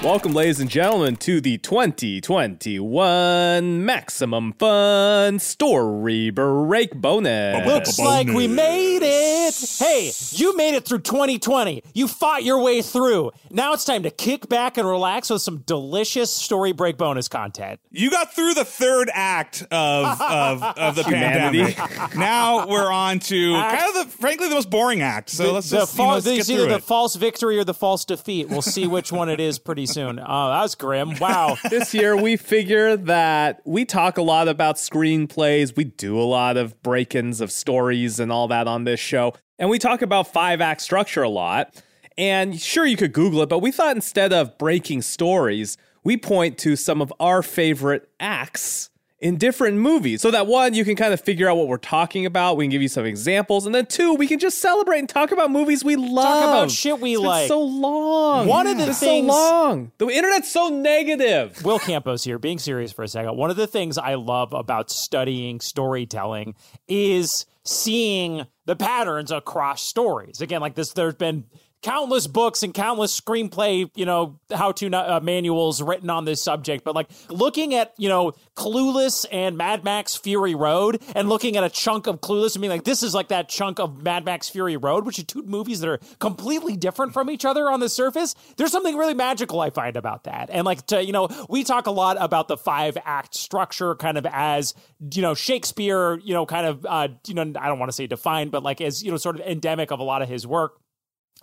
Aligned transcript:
Welcome, 0.00 0.32
ladies 0.32 0.60
and 0.60 0.70
gentlemen, 0.70 1.16
to 1.16 1.40
the 1.40 1.58
2021 1.58 3.84
Maximum 3.84 4.52
Fun 4.52 5.40
Story 5.40 6.30
Break 6.30 6.94
Bonus. 6.94 7.66
Looks 7.66 7.98
like 7.98 8.28
we 8.28 8.46
made 8.46 9.00
it. 9.02 9.54
Hey, 9.78 10.12
you 10.30 10.56
made 10.56 10.74
it 10.76 10.84
through 10.84 11.00
2020. 11.00 11.82
You 11.94 12.06
fought 12.06 12.44
your 12.44 12.62
way 12.62 12.80
through. 12.80 13.32
Now 13.50 13.72
it's 13.72 13.84
time 13.84 14.04
to 14.04 14.10
kick 14.10 14.48
back 14.48 14.78
and 14.78 14.86
relax 14.88 15.30
with 15.30 15.42
some 15.42 15.58
delicious 15.66 16.30
story 16.30 16.70
break 16.70 16.96
bonus 16.96 17.26
content. 17.26 17.80
You 17.90 18.08
got 18.10 18.32
through 18.32 18.54
the 18.54 18.64
third 18.64 19.10
act 19.12 19.62
of 19.72 20.20
of, 20.20 20.62
of 20.62 20.94
the 20.94 21.02
Humanity. 21.02 21.72
pandemic. 21.74 22.16
now 22.16 22.68
we're 22.68 22.92
on 22.92 23.18
to 23.18 23.52
kind 23.54 23.96
of 23.96 24.04
the 24.04 24.10
frankly 24.16 24.48
the 24.48 24.54
most 24.54 24.70
boring 24.70 25.02
act. 25.02 25.30
So 25.30 25.54
let's 25.54 25.70
the 25.70 25.78
just 25.78 25.94
you 25.94 25.98
know, 25.98 26.04
fal- 26.04 26.14
let's 26.14 26.26
get 26.26 26.38
it's 26.38 26.48
either 26.50 26.60
through 26.62 26.68
the 26.70 26.76
it. 26.76 26.84
false 26.84 27.16
victory 27.16 27.58
or 27.58 27.64
the 27.64 27.74
false 27.74 28.04
defeat. 28.04 28.48
We'll 28.48 28.62
see 28.62 28.86
which 28.86 29.10
one 29.10 29.28
it 29.28 29.40
is 29.40 29.58
pretty 29.58 29.86
soon. 29.88 30.18
Oh, 30.18 30.48
that 30.50 30.62
was 30.62 30.74
grim. 30.74 31.18
Wow. 31.18 31.56
this 31.70 31.94
year 31.94 32.16
we 32.16 32.36
figure 32.36 32.96
that 32.96 33.60
we 33.64 33.84
talk 33.84 34.18
a 34.18 34.22
lot 34.22 34.48
about 34.48 34.76
screenplays, 34.76 35.76
we 35.76 35.84
do 35.84 36.18
a 36.18 36.22
lot 36.22 36.56
of 36.56 36.80
break-ins 36.82 37.40
of 37.40 37.50
stories 37.50 38.20
and 38.20 38.30
all 38.30 38.48
that 38.48 38.68
on 38.68 38.84
this 38.84 39.00
show, 39.00 39.34
and 39.58 39.68
we 39.68 39.78
talk 39.78 40.02
about 40.02 40.32
five-act 40.32 40.80
structure 40.80 41.22
a 41.22 41.28
lot. 41.28 41.82
And 42.16 42.60
sure 42.60 42.84
you 42.84 42.96
could 42.96 43.12
Google 43.12 43.42
it, 43.42 43.48
but 43.48 43.60
we 43.60 43.70
thought 43.70 43.94
instead 43.94 44.32
of 44.32 44.58
breaking 44.58 45.02
stories, 45.02 45.76
we 46.02 46.16
point 46.16 46.58
to 46.58 46.74
some 46.74 47.00
of 47.00 47.12
our 47.20 47.42
favorite 47.42 48.08
acts 48.18 48.90
in 49.20 49.36
different 49.36 49.76
movies. 49.78 50.22
So 50.22 50.30
that 50.30 50.46
one, 50.46 50.74
you 50.74 50.84
can 50.84 50.94
kind 50.94 51.12
of 51.12 51.20
figure 51.20 51.50
out 51.50 51.56
what 51.56 51.66
we're 51.66 51.76
talking 51.78 52.24
about. 52.24 52.56
We 52.56 52.64
can 52.64 52.70
give 52.70 52.82
you 52.82 52.88
some 52.88 53.04
examples. 53.04 53.66
And 53.66 53.74
then 53.74 53.86
two, 53.86 54.14
we 54.14 54.26
can 54.28 54.38
just 54.38 54.58
celebrate 54.60 55.00
and 55.00 55.08
talk 55.08 55.32
about 55.32 55.50
movies 55.50 55.82
we 55.84 55.96
love. 55.96 56.24
Talk 56.24 56.44
about 56.44 56.70
shit 56.70 57.00
we 57.00 57.16
like. 57.16 57.48
so 57.48 57.60
long. 57.60 58.46
One 58.46 58.66
of 58.68 58.78
the 58.78 58.88
It's 58.90 59.00
things- 59.00 59.26
so 59.26 59.32
long. 59.32 59.90
The 59.98 60.06
internet's 60.08 60.50
so 60.52 60.68
negative. 60.68 61.64
Will 61.64 61.80
Campos 61.80 62.22
here, 62.22 62.38
being 62.38 62.58
serious 62.58 62.92
for 62.92 63.02
a 63.02 63.08
second. 63.08 63.36
One 63.36 63.50
of 63.50 63.56
the 63.56 63.66
things 63.66 63.98
I 63.98 64.14
love 64.14 64.52
about 64.52 64.88
studying 64.90 65.60
storytelling 65.60 66.54
is 66.86 67.44
seeing 67.64 68.46
the 68.66 68.76
patterns 68.76 69.30
across 69.32 69.82
stories. 69.82 70.40
Again, 70.40 70.60
like 70.60 70.74
this, 70.74 70.92
there's 70.92 71.14
been 71.14 71.44
countless 71.82 72.26
books 72.26 72.62
and 72.62 72.74
countless 72.74 73.18
screenplay, 73.18 73.90
you 73.94 74.04
know, 74.04 74.38
how 74.52 74.72
to 74.72 74.88
uh, 74.90 75.20
manuals 75.20 75.80
written 75.80 76.10
on 76.10 76.24
this 76.24 76.42
subject. 76.42 76.84
But 76.84 76.94
like 76.94 77.08
looking 77.28 77.74
at, 77.74 77.94
you 77.98 78.08
know, 78.08 78.32
Clueless 78.56 79.24
and 79.30 79.56
Mad 79.56 79.84
Max 79.84 80.16
Fury 80.16 80.54
Road 80.54 81.00
and 81.14 81.28
looking 81.28 81.56
at 81.56 81.64
a 81.64 81.68
chunk 81.68 82.06
of 82.06 82.20
Clueless 82.20 82.56
and 82.56 82.62
being 82.62 82.70
like, 82.70 82.84
this 82.84 83.02
is 83.02 83.14
like 83.14 83.28
that 83.28 83.48
chunk 83.48 83.78
of 83.78 84.02
Mad 84.02 84.24
Max 84.24 84.48
Fury 84.48 84.76
Road, 84.76 85.06
which 85.06 85.18
are 85.18 85.24
two 85.24 85.42
movies 85.42 85.80
that 85.80 85.88
are 85.88 86.00
completely 86.18 86.76
different 86.76 87.12
from 87.12 87.30
each 87.30 87.44
other 87.44 87.70
on 87.70 87.80
the 87.80 87.88
surface. 87.88 88.34
There's 88.56 88.72
something 88.72 88.96
really 88.96 89.14
magical 89.14 89.60
I 89.60 89.70
find 89.70 89.96
about 89.96 90.24
that. 90.24 90.50
And 90.50 90.64
like 90.64 90.86
to, 90.88 91.04
you 91.04 91.12
know, 91.12 91.28
we 91.48 91.62
talk 91.62 91.86
a 91.86 91.92
lot 91.92 92.16
about 92.20 92.48
the 92.48 92.56
five 92.56 92.98
act 93.04 93.34
structure 93.34 93.94
kind 93.94 94.18
of 94.18 94.26
as, 94.26 94.74
you 95.12 95.22
know, 95.22 95.34
Shakespeare, 95.34 96.18
you 96.18 96.34
know, 96.34 96.44
kind 96.44 96.66
of, 96.66 96.84
uh, 96.84 97.08
you 97.26 97.34
know, 97.34 97.42
I 97.42 97.68
don't 97.68 97.78
want 97.78 97.88
to 97.90 97.94
say 97.94 98.08
defined, 98.08 98.50
but 98.50 98.64
like 98.64 98.80
as, 98.80 99.02
you 99.02 99.12
know, 99.12 99.16
sort 99.16 99.38
of 99.38 99.46
endemic 99.46 99.92
of 99.92 100.00
a 100.00 100.04
lot 100.04 100.22
of 100.22 100.28
his 100.28 100.46
work 100.46 100.80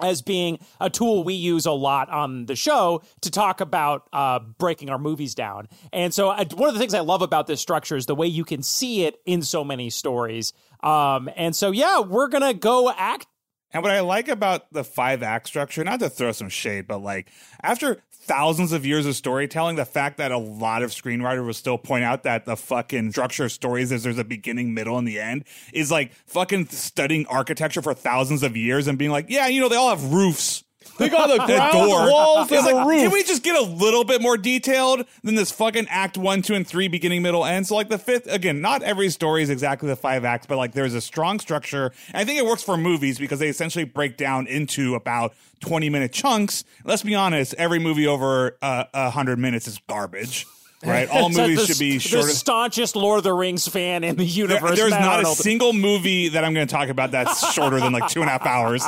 as 0.02 0.22
being 0.22 0.60
a 0.80 0.90
tool 0.90 1.24
we 1.24 1.34
use 1.34 1.66
a 1.66 1.72
lot 1.72 2.10
on 2.10 2.46
the 2.46 2.56
show 2.56 3.02
to 3.22 3.32
talk 3.32 3.62
about 3.62 4.08
uh, 4.14 4.40
breaking 4.40 4.90
our 4.90 5.00
movies 5.00 5.36
down. 5.36 5.68
And 5.94 6.14
so, 6.14 6.30
I, 6.30 6.46
one 6.46 6.68
of 6.68 6.74
the 6.74 6.80
things 6.80 6.94
I 6.94 7.02
love 7.02 7.22
about 7.22 7.48
this 7.48 7.62
structure 7.62 7.96
is 7.96 8.06
the 8.06 8.16
way 8.16 8.28
you 8.28 8.44
can 8.46 8.64
see 8.64 9.06
it 9.06 9.20
in 9.26 9.42
so 9.42 9.64
many 9.64 9.90
stories. 9.90 10.54
Um, 10.84 11.30
and 11.36 11.56
so, 11.56 11.72
yeah, 11.72 12.02
we're 12.02 12.28
gonna 12.28 12.54
go 12.54 12.92
act. 12.92 13.28
And 13.76 13.84
what 13.84 13.92
I 13.92 14.00
like 14.00 14.30
about 14.30 14.72
the 14.72 14.86
five 14.86 15.22
act 15.22 15.48
structure, 15.48 15.84
not 15.84 16.00
to 16.00 16.10
throw 16.10 16.32
some 16.32 16.48
shade, 16.48 16.88
but 16.88 17.00
like 17.00 17.30
after 17.62 18.02
thousands 18.10 18.72
of 18.72 18.86
years 18.86 19.06
of 19.06 19.18
storytelling, 19.18 19.76
the 19.76 19.84
fact 19.84 20.18
that 20.18 20.32
a 20.32 20.38
lot 20.38 20.82
of 20.82 20.92
screenwriters 20.92 21.46
will 21.46 21.54
still 21.54 21.78
point 21.78 22.06
out 22.06 22.24
that 22.24 22.46
the 22.46 22.56
fucking 22.56 23.12
structure 23.12 23.44
of 23.44 23.52
stories 23.52 23.92
is 23.92 24.04
there's 24.04 24.18
a 24.18 24.24
beginning, 24.24 24.74
middle, 24.74 24.98
and 24.98 25.06
the 25.06 25.20
end 25.20 25.44
is 25.74 25.92
like 25.92 26.14
fucking 26.26 26.68
studying 26.68 27.28
architecture 27.28 27.82
for 27.82 27.94
thousands 27.94 28.44
of 28.44 28.56
years 28.56 28.88
and 28.88 28.98
being 28.98 29.12
like, 29.12 29.26
yeah, 29.28 29.48
you 29.48 29.60
know, 29.60 29.68
they 29.68 29.76
all 29.76 29.90
have 29.90 30.14
roofs. 30.14 30.64
They 30.98 31.10
got 31.10 31.28
The 31.36 31.46
ground, 31.46 31.74
door. 31.74 32.10
walls, 32.12 32.52
and 32.52 32.66
like, 32.66 32.76
a 32.76 32.88
roof. 32.88 33.02
Can 33.02 33.12
we 33.12 33.24
just 33.24 33.44
get 33.44 33.56
a 33.56 33.62
little 33.64 34.04
bit 34.04 34.22
more 34.22 34.38
detailed 34.38 35.06
than 35.24 35.36
this 35.36 35.52
fucking 35.52 35.88
act 35.90 36.18
one, 36.18 36.42
two, 36.42 36.54
and 36.56 36.66
three, 36.66 36.88
beginning, 36.88 37.22
middle, 37.22 37.44
end? 37.46 37.68
So, 37.68 37.76
like 37.76 37.90
the 37.90 37.98
fifth, 37.98 38.28
again, 38.28 38.62
not 38.62 38.82
every 38.84 39.10
story 39.10 39.44
is 39.44 39.50
exactly 39.50 39.90
the 39.90 39.96
five 39.96 40.24
acts, 40.26 40.46
but 40.46 40.58
like 40.58 40.74
there's 40.74 40.94
a 40.94 41.02
strong 41.02 41.40
structure. 41.40 41.92
And 42.08 42.18
I 42.18 42.26
think 42.26 42.40
it 42.40 42.46
works 42.46 42.64
for 42.64 42.78
movies 42.78 43.20
because 43.20 43.40
they 43.40 43.50
essentially 43.50 43.86
break 43.86 44.18
down 44.18 44.48
into 44.48 44.96
about 44.96 45.34
20 45.62 45.90
minute 45.90 46.12
chunks. 46.14 46.64
Let's 46.84 47.04
be 47.04 47.16
honest, 47.16 47.54
every 47.58 47.80
movie 47.80 48.08
over 48.08 48.58
uh, 48.62 48.86
100 48.94 49.38
minutes 49.40 49.68
is 49.68 49.80
garbage, 49.88 50.46
right? 50.86 51.10
All 51.12 51.30
movies 51.30 51.60
the, 51.60 51.66
should 51.66 51.80
be 51.80 51.98
the 51.98 52.24
staunchest 52.24 52.96
Lord 52.96 53.18
of 53.20 53.24
the 53.24 53.34
Rings 53.34 53.68
fan 53.68 54.04
in 54.04 54.16
the 54.16 54.24
There- 54.26 54.34
universe. 54.34 54.78
there's 54.78 54.92
Matt 54.92 55.02
not 55.02 55.16
Arnold. 55.18 55.38
a 55.40 55.42
single 55.42 55.74
movie 55.74 56.30
that 56.30 56.44
I'm 56.44 56.54
going 56.54 56.68
to 56.68 56.72
talk 56.74 56.90
about 56.90 57.12
that's 57.12 57.52
shorter 57.54 57.80
than 57.80 57.94
like 57.94 58.10
two 58.10 58.22
and 58.22 58.30
a 58.30 58.32
half 58.32 58.46
hours. 58.46 58.84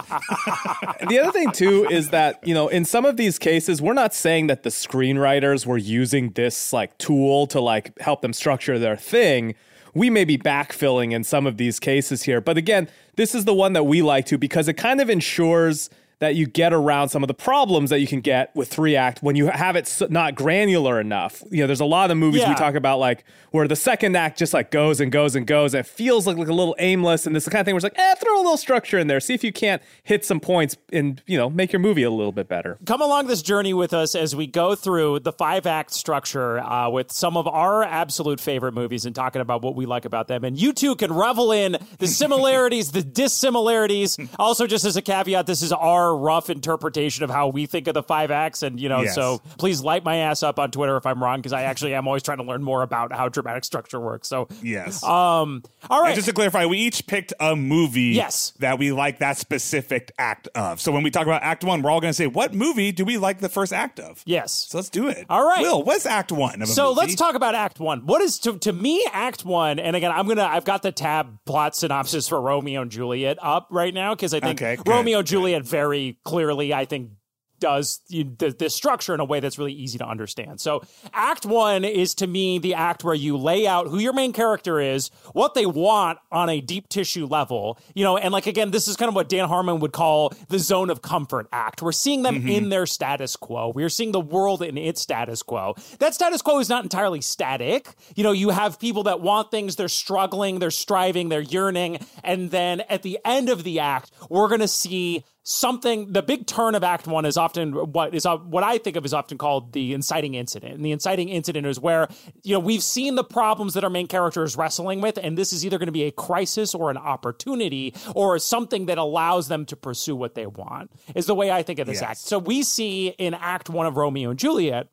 the 1.08 1.20
other 1.20 1.32
thing 1.32 1.52
too 1.52 1.86
is 1.90 2.10
that 2.10 2.46
you 2.48 2.54
know 2.54 2.68
in 2.68 2.86
some 2.86 3.06
of 3.06 3.18
these 3.18 3.38
cases 3.40 3.82
we're 3.82 3.94
not 3.94 4.14
saying 4.14 4.48
that 4.48 4.64
the 4.64 4.70
screenwriters 4.70 5.66
were 5.66 5.78
using 5.78 6.32
this 6.32 6.74
like 6.74 6.98
tool 6.98 7.48
to 7.48 7.60
like 7.60 7.98
help 8.00 8.22
them 8.22 8.34
structure 8.34 8.78
their 8.80 8.96
thing 8.96 9.56
we 9.94 10.10
may 10.10 10.24
be 10.26 10.38
backfilling 10.38 11.12
in 11.14 11.24
some 11.24 11.48
of 11.48 11.58
these 11.58 11.80
cases 11.80 12.24
here 12.24 12.42
but 12.42 12.58
again 12.58 12.88
this 13.16 13.34
is 13.34 13.46
the 13.46 13.54
one 13.54 13.74
that 13.74 13.86
we 13.86 14.02
like 14.02 14.26
to 14.26 14.38
because 14.38 14.68
it 14.68 14.74
kind 14.74 15.02
of 15.02 15.10
ensures 15.10 15.90
that 16.20 16.36
you 16.36 16.48
get 16.48 16.74
around 16.74 17.10
some 17.10 17.24
of 17.24 17.28
the 17.28 17.34
problems 17.34 17.90
that 17.92 18.00
you 18.00 18.08
can 18.08 18.22
get 18.22 18.56
with 18.56 18.68
three 18.68 18.96
act 18.96 19.22
when 19.22 19.36
you 19.36 19.48
have 19.48 19.76
it 19.76 20.02
not 20.10 20.34
granular 20.36 21.00
enough. 21.00 21.44
You 21.52 21.62
know, 21.62 21.68
there's 21.68 21.80
a 21.80 21.86
lot 21.86 22.10
of 22.10 22.18
movies 22.18 22.42
Yeah. 22.42 22.50
we 22.50 22.56
talk 22.56 22.74
about 22.76 22.98
like 23.00 23.24
where 23.52 23.68
the 23.68 23.76
second 23.76 24.16
act 24.18 24.38
just 24.40 24.54
like 24.54 24.72
goes 24.72 25.00
and 25.00 25.12
goes 25.12 25.36
and 25.36 25.46
goes. 25.46 25.74
And 25.76 25.82
it 25.86 25.88
feels 25.88 26.26
like, 26.26 26.38
like 26.38 26.48
a 26.48 26.54
little 26.54 26.76
aimless. 26.80 27.26
And 27.28 27.36
this 27.36 27.42
is 27.44 27.46
the 27.46 27.52
kind 27.52 27.62
of 27.62 27.66
thing 27.66 27.76
where 27.76 27.78
it's 27.78 27.84
like, 27.84 27.98
eh, 28.00 28.16
throw 28.16 28.36
a 28.36 28.42
little 28.42 28.58
structure 28.58 28.98
in 28.98 29.08
there. 29.08 29.20
See 29.20 29.34
if 29.36 29.44
you 29.44 29.52
can't 29.54 29.82
hit 30.04 30.26
some 30.26 30.40
points 30.40 30.76
and, 30.92 31.22
you 31.28 31.38
know, 31.38 31.50
make 31.50 31.72
your 31.72 31.80
movie 31.80 32.04
a 32.04 32.10
little 32.12 32.32
bit 32.32 32.48
better. 32.48 32.78
come 32.86 33.02
along 33.02 33.28
this 33.28 33.42
journey 33.44 33.74
with 33.74 33.94
us 33.94 34.16
as 34.16 34.36
we 34.36 34.48
go 34.48 34.74
through 34.76 35.20
the 35.20 35.32
five 35.32 35.66
act 35.68 35.92
structure 35.94 36.60
uh, 36.60 36.90
with 36.90 37.12
some 37.12 37.38
of 37.38 37.48
our 37.48 37.84
absolute 37.84 38.40
favorite 38.40 38.74
movies 38.74 39.06
and 39.06 39.14
talking 39.16 39.42
about 39.42 39.62
what 39.62 39.76
we 39.76 39.86
like 39.86 40.06
about 40.06 40.28
them. 40.28 40.44
And 40.44 40.60
you 40.60 40.74
too 40.74 40.96
can 40.96 41.14
revel 41.14 41.52
in 41.52 41.78
the 42.00 42.08
similarities, 42.08 42.92
the 42.92 43.04
dissimilarities. 43.04 44.18
Also, 44.40 44.68
just 44.68 44.86
as 44.86 44.96
a 44.98 45.02
caveat, 45.02 45.46
this 45.48 45.62
is 45.62 45.72
our 45.72 46.07
rough 46.16 46.50
interpretation 46.50 47.24
of 47.24 47.30
how 47.30 47.48
we 47.50 47.66
think 47.66 47.88
of 47.88 47.94
the 47.94 48.04
five 48.04 48.32
acts. 48.32 48.64
And, 48.64 48.80
you 48.80 48.90
know, 48.90 49.02
Yes. 49.02 49.16
so 49.16 49.40
please 49.58 49.82
light 49.82 50.04
my 50.04 50.18
ass 50.18 50.44
up 50.44 50.60
on 50.60 50.72
Twitter 50.72 50.98
if 50.98 51.06
I'm 51.06 51.22
wrong, 51.22 51.40
because 51.40 51.54
I 51.54 51.64
actually 51.64 51.94
am 51.94 52.08
always 52.08 52.24
trying 52.24 52.38
to 52.38 52.44
learn 52.44 52.64
more 52.64 52.82
about 52.84 53.12
how 53.14 53.30
dramatic 53.30 53.64
structure 53.66 54.00
works. 54.00 54.28
So, 54.28 54.48
Yes. 54.62 55.04
um, 55.04 55.64
all 55.90 56.02
right. 56.02 56.10
And 56.10 56.16
just 56.16 56.28
to 56.28 56.34
clarify, 56.34 56.66
we 56.66 56.78
each 56.80 57.08
picked 57.08 57.34
a 57.40 57.56
movie 57.56 58.14
Yes. 58.16 58.54
that 58.60 58.80
we 58.80 58.92
like 58.92 59.20
that 59.20 59.38
specific 59.38 60.12
act 60.18 60.48
of. 60.56 60.80
So 60.82 60.92
when 60.92 61.04
we 61.04 61.12
talk 61.12 61.24
about 61.26 61.44
act 61.44 61.64
one, 61.64 61.82
we're 61.82 61.92
all 61.92 62.02
going 62.02 62.10
to 62.12 62.18
say, 62.18 62.28
what 62.28 62.54
movie 62.54 62.92
do 62.92 63.04
we 63.06 63.18
like 63.18 63.40
the 63.40 63.50
first 63.50 63.74
act 63.74 64.00
of? 64.00 64.22
yes. 64.26 64.68
So 64.70 64.78
let's 64.78 64.90
do 64.90 65.08
it. 65.08 65.26
All 65.30 65.46
right. 65.46 65.62
Will, 65.62 65.84
what's 65.84 66.06
act 66.06 66.32
one 66.32 66.66
So 66.66 66.90
movie? 66.90 67.00
let's 67.02 67.16
talk 67.16 67.36
about 67.36 67.56
Act 67.56 67.80
One. 67.80 68.06
What 68.06 68.22
is 68.22 68.40
to 68.40 68.58
to 68.60 68.74
me 68.74 69.06
Act 69.14 69.46
One? 69.46 69.80
And 69.80 69.96
again, 69.96 70.12
I'm 70.12 70.28
gonna 70.28 70.44
I've 70.44 70.66
got 70.66 70.82
the 70.84 70.92
tab 70.92 71.40
plot 71.46 71.76
synopsis 71.76 72.28
for 72.28 72.40
Romeo 72.42 72.82
and 72.82 72.92
Juliet 72.92 73.38
up 73.42 73.68
right 73.72 73.94
now 73.94 74.14
because 74.16 74.34
I 74.34 74.40
think 74.40 74.62
Okay, 74.62 74.78
Romeo 74.86 75.20
and. 75.20 75.28
Juliet 75.28 75.64
very 75.64 75.97
clearly 76.24 76.74
I 76.74 76.86
think 76.86 77.12
does 77.60 78.02
the 78.08 78.70
structure 78.70 79.14
in 79.14 79.20
a 79.20 79.26
way 79.26 79.40
that's 79.40 79.58
really 79.58 79.74
easy 79.74 79.98
to 79.98 80.08
understand. 80.08 80.62
So 80.62 80.84
Act 81.14 81.46
One 81.46 81.84
is 81.84 82.14
to 82.16 82.28
me 82.28 82.60
the 82.60 82.76
act 82.76 83.04
where 83.04 83.16
you 83.16 83.38
lay 83.38 83.66
out 83.66 83.88
who 83.88 83.98
your 83.98 84.14
main 84.14 84.34
character 84.34 84.80
is, 84.80 85.10
what 85.34 85.54
they 85.54 85.66
want 85.66 86.20
on 86.32 86.50
a 86.50 86.62
deep 86.62 86.88
tissue 86.90 87.26
level, 87.26 87.80
you 87.96 88.04
know, 88.04 88.18
and 88.18 88.32
like 88.32 88.48
again, 88.48 88.72
this 88.72 88.88
is 88.88 88.96
kind 88.96 89.10
of 89.10 89.16
what 89.16 89.30
Dan 89.30 89.48
Harmon 89.48 89.80
would 89.80 89.92
call 89.92 90.34
the 90.50 90.60
zone 90.60 90.90
of 90.90 91.02
comfort 91.02 91.48
act. 91.52 91.82
We're 91.82 91.92
seeing 91.92 92.22
them 92.22 92.36
mm-hmm. 92.36 92.50
in 92.50 92.70
their 92.70 92.86
status 92.86 93.36
quo. 93.36 93.72
We're 93.74 93.90
seeing 93.90 94.12
the 94.12 94.20
world 94.20 94.62
in 94.62 94.78
its 94.78 95.02
status 95.02 95.42
quo. 95.42 95.76
That 96.00 96.14
status 96.14 96.42
quo 96.42 96.60
is 96.60 96.70
not 96.70 96.84
entirely 96.84 97.22
static. 97.22 97.96
You 98.16 98.24
know, 98.24 98.34
you 98.34 98.50
have 98.50 98.80
people 98.80 99.04
that 99.04 99.22
want 99.22 99.52
things, 99.52 99.76
they're 99.76 99.88
struggling, 99.88 100.60
they're 100.60 100.72
striving, 100.72 101.30
they're 101.30 101.42
yearning, 101.42 102.06
and 102.24 102.52
then 102.52 102.82
at 102.82 103.02
the 103.02 103.20
end 103.26 103.50
of 103.50 103.64
the 103.64 103.80
act, 103.80 104.12
we're 104.30 104.48
going 104.48 104.62
to 104.62 104.68
see 104.68 105.24
something 105.50 106.12
the 106.12 106.22
big 106.22 106.46
turn 106.46 106.76
of 106.76 106.84
act 106.84 107.08
1 107.08 107.24
is 107.24 107.38
often 107.38 107.72
what 107.94 108.14
is 108.14 108.26
uh, 108.26 108.36
what 108.36 108.66
I 108.66 108.78
think 108.78 108.98
of 108.98 109.06
is 109.06 109.14
often 109.14 109.38
called 109.38 109.72
the 109.72 109.94
inciting 109.94 110.36
incident. 110.36 110.74
And 110.76 110.84
the 110.84 110.92
inciting 110.92 111.30
incident 111.30 111.66
is 111.66 111.80
where 111.80 112.10
you 112.44 112.52
know 112.54 112.60
we've 112.60 112.84
seen 112.84 113.16
the 113.16 113.24
problems 113.24 113.74
that 113.76 113.86
our 113.86 113.90
main 113.90 114.08
character 114.08 114.44
is 114.44 114.58
wrestling 114.58 115.00
with 115.00 115.18
and 115.18 115.38
this 115.38 115.54
is 115.54 115.66
either 115.66 115.78
going 115.78 115.88
to 115.88 115.94
be 115.94 116.04
a 116.04 116.12
crisis 116.12 116.76
or 116.76 116.92
an 116.92 116.98
opportunity 116.98 117.96
or 118.14 118.38
something 118.40 118.88
that 118.88 118.98
allows 118.98 119.48
them 119.48 119.66
to 119.68 119.78
pursue 119.78 120.18
what 120.18 120.36
they 120.36 120.46
want. 120.46 120.92
Is 121.16 121.28
the 121.28 121.36
way 121.36 121.50
I 121.50 121.64
think 121.64 121.80
of 121.80 121.88
this 121.88 122.02
Yes. 122.02 122.10
act. 122.10 122.20
So 122.20 122.40
we 122.40 122.62
see 122.62 123.08
in 123.18 123.34
act 123.34 123.70
1 123.70 123.86
of 123.86 123.96
Romeo 123.96 124.32
and 124.32 124.38
Juliet 124.38 124.90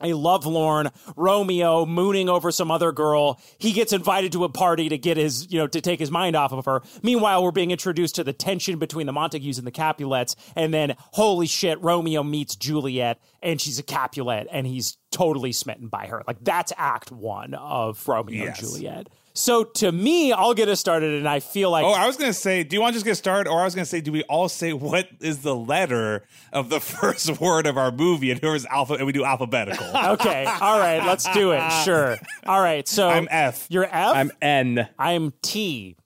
a 0.00 0.12
lovelorn 0.14 0.90
Romeo 1.16 1.86
mooning 1.86 2.28
over 2.28 2.50
some 2.50 2.70
other 2.70 2.92
girl. 2.92 3.40
He 3.58 3.72
gets 3.72 3.92
invited 3.92 4.32
to 4.32 4.44
a 4.44 4.48
party 4.48 4.88
to 4.88 4.98
get 4.98 5.16
his, 5.16 5.50
you 5.52 5.58
know, 5.58 5.66
to 5.68 5.80
take 5.80 6.00
his 6.00 6.10
mind 6.10 6.34
off 6.36 6.52
of 6.52 6.64
her. 6.64 6.82
Meanwhile, 7.02 7.42
we're 7.44 7.52
being 7.52 7.70
introduced 7.70 8.16
to 8.16 8.24
the 8.24 8.32
tension 8.32 8.78
between 8.78 9.06
the 9.06 9.12
Montagues 9.12 9.56
and 9.58 9.66
the 9.66 9.70
Capulets. 9.70 10.34
And 10.56 10.74
then, 10.74 10.96
holy 10.98 11.46
shit, 11.46 11.80
Romeo 11.82 12.22
meets 12.22 12.56
Juliet 12.56 13.20
and 13.42 13.60
she's 13.60 13.78
a 13.78 13.82
Capulet 13.84 14.48
and 14.50 14.66
he's 14.66 14.96
totally 15.10 15.52
smitten 15.52 15.88
by 15.88 16.06
her. 16.06 16.22
Like 16.26 16.38
that's 16.42 16.72
act 16.76 17.12
one 17.12 17.54
of 17.54 18.06
Romeo 18.08 18.44
Yes. 18.46 18.58
and 18.60 18.68
Juliet. 18.68 19.08
So 19.36 19.64
to 19.64 19.90
me, 19.90 20.32
I'll 20.32 20.54
get 20.54 20.68
us 20.68 20.78
started 20.78 21.14
and 21.14 21.28
I 21.28 21.40
feel 21.40 21.68
like 21.70 21.84
Oh, 21.84 21.90
I 21.92 22.06
was 22.06 22.16
gonna 22.16 22.32
say, 22.32 22.62
do 22.62 22.76
you 22.76 22.80
want 22.80 22.92
to 22.92 22.96
just 22.96 23.04
get 23.04 23.16
started, 23.16 23.50
or 23.50 23.60
I 23.60 23.64
was 23.64 23.74
gonna 23.74 23.84
say, 23.84 24.00
do 24.00 24.12
we 24.12 24.22
all 24.24 24.48
say 24.48 24.72
what 24.72 25.08
is 25.20 25.38
the 25.42 25.56
letter 25.56 26.24
of 26.52 26.68
the 26.68 26.78
first 27.00 27.40
word 27.40 27.66
of 27.66 27.76
our 27.76 27.90
movie, 27.90 28.30
and 28.30 28.40
whoever's 28.40 28.64
alpha, 28.66 28.94
and 28.94 29.06
we 29.06 29.12
do 29.12 29.24
alphabetical. 29.24 29.86
Okay. 30.14 30.44
All 30.44 30.78
right. 30.78 31.04
Let's 31.04 31.28
do 31.32 31.50
it. 31.52 31.68
Sure. 31.84 32.16
All 32.46 32.60
right. 32.60 32.86
So 32.86 33.08
I'm 33.08 33.26
F. 33.30 33.66
You're 33.70 33.84
F. 33.86 33.92
I'm 34.14 34.30
N. 34.40 34.88
I'm 34.98 35.32
T. 35.42 35.96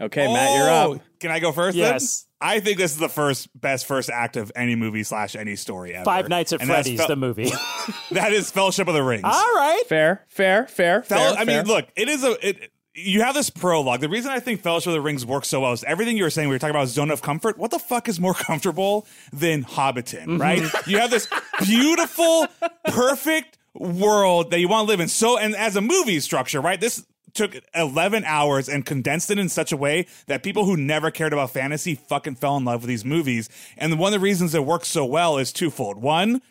Okay, 0.00 0.26
Matt, 0.32 0.56
you're 0.56 0.68
Oh, 0.70 0.94
up. 0.94 1.00
Can 1.20 1.30
I 1.30 1.38
go 1.40 1.50
first? 1.52 1.76
Yes. 1.76 2.22
Then? 2.22 2.31
I 2.42 2.60
think 2.60 2.78
this 2.78 2.92
is 2.92 2.98
the 2.98 3.08
first 3.08 3.48
best 3.58 3.86
first 3.86 4.10
act 4.10 4.36
of 4.36 4.50
any 4.56 4.74
movie 4.74 5.04
slash 5.04 5.36
any 5.36 5.56
story 5.56 5.94
ever. 5.94 6.04
Five 6.04 6.28
Nights 6.28 6.52
at 6.52 6.60
And 6.60 6.68
Freddy's, 6.68 6.98
Fel- 6.98 7.08
the 7.08 7.16
movie. 7.16 7.50
that 8.10 8.32
is 8.32 8.50
Fellowship 8.50 8.88
of 8.88 8.94
the 8.94 9.02
Rings. 9.02 9.24
All 9.24 9.32
right. 9.32 9.82
Fair, 9.86 10.24
fair, 10.28 10.66
fair, 10.66 11.02
Fel- 11.02 11.34
fair. 11.34 11.40
I 11.40 11.44
mean, 11.44 11.64
fair. 11.64 11.64
look, 11.64 11.88
it 11.96 12.08
is 12.08 12.24
a. 12.24 12.48
It, 12.48 12.72
you 12.94 13.22
have 13.22 13.34
this 13.34 13.48
prologue. 13.48 14.00
The 14.00 14.08
reason 14.08 14.32
I 14.32 14.40
think 14.40 14.60
Fellowship 14.60 14.88
of 14.88 14.94
the 14.94 15.00
Rings 15.00 15.24
works 15.24 15.48
so 15.48 15.60
well 15.60 15.72
is 15.72 15.82
everything 15.84 16.16
you 16.16 16.24
were 16.24 16.30
saying. 16.30 16.48
We 16.48 16.54
were 16.54 16.58
talking 16.58 16.76
about 16.76 16.88
zone 16.88 17.10
of 17.10 17.22
comfort. 17.22 17.56
What 17.56 17.70
the 17.70 17.78
fuck 17.78 18.08
is 18.08 18.20
more 18.20 18.34
comfortable 18.48 19.06
than 19.32 19.64
Hobbiton, 19.64 20.24
mm-hmm. 20.24 20.38
right? 20.38 20.62
you 20.86 20.98
have 20.98 21.10
this 21.10 21.28
beautiful, 21.64 22.46
perfect 22.86 23.56
world 23.74 24.50
that 24.50 24.60
you 24.60 24.68
want 24.68 24.86
to 24.86 24.88
live 24.88 25.00
in. 25.00 25.08
So, 25.08 25.38
and 25.38 25.56
as 25.56 25.76
a 25.76 25.80
movie 25.80 26.20
structure, 26.20 26.60
right? 26.60 26.78
This 26.78 27.06
took 27.34 27.56
11 27.74 28.24
hours 28.24 28.68
and 28.68 28.84
condensed 28.84 29.30
it 29.30 29.38
in 29.38 29.48
such 29.48 29.72
a 29.72 29.76
way 29.76 30.06
that 30.26 30.42
people 30.42 30.64
who 30.64 30.76
never 30.76 31.10
cared 31.10 31.32
about 31.32 31.50
fantasy 31.50 31.94
fucking 31.94 32.36
fell 32.36 32.56
in 32.56 32.64
love 32.64 32.82
with 32.82 32.88
these 32.88 33.04
movies. 33.04 33.48
And 33.76 33.98
one 33.98 34.12
of 34.12 34.20
the 34.20 34.24
reasons 34.24 34.54
it 34.54 34.64
works 34.64 34.88
so 34.88 35.04
well 35.04 35.38
is 35.38 35.52
twofold. 35.52 35.98
One, 35.98 36.42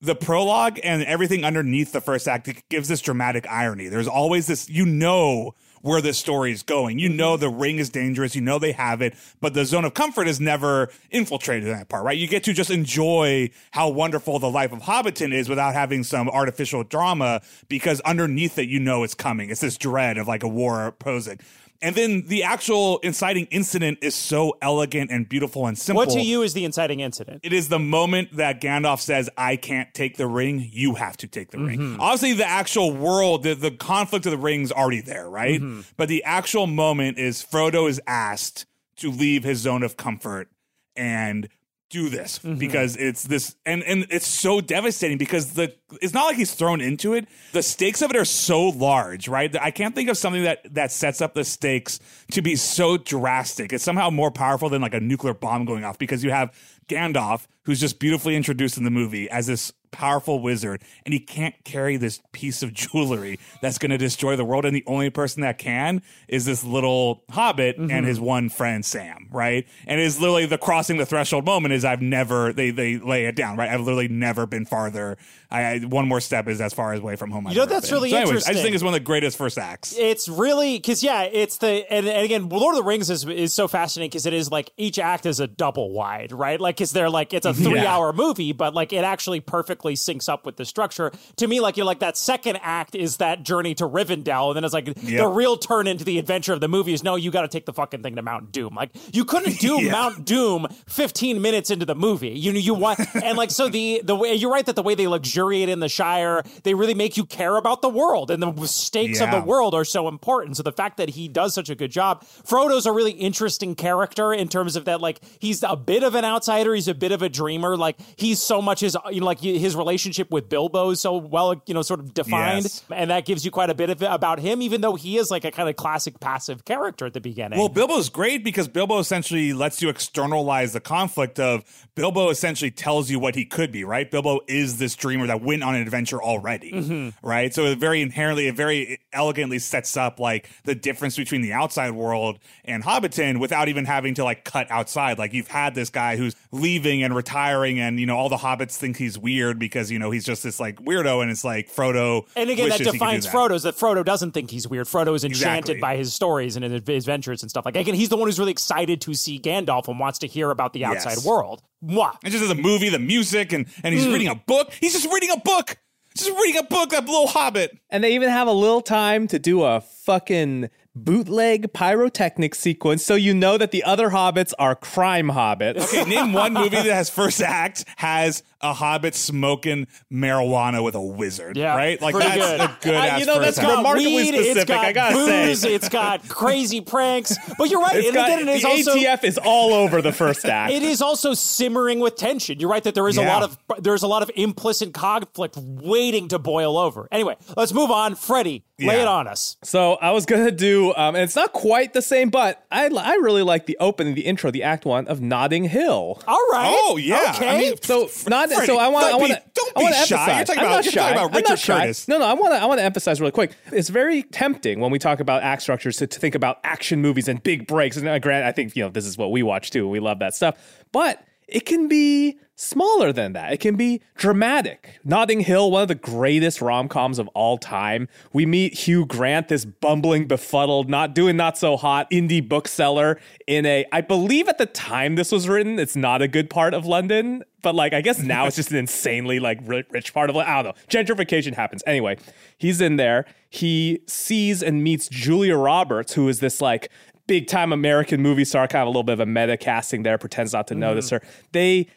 the 0.00 0.16
prologue 0.16 0.80
and 0.82 1.04
everything 1.04 1.44
underneath 1.44 1.92
the 1.92 2.00
first 2.00 2.26
act 2.26 2.68
gives 2.68 2.88
this 2.88 3.00
dramatic 3.00 3.46
irony. 3.48 3.88
There's 3.88 4.08
always 4.08 4.48
this, 4.48 4.68
you 4.68 4.84
know, 4.84 5.54
where 5.82 6.00
this 6.00 6.18
story 6.18 6.52
is 6.52 6.62
going. 6.62 6.98
You 6.98 7.08
know, 7.08 7.36
the 7.36 7.50
ring 7.50 7.78
is 7.78 7.90
dangerous. 7.90 8.34
You 8.34 8.40
know, 8.40 8.58
they 8.58 8.72
have 8.72 9.02
it, 9.02 9.14
but 9.40 9.54
the 9.54 9.64
zone 9.64 9.84
of 9.84 9.94
comfort 9.94 10.26
is 10.26 10.40
never 10.40 10.90
infiltrated 11.10 11.68
in 11.68 11.74
that 11.74 11.88
part, 11.88 12.04
right? 12.04 12.16
You 12.16 12.26
get 12.26 12.44
to 12.44 12.52
just 12.52 12.70
enjoy 12.70 13.50
how 13.72 13.88
wonderful 13.88 14.38
the 14.38 14.50
life 14.50 14.72
of 14.72 14.80
Hobbiton 14.80 15.32
is 15.32 15.48
without 15.48 15.74
having 15.74 16.04
some 16.04 16.28
artificial 16.28 16.84
drama 16.84 17.42
because 17.68 18.00
underneath 18.00 18.58
it, 18.58 18.68
you 18.68 18.80
know, 18.80 19.02
it's 19.02 19.14
coming. 19.14 19.50
It's 19.50 19.60
this 19.60 19.76
dread 19.76 20.16
of 20.18 20.26
like 20.26 20.42
a 20.42 20.48
war 20.48 20.92
posing. 20.92 21.38
And 21.82 21.96
then 21.96 22.24
the 22.28 22.44
actual 22.44 23.00
inciting 23.00 23.46
incident 23.50 23.98
is 24.02 24.14
so 24.14 24.56
elegant 24.62 25.10
and 25.10 25.28
beautiful 25.28 25.66
and 25.66 25.76
simple 25.76 25.98
What 25.98 26.10
to 26.10 26.20
you 26.20 26.42
is 26.42 26.54
the 26.54 26.64
inciting 26.64 27.00
incident? 27.00 27.40
it 27.42 27.52
is 27.52 27.68
the 27.68 27.80
moment 27.80 28.36
that 28.36 28.60
Gandalf 28.60 29.00
says, 29.00 29.28
I 29.36 29.56
can't 29.56 29.92
take 29.92 30.16
the 30.16 30.28
ring, 30.28 30.68
you 30.70 30.94
have 30.94 31.16
to 31.18 31.26
take 31.26 31.50
the 31.50 31.58
ring. 31.58 31.80
Mm-hmm. 31.80 32.00
Obviously, 32.00 32.34
the 32.34 32.48
actual 32.48 32.92
world, 32.92 33.42
the, 33.42 33.54
the 33.54 33.72
conflict 33.72 34.26
of 34.26 34.32
the 34.32 34.38
ring's 34.38 34.70
already 34.70 35.00
there, 35.00 35.28
right? 35.28 35.60
Mm-hmm. 35.60 35.80
But 35.96 36.08
the 36.08 36.22
actual 36.22 36.68
moment 36.68 37.18
is 37.18 37.44
Frodo 37.44 37.88
is 37.88 38.00
asked 38.06 38.64
to 38.96 39.10
leave 39.10 39.42
his 39.42 39.58
zone 39.58 39.82
of 39.82 39.96
comfort 39.96 40.48
and 40.94 41.48
do 41.92 42.08
this 42.08 42.38
Mm-hmm. 42.40 42.56
because 42.58 42.96
it's 42.96 43.22
this 43.24 43.54
and 43.64 43.84
and 43.84 44.06
it's 44.10 44.26
so 44.26 44.60
devastating 44.60 45.18
because 45.18 45.52
the 45.52 45.72
it's 46.00 46.14
not 46.14 46.24
like 46.24 46.36
he's 46.36 46.54
thrown 46.54 46.80
into 46.80 47.12
it. 47.14 47.28
The 47.52 47.62
stakes 47.62 48.00
of 48.02 48.10
it 48.10 48.16
are 48.16 48.24
so 48.24 48.70
large 48.70 49.28
right? 49.28 49.54
I 49.60 49.70
can't 49.70 49.94
think 49.94 50.08
of 50.08 50.16
something 50.16 50.42
that 50.42 50.74
that 50.74 50.90
sets 50.90 51.20
up 51.20 51.34
the 51.34 51.44
stakes 51.44 52.00
to 52.32 52.40
be 52.42 52.56
so 52.56 52.96
drastic. 52.96 53.72
It's 53.72 53.84
somehow 53.84 54.10
more 54.10 54.30
powerful 54.30 54.68
than 54.70 54.80
like 54.82 54.94
a 54.94 55.00
nuclear 55.00 55.34
bomb 55.34 55.64
going 55.66 55.84
off 55.84 55.98
because 55.98 56.24
you 56.24 56.30
have 56.30 56.50
gandalf 56.88 57.46
who's 57.64 57.78
just 57.78 57.98
beautifully 58.00 58.34
introduced 58.36 58.76
in 58.78 58.84
the 58.84 58.90
movie 58.90 59.28
as 59.30 59.46
this 59.46 59.72
powerful 59.92 60.40
wizard 60.40 60.82
and 61.04 61.12
he 61.14 61.20
can't 61.20 61.54
carry 61.64 61.96
this 61.96 62.20
piece 62.32 62.62
of 62.62 62.72
jewelry 62.82 63.38
that's 63.60 63.78
going 63.78 63.90
to 63.90 63.98
destroy 63.98 64.34
the 64.34 64.44
world 64.44 64.64
and 64.64 64.74
the 64.74 64.84
only 64.86 65.10
person 65.10 65.42
that 65.42 65.58
can 65.58 66.02
is 66.28 66.44
this 66.44 66.64
little 66.64 67.22
hobbit 67.30 67.76
and 67.76 67.90
mm-hmm. 67.90 68.06
his 68.06 68.18
one 68.18 68.48
friend 68.48 68.84
sam 68.84 69.28
right? 69.30 69.66
And 69.86 70.00
it 70.00 70.04
is 70.04 70.20
literally 70.20 70.46
the 70.46 70.58
crossing 70.58 70.96
the 70.96 71.06
threshold 71.06 71.44
moment 71.44 71.74
is 71.74 71.84
i've 71.84 72.02
never 72.02 72.52
they 72.52 72.70
they 72.70 72.98
lay 72.98 73.26
it 73.26 73.36
down 73.36 73.56
right? 73.56 73.70
I've 73.70 73.80
literally 73.80 74.08
never 74.08 74.46
been 74.46 74.64
farther 74.64 75.16
i, 75.52 75.74
I 75.74 75.78
one 75.80 76.08
more 76.08 76.20
step 76.20 76.48
is 76.48 76.60
as 76.60 76.72
far 76.72 76.92
as 76.92 77.00
away 77.00 77.16
from 77.16 77.30
home 77.30 77.46
I've 77.46 77.54
know, 77.54 77.62
ever 77.62 77.70
that's 77.70 77.88
been. 77.88 77.94
really 77.94 78.10
so 78.10 78.16
anyways, 78.18 78.46
i 78.46 78.52
just 78.52 78.62
think 78.62 78.74
it's 78.74 78.84
one 78.84 78.94
of 78.94 79.00
the 79.00 79.04
greatest 79.04 79.38
first 79.38 79.58
acts 79.58 79.92
It's 79.98 80.28
really 80.28 80.76
because 80.78 81.02
yeah, 81.02 81.22
it's 81.22 81.58
the 81.58 81.90
and, 81.90 82.06
and 82.06 82.24
again, 82.24 82.48
Lord 82.48 82.74
of 82.74 82.78
the 82.78 82.88
Rings 82.88 83.10
is 83.10 83.26
is 83.26 83.52
so 83.52 83.68
fascinating 83.68 84.10
because 84.10 84.26
it 84.26 84.32
is 84.32 84.50
like 84.50 84.70
each 84.76 84.98
act 84.98 85.26
is 85.26 85.40
a 85.40 85.46
double 85.46 85.92
wide, 85.92 86.32
right? 86.32 86.60
Like, 86.60 86.80
is 86.80 86.92
they're 86.92 87.10
like 87.10 87.32
it's 87.32 87.46
a 87.46 87.50
mm-hmm. 87.50 87.64
three 87.64 87.86
hour 87.86 88.12
movie, 88.12 88.52
but 88.52 88.74
like 88.74 88.92
it 88.92 89.04
actually 89.04 89.40
perfectly 89.40 89.94
syncs 89.94 90.28
up 90.28 90.46
with 90.46 90.56
the 90.56 90.64
structure. 90.64 91.12
To 91.36 91.46
me, 91.46 91.60
like 91.60 91.76
you're 91.76 91.86
like 91.86 92.00
that 92.00 92.16
second 92.16 92.58
act 92.62 92.94
is 92.94 93.18
that 93.18 93.42
journey 93.42 93.74
to 93.76 93.84
Rivendell, 93.84 94.48
and 94.48 94.56
then 94.56 94.64
it's 94.64 94.74
like 94.74 94.94
the 94.94 95.26
real 95.26 95.56
turn 95.56 95.86
into 95.86 96.04
the 96.04 96.18
adventure 96.18 96.52
of 96.52 96.60
the 96.60 96.68
movie 96.68 96.92
is 96.92 97.02
no, 97.02 97.16
you 97.16 97.30
got 97.30 97.42
to 97.42 97.48
take 97.48 97.66
the 97.66 97.72
fucking 97.72 98.02
thing 98.02 98.16
to 98.16 98.22
Mount 98.22 98.52
Doom. 98.52 98.74
Like 98.74 98.90
you 99.12 99.24
couldn't 99.24 99.58
do 99.58 99.72
Yeah. 99.82 99.92
Mount 99.92 100.24
Doom 100.24 100.68
15 100.86 101.40
minutes 101.40 101.70
into 101.70 101.86
the 101.86 101.94
movie. 101.94 102.30
You 102.30 102.52
know, 102.52 102.58
you 102.58 102.74
want 102.74 103.00
and 103.14 103.38
like 103.38 103.50
so 103.50 103.68
the 103.68 104.02
the 104.04 104.14
way 104.14 104.34
you're 104.34 104.52
right 104.52 104.66
that 104.66 104.76
the 104.76 104.82
way 104.82 104.94
they 104.94 105.06
luxuriate 105.06 105.41
in 105.50 105.80
the 105.80 105.88
Shire, 105.88 106.42
they 106.62 106.74
really 106.74 106.94
make 106.94 107.16
you 107.16 107.24
care 107.24 107.56
about 107.56 107.82
the 107.82 107.88
world 107.88 108.30
and 108.30 108.42
the 108.42 108.66
stakes 108.66 109.20
of 109.20 109.30
the 109.30 109.40
world 109.40 109.74
are 109.74 109.84
so 109.84 110.08
important. 110.08 110.56
So 110.56 110.62
the 110.62 110.72
fact 110.72 110.96
that 110.98 111.10
he 111.10 111.28
does 111.28 111.54
such 111.54 111.70
a 111.70 111.74
good 111.74 111.90
job, 111.90 112.24
Frodo's 112.24 112.86
a 112.86 112.92
really 112.92 113.12
interesting 113.12 113.74
character 113.74 114.32
in 114.32 114.48
terms 114.48 114.76
of 114.76 114.84
that. 114.84 115.00
Like 115.00 115.20
he's 115.38 115.62
a 115.62 115.76
bit 115.76 116.02
of 116.02 116.14
an 116.14 116.24
outsider. 116.24 116.74
He's 116.74 116.88
a 116.88 116.94
bit 116.94 117.12
of 117.12 117.22
a 117.22 117.28
dreamer. 117.28 117.76
Like 117.76 117.96
he's 118.16 118.40
so 118.40 118.60
much 118.62 118.80
his 118.80 118.96
you 119.10 119.20
know 119.20 119.26
like 119.26 119.40
his 119.40 119.74
relationship 119.76 120.30
with 120.30 120.48
Bilbo 120.48 120.90
is 120.90 121.00
so 121.00 121.16
well 121.16 121.60
you 121.66 121.74
know 121.74 121.82
sort 121.82 122.00
of 122.00 122.12
defined, 122.14 122.64
Yes. 122.64 122.84
and 122.90 123.10
that 123.10 123.24
gives 123.24 123.44
you 123.44 123.50
quite 123.50 123.70
a 123.70 123.74
bit 123.74 123.90
of 123.90 124.02
it 124.02 124.06
about 124.10 124.38
him. 124.40 124.60
Even 124.62 124.80
though 124.80 124.94
he 124.94 125.16
is 125.16 125.30
like 125.30 125.44
a 125.44 125.50
kind 125.50 125.68
of 125.68 125.76
classic 125.76 126.20
passive 126.20 126.64
character 126.64 127.06
at 127.06 127.14
the 127.14 127.20
beginning. 127.20 127.58
Well, 127.58 127.68
Bilbo's 127.68 128.08
great 128.08 128.44
because 128.44 128.68
Bilbo 128.68 128.98
essentially 128.98 129.52
lets 129.52 129.80
you 129.80 129.88
externalize 129.88 130.72
the 130.72 130.80
conflict 130.80 131.38
of 131.40 131.64
Bilbo 131.94 132.28
essentially 132.30 132.70
tells 132.70 133.10
you 133.10 133.18
what 133.18 133.34
he 133.34 133.44
could 133.44 133.72
be, 133.72 133.84
right? 133.84 134.10
Bilbo 134.10 134.40
is 134.48 134.78
this 134.78 134.94
dreamer 134.94 135.26
that 135.32 135.42
went 135.42 135.62
on 135.62 135.74
an 135.74 135.80
adventure 135.82 136.22
already, 136.22 136.72
Mm-hmm. 136.72 137.26
right? 137.26 137.52
So 137.54 137.64
it 137.64 137.78
very 137.78 138.02
inherently, 138.02 138.46
it 138.48 138.54
very 138.54 138.98
elegantly 139.12 139.58
sets 139.58 139.96
up 139.96 140.20
like 140.20 140.48
the 140.64 140.74
difference 140.74 141.16
between 141.16 141.40
the 141.40 141.52
outside 141.54 141.92
world 141.92 142.38
and 142.64 142.82
Hobbiton 142.84 143.40
without 143.40 143.68
even 143.68 143.84
having 143.86 144.14
to 144.14 144.24
like 144.24 144.44
cut 144.44 144.70
outside. 144.70 145.18
Like 145.18 145.32
you've 145.32 145.48
had 145.48 145.74
this 145.74 145.88
guy 145.90 146.16
who's 146.16 146.36
leaving 146.50 147.02
and 147.02 147.14
retiring 147.16 147.80
and, 147.80 147.98
you 147.98 148.06
know, 148.06 148.16
all 148.16 148.28
the 148.28 148.36
hobbits 148.36 148.76
think 148.76 148.96
he's 148.98 149.18
weird 149.18 149.58
because, 149.58 149.90
you 149.90 149.98
know, 149.98 150.10
he's 150.10 150.24
just 150.24 150.42
this 150.42 150.60
like 150.60 150.76
weirdo 150.84 151.22
and 151.22 151.30
it's 151.30 151.44
like 151.44 151.68
Frodo. 151.72 152.26
And 152.36 152.50
again, 152.50 152.68
that 152.68 152.78
wishes 152.78 152.78
he 152.78 152.84
could 152.84 152.92
do 152.92 152.98
defines 152.98 153.24
that. 153.24 153.32
Frodo 153.34 153.54
is 153.54 153.62
that 153.62 153.76
Frodo 153.76 154.04
doesn't 154.04 154.32
think 154.32 154.50
he's 154.50 154.68
weird. 154.68 154.86
Frodo 154.86 155.14
is 155.14 155.24
enchanted 155.24 155.58
Exactly. 155.76 155.80
by 155.80 155.96
his 155.96 156.12
stories 156.12 156.56
and 156.56 156.64
his 156.64 156.72
adventures 156.74 157.42
and 157.42 157.50
stuff 157.50 157.64
like. 157.64 157.76
Again, 157.76 157.94
he's 157.94 158.10
the 158.10 158.16
one 158.18 158.28
who's 158.28 158.38
really 158.38 158.52
excited 158.52 159.00
to 159.02 159.14
see 159.14 159.38
Gandalf 159.40 159.88
and 159.88 159.98
wants 159.98 160.18
to 160.20 160.26
hear 160.26 160.50
about 160.50 160.72
the 160.74 160.84
outside 160.84 161.14
Yes. 161.16 161.24
world. 161.26 161.62
Mwah. 161.84 162.16
And 162.22 162.32
just 162.32 162.44
as 162.44 162.50
a 162.50 162.54
movie, 162.54 162.88
the 162.88 162.98
music, 162.98 163.52
and 163.52 163.66
and 163.82 163.94
he's 163.94 164.06
mm. 164.06 164.12
reading 164.12 164.28
a 164.28 164.34
book. 164.34 164.72
He's 164.80 164.92
just 164.92 165.12
reading 165.12 165.30
a 165.30 165.38
book. 165.38 165.78
Just 166.16 166.30
reading 166.30 166.58
a 166.58 166.62
book. 166.64 166.90
That 166.90 167.06
little 167.06 167.26
hobbit. 167.26 167.78
And 167.90 168.04
they 168.04 168.14
even 168.14 168.28
have 168.28 168.48
a 168.48 168.52
little 168.52 168.82
time 168.82 169.26
to 169.28 169.38
do 169.38 169.62
a 169.62 169.80
fucking 169.80 170.70
bootleg 170.94 171.72
pyrotechnic 171.72 172.54
sequence 172.54 173.02
so 173.04 173.14
you 173.14 173.32
know 173.32 173.56
that 173.56 173.70
the 173.70 173.82
other 173.82 174.10
hobbits 174.10 174.52
are 174.58 174.74
crime 174.74 175.28
hobbits. 175.28 175.84
Okay, 175.84 176.04
name 176.04 176.32
one 176.32 176.52
movie 176.52 176.76
that 176.76 176.84
has 176.84 177.08
first 177.08 177.40
act 177.40 177.84
has 177.96 178.42
a 178.62 178.72
hobbit 178.72 179.14
smoking 179.14 179.86
marijuana 180.12 180.82
with 180.84 180.94
a 180.94 181.00
wizard. 181.00 181.56
Yeah, 181.56 181.74
right. 181.76 182.00
Like 182.00 182.14
that's 182.14 182.36
good. 182.36 182.60
a 182.60 182.78
good. 182.82 182.94
Uh, 182.94 183.16
you 183.18 183.26
know, 183.26 183.40
that's 183.40 183.58
got 183.58 183.78
remarkably 183.78 184.06
weed, 184.14 184.34
it's 184.34 184.46
specific, 184.50 184.68
got 184.68 184.84
I 184.84 184.92
gotta 184.92 185.14
booze, 185.16 185.60
say. 185.60 185.74
it's 185.74 185.88
got 185.88 186.28
crazy 186.28 186.80
pranks. 186.80 187.36
But 187.58 187.70
you're 187.70 187.80
right, 187.80 187.96
It's 187.96 188.06
and 188.08 188.14
got- 188.14 188.28
again, 188.30 188.48
it 188.48 188.56
is 188.56 188.62
the 188.62 188.68
also 188.68 188.94
ATF 188.96 189.24
is 189.24 189.38
all 189.38 189.72
over 189.74 190.00
the 190.02 190.12
first 190.12 190.44
act. 190.44 190.72
it 190.74 190.82
is 190.82 191.02
also 191.02 191.34
simmering 191.34 192.00
with 192.00 192.16
tension. 192.16 192.60
You're 192.60 192.70
right 192.70 192.82
that 192.84 192.94
there 192.94 193.08
is 193.08 193.16
a 193.16 193.22
lot 193.22 193.42
of 193.42 193.58
there's 193.80 194.02
a 194.02 194.08
lot 194.08 194.22
of 194.22 194.30
implicit 194.36 194.92
conflict 194.94 195.56
waiting 195.58 196.28
to 196.28 196.38
boil 196.38 196.76
over. 196.78 197.08
Anyway, 197.10 197.36
let's 197.56 197.72
move 197.72 197.90
on. 197.90 198.14
Freddie, 198.14 198.64
lay 198.78 198.96
Yeah. 198.96 199.02
it 199.02 199.08
on 199.08 199.26
us. 199.28 199.56
So 199.64 199.94
I 199.94 200.10
was 200.12 200.26
gonna 200.26 200.50
do, 200.50 200.90
um, 200.94 201.14
and 201.14 201.24
it's 201.24 201.36
not 201.36 201.52
quite 201.52 201.92
the 201.94 202.02
same, 202.02 202.30
but 202.30 202.64
I 202.70 202.86
I 202.86 203.14
really 203.14 203.42
like 203.42 203.66
the 203.66 203.76
opening, 203.80 204.14
the 204.14 204.22
intro, 204.26 204.50
the 204.50 204.62
act 204.62 204.84
one 204.84 205.08
of 205.08 205.20
Notting 205.20 205.64
Hill. 205.64 206.22
All 206.26 206.46
right. 206.52 206.70
Oh 206.72 206.96
yeah. 206.96 207.32
Okay. 207.34 207.48
I 207.48 207.58
mean, 207.58 207.74
So 207.82 208.08
not 208.28 208.51
Freddie, 208.56 208.66
so 208.66 208.78
I 208.78 208.88
want 208.88 209.06
don't 209.06 209.14
I 209.14 209.16
want 209.16 209.32
to 209.32 209.42
don't 209.54 209.72
I 209.76 209.82
want 209.82 209.94
be 209.94 210.00
to 210.00 210.06
shy. 210.06 210.16
emphasize. 210.16 210.36
You're 210.36 210.44
talking 210.44 210.58
I'm 210.60 210.66
about- 210.66 210.74
not 210.76 210.84
you're 210.84 210.92
shy. 210.92 211.00
talking 211.00 211.12
about 211.16 211.24
I'm 211.26 211.32
not 211.32 211.36
Richard 211.50 211.58
shy. 211.58 211.80
Curtis. 211.80 212.08
No, 212.08 212.18
no, 212.18 212.24
I 212.26 212.32
want 212.34 212.54
to 212.54 212.62
I 212.62 212.64
want 212.66 212.78
to 212.78 212.84
emphasize 212.84 213.20
really 213.20 213.32
quick. 213.32 213.52
It's 213.72 213.88
very 213.88 214.22
tempting 214.24 214.80
when 214.80 214.90
we 214.90 214.98
talk 214.98 215.20
about 215.20 215.42
act 215.42 215.62
structures 215.62 215.96
to, 215.98 216.06
to 216.06 216.18
think 216.20 216.34
about 216.34 216.58
action 216.64 217.00
movies 217.00 217.28
and 217.28 217.42
big 217.42 217.66
breaks. 217.66 217.96
And 217.96 218.08
uh, 218.08 218.18
grant, 218.18 218.44
I 218.46 218.52
think 218.52 218.74
you 218.76 218.82
know 218.84 218.90
this 218.90 219.06
is 219.06 219.16
what 219.18 219.30
we 219.32 219.42
watch 219.42 219.70
too. 219.70 219.88
We 219.88 220.00
love 220.00 220.18
that 220.20 220.34
stuff, 220.34 220.56
but. 220.92 221.24
it 221.48 221.66
can 221.66 221.86
be 221.86 222.38
smaller 222.54 223.12
than 223.12 223.32
that. 223.32 223.52
It 223.52 223.60
can 223.60 223.76
be 223.76 224.02
dramatic. 224.16 225.00
Notting 225.04 225.40
Hill, 225.40 225.70
one 225.70 225.82
of 225.82 225.88
the 225.88 225.94
greatest 225.94 226.60
rom 226.60 226.88
coms 226.88 227.18
of 227.18 227.28
all 227.28 227.58
time. 227.58 228.08
We 228.32 228.46
meet 228.46 228.74
Hugh 228.74 229.06
Grant, 229.06 229.48
this 229.48 229.64
bumbling, 229.64 230.26
befuddled, 230.26 230.88
not 230.88 231.14
doing 231.14 231.36
not 231.36 231.58
so 231.58 231.76
hot 231.76 232.10
indie 232.10 232.46
bookseller 232.46 233.20
in 233.46 233.66
a, 233.66 233.84
I 233.92 234.00
believe 234.00 234.48
at 234.48 234.58
the 234.58 234.66
time 234.66 235.16
this 235.16 235.32
was 235.32 235.48
written, 235.48 235.78
it's 235.78 235.96
not 235.96 236.22
a 236.22 236.28
good 236.28 236.50
part 236.50 236.74
of 236.74 236.86
London, 236.86 237.42
but 237.62 237.74
like 237.74 237.92
I 237.92 238.00
guess 238.00 238.18
now 238.18 238.46
it's 238.46 238.56
just 238.56 238.70
an 238.70 238.76
insanely 238.76 239.40
like 239.40 239.58
rich 239.64 240.12
part 240.12 240.30
of 240.30 240.36
it. 240.36 240.40
I 240.40 240.62
don't 240.62 240.76
know. 240.76 240.82
Gentrification 240.88 241.54
happens. 241.54 241.82
Anyway, 241.86 242.18
he's 242.58 242.80
in 242.80 242.96
there. 242.96 243.24
He 243.50 244.00
sees 244.06 244.62
and 244.62 244.82
meets 244.82 245.08
Julia 245.08 245.56
Roberts, 245.56 246.14
who 246.14 246.28
is 246.28 246.40
this 246.40 246.60
like 246.60 246.90
big 247.26 247.46
time 247.46 247.72
American 247.72 248.20
movie 248.20 248.44
star, 248.44 248.66
kind 248.66 248.82
of 248.82 248.88
a 248.88 248.90
little 248.90 249.02
bit 249.04 249.14
of 249.14 249.20
a 249.20 249.26
meta 249.26 249.56
casting 249.56 250.02
there, 250.02 250.18
pretends 250.18 250.52
not 250.52 250.66
to 250.68 250.74
mm-hmm. 250.74 250.80
notice 250.80 251.10
her. 251.10 251.22
They 251.52 251.88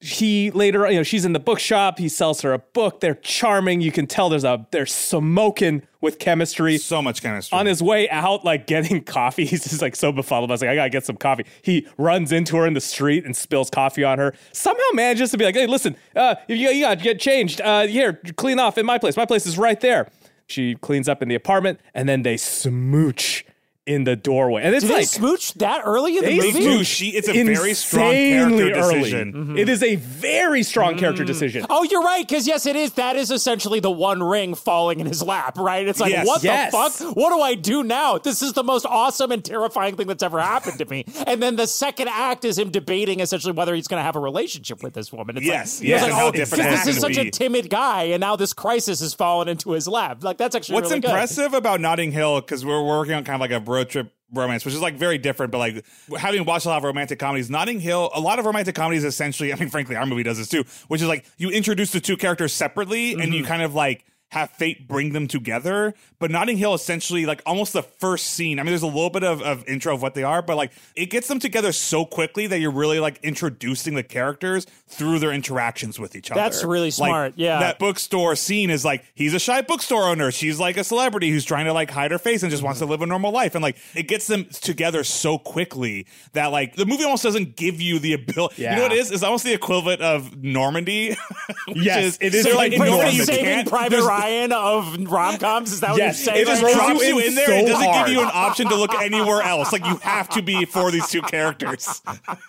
he 0.00 0.50
later, 0.52 0.90
you 0.90 0.96
know, 0.96 1.02
she's 1.02 1.26
in 1.26 1.34
the 1.34 1.40
bookshop. 1.40 1.98
He 1.98 2.08
sells 2.08 2.40
her 2.40 2.54
a 2.54 2.58
book. 2.58 3.00
They're 3.00 3.16
charming. 3.16 3.82
You 3.82 3.92
can 3.92 4.06
tell 4.06 4.30
there's 4.30 4.44
a 4.44 4.66
they're 4.70 4.86
smoking 4.86 5.82
with 6.00 6.18
chemistry. 6.18 6.78
So 6.78 7.02
much 7.02 7.20
chemistry. 7.20 7.58
On 7.58 7.66
his 7.66 7.82
way 7.82 8.08
out, 8.08 8.42
like 8.42 8.66
getting 8.66 9.04
coffee, 9.04 9.44
he's 9.44 9.64
just 9.64 9.82
like 9.82 9.94
so 9.94 10.10
befuddled. 10.10 10.50
I 10.50 10.54
was 10.54 10.62
like, 10.62 10.70
I 10.70 10.74
gotta 10.74 10.88
get 10.88 11.04
some 11.04 11.16
coffee. 11.16 11.44
He 11.60 11.86
runs 11.98 12.32
into 12.32 12.56
her 12.56 12.66
in 12.66 12.72
the 12.72 12.80
street 12.80 13.26
and 13.26 13.36
spills 13.36 13.68
coffee 13.68 14.02
on 14.02 14.18
her. 14.18 14.32
Somehow 14.52 14.82
manages 14.94 15.32
to 15.32 15.38
be 15.38 15.44
like, 15.44 15.54
Hey, 15.54 15.66
listen, 15.66 15.94
uh, 16.16 16.36
you, 16.48 16.56
you 16.56 16.84
gotta 16.84 17.02
get 17.02 17.20
changed. 17.20 17.60
Uh, 17.60 17.86
here, 17.86 18.14
clean 18.36 18.58
off 18.58 18.78
in 18.78 18.86
my 18.86 18.96
place. 18.96 19.18
My 19.18 19.26
place 19.26 19.46
is 19.46 19.58
right 19.58 19.80
there. 19.80 20.08
She 20.46 20.76
cleans 20.76 21.08
up 21.08 21.20
in 21.22 21.28
the 21.28 21.34
apartment, 21.34 21.78
and 21.94 22.08
then 22.08 22.22
they 22.22 22.36
smooch 22.36 23.44
in 23.86 24.04
the 24.04 24.14
doorway. 24.14 24.62
And 24.62 24.74
it's 24.74 24.84
Did 24.84 24.92
like 24.92 25.00
they 25.00 25.06
smooch 25.06 25.54
that 25.54 25.82
early 25.84 26.18
in 26.18 26.24
the 26.24 26.36
movie. 26.36 26.60
Do. 26.60 26.84
She, 26.84 27.08
it's 27.08 27.28
a 27.28 27.42
very 27.42 27.74
strong 27.74 28.12
character 28.12 28.72
decision. 28.72 29.32
Mm-hmm. 29.32 29.58
It 29.58 29.68
is 29.68 29.82
a 29.82 29.96
very 29.96 30.62
strong 30.62 30.98
character 30.98 31.24
mm. 31.24 31.26
decision. 31.26 31.66
Oh, 31.70 31.82
you're 31.84 32.02
right. 32.02 32.26
Because 32.26 32.46
yes, 32.46 32.66
it 32.66 32.76
is. 32.76 32.92
That 32.92 33.16
is 33.16 33.30
essentially 33.30 33.80
the 33.80 33.90
one 33.90 34.22
ring 34.22 34.54
falling 34.54 35.00
in 35.00 35.06
his 35.06 35.22
lap. 35.22 35.58
Right? 35.58 35.88
It's 35.88 35.98
like, 35.98 36.12
yes. 36.12 36.26
what 36.26 36.42
yes. 36.42 36.72
the 36.72 37.04
fuck? 37.04 37.16
What 37.16 37.34
do 37.34 37.40
I 37.40 37.54
do 37.54 37.82
now? 37.82 38.18
This 38.18 38.42
is 38.42 38.52
the 38.52 38.62
most 38.62 38.84
awesome 38.86 39.32
and 39.32 39.44
terrifying 39.44 39.96
thing 39.96 40.06
that's 40.06 40.22
ever 40.22 40.40
happened 40.40 40.78
to 40.78 40.84
me. 40.84 41.04
and 41.26 41.42
then 41.42 41.56
the 41.56 41.66
second 41.66 42.08
act 42.08 42.44
is 42.44 42.58
him 42.58 42.70
debating 42.70 43.20
essentially 43.20 43.52
whether 43.52 43.74
he's 43.74 43.88
going 43.88 44.00
to 44.00 44.04
have 44.04 44.16
a 44.16 44.20
relationship 44.20 44.82
with 44.82 44.94
this 44.94 45.12
woman. 45.12 45.38
It's 45.38 45.46
yes, 45.46 45.80
like, 45.80 45.88
yes. 45.88 46.02
Like, 46.02 46.12
oh, 46.14 46.30
this 46.30 46.86
is 46.86 46.98
such 46.98 47.14
be. 47.14 47.28
a 47.28 47.30
timid 47.30 47.70
guy, 47.70 48.04
and 48.04 48.20
now 48.20 48.36
this 48.36 48.52
crisis 48.52 49.00
has 49.00 49.14
fallen 49.14 49.48
into 49.48 49.72
his 49.72 49.88
lap. 49.88 50.22
Like 50.22 50.36
that's 50.36 50.54
actually 50.54 50.74
what's 50.74 50.90
really 50.90 51.06
impressive 51.06 51.52
good. 51.52 51.58
about 51.58 51.80
Notting 51.80 52.12
Hill 52.12 52.40
because 52.40 52.64
we're 52.64 52.84
working 52.84 53.14
on 53.14 53.24
kind 53.24 53.36
of 53.36 53.40
like 53.40 53.50
a 53.50 53.60
road 53.70 53.88
trip 53.88 54.12
romance, 54.32 54.64
which 54.64 54.74
is 54.74 54.80
like 54.80 54.94
very 54.94 55.18
different. 55.18 55.52
But 55.52 55.58
like 55.58 55.84
having 56.18 56.44
watched 56.44 56.66
a 56.66 56.68
lot 56.68 56.78
of 56.78 56.84
romantic 56.84 57.18
comedies, 57.18 57.50
Notting 57.50 57.80
Hill, 57.80 58.10
a 58.14 58.20
lot 58.20 58.38
of 58.38 58.44
romantic 58.44 58.74
comedies 58.74 59.04
essentially, 59.04 59.52
I 59.52 59.56
mean, 59.56 59.68
frankly, 59.68 59.96
our 59.96 60.06
movie 60.06 60.22
does 60.22 60.38
this 60.38 60.48
too, 60.48 60.64
which 60.88 61.00
is 61.00 61.08
like 61.08 61.24
you 61.38 61.50
introduce 61.50 61.92
the 61.92 62.00
two 62.00 62.16
characters 62.16 62.52
separately 62.52 63.12
mm-hmm. 63.12 63.20
and 63.20 63.34
you 63.34 63.40
mm-hmm. 63.40 63.48
kind 63.48 63.62
of 63.62 63.74
like 63.74 64.04
have 64.30 64.50
fate 64.50 64.86
bring 64.86 65.12
them 65.12 65.26
together. 65.26 65.92
But 66.18 66.30
Notting 66.30 66.56
Hill 66.56 66.72
essentially 66.74 67.26
like 67.26 67.42
almost 67.44 67.72
the 67.72 67.82
first 67.82 68.28
scene. 68.28 68.58
I 68.58 68.62
mean, 68.62 68.70
there's 68.70 68.82
a 68.82 68.86
little 68.86 69.10
bit 69.10 69.24
of, 69.24 69.42
of 69.42 69.66
intro 69.66 69.94
of 69.94 70.02
what 70.02 70.14
they 70.14 70.22
are, 70.22 70.40
but 70.40 70.56
like 70.56 70.70
it 70.94 71.06
gets 71.06 71.26
them 71.26 71.40
together 71.40 71.72
so 71.72 72.04
quickly 72.04 72.46
that 72.46 72.60
you're 72.60 72.70
really 72.70 73.00
like 73.00 73.18
introducing 73.22 73.94
the 73.94 74.04
characters 74.04 74.66
through 74.86 75.18
their 75.18 75.32
interactions 75.32 75.98
with 75.98 76.14
each 76.14 76.30
other. 76.30 76.40
That's 76.40 76.62
really 76.62 76.92
smart. 76.92 77.32
Like, 77.32 77.38
yeah. 77.38 77.58
That 77.58 77.78
bookstore 77.80 78.36
scene 78.36 78.70
is 78.70 78.84
like 78.84 79.04
he's 79.14 79.34
a 79.34 79.40
shy 79.40 79.62
bookstore 79.62 80.04
owner. 80.04 80.30
She's 80.30 80.60
like 80.60 80.76
a 80.76 80.84
celebrity 80.84 81.30
who's 81.30 81.44
trying 81.44 81.64
to 81.64 81.72
like 81.72 81.90
hide 81.90 82.12
her 82.12 82.18
face 82.18 82.44
and 82.44 82.50
just 82.52 82.62
wants 82.62 82.78
to 82.78 82.86
live 82.86 83.02
a 83.02 83.06
normal 83.06 83.32
life. 83.32 83.56
And 83.56 83.62
like 83.62 83.78
it 83.96 84.04
gets 84.04 84.28
them 84.28 84.44
together 84.44 85.02
so 85.02 85.38
quickly 85.38 86.06
that 86.34 86.46
like 86.46 86.76
the 86.76 86.86
movie 86.86 87.02
almost 87.02 87.24
doesn't 87.24 87.56
give 87.56 87.80
you 87.80 87.98
the 87.98 88.12
ability. 88.12 88.62
Yeah. 88.62 88.70
You 88.70 88.76
know 88.76 88.82
what 88.84 88.92
it 88.92 88.98
is? 88.98 89.10
It's 89.10 89.24
almost 89.24 89.42
the 89.42 89.54
equivalent 89.54 90.02
of 90.02 90.40
Normandy. 90.40 91.16
yes, 91.66 92.04
is, 92.04 92.18
it 92.20 92.34
is 92.34 92.44
like, 92.46 92.78
like 92.78 92.88
Normandy. 92.88 93.18
Saving 93.24 93.66
Private 93.66 94.02
Ryan 94.02 94.19
of 94.52 95.10
rom 95.10 95.38
coms. 95.38 95.72
Is 95.72 95.80
that 95.80 95.96
yes, 95.96 96.26
what 96.26 96.36
you're 96.36 96.46
saying? 96.46 96.60
It 96.60 96.60
just 96.60 96.74
drops 96.76 97.06
you 97.06 97.18
in 97.18 97.34
there. 97.34 97.46
So 97.46 97.52
it 97.52 97.66
doesn't 97.66 97.88
hard. 97.88 98.06
give 98.06 98.16
you 98.16 98.22
an 98.22 98.30
option 98.32 98.68
to 98.68 98.76
look 98.76 98.94
anywhere 98.94 99.42
else. 99.42 99.72
Like 99.72 99.86
you 99.86 99.96
have 99.98 100.28
to 100.30 100.42
be 100.42 100.64
for 100.64 100.90
these 100.90 101.08
two 101.08 101.22
characters. 101.22 102.02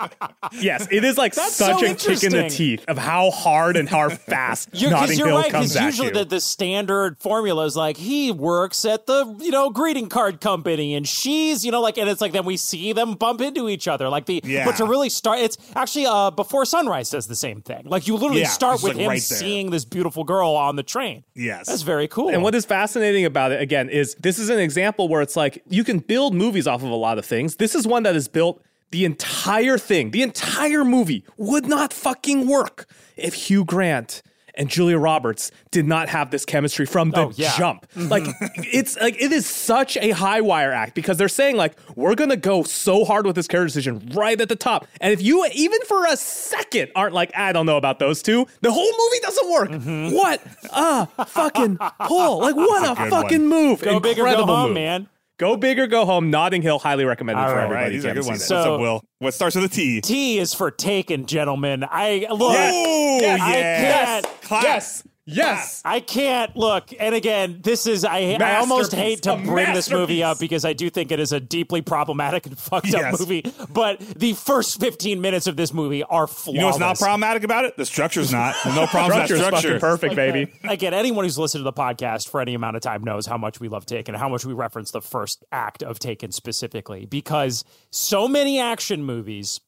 yes, 0.52 0.88
it 0.92 1.04
is 1.04 1.18
like 1.18 1.36
That's 1.36 1.56
such 1.56 1.80
so 1.80 1.86
a 1.86 1.96
kick 1.96 2.24
in 2.24 2.32
the 2.32 2.50
teeth 2.50 2.86
of 2.88 2.98
how 2.98 3.32
hard 3.32 3.78
and 3.78 3.88
how 3.88 4.10
fast 4.10 4.70
you're, 4.74 4.92
Notting 4.92 5.18
you're 5.18 5.28
Hill 5.28 5.38
right, 5.38 5.52
comes 5.52 5.76
at 5.76 5.86
usually 5.86 6.10
you. 6.10 6.14
The, 6.14 6.26
the 6.26 6.42
standard 6.42 7.18
formula 7.20 7.66
is 7.66 7.76
like 7.76 7.98
he 7.98 8.32
works 8.32 8.86
at 8.86 9.06
the 9.06 9.36
you 9.40 9.52
know 9.52 9.70
greeting 9.70 10.10
card 10.10 10.42
company 10.42 10.96
and 10.96 11.08
she's 11.08 11.66
you 11.66 11.72
know 11.72 11.82
like 11.82 11.98
and 11.98 12.10
it's 12.10 12.22
like 12.22 12.32
then 12.32 12.46
we 12.46 12.58
see 12.58 12.94
them 12.94 13.14
bump 13.14 13.42
into 13.42 13.70
each 13.70 13.88
other 13.88 14.10
like 14.10 14.26
the 14.26 14.42
yeah. 14.44 14.66
but 14.66 14.76
to 14.76 14.86
really 14.86 15.10
start 15.10 15.40
it's 15.40 15.58
actually 15.76 16.06
uh 16.06 16.32
before 16.32 16.66
sunrise 16.66 17.10
does 17.10 17.28
the 17.28 17.36
same 17.36 17.62
thing 17.62 17.84
like 17.86 18.08
you 18.08 18.16
literally 18.16 18.42
yeah, 18.42 18.48
start 18.48 18.82
with 18.84 18.94
like 18.94 19.02
him 19.02 19.10
right 19.10 19.22
seeing 19.22 19.70
this 19.72 19.86
beautiful 19.86 20.24
girl 20.24 20.52
on 20.52 20.76
the 20.76 20.84
train 20.84 21.24
yes. 21.62 21.68
That's 21.68 21.82
very 21.84 22.08
cool. 22.08 22.30
And 22.30 22.44
what 22.44 22.56
is 22.56 22.66
fascinating 22.66 23.26
about 23.26 23.52
it 23.52 23.62
again 23.62 23.90
is 23.90 24.16
this 24.16 24.40
is 24.40 24.50
an 24.50 24.60
example 24.60 25.08
where 25.08 25.22
it's 25.22 25.36
like 25.36 25.64
you 25.70 25.84
can 25.84 26.00
build 26.00 26.34
movies 26.34 26.68
off 26.68 26.84
of 26.84 26.90
a 26.90 26.96
lot 26.96 27.18
of 27.18 27.26
things. 27.26 27.56
This 27.58 27.76
is 27.76 27.88
one 27.88 28.04
that 28.04 28.16
is 28.16 28.28
built 28.28 28.62
the 28.92 29.06
entire 29.06 29.78
thing, 29.78 30.12
the 30.12 30.22
entire 30.22 30.84
movie 30.84 31.24
would 31.38 31.66
not 31.66 31.94
fucking 31.94 32.48
work 32.48 32.88
if 33.16 33.34
Hugh 33.34 33.64
Grant 33.64 34.22
and 34.56 34.70
Julia 34.70 34.98
Roberts 34.98 35.52
did 35.72 35.88
not 35.88 36.10
have 36.10 36.32
this 36.32 36.46
chemistry 36.46 36.86
from 36.86 37.12
the 37.12 37.28
oh, 37.28 37.32
yeah. 37.36 37.58
jump. 37.58 37.88
Like 37.96 38.24
it's 38.58 38.98
like 39.00 39.22
it 39.22 39.32
is 39.32 39.46
such 39.46 39.98
a 39.98 40.12
high 40.12 40.42
wire 40.42 40.72
act 40.72 40.96
because 40.96 41.18
they're 41.18 41.30
saying 41.30 41.58
like 41.58 41.78
we're 41.96 42.16
gonna 42.16 42.36
go 42.36 42.64
so 42.64 43.06
hard 43.06 43.26
with 43.26 43.36
this 43.36 43.48
character 43.48 43.68
decision 43.68 44.12
right 44.14 44.40
at 44.40 44.50
the 44.50 44.56
top. 44.56 44.88
And 45.00 45.14
if 45.14 45.22
you 45.22 45.46
even 45.54 45.80
for 45.88 46.06
a 46.06 46.18
second 46.18 46.92
aren't 46.96 47.14
like 47.14 47.32
I 47.36 47.52
don't 47.54 47.66
know 47.66 47.78
about 47.78 48.00
those 48.00 48.22
two, 48.22 48.48
the 48.62 48.72
whole 48.72 48.92
movie 48.92 49.20
doesn't 49.22 49.52
work. 49.52 49.70
Mm-hmm. 49.70 50.16
What 50.16 50.42
a 50.72 51.26
fucking 51.26 51.78
pull! 52.06 52.40
Like 52.40 52.56
what 52.56 52.88
a, 52.88 52.92
a 52.92 53.10
fucking 53.10 53.50
one. 53.50 53.50
move! 53.50 53.82
Go 53.82 53.98
Incredible 53.98 54.02
big 54.02 54.20
or 54.20 54.26
go 54.26 54.46
home, 54.46 54.70
move. 54.70 54.76
man. 54.76 55.10
Go 55.42 55.58
big 55.58 55.80
or 55.80 55.88
go 55.88 56.06
home. 56.06 56.30
Notting 56.30 56.62
Hill, 56.62 56.78
highly 56.78 57.04
recommended 57.04 57.42
All 57.42 57.50
for 57.50 57.56
right, 57.56 57.64
everybody. 57.64 57.84
Right, 57.86 57.92
these 57.94 58.06
are 58.06 58.14
good 58.14 58.28
ones. 58.28 58.46
So, 58.46 58.58
What's 58.58 58.68
up, 58.68 58.80
Will? 58.80 59.04
What 59.18 59.34
starts 59.34 59.56
with 59.56 59.66
a 59.66 59.70
T? 59.70 60.00
T 60.00 60.38
is 60.38 60.54
for 60.54 60.70
taken, 60.70 61.26
gentlemen. 61.26 61.84
I 61.84 62.28
look. 62.30 62.54
Yes. 62.54 63.22
Yes. 63.24 63.42
I 63.42 63.50
yes. 63.58 64.26
can't. 64.44 64.64
Yes. 64.64 65.04
Yes. 65.26 65.82
I 65.86 66.00
can't 66.00 66.56
look. 66.56 66.92
And 67.00 67.14
again, 67.14 67.60
this 67.64 67.86
is 67.86 68.04
I 68.04 68.38
I 68.40 68.58
almost 68.58 68.92
hate 68.92 69.24
to 69.24 69.36
bring 69.36 69.74
this 69.74 69.90
movie 69.90 70.24
up 70.24 70.40
because 70.40 70.66
I 70.66 70.74
do 70.74 70.90
think 70.90 71.12
it 71.12 71.20
is 71.20 71.32
a 71.32 71.40
deeply 71.40 71.82
problematic 71.82 72.46
and 72.48 72.58
fucked 72.60 72.88
yes. 72.88 73.14
up 73.14 73.20
movie. 73.20 73.46
But 73.70 74.00
the 74.00 74.34
first 74.34 74.80
15 74.80 75.22
minutes 75.22 75.48
of 75.48 75.56
this 75.56 75.74
movie 75.74 76.04
are 76.04 76.28
flawless. 76.28 76.56
You 76.56 76.62
know 76.62 76.68
what's 76.68 76.80
not 76.80 76.98
problematic 76.98 77.44
about 77.44 77.66
it? 77.66 77.78
The 77.78 77.86
structure's 77.86 78.32
not. 78.32 78.56
There's 78.64 78.76
no 78.76 78.88
problem 78.88 79.20
with 79.20 79.30
that 79.30 79.38
structure. 79.38 79.80
perfect, 79.80 80.16
baby. 80.16 80.52
Uh, 80.64 80.72
again, 80.72 80.94
anyone 80.94 81.26
who's 81.26 81.38
listened 81.38 81.60
to 81.60 81.64
the 81.64 81.74
podcast 81.74 82.30
for 82.30 82.42
any 82.42 82.54
amount 82.54 82.76
of 82.76 82.82
time 82.82 83.04
knows 83.04 83.26
how 83.26 83.38
much 83.38 83.60
we 83.60 83.68
love 83.70 83.86
Taken, 83.86 84.16
how 84.16 84.30
much 84.30 84.46
we 84.46 84.54
reference 84.54 84.92
the 84.92 85.02
first 85.02 85.44
act 85.52 85.84
of 85.84 86.00
Taken 86.00 86.32
specifically 86.32 87.06
because 87.06 87.64
so 87.92 88.28
many 88.28 88.60
action 88.60 89.04
movies 89.04 89.60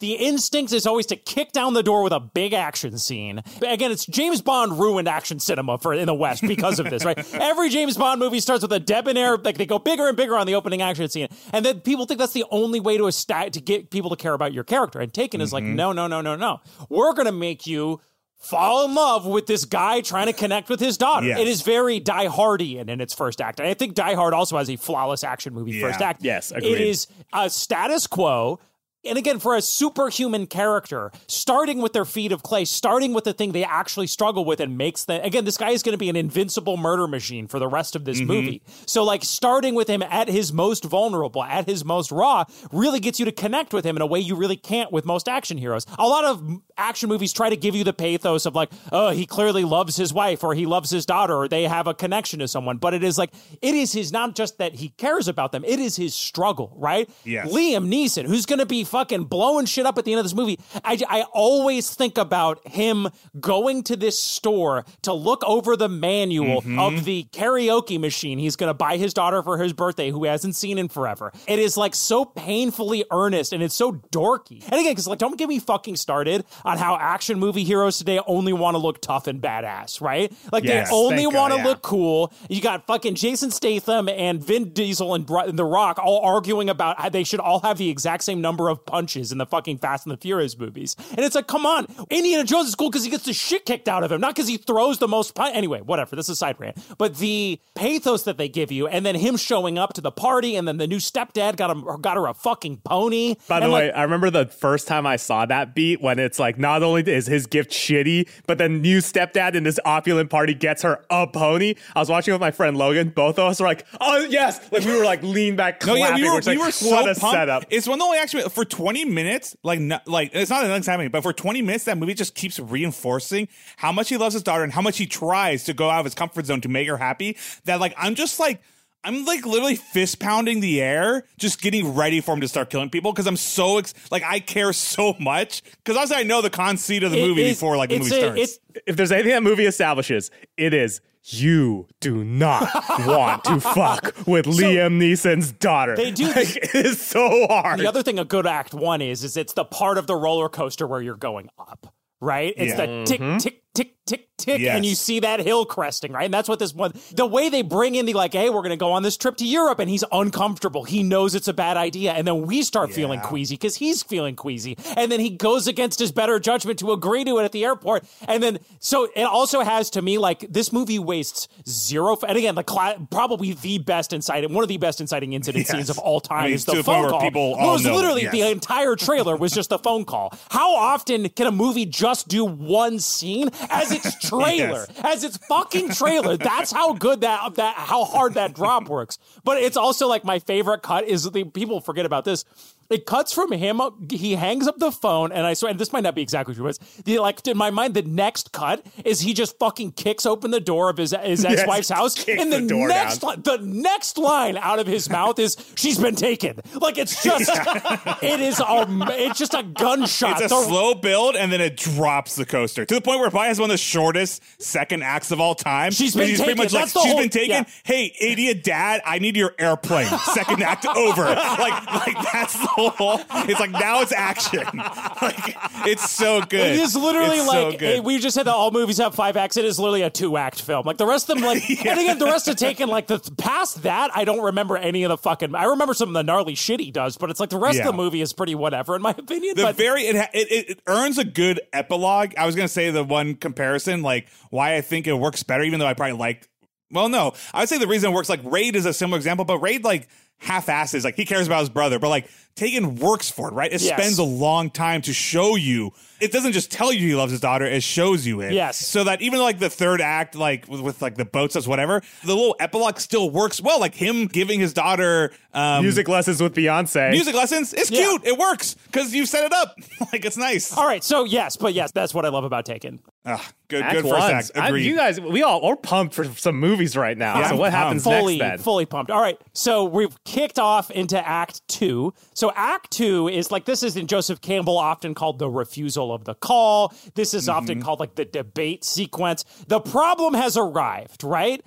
the 0.00 0.14
instinct 0.14 0.72
is 0.72 0.86
always 0.86 1.06
to 1.06 1.16
kick 1.16 1.52
down 1.52 1.74
the 1.74 1.82
door 1.82 2.02
with 2.02 2.12
a 2.12 2.20
big 2.20 2.52
action 2.52 2.98
scene. 2.98 3.42
Again, 3.66 3.90
it's 3.90 4.06
James 4.06 4.40
Bond 4.40 4.78
ruined 4.78 5.08
action 5.08 5.38
cinema 5.40 5.78
for 5.78 5.92
in 5.92 6.06
the 6.06 6.14
West 6.14 6.42
because 6.42 6.78
of 6.78 6.88
this, 6.88 7.04
right? 7.04 7.18
Every 7.34 7.68
James 7.68 7.96
Bond 7.96 8.20
movie 8.20 8.40
starts 8.40 8.62
with 8.62 8.72
a 8.72 8.80
debonair, 8.80 9.36
like 9.36 9.56
they 9.56 9.66
go 9.66 9.78
bigger 9.78 10.08
and 10.08 10.16
bigger 10.16 10.36
on 10.36 10.46
the 10.46 10.54
opening 10.54 10.82
action 10.82 11.08
scene, 11.08 11.28
and 11.52 11.64
then 11.64 11.80
people 11.80 12.06
think 12.06 12.18
that's 12.18 12.32
the 12.32 12.44
only 12.50 12.80
way 12.80 12.96
to 12.96 13.08
to 13.08 13.60
get 13.60 13.90
people 13.90 14.10
to 14.10 14.16
care 14.16 14.34
about 14.34 14.52
your 14.52 14.64
character. 14.64 15.00
And 15.00 15.12
Taken 15.12 15.38
mm-hmm. 15.38 15.44
is 15.44 15.52
like, 15.52 15.64
mm-hmm. 15.64 15.76
no, 15.76 15.92
no, 15.92 16.06
no, 16.06 16.20
no, 16.20 16.36
no. 16.36 16.60
We're 16.88 17.14
gonna 17.14 17.32
make 17.32 17.66
you 17.66 18.00
fall 18.38 18.84
in 18.84 18.94
love 18.94 19.26
with 19.26 19.46
this 19.46 19.64
guy 19.64 20.00
trying 20.00 20.26
to 20.26 20.32
connect 20.32 20.68
with 20.68 20.80
his 20.80 20.96
daughter. 20.96 21.26
Yes. 21.26 21.40
It 21.40 21.48
is 21.48 21.62
very 21.62 22.00
Die 22.00 22.28
Hardian 22.28 22.88
in 22.88 23.00
its 23.00 23.12
first 23.12 23.40
act. 23.40 23.58
And 23.58 23.68
I 23.68 23.74
think 23.74 23.94
Die 23.94 24.14
Hard 24.14 24.32
also 24.32 24.56
has 24.58 24.70
a 24.70 24.76
flawless 24.76 25.24
action 25.24 25.54
movie 25.54 25.72
yeah. 25.72 25.88
first 25.88 26.00
act. 26.00 26.22
Yes, 26.22 26.52
agreed. 26.52 26.72
It 26.72 26.80
is 26.82 27.08
a 27.32 27.50
status 27.50 28.06
quo 28.06 28.60
and 29.04 29.16
again, 29.16 29.38
for 29.38 29.54
a 29.54 29.62
superhuman 29.62 30.46
character, 30.46 31.12
starting 31.28 31.80
with 31.80 31.92
their 31.92 32.04
feet 32.04 32.32
of 32.32 32.42
clay, 32.42 32.64
starting 32.64 33.12
with 33.12 33.24
the 33.24 33.32
thing 33.32 33.52
they 33.52 33.64
actually 33.64 34.08
struggle 34.08 34.44
with 34.44 34.58
and 34.58 34.76
makes 34.76 35.04
them, 35.04 35.22
again, 35.22 35.44
this 35.44 35.56
guy 35.56 35.70
is 35.70 35.82
going 35.82 35.92
to 35.92 35.98
be 35.98 36.08
an 36.08 36.16
invincible 36.16 36.76
murder 36.76 37.06
machine 37.06 37.46
for 37.46 37.58
the 37.58 37.68
rest 37.68 37.94
of 37.94 38.04
this 38.04 38.18
mm-hmm. 38.18 38.26
movie. 38.26 38.62
So, 38.86 39.04
like, 39.04 39.22
starting 39.22 39.76
with 39.76 39.88
him 39.88 40.02
at 40.02 40.28
his 40.28 40.52
most 40.52 40.84
vulnerable, 40.84 41.44
at 41.44 41.66
his 41.66 41.84
most 41.84 42.10
raw, 42.10 42.44
really 42.72 42.98
gets 42.98 43.20
you 43.20 43.24
to 43.26 43.32
connect 43.32 43.72
with 43.72 43.84
him 43.84 43.94
in 43.94 44.02
a 44.02 44.06
way 44.06 44.18
you 44.18 44.34
really 44.34 44.56
can't 44.56 44.90
with 44.90 45.04
most 45.04 45.28
action 45.28 45.58
heroes. 45.58 45.86
A 45.96 46.06
lot 46.06 46.24
of 46.24 46.58
action 46.76 47.08
movies 47.08 47.32
try 47.32 47.50
to 47.50 47.56
give 47.56 47.76
you 47.76 47.84
the 47.84 47.92
pathos 47.92 48.46
of, 48.46 48.56
like, 48.56 48.70
oh, 48.90 49.10
he 49.10 49.26
clearly 49.26 49.64
loves 49.64 49.96
his 49.96 50.12
wife 50.12 50.42
or 50.42 50.54
he 50.54 50.66
loves 50.66 50.90
his 50.90 51.06
daughter 51.06 51.34
or 51.34 51.46
they 51.46 51.64
have 51.64 51.86
a 51.86 51.94
connection 51.94 52.40
to 52.40 52.48
someone. 52.48 52.78
But 52.78 52.94
it 52.94 53.04
is 53.04 53.16
like, 53.16 53.30
it 53.62 53.74
is 53.74 53.92
his, 53.92 54.12
not 54.12 54.34
just 54.34 54.58
that 54.58 54.74
he 54.74 54.88
cares 54.90 55.28
about 55.28 55.52
them, 55.52 55.64
it 55.64 55.78
is 55.78 55.94
his 55.94 56.14
struggle, 56.14 56.72
right? 56.76 57.08
Yes. 57.24 57.52
Liam 57.52 57.88
Neeson, 57.88 58.26
who's 58.26 58.44
going 58.44 58.58
to 58.58 58.66
be 58.66 58.84
fucking 58.88 59.24
blowing 59.24 59.66
shit 59.66 59.86
up 59.86 59.98
at 59.98 60.04
the 60.04 60.12
end 60.12 60.18
of 60.20 60.24
this 60.24 60.34
movie. 60.34 60.58
I, 60.84 60.98
I 61.08 61.22
always 61.32 61.94
think 61.94 62.18
about 62.18 62.66
him 62.66 63.08
going 63.38 63.82
to 63.84 63.96
this 63.96 64.20
store 64.20 64.84
to 65.02 65.12
look 65.12 65.42
over 65.44 65.76
the 65.76 65.88
manual 65.88 66.38
Mm-hmm. 66.48 66.78
of 66.78 67.04
the 67.04 67.24
karaoke 67.32 68.00
machine 68.00 68.38
he's 68.38 68.56
going 68.56 68.68
to 68.68 68.74
buy 68.74 68.96
his 68.96 69.12
daughter 69.14 69.42
for 69.42 69.58
his 69.58 69.72
birthday, 69.72 70.10
who 70.10 70.24
he 70.24 70.28
hasn't 70.30 70.56
seen 70.56 70.78
in 70.78 70.88
forever. 70.88 71.32
It 71.46 71.58
is 71.58 71.76
like 71.76 71.94
so 71.94 72.24
painfully 72.24 73.04
earnest 73.10 73.52
and 73.52 73.62
it's 73.62 73.74
so 73.74 73.92
dorky. 73.92 74.62
And 74.64 74.74
again, 74.74 74.92
because 74.92 75.06
like, 75.06 75.18
don't 75.18 75.36
get 75.38 75.48
me 75.48 75.58
fucking 75.58 75.96
started 75.96 76.44
on 76.64 76.78
how 76.78 76.96
action 76.96 77.38
movie 77.38 77.64
heroes 77.64 77.98
today 77.98 78.20
only 78.26 78.52
want 78.52 78.74
to 78.74 78.78
look 78.78 79.00
tough 79.00 79.26
and 79.26 79.40
badass, 79.40 80.00
right? 80.00 80.32
Like 80.52 80.64
Yes, 80.64 80.88
they 80.90 80.94
only 80.96 81.26
want 81.26 81.52
to 81.52 81.58
yeah. 81.58 81.64
look 81.66 81.82
cool. 81.82 82.32
You 82.48 82.60
got 82.60 82.86
fucking 82.86 83.14
Jason 83.14 83.50
Statham 83.50 84.08
and 84.08 84.42
Vin 84.42 84.70
Diesel 84.70 85.14
and, 85.14 85.28
and 85.28 85.58
The 85.58 85.64
Rock 85.64 85.98
all 86.02 86.20
arguing 86.20 86.68
about 86.70 87.00
how 87.00 87.08
they 87.08 87.24
should 87.24 87.40
all 87.40 87.60
have 87.60 87.78
the 87.78 87.88
exact 87.90 88.24
same 88.24 88.40
number 88.40 88.68
of 88.68 88.77
punches 88.78 89.32
in 89.32 89.38
the 89.38 89.46
fucking 89.46 89.78
Fast 89.78 90.06
and 90.06 90.12
the 90.12 90.16
Furious 90.20 90.58
movies. 90.58 90.96
And 91.10 91.20
it's 91.20 91.34
like, 91.34 91.46
come 91.46 91.66
on, 91.66 91.86
Indiana 92.10 92.44
Jones 92.44 92.68
is 92.68 92.74
cool 92.74 92.90
because 92.90 93.04
he 93.04 93.10
gets 93.10 93.24
the 93.24 93.32
shit 93.32 93.64
kicked 93.66 93.88
out 93.88 94.02
of 94.04 94.12
him, 94.12 94.20
not 94.20 94.34
because 94.34 94.48
he 94.48 94.56
throws 94.56 94.98
the 94.98 95.08
most 95.08 95.34
punch. 95.34 95.54
Anyway, 95.54 95.80
whatever. 95.80 96.16
This 96.16 96.26
is 96.26 96.30
a 96.30 96.36
side 96.36 96.56
rant. 96.58 96.78
But 96.98 97.16
the 97.16 97.60
pathos 97.74 98.24
that 98.24 98.38
they 98.38 98.48
give 98.48 98.72
you, 98.72 98.86
and 98.88 99.04
then 99.04 99.14
him 99.14 99.36
showing 99.36 99.78
up 99.78 99.92
to 99.94 100.00
the 100.00 100.10
party, 100.12 100.56
and 100.56 100.66
then 100.66 100.76
the 100.78 100.86
new 100.86 100.98
stepdad 100.98 101.56
got 101.56 101.70
him 101.70 101.84
got 102.00 102.16
her 102.16 102.26
a 102.26 102.34
fucking 102.34 102.78
pony. 102.84 103.36
By 103.48 103.60
the 103.60 103.64
And, 103.64 103.72
way, 103.72 103.86
like, 103.88 103.96
I 103.96 104.02
remember 104.02 104.30
the 104.30 104.46
first 104.46 104.86
time 104.88 105.06
I 105.06 105.16
saw 105.16 105.46
that 105.46 105.74
beat 105.74 106.00
when 106.00 106.18
it's 106.18 106.38
like 106.38 106.58
not 106.58 106.82
only 106.82 107.02
is 107.02 107.26
his 107.26 107.46
gift 107.46 107.70
shitty, 107.70 108.28
but 108.46 108.58
then 108.58 108.80
new 108.82 108.98
stepdad 108.98 109.54
in 109.54 109.62
this 109.64 109.78
opulent 109.84 110.30
party 110.30 110.54
gets 110.54 110.82
her 110.82 111.04
a 111.10 111.26
pony. 111.26 111.74
I 111.94 112.00
was 112.00 112.08
watching 112.08 112.32
with 112.34 112.40
my 112.40 112.50
friend 112.50 112.76
Logan. 112.76 113.10
Both 113.10 113.38
of 113.38 113.46
us 113.50 113.60
were 113.60 113.66
like, 113.66 113.86
"Oh 114.00 114.18
yes!" 114.28 114.60
Like 114.72 114.84
we 114.84 114.96
were 114.96 115.04
like 115.04 115.22
lean 115.22 115.56
back, 115.56 115.84
No, 115.86 115.94
clapping. 115.94 116.18
yeah, 116.24 116.30
we 116.30 116.34
were, 116.34 116.40
we 116.40 116.56
like, 116.56 116.58
were 116.58 116.70
so 116.72 116.90
what 116.90 117.04
a 117.10 117.14
pumped. 117.18 117.34
setup. 117.34 117.64
It's 117.70 117.86
one 117.86 117.94
of 117.94 117.98
the 118.00 118.04
only 118.04 118.18
action 118.18 118.48
for 118.50 118.64
20 118.68 119.04
minutes, 119.06 119.56
like, 119.62 119.80
not, 119.80 120.06
like 120.06 120.30
it's 120.34 120.50
not 120.50 120.62
that 120.62 120.68
nothing's 120.68 120.86
happening, 120.86 121.10
but 121.10 121.22
for 121.22 121.32
20 121.32 121.62
minutes, 121.62 121.84
that 121.84 121.98
movie 121.98 122.14
just 122.14 122.34
keeps 122.34 122.58
reinforcing 122.60 123.48
how 123.76 123.92
much 123.92 124.08
he 124.08 124.16
loves 124.16 124.34
his 124.34 124.42
daughter 124.42 124.62
and 124.64 124.72
how 124.72 124.82
much 124.82 124.98
he 124.98 125.06
tries 125.06 125.64
to 125.64 125.74
go 125.74 125.90
out 125.90 126.00
of 126.00 126.04
his 126.04 126.14
comfort 126.14 126.46
zone 126.46 126.60
to 126.62 126.68
make 126.68 126.88
her 126.88 126.96
happy. 126.96 127.36
That 127.64 127.80
like 127.80 127.94
I'm 127.96 128.14
just 128.14 128.38
like. 128.38 128.60
I'm 129.04 129.24
like 129.24 129.46
literally 129.46 129.76
fist 129.76 130.18
pounding 130.18 130.58
the 130.58 130.82
air, 130.82 131.22
just 131.38 131.62
getting 131.62 131.94
ready 131.94 132.20
for 132.20 132.34
him 132.34 132.40
to 132.40 132.48
start 132.48 132.68
killing 132.68 132.90
people 132.90 133.12
because 133.12 133.28
I'm 133.28 133.36
so 133.36 133.78
ex- 133.78 133.94
like 134.10 134.24
I 134.24 134.40
care 134.40 134.72
so 134.72 135.14
much 135.20 135.62
because 135.62 135.96
obviously 135.96 136.16
I 136.16 136.26
know 136.26 136.42
the 136.42 136.50
conceit 136.50 137.04
of 137.04 137.12
the 137.12 137.18
it 137.22 137.28
movie 137.28 137.42
is- 137.44 137.56
before 137.56 137.76
like 137.76 137.90
the 137.90 138.00
movie 138.00 138.16
a- 138.16 138.18
starts. 138.18 138.40
it's- 138.40 138.58
if 138.88 138.96
there's 138.96 139.12
anything 139.12 139.30
that 139.30 139.44
movie 139.44 139.66
establishes, 139.66 140.32
it 140.56 140.74
is 140.74 141.00
you 141.32 141.86
do 142.00 142.24
not 142.24 142.68
want 143.06 143.44
to 143.44 143.60
fuck 143.60 144.14
with 144.26 144.46
Liam 144.46 144.98
Neeson's 144.98 145.52
daughter. 145.52 145.96
They 145.96 146.10
do 146.10 146.26
Like, 146.26 146.56
it 146.56 146.74
is 146.74 147.00
so 147.00 147.46
hard. 147.46 147.80
The 147.80 147.86
other 147.88 148.02
thing 148.02 148.18
a 148.18 148.24
good 148.24 148.46
act 148.46 148.74
one 148.74 149.00
is 149.02 149.24
is 149.24 149.36
it's 149.36 149.52
the 149.52 149.64
part 149.64 149.98
of 149.98 150.06
the 150.06 150.16
roller 150.16 150.48
coaster 150.48 150.86
where 150.86 151.00
you're 151.02 151.16
going 151.16 151.48
up, 151.58 151.92
right? 152.20 152.54
It's 152.56 152.78
Yeah. 152.78 152.86
the 152.86 153.04
tick 153.04 153.20
mm-hmm. 153.20 153.38
tick 153.38 153.62
tick 153.74 153.94
tick 154.06 154.28
tick, 154.38 154.60
Yes. 154.60 154.76
and 154.76 154.86
you 154.86 154.94
see 154.94 155.20
that 155.20 155.40
hill 155.40 155.66
cresting, 155.66 156.12
right? 156.12 156.24
And 156.24 156.32
that's 156.32 156.48
what 156.48 156.58
this 156.58 156.72
one. 156.72 156.92
The 157.12 157.26
way 157.26 157.48
they 157.50 157.60
bring 157.62 157.94
in 157.96 158.06
the 158.06 158.14
like, 158.14 158.32
hey, 158.32 158.48
we're 158.50 158.62
gonna 158.62 158.76
go 158.76 158.92
on 158.92 159.02
this 159.02 159.16
trip 159.16 159.36
to 159.38 159.44
Europe, 159.44 159.78
and 159.80 159.90
he's 159.90 160.04
uncomfortable. 160.10 160.84
He 160.84 161.02
knows 161.02 161.34
it's 161.34 161.48
a 161.48 161.52
bad 161.52 161.76
idea, 161.76 162.12
and 162.12 162.26
then 162.26 162.42
we 162.46 162.62
start 162.62 162.92
feeling 162.92 163.20
queasy 163.20 163.56
because 163.56 163.76
he's 163.76 164.02
feeling 164.02 164.36
queasy, 164.36 164.78
and 164.96 165.12
then 165.12 165.20
he 165.20 165.28
goes 165.30 165.66
against 165.66 165.98
his 165.98 166.12
better 166.12 166.38
judgment 166.38 166.78
to 166.78 166.92
agree 166.92 167.24
to 167.24 167.38
it 167.38 167.44
at 167.44 167.52
the 167.52 167.64
airport, 167.64 168.04
and 168.26 168.42
then 168.42 168.58
so 168.80 169.08
it 169.14 169.24
also 169.24 169.60
has 169.60 169.90
to 169.90 170.00
me 170.02 170.16
like 170.18 170.46
this 170.50 170.72
movie 170.72 170.98
wastes 170.98 171.48
zero. 171.68 172.16
And 172.26 172.38
again, 172.38 172.54
the 172.54 172.64
cla- 172.64 172.96
probably 173.10 173.52
the 173.52 173.78
best 173.78 174.12
inciting, 174.12 174.54
one 174.54 174.62
of 174.64 174.68
the 174.68 174.78
best 174.78 175.00
inciting 175.00 175.32
incident 175.34 175.66
Yes. 175.66 175.76
scenes 175.76 175.90
of 175.90 175.98
all 175.98 176.20
time 176.20 176.38
I 176.44 176.46
mean, 176.46 176.54
is 176.54 176.64
the 176.64 176.76
the 176.76 176.84
phone 176.84 177.10
call. 177.10 177.20
people 177.20 177.56
Well, 177.56 177.68
it 177.70 177.72
was 177.72 177.84
literally 177.84 178.22
yes. 178.22 178.32
the 178.32 178.42
entire 178.50 178.96
trailer 178.96 179.36
was 179.36 179.52
just 179.52 179.72
a 179.72 179.78
phone 179.78 180.04
call. 180.04 180.32
How 180.50 180.74
often 180.74 181.28
can 181.30 181.46
a 181.46 181.52
movie 181.52 181.84
just 181.84 182.28
do 182.28 182.44
one 182.44 182.98
scene 183.00 183.50
as 183.70 183.90
its 183.92 184.18
trailer, 184.28 184.86
Yes. 184.88 185.00
as 185.04 185.24
its 185.24 185.36
fucking 185.48 185.90
trailer? 185.90 186.36
That's 186.36 186.72
how 186.72 186.92
good 186.94 187.20
that 187.22 187.54
that 187.56 187.74
how 187.76 188.04
hard 188.04 188.34
that 188.34 188.54
drop 188.54 188.88
works. 188.88 189.18
But 189.44 189.58
it's 189.62 189.76
also 189.76 190.06
like 190.08 190.24
my 190.24 190.38
favorite 190.38 190.82
cut 190.82 191.04
is 191.04 191.24
the 191.24 191.44
people 191.44 191.80
forget 191.80 192.06
about 192.06 192.24
this. 192.24 192.44
It 192.90 193.04
cuts 193.06 193.32
from 193.32 193.52
him. 193.52 193.80
He 194.10 194.34
hangs 194.34 194.66
up 194.66 194.78
the 194.78 194.90
phone, 194.90 195.30
and 195.30 195.46
I 195.46 195.52
swear, 195.54 195.70
and 195.70 195.78
this 195.78 195.92
might 195.92 196.02
not 196.04 196.14
be 196.14 196.22
exactly 196.22 196.54
true, 196.54 196.64
but 196.64 196.78
the, 197.04 197.18
like 197.18 197.46
in 197.46 197.56
my 197.56 197.70
mind, 197.70 197.94
the 197.94 198.02
next 198.02 198.52
cut 198.52 198.84
is 199.04 199.20
he 199.20 199.34
just 199.34 199.58
fucking 199.58 199.92
kicks 199.92 200.24
open 200.24 200.50
the 200.50 200.60
door 200.60 200.88
of 200.88 200.96
his 200.96 201.14
his 201.22 201.44
ex 201.44 201.66
wife's 201.66 201.90
house, 201.90 202.26
and 202.28 202.50
the, 202.52 202.60
the 202.60 202.74
next 202.86 203.22
li- 203.22 203.36
the 203.42 203.58
next 203.62 204.16
line 204.16 204.56
out 204.56 204.78
of 204.78 204.86
his 204.86 205.10
mouth 205.10 205.38
is 205.38 205.56
"She's 205.76 205.98
been 205.98 206.14
taken." 206.14 206.60
Like 206.80 206.96
it's 206.98 207.22
just, 207.22 207.50
it 208.22 208.40
is 208.40 208.58
a, 208.60 208.86
it's 209.10 209.38
just 209.38 209.52
a 209.54 209.62
gunshot. 209.62 210.40
It's 210.42 210.52
a 210.52 210.54
The- 210.56 210.62
slow 210.64 210.94
build 210.94 211.36
and 211.36 211.52
then 211.52 211.60
it 211.60 211.76
drops 211.76 212.36
the 212.36 212.46
coaster 212.46 212.84
to 212.86 212.94
the 212.94 213.00
point 213.02 213.20
where 213.20 213.28
probably 213.30 213.48
has 213.48 213.60
one 213.60 213.68
of 213.70 213.74
the 213.74 213.78
shortest 213.78 214.42
second 214.62 215.02
acts 215.02 215.30
of 215.30 215.40
all 215.40 215.54
time. 215.54 215.90
She's 215.92 216.14
been 216.16 216.28
he's 216.28 216.38
pretty 216.38 216.54
taken. 216.54 216.64
much 216.64 216.72
like, 216.72 216.82
That's 216.92 216.92
she's 217.02 217.12
whole- 217.12 217.20
been 217.20 217.28
taken. 217.30 217.50
yeah. 217.50 217.64
Hey, 217.84 218.14
idiot 218.20 218.64
dad, 218.64 219.02
I 219.04 219.18
need 219.18 219.36
your 219.36 219.54
airplane. 219.58 220.06
Second 220.32 220.62
act 220.62 220.86
over. 220.86 221.24
Like, 221.58 221.86
like 222.06 222.32
that's 222.32 222.52
the 222.58 222.66
whole. 222.78 223.20
It's 223.48 223.60
like 223.60 223.70
now 223.70 224.00
it's 224.02 224.12
action. 224.12 224.64
Like 225.20 225.56
it's 225.86 226.10
so 226.10 226.40
good. 226.42 226.60
It 226.60 226.76
is 226.80 226.94
literally 226.94 227.38
It's 227.38 227.46
like 227.48 227.78
good. 227.78 227.96
eh, 227.96 228.00
we 228.00 228.18
just 228.18 228.34
said 228.34 228.44
that 228.44 228.54
all 228.54 228.70
movies 228.70 228.98
have 228.98 229.14
five 229.14 229.36
acts. 229.36 229.56
It 229.56 229.64
is 229.64 229.78
literally 229.78 230.02
a 230.02 230.10
two 230.10 230.36
act 230.36 230.60
film. 230.62 230.86
Like 230.86 230.96
the 230.96 231.06
rest 231.06 231.28
of 231.30 231.36
them, 231.38 231.44
like 231.46 231.68
and 231.86 231.98
again, 231.98 232.18
the 232.18 232.26
rest 232.26 232.46
are 232.48 232.54
taken 232.54 232.88
like 232.88 233.06
the 233.08 233.18
past 233.38 233.82
that. 233.82 234.10
I 234.14 234.24
don't 234.24 234.42
remember 234.44 234.76
any 234.76 235.02
of 235.02 235.08
the 235.08 235.16
fucking. 235.18 235.54
I 235.54 235.64
remember 235.64 235.94
some 235.94 236.08
of 236.08 236.14
the 236.14 236.22
gnarly 236.22 236.54
shit 236.54 236.78
he 236.80 236.90
does, 236.90 237.16
but 237.16 237.30
it's 237.30 237.40
like 237.40 237.50
the 237.50 237.58
rest 237.58 237.78
Yeah. 237.78 237.88
of 237.88 237.92
the 237.92 237.96
movie 237.96 238.20
is 238.20 238.32
pretty 238.32 238.54
whatever 238.54 238.94
in 238.96 239.02
my 239.02 239.10
opinion. 239.10 239.54
the 239.56 239.62
but 239.62 239.76
very 239.76 240.02
it 240.02 240.14
it 240.32 240.68
it 240.70 240.80
earns 240.86 241.18
a 241.18 241.24
good 241.24 241.60
epilogue. 241.72 242.34
I 242.38 242.46
was 242.46 242.54
gonna 242.54 242.68
say 242.68 242.90
the 242.90 243.02
one 243.04 243.34
comparison, 243.34 244.02
like 244.02 244.28
why 244.50 244.76
I 244.76 244.80
think 244.82 245.06
it 245.06 245.14
works 245.14 245.42
better, 245.42 245.64
even 245.64 245.80
though 245.80 245.86
I 245.86 245.94
probably 245.94 246.16
like. 246.16 246.48
Well, 246.90 247.08
no, 247.10 247.34
I 247.52 247.60
would 247.60 247.68
say 247.68 247.76
the 247.78 247.86
reason 247.86 248.10
it 248.12 248.14
works 248.14 248.28
like 248.30 248.40
Raid 248.44 248.74
is 248.74 248.86
a 248.86 248.94
similar 248.94 249.18
example, 249.18 249.44
but 249.44 249.58
Raid 249.58 249.84
like 249.84 250.08
half 250.38 250.68
asses, 250.68 251.04
like 251.04 251.16
he 251.16 251.24
cares 251.24 251.46
about 251.46 251.60
his 251.60 251.68
brother, 251.68 251.98
but 251.98 252.08
like 252.08 252.28
Taken 252.54 252.96
works 252.96 253.30
for 253.30 253.46
it, 253.50 253.52
right? 253.52 253.72
It 253.72 253.80
Yes. 253.80 253.96
spends 253.96 254.18
a 254.18 254.24
long 254.24 254.70
time 254.70 255.00
to 255.02 255.12
show 255.12 255.54
you. 255.54 255.92
It 256.18 256.32
doesn't 256.32 256.50
just 256.50 256.72
tell 256.72 256.92
you 256.92 257.06
he 257.06 257.14
loves 257.14 257.30
his 257.30 257.38
daughter; 257.40 257.64
it 257.64 257.84
shows 257.84 258.26
you 258.26 258.40
it. 258.40 258.52
Yes. 258.52 258.76
So 258.84 259.04
that 259.04 259.22
even 259.22 259.38
like 259.38 259.60
the 259.60 259.70
third 259.70 260.00
act, 260.00 260.34
like 260.34 260.66
with, 260.66 260.80
with 260.80 261.00
like 261.00 261.14
the 261.14 261.24
boat 261.24 261.52
stuff, 261.52 261.68
whatever, 261.68 262.02
the 262.24 262.34
little 262.34 262.56
epilogue 262.58 262.98
still 262.98 263.30
works 263.30 263.60
well. 263.60 263.78
Like 263.78 263.94
him 263.94 264.26
giving 264.26 264.58
his 264.58 264.72
daughter 264.72 265.30
um, 265.54 265.82
Music 265.84 266.08
lessons 266.08 266.42
with 266.42 266.52
Beyonce. 266.52 267.12
music 267.12 267.36
lessons. 267.36 267.72
It's 267.74 267.92
Yeah. 267.92 268.00
cute. 268.00 268.26
It 268.26 268.36
works 268.36 268.74
because 268.86 269.14
you 269.14 269.24
set 269.24 269.44
it 269.44 269.52
up. 269.52 269.76
like 270.12 270.24
it's 270.24 270.36
nice. 270.36 270.76
all 270.76 270.84
right, 270.86 271.04
so 271.04 271.22
yes, 271.22 271.56
but 271.56 271.74
yes, 271.74 271.92
that's 271.92 272.12
what 272.12 272.24
I 272.26 272.28
love 272.30 272.42
about 272.42 272.64
Taken. 272.66 272.98
Ah, 273.24 273.46
good, 273.68 273.82
Act 273.82 273.94
good 273.94 274.02
first 274.02 274.14
ones. 274.32 274.50
act. 274.50 274.58
I- 274.58 274.68
Agreed. 274.68 274.84
you 274.86 274.96
guys, 274.96 275.20
we 275.20 275.44
all 275.44 275.64
are 275.64 275.76
pumped 275.76 276.14
for 276.14 276.24
some 276.24 276.56
movies 276.58 276.96
right 276.96 277.16
now. 277.16 277.38
Yeah, 277.38 277.48
so 277.48 277.52
I'm 277.54 277.58
what 277.60 277.70
happens 277.72 278.02
fully, 278.02 278.38
next 278.38 278.50
then? 278.58 278.64
fully 278.64 278.86
pumped. 278.86 279.12
All 279.12 279.20
right, 279.20 279.38
so 279.52 279.84
we've 279.84 280.16
kicked 280.28 280.58
off 280.58 280.90
into 280.90 281.16
Act 281.26 281.66
Two. 281.68 282.12
So 282.34 282.52
Act 282.54 282.90
Two 282.90 283.28
is 283.28 283.50
like 283.50 283.64
this 283.64 283.82
is 283.82 283.96
in 283.96 284.06
Joseph 284.06 284.40
Campbell 284.42 284.76
often 284.76 285.14
called 285.14 285.38
the 285.38 285.48
refusal 285.48 286.12
of 286.12 286.24
the 286.24 286.34
call. 286.34 286.92
This 287.14 287.32
is 287.34 287.48
Mm-hmm. 287.48 287.56
often 287.56 287.82
called 287.82 287.98
like 288.00 288.14
the 288.16 288.24
debate 288.26 288.84
sequence. 288.84 289.44
The 289.68 289.80
problem 289.80 290.34
has 290.34 290.56
arrived, 290.56 291.24
right? 291.24 291.64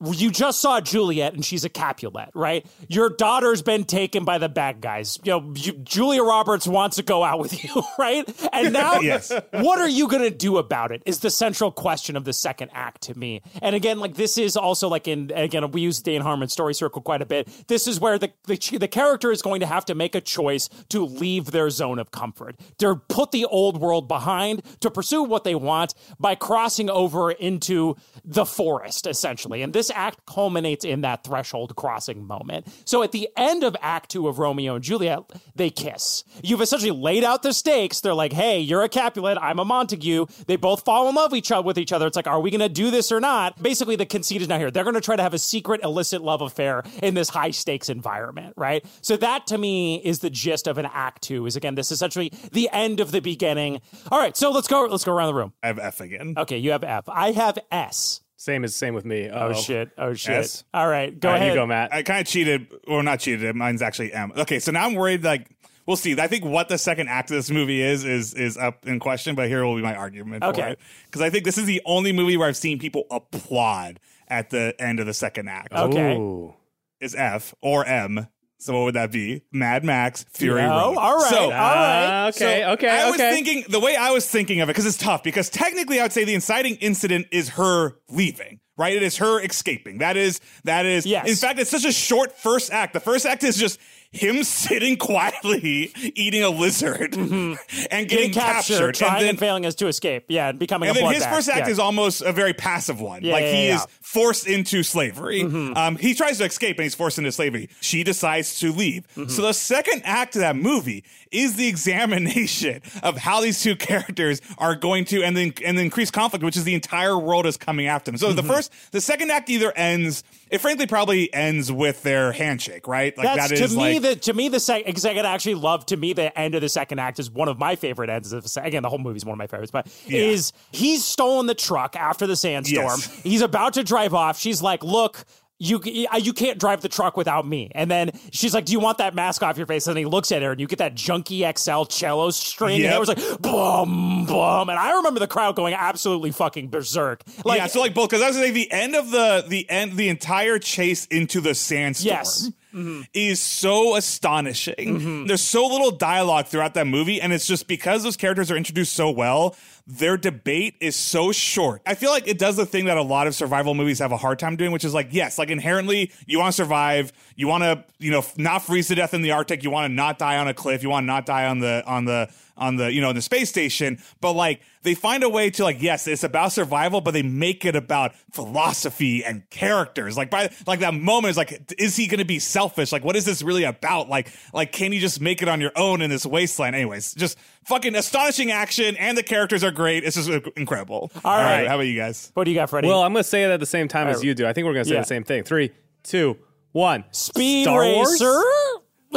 You 0.00 0.30
just 0.30 0.60
saw 0.60 0.80
Juliet 0.80 1.34
and 1.34 1.44
she's 1.44 1.64
a 1.64 1.68
Capulet, 1.68 2.28
right? 2.34 2.66
Your 2.88 3.08
daughter's 3.10 3.62
been 3.62 3.84
taken 3.84 4.24
by 4.24 4.38
the 4.38 4.48
bad 4.48 4.80
guys. 4.80 5.18
You 5.24 5.30
know, 5.32 5.54
you, 5.56 5.72
Julia 5.74 6.22
Roberts 6.22 6.66
wants 6.66 6.96
to 6.96 7.02
go 7.02 7.22
out 7.22 7.38
with 7.38 7.62
you, 7.64 7.82
right? 7.98 8.28
And 8.52 8.72
now, 8.72 9.00
Yes. 9.00 9.32
what 9.52 9.78
are 9.78 9.88
you 9.88 10.08
going 10.08 10.22
to 10.22 10.30
do 10.30 10.58
about 10.58 10.90
it? 10.90 11.02
Is 11.06 11.20
the 11.20 11.30
central 11.30 11.70
question 11.70 12.16
of 12.16 12.24
the 12.24 12.32
second 12.32 12.70
act 12.74 13.02
to 13.02 13.18
me. 13.18 13.40
And 13.62 13.74
again, 13.76 13.98
like 14.00 14.14
this 14.14 14.36
is 14.36 14.56
also 14.56 14.88
like 14.88 15.06
in 15.08 15.30
again 15.34 15.70
we 15.70 15.80
use 15.82 16.02
Dan 16.02 16.20
Harmon's 16.22 16.52
story 16.52 16.74
circle 16.74 17.00
quite 17.00 17.22
a 17.22 17.26
bit. 17.26 17.48
This 17.68 17.86
is 17.86 18.00
where 18.00 18.18
the 18.18 18.32
the, 18.46 18.56
the 18.78 18.88
character 18.88 19.30
is 19.30 19.42
going 19.42 19.60
to 19.60 19.66
have 19.66 19.84
to 19.86 19.94
make 19.94 20.14
a 20.14 20.20
choice 20.20 20.68
to 20.90 21.04
leave 21.04 21.46
their 21.46 21.70
zone 21.70 21.98
of 21.98 22.10
comfort. 22.10 22.56
To 22.78 22.96
put 22.96 23.30
the 23.30 23.44
old 23.46 23.80
world 23.80 24.08
behind 24.08 24.62
to 24.80 24.90
pursue 24.90 25.22
what 25.22 25.44
they 25.44 25.54
want 25.54 25.94
by 26.18 26.34
crossing 26.34 26.90
over 26.90 27.30
into 27.30 27.96
the 28.24 28.44
forest 28.44 29.06
essentially. 29.06 29.62
And 29.62 29.72
this 29.72 29.83
act 29.90 30.26
culminates 30.26 30.84
in 30.84 31.00
that 31.02 31.24
threshold 31.24 31.76
crossing 31.76 32.26
moment. 32.26 32.66
So 32.84 33.02
at 33.02 33.12
the 33.12 33.28
end 33.36 33.64
of 33.64 33.76
act 33.80 34.10
2 34.10 34.28
of 34.28 34.38
Romeo 34.38 34.76
and 34.76 34.84
Juliet, 34.84 35.22
they 35.54 35.70
kiss. 35.70 36.24
You've 36.42 36.60
essentially 36.60 36.90
laid 36.90 37.24
out 37.24 37.42
the 37.42 37.52
stakes. 37.52 38.00
They're 38.00 38.14
like, 38.14 38.32
"Hey, 38.32 38.60
you're 38.60 38.82
a 38.82 38.88
Capulet, 38.88 39.38
I'm 39.40 39.58
a 39.58 39.64
Montague." 39.64 40.26
They 40.46 40.56
both 40.56 40.84
fall 40.84 41.08
in 41.08 41.14
love 41.14 41.34
each 41.34 41.50
other 41.50 41.64
with 41.64 41.78
each 41.78 41.92
other. 41.92 42.06
It's 42.06 42.16
like, 42.16 42.26
"Are 42.26 42.40
we 42.40 42.50
going 42.50 42.60
to 42.60 42.68
do 42.68 42.90
this 42.90 43.10
or 43.12 43.20
not?" 43.20 43.62
Basically, 43.62 43.96
the 43.96 44.06
conceit 44.06 44.42
is 44.42 44.48
now 44.48 44.58
here. 44.58 44.70
They're 44.70 44.84
going 44.84 44.94
to 44.94 45.00
try 45.00 45.16
to 45.16 45.22
have 45.22 45.34
a 45.34 45.38
secret 45.38 45.82
illicit 45.82 46.22
love 46.22 46.40
affair 46.40 46.82
in 47.02 47.14
this 47.14 47.28
high 47.28 47.50
stakes 47.50 47.88
environment, 47.88 48.54
right? 48.56 48.84
So 49.00 49.16
that 49.16 49.46
to 49.48 49.58
me 49.58 49.96
is 50.04 50.20
the 50.20 50.30
gist 50.30 50.66
of 50.66 50.78
an 50.78 50.86
act 50.92 51.22
2. 51.22 51.46
Is 51.46 51.56
again, 51.56 51.74
this 51.74 51.90
is 51.90 51.98
essentially 51.98 52.32
the 52.52 52.68
end 52.72 53.00
of 53.00 53.10
the 53.10 53.20
beginning. 53.20 53.80
All 54.10 54.18
right, 54.18 54.36
so 54.36 54.50
let's 54.50 54.68
go 54.68 54.86
let's 54.90 55.04
go 55.04 55.12
around 55.12 55.28
the 55.28 55.34
room. 55.34 55.52
I 55.62 55.68
have 55.68 55.78
F 55.78 56.00
again. 56.00 56.34
Okay, 56.36 56.58
you 56.58 56.72
have 56.72 56.84
F. 56.84 57.04
I 57.08 57.32
have 57.32 57.58
S. 57.70 58.20
Same 58.44 58.62
as 58.62 58.76
same 58.76 58.92
with 58.92 59.06
me. 59.06 59.30
Oh, 59.32 59.48
Oh, 59.48 59.52
shit. 59.54 59.90
Oh 59.96 60.12
shit. 60.12 60.34
S. 60.36 60.64
All 60.74 60.86
right, 60.86 61.18
go 61.18 61.28
All 61.28 61.32
right, 61.34 61.40
ahead. 61.40 61.54
you 61.54 61.60
go, 61.60 61.66
Matt. 61.66 61.94
I 61.94 62.02
kind 62.02 62.20
of 62.20 62.26
cheated, 62.26 62.66
or 62.86 63.02
not 63.02 63.20
cheated. 63.20 63.56
Mine's 63.56 63.80
actually 63.80 64.12
M. 64.12 64.32
Okay, 64.36 64.58
so 64.58 64.70
now 64.70 64.84
I'm 64.84 64.94
worried. 64.94 65.24
Like 65.24 65.48
we'll 65.86 65.96
see. 65.96 66.20
I 66.20 66.26
think 66.26 66.44
what 66.44 66.68
the 66.68 66.76
second 66.76 67.08
act 67.08 67.30
of 67.30 67.36
this 67.36 67.50
movie 67.50 67.80
is 67.80 68.04
is 68.04 68.34
is 68.34 68.58
up 68.58 68.86
in 68.86 69.00
question, 69.00 69.34
but 69.34 69.48
here 69.48 69.64
will 69.64 69.76
be 69.76 69.80
my 69.82 69.94
argument 69.94 70.44
Okay. 70.44 70.76
Because 71.06 71.22
I 71.22 71.30
think 71.30 71.44
this 71.46 71.56
is 71.56 71.64
the 71.64 71.80
only 71.86 72.12
movie 72.12 72.36
where 72.36 72.46
I've 72.46 72.56
seen 72.56 72.78
people 72.78 73.04
applaud 73.10 73.98
at 74.28 74.50
the 74.50 74.74
end 74.78 75.00
of 75.00 75.06
the 75.06 75.14
second 75.14 75.48
act. 75.48 75.72
Okay. 75.72 76.14
Ooh. 76.14 76.52
Is 77.00 77.14
F 77.14 77.54
or 77.62 77.86
M. 77.86 78.28
So 78.64 78.72
what 78.72 78.84
would 78.84 78.94
that 78.94 79.12
be? 79.12 79.42
Mad 79.52 79.84
Max 79.84 80.24
Fury 80.30 80.62
Oh, 80.62 80.68
Road. 80.68 80.96
all 80.96 81.16
right. 81.18 81.28
So, 81.28 81.36
all 81.44 81.50
right. 81.50 81.54
Ah, 81.58 82.26
okay, 82.28 82.62
so 82.62 82.70
okay, 82.72 82.88
I 82.88 83.04
was 83.10 83.16
okay. 83.20 83.30
thinking 83.30 83.64
the 83.68 83.78
way 83.78 83.94
I 83.94 84.10
was 84.12 84.26
thinking 84.26 84.62
of 84.62 84.70
it 84.70 84.72
because 84.72 84.86
it's 84.86 84.96
tough 84.96 85.22
because 85.22 85.50
technically 85.50 86.00
I 86.00 86.04
would 86.04 86.12
say 86.14 86.24
the 86.24 86.32
inciting 86.34 86.76
incident 86.76 87.26
is 87.30 87.50
her 87.50 87.98
leaving. 88.08 88.60
Right, 88.78 88.96
it 88.96 89.02
is 89.02 89.18
her 89.18 89.38
escaping. 89.44 89.98
That 89.98 90.16
is 90.16 90.40
that 90.64 90.86
is. 90.86 91.04
Yes. 91.04 91.28
In 91.28 91.36
fact, 91.36 91.60
it's 91.60 91.70
such 91.70 91.84
a 91.84 91.92
short 91.92 92.36
first 92.38 92.72
act. 92.72 92.94
The 92.94 93.00
first 93.00 93.26
act 93.26 93.44
is 93.44 93.56
just 93.58 93.78
him 94.14 94.42
sitting 94.44 94.96
quietly 94.96 95.92
eating 96.14 96.42
a 96.42 96.48
lizard 96.50 97.14
and 97.16 97.58
getting, 97.90 98.06
Getting 98.06 98.32
captured, 98.32 98.72
captured, 98.74 98.94
trying 98.94 99.20
and 99.20 99.28
and, 99.30 99.38
failing 99.38 99.64
as 99.66 99.74
to 99.76 99.86
escape. 99.88 100.24
Yeah, 100.28 100.48
and 100.50 100.58
becoming 100.58 100.88
and 100.88 100.96
a 100.98 101.00
then 101.00 101.12
his 101.14 101.26
first 101.26 101.48
act 101.48 101.66
Yeah. 101.66 101.72
is 101.72 101.78
almost 101.78 102.22
a 102.22 102.32
very 102.32 102.52
passive 102.54 103.00
one. 103.00 103.22
Yeah, 103.22 103.32
like 103.34 103.42
yeah, 103.44 103.52
he 103.52 103.66
is 103.68 103.86
forced 104.00 104.46
into 104.46 104.82
slavery. 104.82 105.42
Mm-hmm. 105.42 105.76
Um, 105.76 105.96
he 105.96 106.14
tries 106.14 106.38
to 106.38 106.44
escape 106.44 106.78
and 106.78 106.84
he's 106.84 106.94
forced 106.94 107.18
into 107.18 107.32
slavery. 107.32 107.68
She 107.80 108.04
decides 108.04 108.58
to 108.60 108.72
leave. 108.72 109.06
Mm-hmm. 109.16 109.28
So 109.30 109.42
the 109.42 109.52
second 109.54 110.02
act 110.04 110.36
of 110.36 110.40
that 110.40 110.56
movie 110.56 111.04
is 111.30 111.56
the 111.56 111.66
examination 111.66 112.80
of 113.02 113.16
how 113.16 113.40
these 113.40 113.60
two 113.62 113.74
characters 113.76 114.40
are 114.58 114.74
going 114.76 115.04
to 115.06 115.22
and 115.24 115.36
then 115.36 115.52
and 115.64 115.76
the 115.76 115.82
increased 115.82 116.12
conflict, 116.12 116.44
which 116.44 116.56
is 116.56 116.64
the 116.64 116.74
entire 116.74 117.18
world 117.18 117.46
is 117.46 117.56
coming 117.56 117.86
after 117.86 118.10
them. 118.10 118.18
So 118.18 118.28
Mm-hmm. 118.28 118.36
the 118.36 118.54
first, 118.54 118.72
the 118.92 119.00
second 119.00 119.30
act 119.30 119.50
either 119.50 119.72
ends. 119.76 120.22
It 120.50 120.58
frankly 120.60 120.86
probably 120.86 121.32
ends 121.32 121.72
with 121.72 122.02
their 122.02 122.32
handshake, 122.32 122.86
right? 122.86 123.16
Like 123.16 123.36
That's 123.36 123.50
that 123.50 123.68
to 123.68 123.68
me 123.76 123.94
like 123.94 124.02
the 124.02 124.16
to 124.16 124.34
me 124.34 124.48
the 124.48 124.60
second 124.60 124.96
second 124.98 125.26
I 125.26 125.32
actually 125.34 125.54
love 125.54 125.86
to 125.86 125.96
me 125.96 126.12
the 126.12 126.36
end 126.38 126.54
of 126.54 126.60
the 126.60 126.68
second 126.68 126.98
act 126.98 127.18
is 127.18 127.30
one 127.30 127.48
of 127.48 127.58
my 127.58 127.76
favorite 127.76 128.10
ends 128.10 128.32
of 128.32 128.44
the 128.44 128.62
again 128.62 128.82
the 128.82 128.88
whole 128.88 128.98
movie 128.98 129.16
is 129.16 129.24
one 129.24 129.32
of 129.32 129.38
my 129.38 129.46
favorites 129.46 129.70
but 129.72 129.86
Yeah. 130.06 130.20
is 130.20 130.52
he's 130.72 131.04
stolen 131.04 131.46
the 131.46 131.54
truck 131.54 131.96
after 131.96 132.26
the 132.26 132.36
sandstorm 132.36 132.84
Yes. 132.86 133.20
he's 133.22 133.42
about 133.42 133.74
to 133.74 133.82
drive 133.84 134.14
off 134.14 134.38
she's 134.38 134.62
like 134.62 134.84
look 134.84 135.24
you 135.66 135.80
you 136.20 136.32
can't 136.32 136.58
drive 136.58 136.80
the 136.82 136.88
truck 136.88 137.16
without 137.16 137.46
me 137.46 137.70
and 137.74 137.90
then 137.90 138.10
she's 138.32 138.54
like 138.54 138.64
do 138.64 138.72
you 138.72 138.80
want 138.80 138.98
that 138.98 139.14
mask 139.14 139.42
off 139.42 139.56
your 139.56 139.66
face 139.66 139.86
and 139.86 139.96
he 139.98 140.04
looks 140.04 140.30
at 140.32 140.42
her 140.42 140.52
and 140.52 140.60
you 140.60 140.66
get 140.66 140.78
that 140.78 140.94
Junkie 140.94 141.44
XL 141.56 141.84
cello 141.84 142.30
string 142.30 142.74
and 142.76 142.84
Yep. 142.84 142.94
it 142.94 142.98
was 143.00 143.08
like 143.08 143.18
boom 143.42 144.26
boom 144.26 144.68
and 144.68 144.78
I 144.78 144.92
remember 144.96 145.20
the 145.20 145.26
crowd 145.26 145.56
going 145.56 145.74
absolutely 145.74 146.30
fucking 146.32 146.68
berserk 146.68 147.22
like 147.44 147.58
yeah, 147.58 147.66
so 147.66 147.80
like 147.80 147.94
both 147.94 148.10
because 148.10 148.22
I 148.22 148.28
was 148.28 148.36
saying 148.36 148.54
the 148.54 148.70
end 148.70 148.94
of 148.94 149.10
the 149.10 149.44
the 149.48 149.68
end 149.70 149.96
the 149.96 150.08
entire 150.08 150.58
chase 150.58 151.06
into 151.06 151.40
the 151.40 151.54
sandstorm 151.54 152.14
Yes. 152.14 152.50
Mm-hmm. 152.74 153.02
is 153.14 153.38
so 153.38 153.94
astonishing. 153.94 154.98
Mm-hmm. 154.98 155.26
There's 155.26 155.42
so 155.42 155.64
little 155.66 155.92
dialogue 155.92 156.46
throughout 156.46 156.74
that 156.74 156.88
movie, 156.88 157.20
and 157.20 157.32
it's 157.32 157.46
just 157.46 157.68
because 157.68 158.02
those 158.02 158.16
characters 158.16 158.50
are 158.50 158.56
introduced 158.56 158.94
so 158.94 159.12
well. 159.12 159.54
Their 159.86 160.16
debate 160.16 160.76
is 160.80 160.96
so 160.96 161.30
short. 161.30 161.82
I 161.84 161.94
feel 161.94 162.10
like 162.10 162.26
it 162.26 162.38
does 162.38 162.56
the 162.56 162.64
thing 162.64 162.86
that 162.86 162.96
a 162.96 163.02
lot 163.02 163.26
of 163.26 163.34
survival 163.34 163.74
movies 163.74 163.98
have 163.98 164.12
a 164.12 164.16
hard 164.16 164.38
time 164.38 164.56
doing, 164.56 164.72
which 164.72 164.84
is 164.84 164.94
like, 164.94 165.08
yes, 165.10 165.38
like 165.38 165.50
inherently 165.50 166.10
you 166.26 166.38
want 166.38 166.54
to 166.54 166.56
survive, 166.56 167.12
you 167.36 167.48
want 167.48 167.64
to, 167.64 167.84
you 167.98 168.10
know, 168.10 168.24
not 168.38 168.60
freeze 168.62 168.88
to 168.88 168.94
death 168.94 169.12
in 169.12 169.20
the 169.20 169.32
Arctic, 169.32 169.62
you 169.62 169.70
want 169.70 169.90
to 169.90 169.94
not 169.94 170.18
die 170.18 170.38
on 170.38 170.48
a 170.48 170.54
cliff, 170.54 170.82
you 170.82 170.88
want 170.88 171.04
to 171.04 171.06
not 171.06 171.26
die 171.26 171.46
on 171.46 171.58
the 171.58 171.84
on 171.86 172.06
the 172.06 172.30
on 172.56 172.76
the 172.76 172.92
you 172.92 173.00
know 173.00 173.10
in 173.10 173.16
the 173.16 173.22
space 173.22 173.48
station. 173.48 173.98
But 174.20 174.32
like 174.32 174.60
they 174.82 174.94
find 174.94 175.22
a 175.22 175.28
way 175.28 175.50
to 175.50 175.62
like 175.64 175.82
yes 175.82 176.06
it's 176.06 176.24
about 176.24 176.52
survival 176.52 177.00
but 177.00 177.12
they 177.12 177.22
make 177.22 177.64
it 177.64 177.74
about 177.74 178.14
philosophy 178.32 179.24
and 179.24 179.48
characters. 179.50 180.16
Like 180.16 180.30
by 180.30 180.50
like 180.66 180.80
that 180.80 180.94
moment 180.94 181.32
is 181.32 181.36
like 181.36 181.74
is 181.78 181.96
he 181.96 182.06
going 182.06 182.18
to 182.18 182.24
be 182.24 182.38
selfish? 182.38 182.92
Like 182.92 183.04
what 183.04 183.16
is 183.16 183.24
this 183.24 183.42
really 183.42 183.64
about? 183.64 184.08
Like 184.08 184.32
like 184.52 184.72
can 184.72 184.92
you 184.92 185.00
just 185.00 185.20
make 185.20 185.42
it 185.42 185.48
on 185.48 185.60
your 185.60 185.72
own 185.76 186.00
in 186.00 186.10
this 186.10 186.24
wasteland? 186.24 186.74
Anyways 186.74 187.14
just 187.14 187.38
fucking 187.66 187.94
astonishing 187.94 188.50
action 188.50 188.96
and 188.96 189.16
the 189.16 189.22
characters 189.22 189.62
are 189.64 189.70
great 189.70 190.04
it's 190.04 190.16
just 190.16 190.28
incredible 190.56 191.10
all 191.24 191.36
right. 191.38 191.66
how 191.66 191.74
about 191.76 191.86
you 191.86 191.96
guys 191.96 192.30
what 192.34 192.44
do 192.44 192.50
you 192.50 192.56
got 192.56 192.70
Freddie 192.70 192.88
Well, 192.88 193.02
I'm 193.02 193.12
going 193.12 193.22
to 193.22 193.28
say 193.28 193.44
it 193.44 193.50
at 193.50 193.60
the 193.60 193.66
same 193.66 193.88
time 193.88 194.08
as 194.08 194.22
you 194.22 194.34
do. 194.34 194.46
I 194.46 194.52
think 194.52 194.66
we're 194.66 194.72
going 194.74 194.84
to 194.84 194.88
say 194.88 194.94
Yeah. 194.94 195.00
the 195.02 195.06
same 195.06 195.24
thing. 195.24 195.44
Three, 195.44 195.70
two, 196.02 196.36
one. 196.72 197.04
Speed 197.10 197.64
Star 197.64 197.84
Wars? 197.84 198.10
Racer 198.20 198.42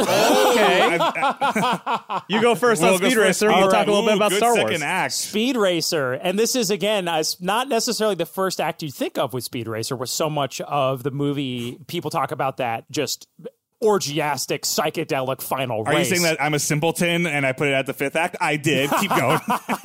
Okay. 0.00 0.98
you 2.28 2.40
go 2.40 2.54
first 2.54 2.82
on 2.82 2.90
Will 2.92 2.98
goes 2.98 3.10
Speed 3.10 3.16
first. 3.16 3.42
Racer. 3.42 3.48
We'll 3.48 3.64
All 3.64 3.70
talk 3.70 3.86
a 3.86 3.90
little 3.90 4.06
bit 4.06 4.16
about 4.16 4.30
good 4.30 4.38
Star 4.38 4.54
Wars. 4.54 4.62
second 4.70 4.82
act 4.84 5.12
Speed 5.14 5.56
Racer, 5.56 6.12
and 6.14 6.38
this 6.38 6.54
is 6.54 6.70
again 6.70 7.08
uh, 7.08 7.22
not 7.40 7.68
necessarily 7.68 8.14
the 8.14 8.26
first 8.26 8.60
act 8.60 8.82
you 8.82 8.90
think 8.90 9.18
of 9.18 9.32
with 9.32 9.44
Speed 9.44 9.68
Racer, 9.68 9.96
where 9.96 10.06
so 10.06 10.30
much 10.30 10.60
of 10.62 11.02
the 11.02 11.10
movie 11.10 11.78
people 11.86 12.10
talk 12.10 12.30
about 12.30 12.58
that 12.58 12.90
just 12.90 13.26
orgiastic 13.82 14.62
psychedelic 14.62 15.40
final 15.40 15.84
race. 15.84 15.94
are 15.94 15.98
you 15.98 16.04
saying 16.04 16.22
that 16.22 16.42
i'm 16.42 16.54
a 16.54 16.58
simpleton 16.58 17.26
and 17.26 17.46
i 17.46 17.52
put 17.52 17.68
it 17.68 17.74
at 17.74 17.86
the 17.86 17.94
fifth 17.94 18.16
act 18.16 18.36
i 18.40 18.56
did 18.56 18.90
keep 19.00 19.10
going 19.10 19.38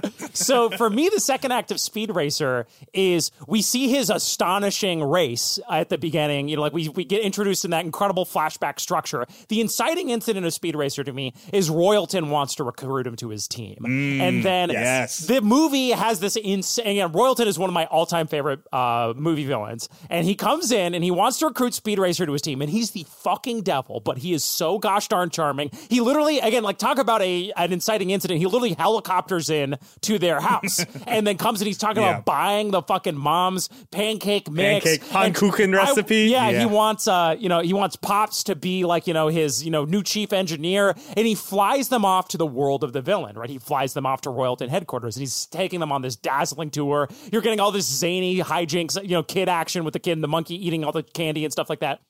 so 0.32 0.70
for 0.70 0.88
me, 0.90 1.08
the 1.08 1.20
second 1.20 1.52
act 1.52 1.70
of 1.70 1.80
Speed 1.80 2.14
Racer 2.14 2.66
is 2.92 3.30
we 3.46 3.62
see 3.62 3.88
his 3.88 4.10
astonishing 4.10 5.02
race 5.02 5.58
at 5.70 5.88
the 5.88 5.98
beginning. 5.98 6.48
You 6.48 6.56
know, 6.56 6.62
like 6.62 6.72
we 6.72 6.88
we 6.88 7.04
get 7.04 7.22
introduced 7.22 7.64
in 7.64 7.70
that 7.72 7.84
incredible 7.84 8.24
flashback 8.24 8.80
structure. 8.80 9.26
The 9.48 9.60
inciting 9.60 10.10
incident 10.10 10.46
of 10.46 10.52
Speed 10.52 10.76
Racer 10.76 11.04
to 11.04 11.12
me 11.12 11.34
is 11.52 11.70
Royalton 11.70 12.30
wants 12.30 12.54
to 12.56 12.64
recruit 12.64 13.06
him 13.06 13.16
to 13.16 13.28
his 13.28 13.48
team, 13.48 13.78
and 13.84 14.42
then 14.42 14.70
yes. 14.70 15.18
the 15.18 15.40
movie 15.40 15.90
has 15.90 16.20
this 16.20 16.36
insane. 16.36 16.98
And 16.98 17.12
Royalton 17.12 17.46
is 17.46 17.58
one 17.58 17.70
of 17.70 17.74
my 17.74 17.86
all 17.86 18.06
time 18.06 18.26
favorite 18.26 18.60
uh, 18.72 19.12
movie 19.16 19.44
villains, 19.46 19.88
and 20.10 20.26
he 20.26 20.34
comes 20.34 20.72
in 20.72 20.94
and 20.94 21.02
he 21.02 21.10
wants 21.10 21.38
to 21.38 21.46
recruit 21.46 21.74
Speed 21.74 21.98
Racer 21.98 22.26
to 22.26 22.32
his 22.32 22.42
team, 22.42 22.62
and 22.62 22.70
he's 22.70 22.92
the 22.92 23.04
fucking 23.22 23.62
devil, 23.62 24.00
but 24.00 24.18
he 24.18 24.32
is 24.32 24.44
so 24.44 24.78
gosh 24.78 25.08
darn 25.08 25.30
charming. 25.30 25.70
He 25.88 26.00
literally, 26.00 26.38
again, 26.40 26.62
like 26.62 26.78
talk 26.78 26.98
about 26.98 27.22
a 27.22 27.52
an 27.56 27.72
inciting 27.72 28.10
incident. 28.10 28.38
He 28.40 28.46
literally 28.46 28.74
helicopters 28.74 29.50
in 29.50 29.78
to 30.02 30.18
their 30.18 30.40
house, 30.40 30.84
and 31.06 31.26
then 31.26 31.36
comes 31.38 31.60
and 31.60 31.66
he's 31.66 31.78
talking 31.78 32.02
Yeah. 32.02 32.10
about 32.10 32.24
buying 32.24 32.70
the 32.70 32.82
fucking 32.82 33.16
mom's 33.16 33.68
pancake 33.90 34.50
mix, 34.50 34.84
Pancake 34.84 35.02
and 35.14 35.34
Pfannkuchen 35.34 35.74
I- 35.74 35.76
recipe? 35.78 36.16
yeah, 36.30 36.50
Yeah. 36.50 36.60
he 36.60 36.66
wants 36.66 37.06
uh, 37.08 37.36
you 37.38 37.48
know, 37.48 37.60
he 37.60 37.72
wants 37.72 37.96
Pops 37.96 38.44
to 38.44 38.56
be 38.56 38.84
like 38.84 39.06
you 39.06 39.14
know 39.14 39.28
his 39.28 39.64
you 39.64 39.70
know 39.70 39.84
new 39.84 40.02
chief 40.02 40.32
engineer, 40.32 40.94
and 41.16 41.26
he 41.26 41.34
flies 41.34 41.88
them 41.88 42.04
off 42.04 42.28
to 42.28 42.36
the 42.36 42.46
world 42.46 42.84
of 42.84 42.92
the 42.92 43.00
villain. 43.02 43.36
Right, 43.36 43.50
he 43.50 43.58
flies 43.58 43.94
them 43.94 44.06
off 44.06 44.22
to 44.22 44.30
Royalton 44.30 44.68
headquarters, 44.68 45.16
and 45.16 45.22
he's 45.22 45.46
taking 45.46 45.80
them 45.80 45.92
on 45.92 46.02
this 46.02 46.16
dazzling 46.16 46.70
tour. 46.70 47.08
You're 47.30 47.42
getting 47.42 47.60
all 47.60 47.72
this 47.72 47.86
zany 47.86 48.38
hijinks, 48.38 49.00
you 49.02 49.10
know, 49.10 49.22
kid 49.22 49.48
action 49.48 49.84
with 49.84 49.92
the 49.92 49.98
kid 50.00 50.12
and 50.12 50.22
the 50.24 50.28
monkey 50.28 50.54
eating 50.66 50.84
all 50.84 50.92
the 50.92 51.02
candy 51.02 51.44
and 51.44 51.52
stuff 51.52 51.68
like 51.70 51.80
that. 51.80 52.00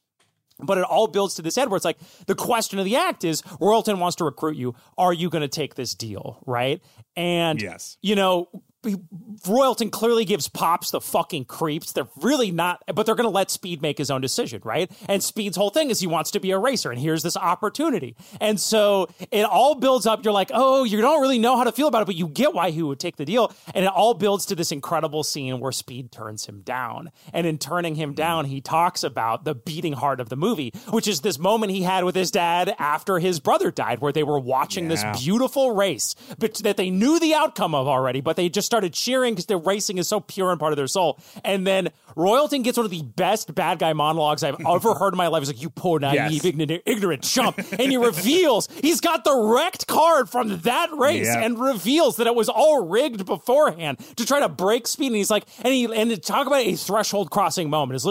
But 0.62 0.78
it 0.78 0.84
all 0.84 1.06
builds 1.08 1.34
to 1.34 1.42
this 1.42 1.58
end 1.58 1.70
where 1.70 1.76
it's 1.76 1.84
like 1.84 1.98
the 2.26 2.34
question 2.34 2.78
of 2.78 2.84
the 2.84 2.96
act 2.96 3.24
is 3.24 3.42
Royalton 3.60 3.98
wants 3.98 4.16
to 4.16 4.24
recruit 4.24 4.56
you. 4.56 4.74
Are 4.96 5.12
you 5.12 5.28
going 5.30 5.42
to 5.42 5.48
take 5.48 5.74
this 5.74 5.94
deal? 5.94 6.38
Right. 6.46 6.80
And, 7.16 7.60
Yes. 7.60 7.98
you 8.00 8.14
know, 8.14 8.48
Royalton 8.84 9.90
clearly 9.90 10.24
gives 10.24 10.48
Pops 10.48 10.90
the 10.90 11.00
fucking 11.00 11.44
creeps. 11.44 11.92
They're 11.92 12.08
really 12.16 12.50
not, 12.50 12.82
but 12.94 13.06
they're 13.06 13.14
going 13.14 13.28
to 13.28 13.34
let 13.34 13.50
Speed 13.50 13.82
make 13.82 13.98
his 13.98 14.10
own 14.10 14.20
decision, 14.20 14.60
right? 14.64 14.90
And 15.08 15.22
Speed's 15.22 15.56
whole 15.56 15.70
thing 15.70 15.90
is 15.90 16.00
he 16.00 16.06
wants 16.06 16.30
to 16.32 16.40
be 16.40 16.50
a 16.50 16.58
racer, 16.58 16.90
and 16.90 17.00
here's 17.00 17.22
this 17.22 17.36
opportunity. 17.36 18.16
And 18.40 18.60
so 18.60 19.08
it 19.30 19.42
all 19.42 19.74
builds 19.74 20.06
up. 20.06 20.24
You're 20.24 20.32
like, 20.32 20.50
oh, 20.52 20.84
you 20.84 21.00
don't 21.00 21.20
really 21.20 21.38
know 21.38 21.56
how 21.56 21.64
to 21.64 21.72
feel 21.72 21.88
about 21.88 22.02
it, 22.02 22.06
but 22.06 22.16
you 22.16 22.28
get 22.28 22.54
why 22.54 22.70
he 22.70 22.82
would 22.82 23.00
take 23.00 23.16
the 23.16 23.24
deal. 23.24 23.52
And 23.74 23.84
it 23.84 23.90
all 23.90 24.14
builds 24.14 24.46
to 24.46 24.54
this 24.54 24.72
incredible 24.72 25.22
scene 25.22 25.60
where 25.60 25.72
Speed 25.72 26.12
turns 26.12 26.46
him 26.46 26.60
down. 26.62 27.10
And 27.32 27.46
in 27.46 27.58
turning 27.58 27.94
him 27.94 28.14
down, 28.14 28.46
he 28.46 28.60
talks 28.60 29.04
about 29.04 29.44
the 29.44 29.54
beating 29.54 29.94
heart 29.94 30.20
of 30.20 30.28
the 30.28 30.36
movie, 30.36 30.72
which 30.90 31.06
is 31.06 31.20
this 31.20 31.38
moment 31.38 31.72
he 31.72 31.82
had 31.82 32.04
with 32.04 32.14
his 32.14 32.30
dad 32.30 32.74
after 32.78 33.18
his 33.18 33.40
brother 33.40 33.70
died, 33.70 34.00
where 34.00 34.12
they 34.12 34.22
were 34.22 34.40
watching 34.40 34.88
this 34.88 35.04
beautiful 35.20 35.74
race 35.74 36.14
but 36.38 36.54
that 36.56 36.76
they 36.76 36.90
knew 36.90 37.18
the 37.18 37.34
outcome 37.34 37.74
of 37.74 37.86
already, 37.86 38.20
but 38.20 38.36
they 38.36 38.48
just 38.48 38.71
started 38.72 38.94
cheering 38.94 39.34
because 39.34 39.46
their 39.46 39.58
racing 39.58 39.98
is 39.98 40.08
so 40.08 40.18
pure 40.20 40.50
and 40.50 40.58
part 40.58 40.72
of 40.72 40.76
their 40.78 40.86
soul. 40.86 41.18
And 41.44 41.66
then 41.66 41.90
Royalton 42.16 42.64
gets 42.64 42.76
one 42.78 42.84
of 42.86 42.90
the 42.90 43.02
best 43.02 43.54
bad 43.54 43.78
guy 43.78 43.92
monologues 43.92 44.42
I've 44.42 44.56
ever 44.66 44.94
heard 45.00 45.12
in 45.12 45.18
my 45.18 45.26
life. 45.28 45.42
He's 45.42 45.48
like, 45.48 45.62
"You 45.62 45.70
poor 45.70 45.98
naive, 46.00 46.14
Yes. 46.32 46.44
ignorant, 46.44 46.82
ignorant 46.86 47.22
chump," 47.22 47.58
and 47.58 47.90
he 47.90 47.96
reveals 47.96 48.68
he's 48.80 49.00
got 49.00 49.24
the 49.24 49.34
wrecked 49.36 49.86
card 49.86 50.28
from 50.30 50.58
that 50.60 50.90
race, 50.92 51.26
Yeah. 51.26 51.42
and 51.44 51.58
reveals 51.60 52.16
that 52.16 52.26
it 52.26 52.34
was 52.34 52.48
all 52.48 52.86
rigged 52.86 53.24
beforehand 53.26 53.98
to 54.16 54.24
try 54.26 54.40
to 54.40 54.48
break 54.48 54.86
speed. 54.86 55.08
And 55.08 55.16
he's 55.16 55.30
like, 55.30 55.44
and 55.62 55.72
he 55.72 55.84
and 55.84 56.22
talk 56.22 56.46
about 56.46 56.60
a 56.66 56.74
threshold 56.76 57.30
crossing 57.30 57.68
moment 57.70 57.96
is 57.96 58.06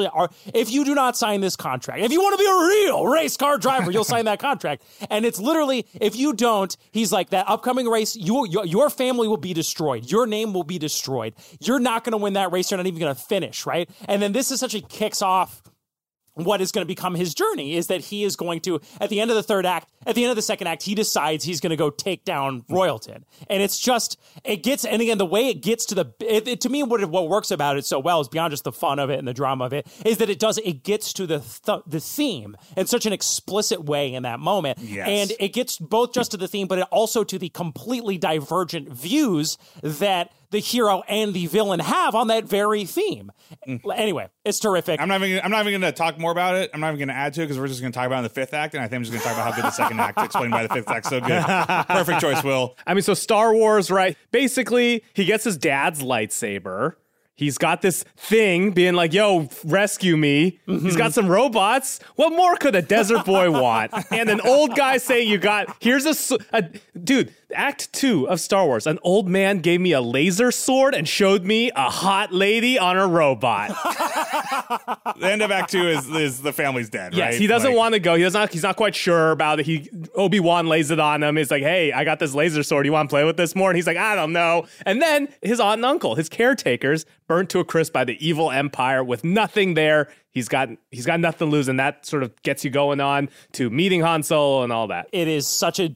if 0.54 0.72
you 0.72 0.86
do 0.86 0.94
not 0.96 1.18
sign 1.18 1.42
this 1.42 1.56
contract, 1.56 2.02
if 2.02 2.12
you 2.12 2.22
want 2.22 2.34
to 2.38 2.44
be 2.44 2.50
a 2.50 2.88
real 2.88 3.06
race 3.08 3.38
car 3.38 3.58
driver, 3.58 3.92
you'll 3.92 4.04
sign 4.04 4.26
that 4.26 4.40
contract. 4.40 4.84
And 5.10 5.26
it's 5.26 5.40
literally, 5.40 5.86
if 6.00 6.16
you 6.16 6.34
don't, 6.34 6.76
he's 6.92 7.12
like 7.12 7.30
that 7.32 7.48
upcoming 7.50 7.88
race, 7.88 8.16
you, 8.16 8.48
your, 8.48 8.66
your 8.66 8.90
family 8.90 9.28
will 9.28 9.38
be 9.38 9.54
destroyed. 9.54 10.10
Your 10.12 10.26
name 10.28 10.51
will 10.54 10.64
be 10.64 10.80
destroyed. 10.80 11.34
You're 11.60 11.80
not 11.80 12.04
going 12.04 12.12
to 12.12 12.18
win 12.18 12.34
that 12.34 12.52
race. 12.52 12.72
You're 12.72 12.78
not 12.78 12.88
even 12.88 13.00
going 13.00 13.16
to 13.16 13.22
finish, 13.22 13.66
right? 13.66 13.90
And 14.08 14.22
then 14.22 14.32
this 14.32 14.52
essentially 14.52 14.86
kicks 14.88 15.22
off 15.22 15.62
what 16.34 16.62
is 16.62 16.72
going 16.72 16.84
to 16.84 16.88
become 16.88 17.16
his 17.16 17.34
journey 17.34 17.76
is 17.76 17.88
that 17.88 18.02
he 18.02 18.24
is 18.24 18.36
going 18.36 18.62
to, 18.62 18.80
at 19.00 19.10
the 19.10 19.20
end 19.20 19.32
of 19.32 19.36
the 19.36 19.44
third 19.44 19.66
act, 19.66 19.90
at 20.06 20.16
the 20.16 20.24
end 20.24 20.30
of 20.32 20.36
the 20.36 20.42
second 20.42 20.68
act, 20.68 20.84
he 20.84 20.96
decides 20.96 21.44
he's 21.44 21.60
going 21.60 21.72
to 21.72 21.76
go 21.76 21.90
take 21.90 22.26
down 22.26 22.62
Royalton, 22.64 23.24
and 23.50 23.62
it's 23.62 23.80
just 23.80 24.20
it 24.44 24.64
gets. 24.64 24.86
And 24.86 25.02
again, 25.02 25.18
the 25.18 25.26
way 25.26 25.48
it 25.50 25.62
gets 25.62 25.86
to 25.86 25.96
the 25.96 26.06
it, 26.20 26.48
it, 26.48 26.62
to 26.62 26.70
me, 26.70 26.84
what 26.84 27.04
what 27.10 27.30
works 27.30 27.52
about 27.52 27.78
it 27.78 27.86
so 27.86 28.00
well 28.00 28.20
is 28.22 28.28
beyond 28.28 28.52
just 28.52 28.64
the 28.64 28.72
fun 28.72 29.00
of 29.00 29.10
it 29.10 29.20
and 29.20 29.28
the 29.28 29.34
drama 29.34 29.66
of 29.66 29.74
it, 29.74 29.88
is 30.06 30.18
that 30.18 30.30
it 30.30 30.40
does 30.40 30.58
it 30.60 30.84
gets 30.84 31.14
to 31.14 31.28
the 31.28 31.40
th- 31.40 31.82
the 31.88 32.00
theme 32.00 32.56
in 32.76 32.88
such 32.88 33.06
an 33.06 33.14
explicit 33.14 33.84
way 33.86 34.14
in 34.14 34.24
that 34.24 34.40
moment, 34.40 34.80
Yes. 34.80 35.08
and 35.08 35.34
it 35.40 35.54
gets 35.54 35.78
both 35.78 36.14
just 36.14 36.32
to 36.32 36.38
the 36.38 36.48
theme, 36.48 36.68
but 36.68 36.80
it 36.80 36.88
also 36.92 37.24
to 37.24 37.38
the 37.38 37.50
completely 37.50 38.18
divergent 38.18 38.90
views 38.90 39.58
that 39.84 40.32
the 40.52 40.60
hero 40.60 41.02
and 41.08 41.34
the 41.34 41.46
villain 41.48 41.80
have 41.80 42.14
on 42.14 42.28
that 42.28 42.44
very 42.44 42.84
theme. 42.84 43.32
Mm. 43.66 43.80
Anyway, 43.98 44.28
it's 44.44 44.60
terrific. 44.60 45.00
I'm 45.00 45.08
not 45.08 45.24
even. 45.24 45.40
I'm 45.44 45.50
not 45.52 45.66
even 45.66 45.80
going 45.80 45.94
to 45.94 45.98
talk 45.98 46.20
more 46.20 46.32
about 46.32 46.56
it. 46.56 46.70
I'm 46.74 46.82
not 46.82 46.88
even 46.90 46.98
going 47.00 47.08
to 47.08 47.14
add 47.14 47.34
to 47.36 47.42
it 47.42 47.46
because 47.46 47.58
we're 47.58 47.68
just 47.70 47.80
going 47.80 47.94
to 47.94 47.98
talk 47.98 48.06
about 48.06 48.16
it 48.18 48.20
in 48.20 48.24
the 48.24 48.30
fifth 48.30 48.54
act, 48.54 48.74
and 48.74 48.84
I 48.84 48.88
think 48.88 48.98
I'm 48.98 49.04
just 49.04 49.14
going 49.14 49.22
to 49.22 49.28
talk 49.28 49.38
about 49.38 49.50
how 49.50 49.56
good 49.56 49.64
the 49.66 49.72
second 49.72 49.91
act 50.00 50.20
explained 50.20 50.52
by 50.52 50.68
the 50.68 50.74
fifth 50.74 50.90
act 50.90 51.06
so 51.08 51.20
good. 51.20 51.44
Perfect 51.88 52.22
choice, 52.22 52.44
Will. 52.44 52.76
I 52.86 52.94
mean, 52.94 53.04
so 53.04 53.14
Star 53.14 53.54
Wars, 53.54 53.90
right? 53.92 54.18
Basically, 54.32 55.04
he 55.14 55.26
gets 55.26 55.44
his 55.44 55.58
dad's 55.58 56.02
lightsaber. 56.02 56.96
He's 57.36 57.58
got 57.58 57.82
this 57.82 58.04
thing 58.18 58.70
being 58.70 58.94
like, 58.94 59.14
yo, 59.14 59.50
rescue 59.64 60.16
me. 60.16 60.60
He's 60.68 60.96
got 60.96 61.14
some 61.14 61.28
robots. 61.28 62.00
What 62.16 62.34
more 62.34 62.56
could 62.56 62.76
a 62.76 62.84
desert 62.84 63.26
boy 63.26 63.50
want? 63.50 63.92
And 64.12 64.30
an 64.30 64.42
old 64.42 64.76
guy 64.76 64.98
saying, 64.98 65.28
you 65.28 65.40
got, 65.40 65.76
here's 65.80 66.06
a 66.06 66.62
dude, 67.04 67.34
act 67.56 67.92
two 67.94 68.28
of 68.30 68.40
Star 68.40 68.66
Wars. 68.66 68.88
An 68.88 69.00
old 69.04 69.28
man 69.30 69.60
gave 69.60 69.82
me 69.82 69.92
a 69.92 70.02
laser 70.02 70.52
sword 70.52 70.94
and 70.96 71.08
showed 71.08 71.44
me 71.46 71.72
a 71.76 71.90
hot 71.90 72.34
lady 72.34 72.78
on 72.80 72.98
a 72.98 73.08
robot. 73.08 73.72
The 75.18 75.28
end 75.30 75.42
of 75.42 75.52
Act 75.52 75.72
Two 75.72 75.88
is 75.88 76.08
is 76.10 76.42
the 76.42 76.54
family's 76.54 76.90
dead. 76.90 77.14
Yes, 77.14 77.34
right? 77.34 77.42
he 77.42 77.46
doesn't 77.48 77.72
Like, 77.72 77.78
want 77.78 77.94
to 77.94 78.00
go. 78.00 78.16
He 78.16 78.24
does 78.24 78.34
not. 78.34 78.52
He's 78.52 78.64
not 78.64 78.76
quite 78.78 78.96
sure 78.96 79.32
about 79.32 79.60
it. 79.60 79.66
He 79.66 79.90
Obi 80.16 80.40
Wan 80.40 80.68
lays 80.68 80.92
it 80.92 81.00
on 81.00 81.22
him. 81.22 81.36
He's 81.36 81.52
like, 81.52 81.62
"Hey, 81.64 81.92
I 81.92 82.04
got 82.06 82.20
this 82.20 82.34
laser 82.34 82.64
sword. 82.64 82.86
You 82.86 82.94
want 82.94 83.10
to 83.10 83.14
play 83.14 83.24
with 83.26 83.38
this 83.38 83.56
more?" 83.56 83.70
And 83.70 83.76
he's 83.76 83.86
like, 83.88 83.98
"I 83.98 84.16
don't 84.16 84.32
know." 84.34 84.66
And 84.86 85.02
then 85.02 85.28
his 85.42 85.60
aunt 85.60 85.80
and 85.80 85.86
uncle, 85.86 86.16
his 86.16 86.30
caretakers, 86.30 87.06
burnt 87.28 87.50
to 87.52 87.60
a 87.60 87.66
crisp 87.66 87.94
by 87.94 88.04
the 88.06 88.26
evil 88.26 88.50
empire 88.52 89.04
with 89.04 89.24
nothing 89.24 89.74
there. 89.74 90.08
He's 90.34 90.48
got 90.48 90.70
he's 90.92 91.06
got 91.06 91.20
nothing 91.20 91.48
to 91.48 91.52
lose, 91.52 91.68
and 91.68 91.80
that 91.80 92.06
sort 92.06 92.24
of 92.24 92.32
gets 92.44 92.64
you 92.64 92.72
going 92.72 93.02
on 93.02 93.30
to 93.54 93.70
meeting 93.70 94.02
Han 94.02 94.24
Solo 94.24 94.64
and 94.64 94.72
all 94.72 94.88
that. 94.88 95.08
it 95.12 95.28
is 95.28 95.46
such 95.48 95.78
a 95.80 95.90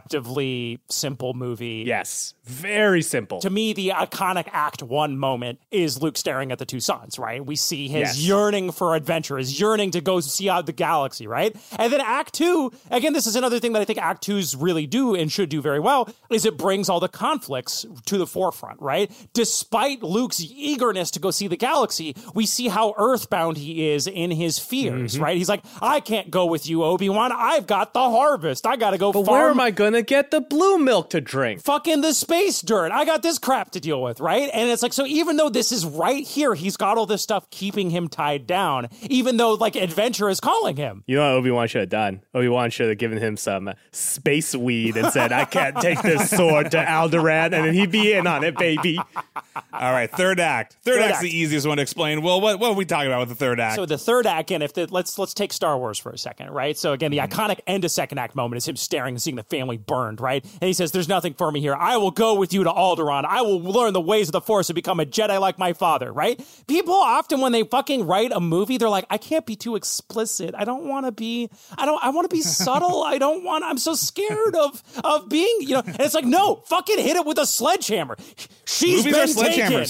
deceptively 0.00 0.78
simple 0.88 1.34
movie. 1.34 1.84
Yes, 1.86 2.34
very 2.44 3.02
simple. 3.02 3.40
To 3.40 3.50
me, 3.50 3.72
the 3.72 3.88
iconic 3.90 4.48
Act 4.52 4.82
One 4.82 5.18
moment 5.18 5.58
is 5.70 6.00
Luke 6.00 6.16
staring 6.16 6.52
at 6.52 6.58
the 6.58 6.66
two 6.66 6.80
suns, 6.80 7.18
right? 7.18 7.44
We 7.44 7.56
see 7.56 7.88
his 7.88 8.00
Yes. 8.00 8.18
yearning 8.20 8.72
for 8.72 8.94
adventure, 8.94 9.36
his 9.36 9.60
yearning 9.60 9.90
to 9.92 10.00
go 10.00 10.20
see 10.20 10.48
out 10.48 10.66
the 10.66 10.72
galaxy, 10.72 11.26
right? 11.26 11.54
And 11.76 11.92
then 11.92 12.00
Act 12.00 12.34
Two, 12.34 12.72
again, 12.90 13.12
this 13.12 13.26
is 13.26 13.36
another 13.36 13.58
thing 13.60 13.72
that 13.72 13.82
I 13.82 13.84
think 13.84 13.98
Act 13.98 14.22
Twos 14.22 14.54
really 14.56 14.86
do 14.86 15.14
and 15.14 15.30
should 15.30 15.48
do 15.48 15.60
very 15.60 15.80
well, 15.80 16.08
is 16.30 16.44
it 16.44 16.56
brings 16.56 16.88
all 16.88 17.00
the 17.00 17.08
conflicts 17.08 17.84
to 18.06 18.18
the 18.18 18.26
forefront, 18.26 18.80
right? 18.80 19.10
Despite 19.32 20.02
Luke's 20.02 20.40
eagerness 20.40 21.10
to 21.12 21.18
go 21.20 21.30
see 21.30 21.48
the 21.48 21.56
galaxy, 21.56 22.14
we 22.34 22.46
see 22.46 22.68
how 22.68 22.94
earthbound 22.96 23.56
he 23.58 23.79
is 23.88 24.06
in 24.06 24.30
his 24.30 24.58
fears, 24.58 25.14
Mm-hmm. 25.14 25.22
right? 25.22 25.36
He's 25.36 25.48
like, 25.48 25.62
I 25.80 26.00
can't 26.00 26.30
go 26.30 26.46
with 26.46 26.68
you, 26.68 26.84
Obi 26.84 27.08
Wan. 27.08 27.32
I've 27.32 27.66
got 27.66 27.94
the 27.94 28.00
harvest. 28.10 28.66
I 28.66 28.76
got 28.76 28.90
to 28.90 28.98
go 28.98 29.12
but 29.12 29.24
farm 29.26 29.38
where 29.40 29.50
am 29.50 29.60
I 29.60 29.70
gonna 29.70 30.02
get 30.02 30.30
the 30.30 30.40
blue 30.40 30.78
milk 30.78 31.10
to 31.10 31.20
drink? 31.20 31.62
fucking 31.62 32.00
the 32.00 32.12
space 32.12 32.60
dirt. 32.60 32.92
I 32.92 33.04
got 33.04 33.22
this 33.22 33.38
crap 33.38 33.70
to 33.72 33.80
deal 33.80 34.02
with, 34.02 34.20
right? 34.20 34.50
And 34.52 34.68
it's 34.70 34.82
like, 34.82 34.92
so 34.92 35.06
even 35.06 35.36
though 35.36 35.48
this 35.48 35.72
is 35.72 35.84
right 35.86 36.26
here, 36.26 36.54
he's 36.54 36.76
got 36.76 36.98
all 36.98 37.06
this 37.06 37.22
stuff 37.22 37.48
keeping 37.50 37.90
him 37.90 38.08
tied 38.08 38.46
down, 38.46 38.88
even 39.02 39.36
though 39.36 39.52
like 39.54 39.76
adventure 39.76 40.28
is 40.28 40.40
calling 40.40 40.76
him. 40.76 41.04
You 41.06 41.16
know 41.16 41.22
what 41.34 41.38
Obi 41.38 41.50
Wan 41.50 41.68
should 41.68 41.80
have 41.82 41.88
done? 41.90 42.22
Obi 42.34 42.48
Wan 42.48 42.70
should 42.70 42.88
have 42.88 42.98
given 42.98 43.18
him 43.18 43.36
some 43.36 43.68
uh, 43.68 43.74
space 43.92 44.54
weed 44.54 44.96
and 44.96 45.12
said, 45.12 45.32
"I 45.32 45.44
can't 45.44 45.76
take 45.80 46.02
this 46.02 46.30
sword 46.36 46.70
to 46.72 46.78
Alderaan," 46.78 47.52
and 47.52 47.64
then 47.66 47.74
he'd 47.74 47.90
be 47.90 48.12
in 48.12 48.26
on 48.26 48.44
it, 48.44 48.56
baby. 48.56 48.98
All 49.72 49.92
right, 49.92 50.10
third 50.10 50.40
act. 50.40 50.76
Third, 50.82 50.94
Third 50.96 51.02
act's 51.02 51.12
act. 51.14 51.22
the 51.22 51.36
easiest 51.36 51.66
one 51.66 51.76
to 51.76 51.82
explain. 51.82 52.22
Well, 52.22 52.40
what 52.40 52.58
what 52.58 52.70
are 52.70 52.74
we 52.74 52.84
talking 52.84 53.06
about 53.08 53.20
with 53.20 53.28
the 53.30 53.34
third 53.34 53.60
act? 53.60 53.69
So 53.76 53.86
the 53.86 53.98
third 53.98 54.26
act, 54.26 54.50
and 54.50 54.62
if 54.62 54.72
the, 54.74 54.86
let's 54.90 55.18
let's 55.18 55.34
take 55.34 55.52
Star 55.52 55.78
Wars 55.78 55.98
for 55.98 56.10
a 56.10 56.18
second, 56.18 56.50
right? 56.50 56.76
So 56.76 56.92
again, 56.92 57.10
the 57.10 57.18
Mm-hmm. 57.18 57.32
iconic 57.40 57.60
end 57.66 57.84
of 57.84 57.90
second 57.90 58.18
act 58.18 58.34
moment 58.34 58.58
is 58.58 58.66
him 58.68 58.76
staring 58.76 59.14
and 59.14 59.22
seeing 59.22 59.36
the 59.36 59.42
family 59.44 59.76
burned, 59.76 60.20
right? 60.20 60.42
And 60.44 60.62
he 60.68 60.72
says, 60.72 60.92
"There's 60.92 61.08
nothing 61.08 61.34
for 61.34 61.50
me 61.52 61.60
here. 61.60 61.74
I 61.74 61.96
will 61.98 62.10
go 62.10 62.34
with 62.34 62.52
you 62.52 62.64
to 62.64 62.70
Alderaan. 62.70 63.24
I 63.24 63.42
will 63.42 63.60
learn 63.60 63.92
the 63.92 64.00
ways 64.00 64.28
of 64.28 64.32
the 64.32 64.40
Force 64.40 64.68
and 64.70 64.74
become 64.74 65.00
a 65.00 65.04
Jedi 65.06 65.40
like 65.40 65.58
my 65.58 65.72
father." 65.72 66.12
Right? 66.12 66.40
People 66.66 66.94
often, 66.94 67.40
when 67.40 67.52
they 67.52 67.62
fucking 67.64 68.06
write 68.06 68.32
a 68.32 68.40
movie, 68.40 68.78
they're 68.78 68.88
like, 68.88 69.06
"I 69.10 69.18
can't 69.18 69.44
be 69.46 69.56
too 69.56 69.76
explicit. 69.76 70.54
I 70.56 70.64
don't 70.64 70.86
want 70.86 71.06
to 71.06 71.12
be. 71.12 71.50
I 71.76 71.86
don't. 71.86 72.02
I 72.02 72.08
want 72.10 72.28
to 72.30 72.34
be 72.34 72.40
subtle. 72.60 73.02
I 73.02 73.18
don't 73.18 73.44
want. 73.44 73.64
I'm 73.64 73.78
so 73.78 73.94
scared 73.94 74.56
of 74.56 74.82
of 75.04 75.28
being. 75.28 75.56
You 75.60 75.74
know." 75.74 75.82
And 75.86 76.00
it's 76.00 76.14
like, 76.14 76.24
no, 76.24 76.62
fucking 76.66 76.98
hit 76.98 77.16
it 77.16 77.26
with 77.26 77.38
a 77.38 77.46
sledgehammer. 77.46 78.16
She's 78.64 79.04
Movies 79.04 79.34
been 79.34 79.44
taken. 79.44 79.86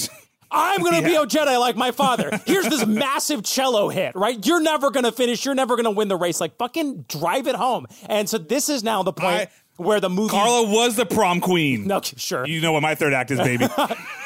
I'm 0.51 0.81
gonna 0.83 1.01
be 1.01 1.15
a 1.15 1.25
Jedi 1.25 1.59
like 1.59 1.75
my 1.77 1.91
father. 1.91 2.29
Here's 2.45 2.67
this 2.67 2.85
massive 2.87 3.43
cello 3.43 3.89
hit, 3.89 4.15
right? 4.15 4.45
You're 4.45 4.59
never 4.61 4.91
gonna 4.91 5.11
finish. 5.11 5.45
You're 5.45 5.55
never 5.55 5.75
gonna 5.75 5.91
win 5.91 6.07
the 6.09 6.17
race. 6.17 6.41
Like 6.41 6.57
fucking 6.57 7.05
drive 7.07 7.47
it 7.47 7.55
home. 7.55 7.87
And 8.07 8.29
so 8.29 8.37
this 8.37 8.67
is 8.69 8.83
now 8.83 9.01
the 9.03 9.13
point 9.13 9.41
I- 9.41 9.47
where 9.77 9.99
the 9.99 10.09
movie. 10.09 10.29
Carla 10.31 10.69
was 10.69 10.95
the 10.95 11.05
prom 11.05 11.41
queen. 11.41 11.87
No, 11.91 11.99
sure. 12.01 12.45
You 12.47 12.61
know 12.61 12.71
what 12.71 12.81
my 12.81 12.95
third 12.95 13.13
act 13.13 13.31
is, 13.31 13.39
baby. 13.39 13.67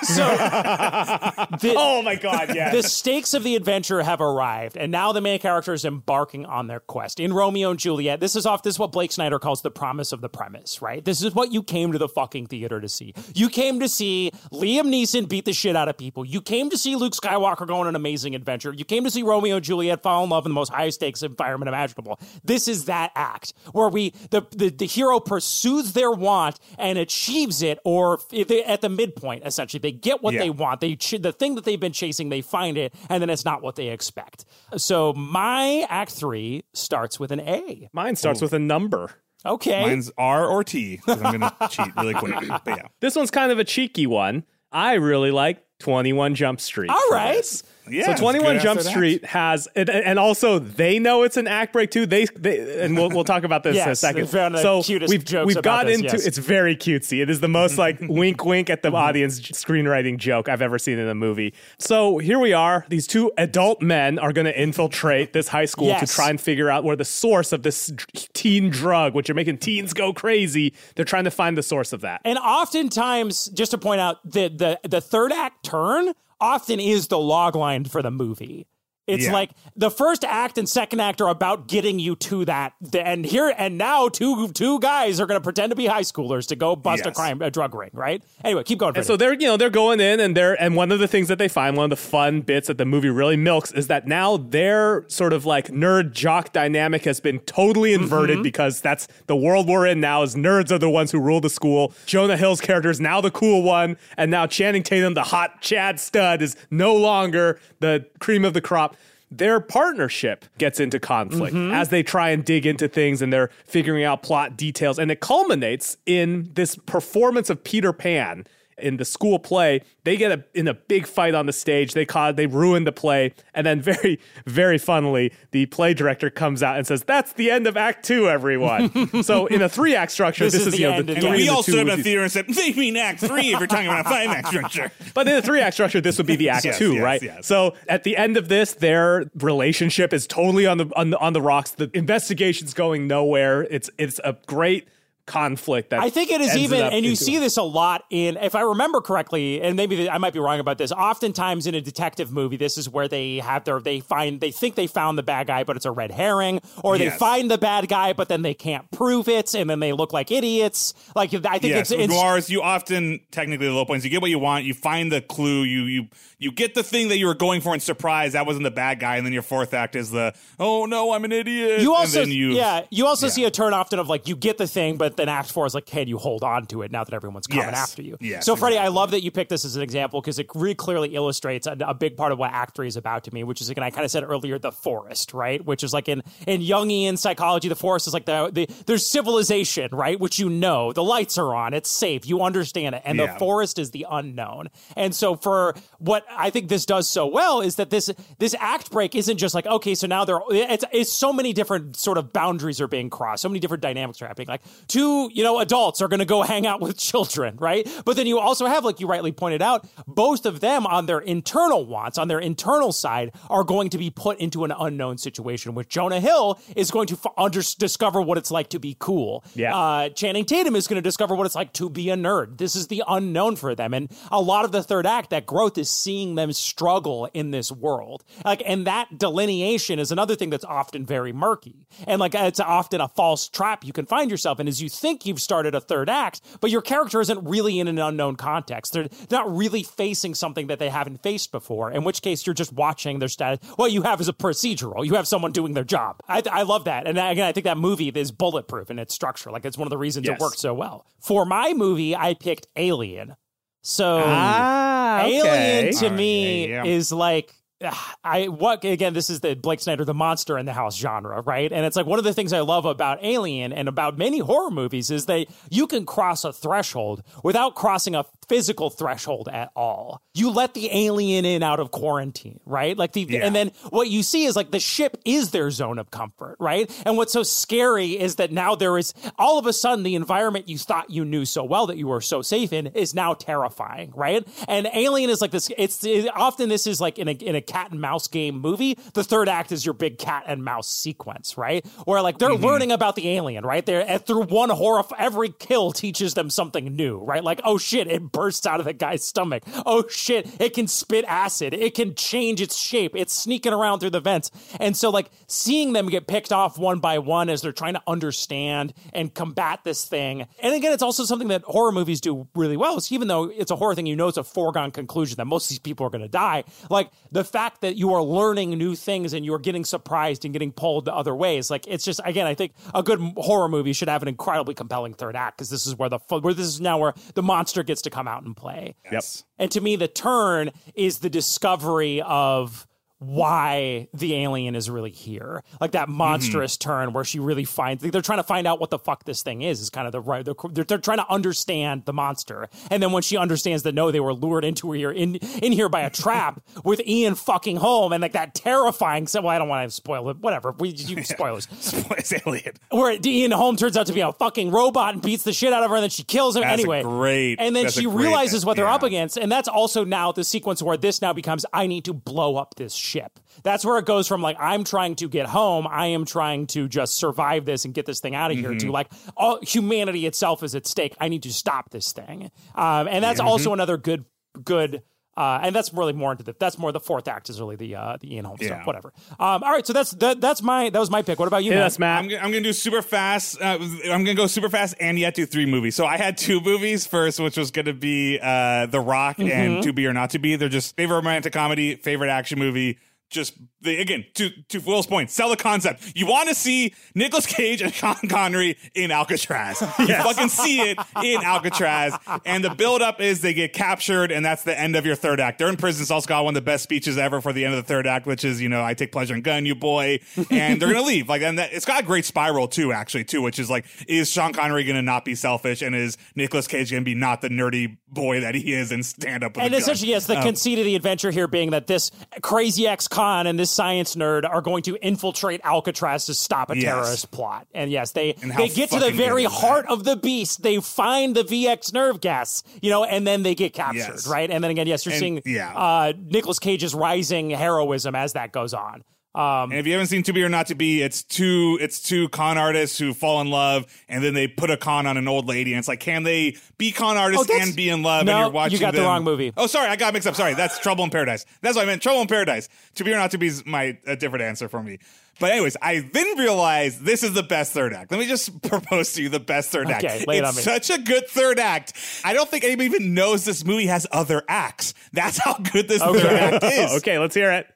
So 0.03 0.23
the, 0.23 1.73
Oh 1.77 2.03
my 2.03 2.15
God, 2.15 2.53
yes. 2.53 2.73
the 2.75 2.83
stakes 2.83 3.33
of 3.33 3.43
the 3.43 3.55
adventure 3.55 4.03
have 4.03 4.21
arrived, 4.21 4.77
and 4.77 4.91
now 4.91 5.11
the 5.13 5.21
main 5.21 5.39
character 5.39 5.73
is 5.73 5.83
embarking 5.83 6.45
on 6.45 6.67
their 6.67 6.79
quest. 6.79 7.19
In 7.19 7.33
Romeo 7.33 7.71
and 7.71 7.79
Juliet, 7.79 8.19
this 8.19 8.35
is 8.35 8.45
off. 8.45 8.61
This 8.61 8.75
is 8.75 8.79
what 8.79 8.91
Blake 8.91 9.11
Snyder 9.11 9.39
calls 9.39 9.63
the 9.63 9.71
promise 9.71 10.11
of 10.11 10.21
the 10.21 10.29
premise, 10.29 10.79
right? 10.79 11.03
This 11.03 11.23
is 11.23 11.33
what 11.33 11.51
you 11.51 11.63
came 11.63 11.91
to 11.91 11.97
the 11.97 12.07
fucking 12.09 12.47
theater 12.47 12.79
to 12.79 12.87
see. 12.87 13.15
You 13.33 13.49
came 13.49 13.79
to 13.79 13.89
see 13.89 14.31
Liam 14.53 14.89
Neeson 14.89 15.27
beat 15.27 15.45
the 15.45 15.53
shit 15.53 15.75
out 15.75 15.87
of 15.89 15.97
people. 15.97 16.23
You 16.23 16.39
came 16.41 16.69
to 16.69 16.77
see 16.77 16.95
Luke 16.95 17.13
Skywalker 17.13 17.65
go 17.65 17.77
on 17.79 17.87
an 17.87 17.95
amazing 17.95 18.35
adventure. 18.35 18.73
You 18.73 18.85
came 18.85 19.05
to 19.05 19.09
see 19.09 19.23
Romeo 19.23 19.55
and 19.55 19.65
Juliet 19.65 20.03
fall 20.03 20.23
in 20.23 20.29
love 20.29 20.45
in 20.45 20.51
the 20.51 20.55
most 20.55 20.71
high 20.71 20.89
stakes 20.89 21.23
environment 21.23 21.69
imaginable. 21.69 22.19
This 22.43 22.67
is 22.67 22.85
that 22.85 23.11
act 23.15 23.53
where 23.71 23.89
we 23.89 24.11
the 24.29 24.45
the, 24.51 24.69
the 24.69 24.85
hero 24.85 25.19
pursues 25.35 25.91
their 25.91 26.11
want 26.11 26.59
and 26.79 26.97
achieves 26.97 27.61
it, 27.61 27.77
or 27.83 28.19
if 28.31 28.47
they, 28.47 28.63
at 28.63 28.79
the 28.79 28.87
midpoint, 28.87 29.43
essentially, 29.45 29.79
they 29.79 29.91
get 29.91 30.23
what 30.23 30.33
Yeah. 30.33 30.39
they 30.41 30.49
want. 30.49 30.79
They 30.79 30.95
ch- 30.95 31.15
the 31.19 31.33
thing 31.33 31.55
that 31.55 31.65
they've 31.65 31.79
been 31.79 31.91
chasing, 31.91 32.29
they 32.29 32.41
find 32.41 32.77
it, 32.77 32.93
and 33.09 33.21
then 33.21 33.29
it's 33.29 33.43
not 33.43 33.61
what 33.61 33.75
they 33.75 33.89
expect. 33.89 34.45
So 34.77 35.11
my 35.13 35.85
act 35.89 36.11
three 36.11 36.63
starts 36.73 37.19
with 37.19 37.31
an 37.33 37.41
A. 37.41 37.89
Mine 37.91 38.15
starts 38.15 38.41
with 38.41 38.53
a 38.53 38.59
number. 38.59 39.11
Okay, 39.45 39.81
Mine's 39.85 40.09
R 40.17 40.47
or 40.47 40.63
T 40.63 40.95
because 40.95 41.21
I'm 41.21 41.37
going 41.37 41.51
to 41.59 41.67
cheat 41.69 41.93
really 41.97 42.13
quick. 42.13 42.33
But 42.47 42.65
yeah. 42.77 42.87
This 43.01 43.15
one's 43.15 43.29
kind 43.29 43.51
of 43.51 43.59
a 43.59 43.63
cheeky 43.65 44.07
one. 44.07 44.43
I 44.71 44.93
really 44.93 45.31
like 45.31 45.61
21 45.79 46.33
Jump 46.35 46.59
Street. 46.61 46.89
All 46.89 47.09
right. 47.11 47.35
this. 47.35 47.63
Yeah, 47.89 48.15
so 48.15 48.21
21 48.21 48.59
Jump 48.59 48.79
after 48.79 48.83
that. 48.83 48.89
Street 48.89 49.25
has, 49.25 49.67
and, 49.75 49.89
and 49.89 50.17
also 50.17 50.57
they 50.57 50.97
know 50.97 51.23
it's 51.23 51.37
an 51.37 51.47
act 51.47 51.73
break 51.73 51.91
too. 51.91 52.05
They, 52.07 52.25
they 52.25 52.83
and 52.83 52.97
we'll, 52.97 53.09
we'll 53.09 53.23
talk 53.23 53.43
about 53.43 53.61
this 53.63 53.77
in 53.77 53.89
a 53.89 53.95
second. 53.95 54.29
found 54.29 54.57
so 54.57 54.81
we've 54.87 55.07
we've 55.45 55.61
got 55.61 55.85
this, 55.85 55.99
into 55.99 56.11
yes. 56.13 56.25
it's 56.25 56.37
very 56.39 56.75
cutesy. 56.75 57.21
It 57.21 57.29
is 57.29 57.39
the 57.39 57.47
most 57.47 57.77
like 57.77 57.97
wink 58.01 58.43
wink 58.43 58.69
at 58.69 58.81
the 58.81 58.95
Mm-hmm. 58.95 58.95
audience 58.95 59.39
screenwriting 59.41 60.17
joke 60.17 60.47
I've 60.47 60.61
ever 60.61 60.79
seen 60.79 60.99
in 60.99 61.07
a 61.09 61.15
movie. 61.15 61.53
So 61.77 62.17
here 62.17 62.39
we 62.39 62.53
are. 62.53 62.85
These 62.87 63.07
two 63.07 63.31
adult 63.37 63.81
men 63.81 64.19
are 64.19 64.31
going 64.31 64.45
to 64.45 64.57
infiltrate 64.57 65.33
this 65.33 65.49
high 65.49 65.65
school 65.65 65.93
to 65.99 66.07
try 66.07 66.29
and 66.29 66.39
figure 66.39 66.69
out 66.69 66.85
where 66.85 66.95
the 66.95 67.03
source 67.03 67.51
of 67.51 67.63
this 67.63 67.91
teen 68.33 68.69
drug, 68.69 69.13
which 69.13 69.29
are 69.29 69.33
making 69.33 69.57
teens 69.57 69.93
go 69.93 70.13
crazy. 70.13 70.73
They're 70.95 71.03
trying 71.03 71.25
to 71.25 71.31
find 71.31 71.57
the 71.57 71.63
source 71.63 71.91
of 71.91 72.01
that. 72.01 72.21
And 72.23 72.37
oftentimes, 72.37 73.47
just 73.47 73.71
to 73.71 73.77
point 73.77 73.99
out, 73.99 74.17
the 74.23 74.47
the 74.47 74.79
the 74.87 75.01
third 75.01 75.33
act 75.33 75.65
turn 75.65 76.13
often 76.39 76.79
is 76.79 77.07
the 77.07 77.19
log 77.19 77.55
line 77.55 77.85
for 77.85 78.01
the 78.01 78.11
movie. 78.11 78.67
It's 79.07 79.25
Yeah. 79.25 79.33
like 79.33 79.51
the 79.75 79.91
first 79.91 80.23
act 80.23 80.57
and 80.57 80.67
second 80.67 80.99
act 80.99 81.21
are 81.21 81.29
about 81.29 81.67
getting 81.67 81.99
you 81.99 82.15
to 82.15 82.45
that, 82.45 82.73
and 82.97 83.25
here 83.25 83.53
and 83.55 83.77
now, 83.77 84.07
two 84.07 84.47
two 84.49 84.79
guys 84.79 85.19
are 85.19 85.27
going 85.27 85.39
to 85.39 85.43
pretend 85.43 85.69
to 85.69 85.75
be 85.75 85.85
high 85.85 86.01
schoolers 86.01 86.47
to 86.47 86.55
go 86.55 86.75
bust 86.75 87.05
a 87.05 87.11
crime, 87.11 87.41
a 87.41 87.51
drug 87.51 87.75
ring, 87.75 87.91
right? 87.93 88.23
Anyway, 88.43 88.63
keep 88.63 88.79
going. 88.79 88.95
And 88.95 89.05
so 89.05 89.15
they're 89.15 89.33
you 89.33 89.47
know 89.47 89.57
they're 89.57 89.69
going 89.69 89.99
in 89.99 90.19
and 90.19 90.35
they're 90.35 90.59
and 90.61 90.75
one 90.75 90.91
of 90.91 90.99
the 90.99 91.07
things 91.07 91.27
that 91.27 91.37
they 91.37 91.47
find 91.47 91.77
one 91.77 91.85
of 91.85 91.89
the 91.91 91.95
fun 91.95 92.41
bits 92.41 92.67
that 92.67 92.77
the 92.77 92.85
movie 92.85 93.09
really 93.09 93.37
milks 93.37 93.71
is 93.73 93.87
that 93.87 94.07
now 94.07 94.37
their 94.37 95.05
sort 95.07 95.33
of 95.33 95.45
like 95.45 95.67
nerd 95.67 96.11
jock 96.11 96.51
dynamic 96.51 97.05
has 97.05 97.19
been 97.19 97.39
totally 97.39 97.91
mm-hmm. 97.91 98.03
inverted 98.03 98.41
because 98.41 98.81
that's 98.81 99.07
the 99.27 99.35
world 99.35 99.67
we're 99.67 99.85
in 99.85 99.99
now 99.99 100.23
is 100.23 100.35
nerds 100.35 100.71
are 100.71 100.79
the 100.79 100.89
ones 100.89 101.11
who 101.11 101.19
rule 101.19 101.41
the 101.41 101.49
school. 101.49 101.93
Jonah 102.07 102.37
Hill's 102.37 102.61
character 102.61 102.89
is 102.89 102.99
now 102.99 103.21
the 103.21 103.31
cool 103.31 103.61
one 103.61 103.97
and 104.17 104.31
now 104.31 104.47
Channing 104.47 104.81
Tatum 104.83 105.13
the 105.13 105.23
hot 105.23 105.61
Chad 105.61 105.99
stud 105.99 106.41
is 106.41 106.55
no 106.71 106.95
longer 106.95 107.59
the 107.79 108.05
cream 108.19 108.43
of 108.43 108.53
the 108.53 108.61
crop. 108.61 108.94
Their 109.31 109.59
partnership 109.59 110.45
gets 110.57 110.79
into 110.79 110.99
conflict 110.99 111.55
mm-hmm. 111.55 111.73
as 111.73 111.89
they 111.89 112.03
try 112.03 112.29
and 112.29 112.45
dig 112.45 112.65
into 112.65 112.87
things 112.87 113.21
and 113.21 113.33
they're 113.33 113.49
figuring 113.65 114.03
out 114.03 114.23
plot 114.23 114.55
details. 114.55 114.99
And 114.99 115.11
it 115.11 115.19
culminates 115.19 115.97
in 116.05 116.49
this 116.53 116.75
performance 116.75 117.49
of 117.49 117.63
Peter 117.63 117.91
Pan 117.91 118.45
in 118.77 118.97
the 118.97 119.05
school 119.05 119.39
play. 119.39 119.81
They 120.03 120.17
get 120.17 120.31
a, 120.31 120.43
in 120.53 120.67
a 120.67 120.73
big 120.73 121.07
fight 121.07 121.33
on 121.33 121.45
the 121.45 121.53
stage. 121.53 121.93
They 121.93 122.05
cause 122.05 122.35
they 122.35 122.45
ruin 122.45 122.83
the 122.83 122.91
play, 122.91 123.33
and 123.53 123.65
then 123.65 123.81
very 123.81 124.19
very 124.45 124.77
funnily, 124.77 125.33
the 125.51 125.65
play 125.67 125.93
director 125.93 126.29
comes 126.29 126.61
out 126.61 126.77
and 126.77 126.85
says, 126.85 127.03
"That's 127.03 127.33
the 127.33 127.49
end 127.51 127.67
of 127.67 127.77
Act 127.77 128.05
Two, 128.05 128.29
everyone." 128.29 129.23
so 129.23 129.45
in 129.47 129.61
a 129.61 129.69
three 129.69 129.95
act 129.95 130.11
structure, 130.11 130.43
This 130.43 130.53
this, 130.53 130.61
is 130.61 130.67
is, 130.67 130.73
the 130.73 130.79
you 130.79 130.87
know 130.89 130.93
end 130.95 131.09
the 131.09 131.13
the- 131.15 131.29
we 131.29 131.49
all 131.49 131.63
stood 131.63 131.89
up 131.89 131.97
the 131.97 132.03
theater 132.03 132.23
and 132.23 132.31
said, 132.31 132.47
"They 132.47 132.73
mean 132.73 132.97
Act 132.97 133.19
Three 133.21 133.53
if 133.53 133.59
you're 133.59 133.67
talking 133.67 133.87
about 133.87 134.05
a 134.05 134.09
five 134.09 134.29
act 134.29 134.47
structure." 134.47 134.91
But 135.13 135.27
in 135.29 135.35
a 135.35 135.41
three 135.41 135.61
act 135.61 135.73
structure, 135.73 136.01
this 136.01 136.17
would 136.17 136.27
be 136.27 136.35
the 136.35 136.49
act 136.49 136.65
Yes, 136.65 136.77
two, 136.77 136.93
yes, 136.95 137.03
right? 137.03 137.21
yes. 137.21 137.45
So 137.47 137.75
at 137.87 138.03
the 138.03 138.17
end 138.17 138.35
of 138.37 138.49
this, 138.49 138.73
their 138.73 139.29
relationship 139.35 140.11
is 140.13 140.27
totally 140.27 140.65
on 140.65 140.77
the 140.77 140.91
on 140.95 141.11
the, 141.11 141.19
on 141.19 141.33
the 141.33 141.41
rocks. 141.41 141.71
The 141.71 141.89
investigation's 141.93 142.73
going 142.73 143.07
nowhere. 143.07 143.63
It's 143.63 143.89
it's 143.97 144.19
a 144.23 144.35
great 144.45 144.87
conflict 145.25 145.89
that 145.89 145.99
I 145.99 146.09
think 146.09 146.31
it 146.31 146.39
is 146.41 146.55
even, 146.55 146.81
and 146.81 147.03
you 147.05 147.15
see 147.15 147.37
a- 147.37 147.39
this 147.39 147.57
a 147.57 147.63
lot 147.63 148.05
in, 148.09 148.37
if 148.37 148.53
I 148.55 148.61
remember 148.61 149.01
correctly, 149.01 149.61
and 149.61 149.75
maybe 149.75 150.09
I 150.09 150.17
might 150.17 150.33
be 150.33 150.39
wrong 150.39 150.59
about 150.59 150.77
this. 150.77 150.91
Oftentimes 150.91 151.65
in 151.67 151.73
a 151.75 151.81
detective 151.81 152.31
movie, 152.31 152.57
this 152.57 152.77
is 152.77 152.87
where 152.87 153.07
they 153.07 153.37
have 153.37 153.63
their, 153.63 153.79
they 153.79 153.99
find, 153.99 154.39
they 154.39 154.51
think 154.51 154.75
they 154.75 154.87
found 154.87 155.17
the 155.17 155.23
bad 155.23 155.47
guy, 155.47 155.63
but 155.63 155.75
it's 155.75 155.85
a 155.85 155.91
red 155.91 156.11
herring, 156.11 156.61
or 156.83 156.97
they 156.97 157.09
find 157.09 157.49
the 157.49 157.57
bad 157.57 157.87
guy, 157.87 158.13
but 158.13 158.29
then 158.29 158.41
they 158.43 158.53
can't 158.53 158.89
prove 158.91 159.27
it, 159.27 159.53
and 159.55 159.69
then 159.69 159.79
they 159.79 159.93
look 159.93 160.13
like 160.13 160.31
idiots. 160.31 160.93
Like 161.15 161.33
I 161.33 161.57
think 161.59 161.73
Yes, 161.73 161.91
it's, 161.91 162.03
it's 162.03 162.13
noirs, 162.13 162.49
you 162.49 162.61
often 162.61 163.19
technically 163.31 163.67
the 163.67 163.73
low 163.73 163.85
points. 163.85 164.05
You 164.05 164.11
get 164.11 164.21
what 164.21 164.29
you 164.29 164.39
want. 164.39 164.65
You 164.65 164.73
find 164.73 165.11
the 165.11 165.21
clue. 165.21 165.63
You 165.63 165.83
you 165.83 166.07
you 166.37 166.51
get 166.51 166.75
the 166.75 166.83
thing 166.83 167.07
that 167.09 167.17
you 167.17 167.25
were 167.25 167.33
going 167.33 167.61
for, 167.61 167.73
and 167.73 167.81
surprise, 167.81 168.33
that 168.33 168.45
wasn't 168.45 168.63
the 168.63 168.71
bad 168.71 168.99
guy. 168.99 169.17
And 169.17 169.25
then 169.25 169.33
your 169.33 169.41
fourth 169.41 169.73
act 169.73 169.95
is 169.95 170.11
the 170.11 170.33
oh 170.59 170.85
no, 170.85 171.13
I'm 171.13 171.23
an 171.25 171.31
idiot. 171.31 171.81
You 171.81 171.93
And 171.93 172.01
also, 172.01 172.19
then 172.19 172.29
you, 172.31 172.51
yeah, 172.51 172.85
you 172.91 173.07
also 173.07 173.27
yeah. 173.27 173.31
see 173.31 173.45
a 173.45 173.51
turn 173.51 173.73
often 173.73 173.99
of 173.99 174.07
like 174.07 174.27
you 174.27 174.35
get 174.35 174.57
the 174.57 174.67
thing, 174.67 174.97
but 174.97 175.14
then 175.17 175.29
Act 175.29 175.51
Four 175.51 175.65
is 175.65 175.73
like, 175.73 175.85
can 175.85 176.07
you 176.07 176.17
hold 176.17 176.43
on 176.43 176.65
to 176.67 176.81
it 176.81 176.91
now 176.91 177.03
that 177.03 177.13
everyone's 177.13 177.47
coming 177.47 177.65
Yes. 177.65 177.77
after 177.77 178.01
you? 178.01 178.17
Yes, 178.19 178.45
so, 178.45 178.55
Freddie, 178.55 178.77
I 178.77 178.87
love 178.89 179.11
that 179.11 179.21
you 179.23 179.31
picked 179.31 179.49
this 179.49 179.65
as 179.65 179.75
an 179.75 179.81
example 179.81 180.21
because 180.21 180.39
it 180.39 180.47
really 180.55 180.75
clearly 180.75 181.15
illustrates 181.15 181.67
a, 181.67 181.77
a 181.85 181.93
big 181.93 182.17
part 182.17 182.31
of 182.31 182.39
what 182.39 182.51
Act 182.51 182.75
Three 182.75 182.87
is 182.87 182.97
about 182.97 183.23
to 183.25 183.33
me, 183.33 183.43
which 183.43 183.61
is 183.61 183.69
again, 183.69 183.83
I 183.83 183.89
kind 183.89 184.05
of 184.05 184.11
said 184.11 184.23
earlier, 184.23 184.59
the 184.59 184.71
forest, 184.71 185.33
right? 185.33 185.63
Which 185.63 185.83
is 185.83 185.93
like 185.93 186.07
in 186.09 186.21
in 186.47 186.61
Jungian 186.61 187.17
psychology, 187.17 187.67
the 187.69 187.75
forest 187.75 188.07
is 188.07 188.13
like 188.13 188.25
the, 188.25 188.49
the 188.51 188.69
there's 188.85 189.05
civilization, 189.05 189.89
right? 189.91 190.19
Which 190.19 190.39
you 190.39 190.49
know, 190.49 190.91
the 190.93 191.03
lights 191.03 191.37
are 191.37 191.53
on, 191.53 191.73
it's 191.73 191.89
safe, 191.89 192.25
you 192.27 192.41
understand 192.41 192.95
it, 192.95 193.01
and 193.05 193.19
the 193.19 193.27
forest 193.39 193.79
is 193.79 193.91
the 193.91 194.05
unknown. 194.09 194.69
And 194.95 195.13
so, 195.15 195.35
for 195.35 195.75
what 195.99 196.25
I 196.29 196.49
think 196.49 196.69
this 196.69 196.85
does 196.85 197.09
so 197.09 197.25
well 197.27 197.61
is 197.61 197.75
that 197.75 197.89
this 197.89 198.09
this 198.39 198.55
act 198.59 198.91
break 198.91 199.15
isn't 199.15 199.37
just 199.37 199.55
like 199.55 199.65
okay, 199.65 199.95
so 199.95 200.07
now 200.07 200.25
there 200.25 200.39
it's 200.49 200.85
it's 200.91 201.11
so 201.13 201.31
many 201.33 201.53
different 201.53 201.95
sort 201.95 202.17
of 202.17 202.31
boundaries 202.33 202.79
are 202.81 202.87
being 202.87 203.09
crossed, 203.09 203.41
so 203.41 203.49
many 203.49 203.59
different 203.59 203.81
dynamics 203.81 204.21
are 204.21 204.27
happening. 204.27 204.47
Like 204.47 204.61
two, 204.87 205.04
you 205.33 205.43
know, 205.43 205.59
adults 205.59 206.01
are 206.01 206.07
going 206.07 206.19
to 206.19 206.25
go 206.25 206.41
hang 206.53 206.65
out 206.65 206.81
with 206.81 206.97
children, 206.97 207.57
right? 207.57 207.87
But 208.05 208.15
then 208.15 208.27
you 208.27 208.39
also 208.39 208.65
have, 208.65 208.83
like 208.85 208.99
you 208.99 209.07
rightly 209.07 209.31
pointed 209.31 209.61
out, 209.61 209.87
both 210.07 210.45
of 210.45 210.59
them 210.59 210.85
on 210.85 211.05
their 211.05 211.19
internal 211.19 211.85
wants, 211.85 212.17
on 212.17 212.27
their 212.27 212.39
internal 212.39 212.91
side, 212.91 213.31
are 213.49 213.63
going 213.63 213.89
to 213.89 213.97
be 213.97 214.09
put 214.09 214.39
into 214.39 214.63
an 214.63 214.71
unknown 214.77 215.17
situation. 215.17 215.75
Which 215.75 215.89
Jonah 215.89 216.19
Hill 216.19 216.59
is 216.75 216.91
going 216.91 217.07
to 217.07 217.15
f- 217.15 217.33
under- 217.37 217.61
discover 217.77 218.21
what 218.21 218.37
it's 218.37 218.51
like 218.51 218.69
to 218.69 218.79
be 218.79 218.95
cool. 218.99 219.43
Yeah. 219.55 219.75
Uh, 219.75 220.09
Channing 220.09 220.45
Tatum 220.45 220.75
is 220.75 220.87
going 220.87 220.97
to 220.97 221.01
discover 221.01 221.35
what 221.35 221.45
it's 221.45 221.55
like 221.55 221.73
to 221.73 221.89
be 221.89 222.09
a 222.09 222.15
nerd. 222.15 222.57
This 222.57 222.75
is 222.75 222.87
the 222.87 223.03
unknown 223.07 223.55
for 223.55 223.75
them, 223.75 223.93
and 223.93 224.11
a 224.31 224.41
lot 224.41 224.65
of 224.65 224.71
the 224.71 224.83
third 224.83 225.05
act, 225.05 225.29
that 225.31 225.45
growth 225.45 225.77
is 225.77 225.89
seeing 225.89 226.35
them 226.35 226.51
struggle 226.53 227.29
in 227.33 227.51
this 227.51 227.71
world. 227.71 228.23
Like, 228.43 228.61
and 228.65 228.85
that 228.87 229.17
delineation 229.17 229.99
is 229.99 230.11
another 230.11 230.35
thing 230.35 230.49
that's 230.49 230.65
often 230.65 231.05
very 231.05 231.33
murky, 231.33 231.85
and 232.07 232.19
like 232.19 232.35
it's 232.35 232.59
often 232.59 233.01
a 233.01 233.07
false 233.07 233.47
trap 233.47 233.83
you 233.83 233.93
can 233.93 234.05
find 234.05 234.29
yourself 234.31 234.59
in. 234.59 234.67
as 234.67 234.81
you 234.81 234.89
think 234.99 235.25
you've 235.25 235.41
started 235.41 235.75
a 235.75 235.81
third 235.81 236.09
act, 236.09 236.41
but 236.61 236.71
your 236.71 236.81
character 236.81 237.21
isn't 237.21 237.43
really 237.43 237.79
in 237.79 237.87
an 237.87 237.99
unknown 237.99 238.35
context. 238.35 238.93
They're 238.93 239.07
not 239.29 239.53
really 239.55 239.83
facing 239.83 240.33
something 240.35 240.67
that 240.67 240.79
they 240.79 240.89
haven't 240.89 241.21
faced 241.23 241.51
before. 241.51 241.91
In 241.91 242.03
which 242.03 242.21
case, 242.21 242.45
you're 242.45 242.53
just 242.53 242.73
watching 242.73 243.19
their 243.19 243.29
status. 243.29 243.59
What 243.75 243.91
you 243.91 244.01
have 244.03 244.19
is 244.21 244.27
a 244.29 244.33
procedural. 244.33 245.05
You 245.05 245.15
have 245.15 245.27
someone 245.27 245.51
doing 245.51 245.73
their 245.73 245.83
job. 245.83 246.19
I, 246.27 246.41
I 246.51 246.63
love 246.63 246.85
that, 246.85 247.07
and 247.07 247.17
again, 247.17 247.45
I 247.47 247.51
think 247.51 247.65
that 247.65 247.77
movie 247.77 248.09
is 248.09 248.31
bulletproof 248.31 248.89
in 248.91 248.99
its 248.99 249.13
structure. 249.13 249.51
Like, 249.51 249.65
it's 249.65 249.77
one 249.77 249.85
of 249.87 249.91
the 249.91 249.97
reasons 249.97 250.27
Yes. 250.27 250.37
it 250.37 250.41
works 250.41 250.59
so 250.59 250.73
well. 250.73 251.05
For 251.19 251.45
my 251.45 251.73
movie, 251.73 252.15
I 252.15 252.33
picked 252.33 252.67
Alien. 252.75 253.35
So 253.81 254.23
Ah, 254.25 255.25
okay. 255.25 255.37
Alien 255.81 255.93
to 255.99 256.07
Ah, 256.07 256.09
me 256.15 256.67
yeah, 256.69 256.83
yeah. 256.83 256.91
is 256.91 257.11
like 257.11 257.53
I 258.23 258.47
what 258.47 258.83
again 258.83 259.13
this 259.13 259.29
is 259.29 259.39
the 259.41 259.55
Blake 259.55 259.79
Snyder 259.79 260.05
the 260.05 260.13
monster 260.13 260.57
in 260.57 260.65
the 260.65 260.73
house 260.73 260.97
genre, 260.97 261.41
right? 261.41 261.71
And 261.71 261.85
it's 261.85 261.95
like 261.95 262.05
one 262.05 262.19
of 262.19 262.25
the 262.25 262.33
things 262.33 262.53
I 262.53 262.61
love 262.61 262.85
about 262.85 263.23
Alien 263.23 263.73
and 263.73 263.87
about 263.87 264.17
many 264.17 264.39
horror 264.39 264.71
movies 264.71 265.11
is 265.11 265.25
that 265.25 265.47
you 265.69 265.87
can 265.87 266.05
cross 266.05 266.43
a 266.43 266.53
threshold 266.53 267.23
without 267.43 267.75
crossing 267.75 268.15
a 268.15 268.25
physical 268.47 268.89
threshold 268.89 269.49
at 269.51 269.71
all. 269.75 270.21
You 270.33 270.49
let 270.51 270.73
the 270.73 270.89
alien 270.91 271.45
in 271.45 271.63
out 271.63 271.79
of 271.79 271.91
quarantine, 271.91 272.59
right? 272.65 272.97
Like 272.97 273.13
the 273.13 273.21
Yeah. 273.21 273.45
and 273.45 273.55
then 273.55 273.71
what 273.89 274.09
you 274.09 274.23
see 274.23 274.45
is 274.45 274.55
like 274.55 274.71
the 274.71 274.79
ship 274.79 275.17
is 275.25 275.51
their 275.51 275.71
zone 275.71 275.99
of 275.99 276.11
comfort, 276.11 276.57
right? 276.59 276.89
And 277.05 277.17
what's 277.17 277.33
so 277.33 277.43
scary 277.43 278.19
is 278.19 278.35
that 278.35 278.51
now 278.51 278.75
there 278.75 278.97
is 278.97 279.13
all 279.37 279.57
of 279.57 279.65
a 279.65 279.73
sudden 279.73 280.03
the 280.03 280.15
environment 280.15 280.67
you 280.69 280.77
thought 280.77 281.09
you 281.09 281.25
knew 281.25 281.45
so 281.45 281.63
well 281.63 281.87
that 281.87 281.97
you 281.97 282.07
were 282.07 282.21
so 282.21 282.41
safe 282.41 282.73
in 282.73 282.87
is 282.87 283.13
now 283.13 283.33
terrifying, 283.33 284.11
right? 284.15 284.47
And 284.67 284.87
Alien 284.93 285.29
is 285.29 285.41
like 285.41 285.51
this. 285.51 285.69
It's 285.77 286.03
it, 286.03 286.29
often 286.35 286.69
this 286.69 286.87
is 286.87 287.01
like 287.01 287.19
in 287.19 287.27
a 287.27 287.31
in 287.31 287.55
a 287.55 287.61
cat 287.61 287.91
and 287.91 288.01
mouse 288.01 288.27
game 288.27 288.59
movie. 288.59 288.97
The 289.13 289.23
third 289.23 289.49
act 289.49 289.71
is 289.71 289.85
your 289.85 289.93
big 289.93 290.17
cat 290.17 290.43
and 290.47 290.63
mouse 290.63 290.89
sequence, 290.89 291.57
right? 291.57 291.85
Where 292.05 292.21
like 292.21 292.37
they're 292.37 292.49
mm-hmm. 292.49 292.63
learning 292.63 292.91
about 292.91 293.15
the 293.15 293.29
alien, 293.29 293.65
right? 293.65 293.85
They're 293.85 294.17
through 294.19 294.43
one 294.45 294.69
horror. 294.69 295.03
Every 295.17 295.49
kill 295.49 295.91
teaches 295.91 296.33
them 296.33 296.49
something 296.49 296.95
new, 296.95 297.19
right? 297.19 297.43
Like 297.43 297.61
oh 297.63 297.77
shit, 297.77 298.07
it 298.07 298.31
bursts 298.35 298.65
out 298.65 298.79
of 298.79 298.85
the 298.85 298.93
guy's 298.93 299.23
stomach. 299.23 299.63
Oh 299.85 300.03
shit, 300.09 300.59
it 300.59 300.73
can 300.73 300.87
spit 300.87 301.25
acid. 301.27 301.73
It 301.73 301.95
can 301.95 302.15
change 302.15 302.61
its 302.61 302.77
shape. 302.77 303.15
It's 303.15 303.33
sneaking 303.33 303.73
around 303.73 303.99
through 303.99 304.09
the 304.11 304.19
vents. 304.19 304.51
And 304.79 304.95
so 304.95 305.09
like 305.09 305.29
seeing 305.47 305.93
them 305.93 306.07
get 306.09 306.27
picked 306.27 306.51
off 306.51 306.77
one 306.77 306.99
by 306.99 307.19
one 307.19 307.49
as 307.49 307.61
they're 307.61 307.71
trying 307.71 307.93
to 307.93 308.01
understand 308.07 308.93
and 309.13 309.33
combat 309.33 309.81
this 309.83 310.05
thing. 310.05 310.47
And 310.59 310.73
again, 310.73 310.91
it's 310.91 311.03
also 311.03 311.23
something 311.23 311.47
that 311.47 311.63
horror 311.63 311.91
movies 311.91 312.21
do 312.21 312.47
really 312.55 312.77
well. 312.77 312.99
Even 313.09 313.27
though 313.27 313.45
it's 313.45 313.71
a 313.71 313.75
horror 313.75 313.95
thing, 313.95 314.05
you 314.05 314.15
know 314.15 314.27
it's 314.27 314.37
a 314.37 314.43
foregone 314.43 314.91
conclusion 314.91 315.37
that 315.37 315.45
most 315.45 315.65
of 315.65 315.69
these 315.69 315.79
people 315.79 316.05
are 316.05 316.09
going 316.09 316.21
to 316.21 316.27
die. 316.27 316.63
Like 316.89 317.09
the 317.31 317.43
fact 317.43 317.81
that 317.81 317.95
you 317.95 318.13
are 318.13 318.21
learning 318.23 318.71
new 318.71 318.95
things 318.95 319.33
and 319.33 319.45
you're 319.45 319.59
getting 319.59 319.85
surprised 319.85 320.43
and 320.43 320.53
getting 320.53 320.71
pulled 320.71 321.05
the 321.05 321.13
other 321.13 321.35
ways. 321.35 321.69
Like 321.69 321.87
it's 321.87 322.03
just 322.03 322.19
again, 322.25 322.47
I 322.47 322.55
think 322.55 322.73
a 322.93 323.03
good 323.03 323.19
horror 323.37 323.69
movie 323.69 323.93
should 323.93 324.09
have 324.09 324.21
an 324.21 324.27
incredibly 324.27 324.73
compelling 324.73 325.13
third 325.13 325.35
act 325.35 325.57
because 325.57 325.69
this 325.69 325.87
is 325.87 325.95
where 325.95 326.09
the 326.09 326.19
where 326.29 326.53
this 326.53 326.67
is 326.67 326.81
now 326.81 326.97
where 326.97 327.13
the 327.33 327.43
monster 327.43 327.83
gets 327.83 328.01
to 328.03 328.09
come 328.09 328.24
out 328.27 328.43
and 328.43 328.55
play. 328.55 328.95
Yes. 329.11 329.43
And 329.57 329.71
to 329.71 329.81
me, 329.81 329.95
the 329.95 330.07
turn 330.07 330.71
is 330.95 331.19
the 331.19 331.29
discovery 331.29 332.21
of 332.21 332.87
why 333.19 334.07
the 334.13 334.35
alien 334.35 334.75
is 334.75 334.89
really 334.89 335.11
here. 335.11 335.63
Like 335.79 335.91
that 335.91 336.09
monstrous 336.09 336.77
mm-hmm. 336.77 336.89
turn 336.89 337.13
where 337.13 337.23
she 337.23 337.39
really 337.39 337.63
finds, 337.63 338.03
they're 338.03 338.21
trying 338.21 338.39
to 338.39 338.43
find 338.43 338.67
out 338.67 338.79
what 338.79 338.89
the 338.89 338.99
fuck 338.99 339.23
this 339.23 339.41
thing 339.41 339.61
is, 339.61 339.79
is 339.79 339.89
kind 339.89 340.05
of 340.05 340.11
the 340.11 340.19
right, 340.21 340.43
they're, 340.43 340.83
they're 340.83 340.97
trying 340.97 341.19
to 341.19 341.29
understand 341.29 342.03
the 342.05 342.13
monster. 342.13 342.67
And 342.91 343.01
then 343.01 343.11
when 343.11 343.23
she 343.23 343.37
understands 343.37 343.83
that 343.83 343.95
no, 343.95 344.11
they 344.11 344.19
were 344.19 344.33
lured 344.33 344.65
into 344.65 344.91
here, 344.91 345.11
in, 345.11 345.35
in 345.35 345.71
here 345.71 345.89
by 345.89 346.01
a 346.01 346.09
trap 346.09 346.61
with 346.83 347.01
Ian 347.05 347.35
fucking 347.35 347.77
Holm 347.77 348.11
and 348.11 348.21
like 348.21 348.33
that 348.33 348.53
terrifying, 348.53 349.27
so 349.27 349.41
well, 349.41 349.49
I 349.49 349.59
don't 349.59 349.69
want 349.69 349.89
to 349.89 349.95
spoil 349.95 350.29
it, 350.29 350.37
whatever. 350.37 350.73
We, 350.77 350.89
you 350.89 351.23
spoilers 351.23 351.67
It's 351.71 352.33
Alien. 352.45 352.73
where 352.89 353.17
Ian 353.23 353.51
Holm 353.51 353.77
turns 353.77 353.95
out 353.95 354.07
to 354.07 354.13
be 354.13 354.21
a 354.21 354.33
fucking 354.33 354.71
robot 354.71 355.13
and 355.13 355.21
beats 355.21 355.43
the 355.43 355.53
shit 355.53 355.71
out 355.71 355.83
of 355.83 355.89
her, 355.89 355.95
and 355.95 356.03
then 356.03 356.09
she 356.09 356.23
kills 356.23 356.55
him 356.55 356.63
That's 356.63 356.73
anyway. 356.73 357.03
great- 357.03 357.59
And 357.59 357.75
then 357.75 357.89
she 357.89 358.03
great- 358.03 358.25
realizes 358.25 358.65
what 358.65 358.75
they're 358.75 358.85
yeah. 358.85 358.95
up 358.95 359.03
against, 359.03 359.37
and 359.37 359.51
that's 359.51 359.67
also 359.67 360.03
now 360.03 360.31
the 360.31 360.43
sequence 360.43 360.81
where 360.81 360.97
this 360.97 361.21
now 361.21 361.31
becomes 361.31 361.65
I 361.71 361.87
need 361.87 362.05
to 362.05 362.13
blow 362.13 362.57
up 362.57 362.75
this 362.75 363.04
ship. 363.05 363.39
That's 363.63 363.85
where 363.85 363.97
it 363.97 364.05
goes 364.05 364.27
from 364.27 364.41
like 364.41 364.57
I'm 364.59 364.83
trying 364.83 365.15
to 365.15 365.29
get 365.29 365.45
home, 365.45 365.87
I 365.89 366.07
am 366.07 366.25
trying 366.25 366.67
to 366.67 366.87
just 366.87 367.15
survive 367.15 367.65
this 367.65 367.85
and 367.85 367.93
get 367.93 368.05
this 368.05 368.19
thing 368.19 368.35
out 368.35 368.51
of 368.51 368.57
here, 368.57 368.71
Mm-hmm. 368.71 368.87
to 368.87 368.91
like 368.91 369.11
all 369.37 369.59
humanity 369.61 370.25
itself 370.25 370.63
is 370.63 370.75
at 370.75 370.85
stake. 370.87 371.15
I 371.19 371.29
need 371.29 371.43
to 371.43 371.53
stop 371.53 371.91
this 371.91 372.11
thing, 372.11 372.51
um, 372.75 373.07
and 373.07 373.23
that's 373.23 373.39
also 373.39 373.71
another 373.73 373.97
good 373.97 374.25
good. 374.63 375.03
Uh, 375.37 375.59
and 375.63 375.75
that's 375.75 375.93
really 375.93 376.13
more 376.13 376.31
into 376.31 376.43
the 376.43 376.55
that's 376.59 376.77
more 376.77 376.91
the 376.93 376.99
fourth 376.99 377.27
act 377.27 377.49
is 377.49 377.59
really 377.59 377.75
the 377.75 377.93
uh, 377.95 378.17
the 378.21 378.33
Ian 378.35 378.45
Holmes 378.45 378.61
Yeah. 378.61 378.67
stuff, 378.75 378.87
whatever. 378.87 379.11
Um, 379.39 379.63
all 379.63 379.71
right, 379.71 379.85
so 379.85 379.91
that's 379.91 380.11
that, 380.11 380.39
that's 380.39 380.61
my 380.61 380.89
that 380.89 380.99
was 380.99 381.09
my 381.09 381.21
pick. 381.21 381.39
What 381.39 381.47
about 381.49 381.63
you? 381.63 381.71
Yeah, 381.71 381.77
man? 381.77 381.83
that's 381.85 381.99
Matt. 381.99 382.19
I'm, 382.23 382.29
gonna- 382.29 382.41
I'm 382.41 382.51
gonna 382.51 382.61
do 382.61 382.71
super 382.73 383.01
fast. 383.01 383.61
Uh, 383.61 383.77
I'm 384.05 384.23
gonna 384.23 384.33
go 384.33 384.47
super 384.47 384.69
fast 384.69 384.95
and 384.99 385.19
yet 385.19 385.35
do 385.35 385.45
three 385.45 385.65
movies. 385.65 385.93
So 385.95 386.05
I 386.05 386.15
had 386.17 386.37
two 386.37 386.61
movies 386.61 387.05
first, 387.05 387.39
which 387.39 387.57
was 387.57 387.71
gonna 387.71 387.93
be 387.93 388.39
uh, 388.41 388.85
The 388.85 388.99
Rock 389.01 389.37
Mm-hmm. 389.37 389.51
and 389.51 389.83
To 389.83 389.91
Be 389.91 390.07
or 390.07 390.13
Not 390.13 390.29
to 390.31 390.39
Be. 390.39 390.55
They're 390.55 390.69
just 390.69 390.95
favorite 390.95 391.17
romantic 391.17 391.51
comedy, 391.51 391.95
favorite 391.95 392.29
action 392.29 392.57
movie. 392.57 392.97
Just 393.29 393.53
the, 393.81 393.99
again 393.99 394.25
to 394.35 394.49
to 394.69 394.79
Will's 394.79 395.07
point, 395.07 395.29
sell 395.31 395.49
the 395.49 395.57
concept. 395.57 396.13
You 396.15 396.25
want 396.27 396.47
to 396.49 396.55
see 396.55 396.93
Nicolas 397.15 397.45
Cage 397.45 397.81
and 397.81 397.93
Sean 397.93 398.15
Connery 398.29 398.77
in 398.93 399.11
Alcatraz. 399.11 399.81
You 399.99 400.07
fucking 400.07 400.49
see 400.49 400.79
it 400.81 400.97
in 401.23 401.43
Alcatraz, 401.43 402.13
and 402.45 402.63
the 402.63 402.69
build 402.69 403.01
up 403.01 403.19
is 403.21 403.41
they 403.41 403.53
get 403.53 403.73
captured, 403.73 404.31
and 404.31 404.45
that's 404.45 404.63
the 404.63 404.79
end 404.79 404.95
of 404.95 405.05
your 405.05 405.15
third 405.15 405.39
act. 405.39 405.59
They're 405.59 405.69
in 405.69 405.77
prison. 405.77 406.01
It's 406.03 406.11
also 406.11 406.27
got 406.27 406.43
one 406.45 406.51
of 406.51 406.55
the 406.55 406.65
best 406.65 406.83
speeches 406.83 407.17
ever 407.17 407.41
for 407.41 407.51
the 407.53 407.65
end 407.65 407.73
of 407.73 407.83
the 407.83 407.87
third 407.87 408.07
act, 408.07 408.25
which 408.25 408.43
is 408.45 408.61
you 408.61 408.69
know 408.69 408.83
I 408.83 408.93
take 408.93 409.11
pleasure 409.11 409.35
in 409.35 409.41
gun 409.41 409.65
you 409.65 409.75
boy, 409.75 410.19
and 410.49 410.81
they're 410.81 410.93
gonna 410.93 411.01
leave. 411.05 411.27
Like 411.29 411.41
and 411.41 411.57
that, 411.59 411.73
it's 411.73 411.85
got 411.85 412.03
a 412.03 412.05
great 412.05 412.25
spiral 412.25 412.67
too, 412.67 412.91
actually 412.93 413.23
too, 413.25 413.41
which 413.41 413.59
is 413.59 413.69
like 413.69 413.85
is 414.07 414.29
Sean 414.31 414.53
Connery 414.53 414.83
gonna 414.83 415.01
not 415.01 415.25
be 415.25 415.35
selfish, 415.35 415.81
and 415.81 415.95
is 415.95 416.17
Nicolas 416.35 416.67
Cage 416.67 416.91
gonna 416.91 417.01
be 417.03 417.15
not 417.15 417.41
the 417.41 417.49
nerdy 417.49 417.97
boy 418.07 418.39
that 418.41 418.55
he 418.55 418.71
is 418.73 418.91
and 418.91 419.05
stand 419.05 419.43
up 419.43 419.55
with 419.57 419.65
And 419.65 419.73
a 419.73 419.77
gun? 419.77 419.81
essentially, 419.81 420.09
yes, 420.11 420.25
the 420.27 420.37
Um, 420.37 420.43
conceit 420.43 420.79
of 420.79 420.85
the 420.85 420.95
adventure 420.95 421.31
here 421.31 421.47
being 421.47 421.71
that 421.71 421.87
this 421.87 422.11
crazy 422.41 422.87
ex-con 423.15 423.47
and 423.47 423.57
this 423.59 423.71
science 423.71 424.15
nerd 424.15 424.47
are 424.49 424.61
going 424.61 424.83
to 424.83 424.95
infiltrate 425.01 425.61
Alcatraz 425.63 426.25
to 426.27 426.33
stop 426.33 426.69
a 426.69 426.75
Yes. 426.75 426.83
terrorist 426.83 427.31
plot. 427.31 427.67
And 427.73 427.91
yes, 427.91 428.11
they 428.11 428.33
And 428.41 428.51
they 428.51 428.69
get 428.69 428.91
to 428.91 428.99
the 428.99 429.11
very 429.11 429.45
heart 429.45 429.85
that? 429.87 429.93
of 429.93 430.03
the 430.03 430.15
beast. 430.15 430.61
They 430.63 430.79
find 430.81 431.35
the 431.35 431.43
VX 431.43 431.93
nerve 431.93 432.21
gas, 432.21 432.63
you 432.81 432.89
know, 432.89 433.03
and 433.03 433.25
then 433.25 433.43
they 433.43 433.55
get 433.55 433.73
captured, 433.73 433.97
Yes. 434.15 434.27
right? 434.27 434.49
And 434.49 434.63
then 434.63 434.71
again, 434.71 434.87
yes, 434.87 435.05
you're 435.05 435.13
And- 435.13 435.19
seeing 435.19 435.41
yeah. 435.45 435.73
uh, 435.75 436.13
Nicolas 436.17 436.59
Cage's 436.59 436.93
rising 436.93 437.49
heroism 437.51 438.15
as 438.15 438.33
that 438.33 438.51
goes 438.51 438.73
on. 438.73 439.03
Um, 439.35 439.71
And 439.71 439.79
if 439.79 439.85
you 439.85 439.91
haven't 439.91 440.07
seen 440.07 440.23
To 440.23 440.33
Be 440.33 440.43
or 440.43 440.49
Not 440.49 440.67
to 440.67 440.75
Be, 440.75 441.01
it's 441.01 441.21
two 441.21 441.77
it's 441.81 442.01
two 442.01 442.29
con 442.29 442.57
artists 442.57 442.97
who 442.97 443.13
fall 443.13 443.41
in 443.41 443.49
love, 443.49 443.85
and 444.07 444.23
then 444.23 444.33
they 444.33 444.47
put 444.47 444.71
a 444.71 444.77
con 444.77 445.05
on 445.05 445.17
an 445.17 445.27
old 445.27 445.45
lady, 445.47 445.73
and 445.73 445.79
it's 445.79 445.87
like, 445.89 445.99
can 445.99 446.23
they 446.23 446.55
be 446.77 446.91
con 446.93 447.17
artists 447.17 447.47
Oh, 447.51 447.59
and 447.61 447.75
be 447.75 447.89
in 447.89 448.01
love? 448.01 448.25
No, 448.25 448.31
and 448.31 448.39
you're 448.39 448.47
you 448.47 448.53
watching. 448.53 448.79
got 448.79 448.93
the 448.93 449.01
wrong 449.01 449.23
movie. 449.25 449.51
Oh, 449.57 449.67
sorry, 449.67 449.89
I 449.89 449.97
got 449.97 450.13
mixed 450.13 450.27
up. 450.27 450.35
Sorry, 450.35 450.53
that's 450.53 450.79
Trouble 450.79 451.03
in 451.03 451.09
Paradise. 451.09 451.45
That's 451.61 451.75
what 451.75 451.83
I 451.83 451.85
meant. 451.85 452.01
Trouble 452.01 452.21
in 452.21 452.27
Paradise. 452.27 452.69
To 452.95 453.03
Be 453.03 453.13
or 453.13 453.17
Not 453.17 453.31
to 453.31 453.37
Be 453.37 453.47
is 453.47 453.65
my 453.65 453.97
a 454.07 454.15
different 454.15 454.43
answer 454.45 454.69
for 454.69 454.81
me. 454.81 454.99
But 455.37 455.51
anyways, 455.51 455.75
I 455.81 455.99
then 455.99 456.37
realized 456.37 457.01
this 457.03 457.21
is 457.21 457.33
the 457.33 457.43
best 457.43 457.73
third 457.73 457.93
act. 457.93 458.09
Let 458.11 458.21
me 458.21 458.25
just 458.27 458.61
propose 458.69 459.11
to 459.13 459.21
you 459.21 459.27
the 459.27 459.41
best 459.41 459.69
third 459.69 459.87
Okay, 459.91 460.07
act. 460.19 460.27
lay 460.29 460.37
it 460.37 460.45
it's 460.45 460.49
on 460.49 460.55
me. 460.55 460.61
such 460.61 460.89
a 460.89 460.97
good 461.01 461.27
third 461.27 461.59
act. 461.59 461.91
I 462.23 462.31
don't 462.33 462.49
think 462.49 462.63
anybody 462.63 462.85
even 462.85 463.13
knows 463.13 463.43
this 463.43 463.65
movie 463.65 463.87
has 463.87 464.07
other 464.13 464.43
acts. 464.47 464.93
That's 465.11 465.37
how 465.37 465.57
good 465.57 465.89
this 465.89 466.01
third 466.01 466.25
act 466.25 466.63
is. 466.63 466.91
okay, 466.99 467.19
let's 467.19 467.35
hear 467.35 467.51
it. 467.51 467.67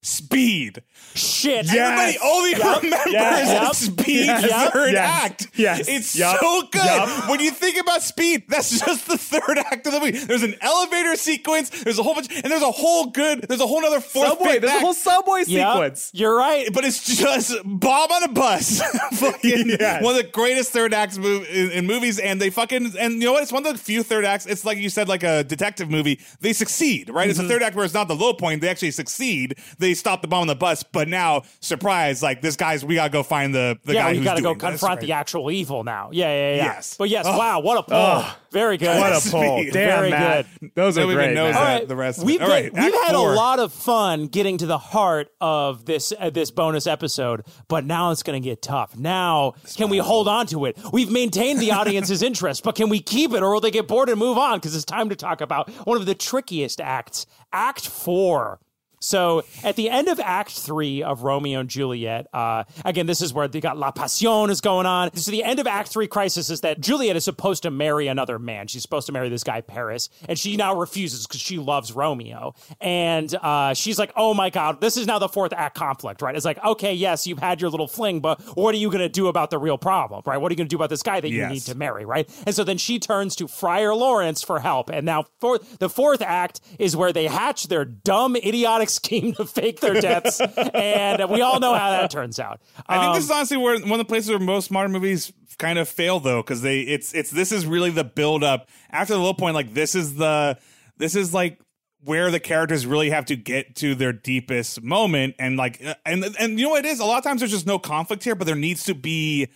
Speed. 0.00 0.82
shit. 1.14 1.66
Everybody 1.74 2.16
only 2.22 2.54
remembers 2.54 3.12
Yep. 3.12 3.74
Speed 3.74 4.26
Yep. 4.26 4.72
third 4.72 4.92
Yes. 4.92 5.24
act. 5.24 5.46
Yes. 5.56 5.88
It's 5.88 6.08
so 6.10 6.62
good. 6.70 7.28
When 7.28 7.40
you 7.40 7.50
think 7.50 7.78
about 7.80 8.02
Speed, 8.02 8.44
that's 8.48 8.78
just 8.84 9.08
the 9.08 9.18
third 9.18 9.58
act 9.58 9.86
of 9.86 9.92
the 9.92 10.00
movie. 10.00 10.12
There's 10.18 10.44
an 10.44 10.54
elevator 10.60 11.16
sequence, 11.16 11.70
there's 11.70 11.98
a 11.98 12.02
whole 12.04 12.14
bunch, 12.14 12.28
and 12.32 12.44
there's 12.44 12.62
a 12.62 12.70
whole 12.70 13.06
good, 13.06 13.42
there's 13.48 13.60
a 13.60 13.66
whole 13.66 13.84
other 13.84 14.00
fourth 14.00 14.28
Subway. 14.28 14.58
There's 14.60 14.72
a 14.76 14.80
whole 14.80 14.94
subway 14.94 15.44
sequence. 15.44 16.10
You're 16.14 16.36
right. 16.36 16.68
but 16.72 16.84
it's 16.84 17.04
just 17.04 17.56
Bob 17.64 18.12
on 18.12 18.22
a 18.22 18.28
bus. 18.28 18.80
fucking 19.14 19.68
Yes. 19.80 20.02
one 20.02 20.16
of 20.16 20.22
the 20.22 20.30
greatest 20.30 20.70
third 20.70 20.94
acts 20.94 21.18
mov- 21.18 21.48
in, 21.50 21.70
in 21.72 21.86
movies, 21.86 22.18
and 22.20 22.40
they 22.40 22.50
fucking 22.50 22.92
and 22.98 23.14
you 23.14 23.20
know 23.26 23.32
what? 23.32 23.42
It's 23.42 23.52
one 23.52 23.66
of 23.66 23.72
the 23.72 23.78
few 23.78 24.02
third 24.04 24.24
acts. 24.24 24.46
It's 24.46 24.64
like 24.64 24.78
you 24.78 24.90
said, 24.90 25.08
like 25.08 25.22
a 25.24 25.42
detective 25.44 25.90
movie. 25.90 26.20
They 26.40 26.52
succeed, 26.52 27.10
right? 27.10 27.22
Mm-hmm. 27.24 27.30
It's 27.30 27.38
a 27.40 27.48
third 27.48 27.62
act 27.62 27.74
where 27.74 27.84
it's 27.84 27.94
not 27.94 28.08
the 28.08 28.14
low 28.16 28.32
point. 28.34 28.60
They 28.60 28.68
actually 28.68 28.92
succeed. 28.92 29.56
They 29.78 29.87
stop 29.94 30.22
the 30.22 30.28
bomb 30.28 30.42
on 30.42 30.46
the 30.46 30.54
bus, 30.54 30.82
but 30.82 31.08
now 31.08 31.42
surprise, 31.60 32.22
like 32.22 32.40
this 32.42 32.56
guy's. 32.56 32.84
We 32.84 32.94
gotta 32.96 33.10
go 33.10 33.22
find 33.22 33.54
the 33.54 33.78
the 33.84 33.94
yeah, 33.94 34.02
guy 34.04 34.10
we 34.12 34.16
who's 34.18 34.24
got 34.24 34.36
to 34.36 34.42
go 34.42 34.48
doing 34.54 34.58
this, 34.58 34.70
confront 34.80 35.00
right? 35.00 35.06
the 35.06 35.12
actual 35.12 35.50
evil 35.50 35.84
now. 35.84 36.10
Yeah, 36.12 36.28
yeah, 36.28 36.50
yeah. 36.56 36.64
Yes. 36.64 36.96
But 36.98 37.08
yes, 37.08 37.24
Oh. 37.28 37.36
wow, 37.36 37.60
what 37.60 37.78
a 37.78 37.82
pull. 37.82 38.24
Very 38.50 38.78
good. 38.78 38.98
What 38.98 39.12
a 39.12 39.30
pull. 39.30 39.62
Damn, 39.64 39.72
Very 39.72 40.10
Matt. 40.10 40.46
Those 40.74 40.96
are 40.96 41.02
Nobody 41.02 41.16
great. 41.16 41.34
knows 41.34 41.52
Matt. 41.54 41.60
that. 41.60 41.72
All 41.72 41.78
right, 41.80 41.88
the 41.88 41.96
rest 41.96 42.18
of 42.18 42.24
we've 42.24 42.38
been- 42.38 42.48
right, 42.48 42.72
we've 42.72 42.82
had 42.94 43.14
four. 43.14 43.32
a 43.32 43.36
lot 43.36 43.58
of 43.58 43.72
fun 43.72 44.26
getting 44.28 44.56
to 44.58 44.66
the 44.66 44.78
heart 44.78 45.28
of 45.40 45.84
this 45.84 46.12
uh, 46.18 46.30
this 46.30 46.50
bonus 46.50 46.86
episode, 46.86 47.42
but 47.68 47.84
now 47.84 48.10
it's 48.10 48.22
going 48.22 48.40
to 48.40 48.46
get 48.48 48.62
tough. 48.62 48.96
Now, 48.96 49.52
can 49.76 49.90
we 49.90 49.98
hold 49.98 50.28
on 50.28 50.46
to 50.48 50.64
it? 50.64 50.78
We've 50.92 51.10
maintained 51.10 51.60
the 51.60 51.72
audience's 51.72 52.22
interest, 52.28 52.62
but 52.64 52.74
can 52.74 52.88
we 52.88 53.00
keep 53.00 53.32
it, 53.34 53.42
or 53.42 53.52
will 53.52 53.60
they 53.60 53.70
get 53.70 53.86
bored 53.86 54.08
and 54.08 54.18
move 54.18 54.38
on? 54.38 54.58
Because 54.58 54.74
it's 54.74 54.84
time 54.84 55.10
to 55.10 55.16
talk 55.16 55.40
about 55.42 55.68
one 55.86 55.98
of 55.98 56.06
the 56.06 56.14
trickiest 56.14 56.80
acts, 56.80 57.26
Act 57.52 57.86
Four. 57.86 58.60
So 59.00 59.44
at 59.64 59.76
the 59.76 59.90
end 59.90 60.08
of 60.08 60.20
Act 60.20 60.50
Three 60.50 61.02
of 61.02 61.22
Romeo 61.22 61.60
and 61.60 61.68
Juliet, 61.68 62.26
uh, 62.32 62.64
again, 62.84 63.06
this 63.06 63.20
is 63.20 63.32
where 63.32 63.48
they 63.48 63.60
got 63.60 63.76
La 63.76 63.90
Passion 63.90 64.50
is 64.50 64.60
going 64.60 64.86
on. 64.86 65.14
So 65.14 65.30
the 65.30 65.44
end 65.44 65.60
of 65.60 65.66
Act 65.66 65.88
Three 65.88 66.06
crisis 66.06 66.50
is 66.50 66.60
that 66.62 66.80
Juliet 66.80 67.16
is 67.16 67.24
supposed 67.24 67.62
to 67.64 67.70
marry 67.70 68.08
another 68.08 68.38
man. 68.38 68.66
She's 68.66 68.82
supposed 68.82 69.06
to 69.06 69.12
marry 69.12 69.28
this 69.28 69.44
guy 69.44 69.60
Paris, 69.60 70.08
and 70.28 70.38
she 70.38 70.56
now 70.56 70.74
refuses 70.74 71.26
because 71.26 71.40
she 71.40 71.58
loves 71.58 71.92
Romeo. 71.92 72.54
And 72.80 73.34
uh, 73.34 73.74
she's 73.74 73.98
like, 73.98 74.12
"Oh 74.16 74.34
my 74.34 74.50
God, 74.50 74.80
this 74.80 74.96
is 74.96 75.06
now 75.06 75.18
the 75.18 75.28
fourth 75.28 75.52
act 75.52 75.76
conflict, 75.76 76.22
right? 76.22 76.34
It's 76.34 76.44
like, 76.44 76.62
okay, 76.64 76.94
yes, 76.94 77.26
you've 77.26 77.38
had 77.38 77.60
your 77.60 77.70
little 77.70 77.88
fling, 77.88 78.20
but 78.20 78.40
what 78.56 78.74
are 78.74 78.78
you 78.78 78.90
going 78.90 79.00
to 79.00 79.08
do 79.08 79.28
about 79.28 79.50
the 79.50 79.58
real 79.58 79.78
problem, 79.78 80.22
right? 80.26 80.38
What 80.38 80.50
are 80.50 80.52
you 80.54 80.56
going 80.56 80.68
to 80.68 80.70
do 80.70 80.76
about 80.76 80.90
this 80.90 81.02
guy 81.02 81.20
that 81.20 81.28
you 81.28 81.46
need 81.46 81.62
to 81.62 81.74
marry, 81.74 82.04
right? 82.04 82.28
And 82.46 82.54
so 82.54 82.64
then 82.64 82.78
she 82.78 82.98
turns 82.98 83.36
to 83.36 83.48
Friar 83.48 83.94
Lawrence 83.94 84.42
for 84.42 84.60
help. 84.60 84.90
And 84.90 85.06
now 85.06 85.26
for 85.40 85.58
the 85.78 85.88
fourth 85.88 86.22
act 86.22 86.60
is 86.78 86.96
where 86.96 87.12
they 87.12 87.26
hatch 87.26 87.68
their 87.68 87.84
dumb, 87.84 88.36
idiotic 88.36 88.87
scheme 88.88 89.32
to 89.34 89.44
fake 89.44 89.80
their 89.80 90.00
deaths, 90.00 90.40
and 90.40 91.30
we 91.30 91.40
all 91.40 91.60
know 91.60 91.74
how 91.74 91.90
that 91.90 92.10
turns 92.10 92.38
out. 92.38 92.60
I 92.86 92.98
think 92.98 93.08
Um, 93.08 93.14
this 93.14 93.24
is 93.24 93.30
honestly 93.30 93.56
where 93.56 93.78
one 93.80 93.92
of 93.92 93.98
the 93.98 94.04
places 94.04 94.30
where 94.30 94.38
most 94.38 94.70
modern 94.70 94.92
movies 94.92 95.32
kind 95.58 95.78
of 95.78 95.88
fail 95.88 96.20
though, 96.20 96.42
because 96.42 96.62
they 96.62 96.80
it's 96.80 97.14
it's 97.14 97.30
this 97.30 97.52
is 97.52 97.66
really 97.66 97.90
the 97.90 98.04
build 98.04 98.44
up 98.44 98.68
after 98.90 99.14
the 99.14 99.20
low 99.20 99.34
point. 99.34 99.54
Like 99.54 99.74
this 99.74 99.94
is 99.94 100.14
the 100.14 100.58
this 100.96 101.14
is 101.16 101.34
like 101.34 101.58
where 102.04 102.30
the 102.30 102.38
characters 102.40 102.86
really 102.86 103.10
have 103.10 103.24
to 103.26 103.36
get 103.36 103.74
to 103.76 103.94
their 103.94 104.12
deepest 104.12 104.82
moment, 104.82 105.34
and 105.38 105.56
like 105.56 105.84
uh, 105.84 105.94
and 106.06 106.24
and 106.38 106.58
you 106.58 106.66
know 106.66 106.70
what 106.70 106.84
it 106.84 106.88
is. 106.88 107.00
A 107.00 107.04
lot 107.04 107.18
of 107.18 107.24
times 107.24 107.40
there's 107.40 107.50
just 107.50 107.66
no 107.66 107.78
conflict 107.78 108.22
here, 108.24 108.34
but 108.34 108.46
there 108.46 108.56
needs 108.56 108.84
to 108.84 108.94
be. 108.94 109.48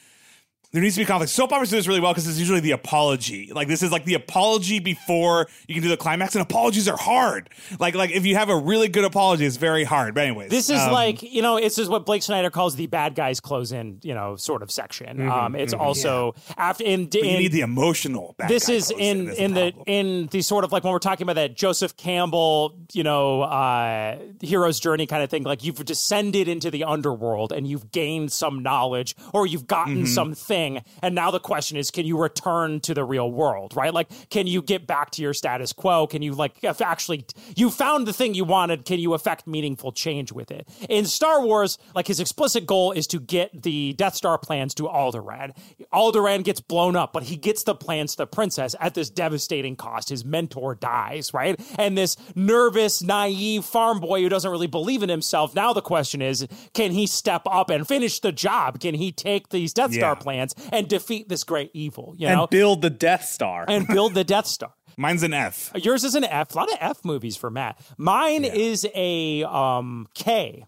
There 0.73 0.81
needs 0.81 0.95
to 0.95 1.03
be 1.03 1.05
conflict. 1.05 1.31
Soap 1.31 1.53
operas 1.53 1.69
do 1.69 1.77
this 1.77 1.87
really 1.87 2.01
well 2.01 2.13
because 2.13 2.27
it's 2.27 2.39
usually 2.39 2.61
the 2.61 2.71
apology. 2.71 3.51
Like 3.53 3.69
this 3.69 3.83
is 3.83 3.93
like 3.93 4.07
the 4.07 4.15
apology 4.15 4.79
before 4.79 5.47
you 5.69 5.75
can 5.75 5.83
do 5.83 5.91
the 5.91 5.99
climax, 5.99 6.35
and 6.35 6.41
apologies 6.43 6.89
are 6.89 6.97
hard. 6.97 7.51
Like 7.79 7.95
like 7.95 8.11
if 8.11 8.25
you 8.25 8.37
have 8.37 8.49
a 8.49 8.57
really 8.57 8.89
good 8.89 9.05
apology, 9.05 9.45
it's 9.45 9.57
very 9.59 9.85
hard. 9.85 10.15
But 10.15 10.23
anyways, 10.25 10.49
This 10.51 10.71
is 10.71 10.81
um, 10.81 10.91
like 10.93 11.23
you 11.23 11.43
know, 11.43 11.61
this 11.61 11.77
is 11.77 11.91
what 11.91 12.07
Blake 12.07 12.23
Snyder 12.23 12.49
calls 12.49 12.77
the 12.77 12.87
bad 12.87 13.15
guys 13.15 13.39
close 13.39 13.71
in, 13.71 13.99
you 14.03 14.15
know, 14.15 14.37
sort 14.37 14.63
of 14.63 14.71
section. 14.71 15.29
um, 15.29 15.55
it's 15.55 15.75
also 15.75 16.35
after 16.57 16.85
in, 16.85 17.05
but 17.05 17.17
you 17.17 17.23
need 17.39 17.53
the 17.53 17.61
emotional. 17.61 18.35
bad 18.39 18.49
this 18.49 18.71
is 18.71 18.87
close 18.87 18.99
in 18.99 19.29
in 19.33 19.53
the 19.53 19.75
in 19.87 20.29
the 20.29 20.41
sort 20.41 20.65
of 20.65 20.73
like 20.73 20.85
when 20.85 20.93
we're 20.95 20.99
talking 21.01 21.25
about 21.25 21.35
that 21.37 21.55
Joseph 21.55 21.99
Campbell, 21.99 22.79
you 22.95 23.03
know, 23.05 23.43
uh, 23.43 24.17
hero's 24.41 24.81
journey 24.81 25.07
kind 25.07 25.23
of 25.23 25.29
thing. 25.29 25.43
Like 25.43 25.65
you've 25.65 25.85
descended 25.85 26.49
into 26.49 26.71
the 26.71 26.85
underworld 26.85 27.53
and 27.53 27.67
you've 27.67 27.93
gained 27.93 28.33
some 28.33 28.63
knowledge 28.63 29.15
or 29.35 29.47
you've 29.47 29.67
gotten 29.67 29.93
Mm-hmm. 29.93 30.07
something, 30.07 30.62
and 31.03 31.15
now 31.15 31.31
the 31.31 31.41
question 31.41 31.77
is, 31.77 31.91
can 31.91 32.07
you 32.07 32.19
return 32.19 32.81
to 32.81 32.95
the 32.95 33.05
real 33.05 33.31
world? 33.31 33.75
Right? 33.77 33.93
Like, 33.93 34.09
can 34.31 34.47
you 34.47 34.63
get 34.63 34.87
back 34.87 35.11
to 35.13 35.23
your 35.23 35.35
status 35.35 35.73
quo? 35.73 36.07
Can 36.07 36.23
you 36.23 36.33
like 36.35 36.63
actually 36.81 37.27
you 37.57 37.71
found 37.71 38.07
the 38.07 38.13
thing 38.13 38.35
you 38.35 38.45
wanted? 38.45 38.85
Can 38.85 38.99
you 38.99 39.15
affect 39.15 39.47
meaningful 39.47 39.93
change 39.93 40.33
with 40.33 40.51
it? 40.51 40.69
In 40.89 41.05
Star 41.07 41.43
Wars, 41.43 41.79
like 41.95 42.07
his 42.07 42.21
explicit 42.21 42.67
goal 42.67 42.93
is 42.93 43.07
to 43.09 43.21
get 43.21 43.63
the 43.63 43.93
Death 43.95 44.15
Star 44.15 44.39
plans 44.39 44.75
to 44.75 44.85
Alderaan. 44.85 45.53
Alderaan 45.93 46.45
gets 46.45 46.61
blown 46.61 46.97
up, 46.97 47.13
but 47.13 47.25
he 47.25 47.37
gets 47.37 47.65
the 47.65 47.75
plans 47.75 48.13
to 48.13 48.19
the 48.19 48.27
princess 48.27 48.75
at 48.81 48.95
this 48.95 49.11
devastating 49.11 49.77
cost. 49.77 50.09
His 50.09 50.25
mentor 50.25 50.75
dies, 50.75 51.33
right? 51.35 51.61
And 51.79 51.97
this 51.97 52.17
nervous, 52.35 53.03
naive 53.03 53.65
farm 53.65 54.01
boy 54.01 54.23
who 54.23 54.29
doesn't 54.29 54.51
really 54.51 54.67
believe 54.67 55.03
in 55.03 55.09
himself. 55.09 55.55
Now 55.55 55.73
the 55.73 55.83
question 55.83 56.23
is, 56.23 56.47
can 56.75 56.93
he 56.93 57.07
step 57.07 57.43
up 57.47 57.71
and 57.71 57.87
finish 57.87 58.21
the 58.21 58.33
job? 58.33 58.81
Can 58.81 58.95
he 58.95 59.13
take 59.13 59.49
these 59.49 59.73
Death 59.73 59.93
Star 59.93 60.17
Yeah. 60.17 60.23
Plans 60.55 60.71
and 60.73 60.89
defeat 60.89 61.29
this 61.29 61.45
great 61.45 61.71
evil? 61.75 62.15
You 62.17 62.29
and 62.29 62.37
know, 62.39 62.47
build 62.47 62.83
the 62.83 62.91
Death 62.91 63.25
Star. 63.25 63.65
and 63.69 63.87
build 63.87 64.15
the 64.15 64.25
Death 64.25 64.47
Star. 64.47 64.73
Mine's 64.97 65.23
an 65.23 65.33
F. 65.33 65.73
Yours 65.75 66.05
is 66.05 66.15
an 66.15 66.25
F. 66.25 66.55
A 66.55 66.59
lot 66.59 66.71
of 66.71 66.79
F 66.81 67.05
movies 67.05 67.37
for 67.37 67.51
Matt. 67.51 67.81
Mine 67.97 68.45
is 68.45 68.87
a 68.95 69.43
um 69.45 70.07
K. 70.15 70.67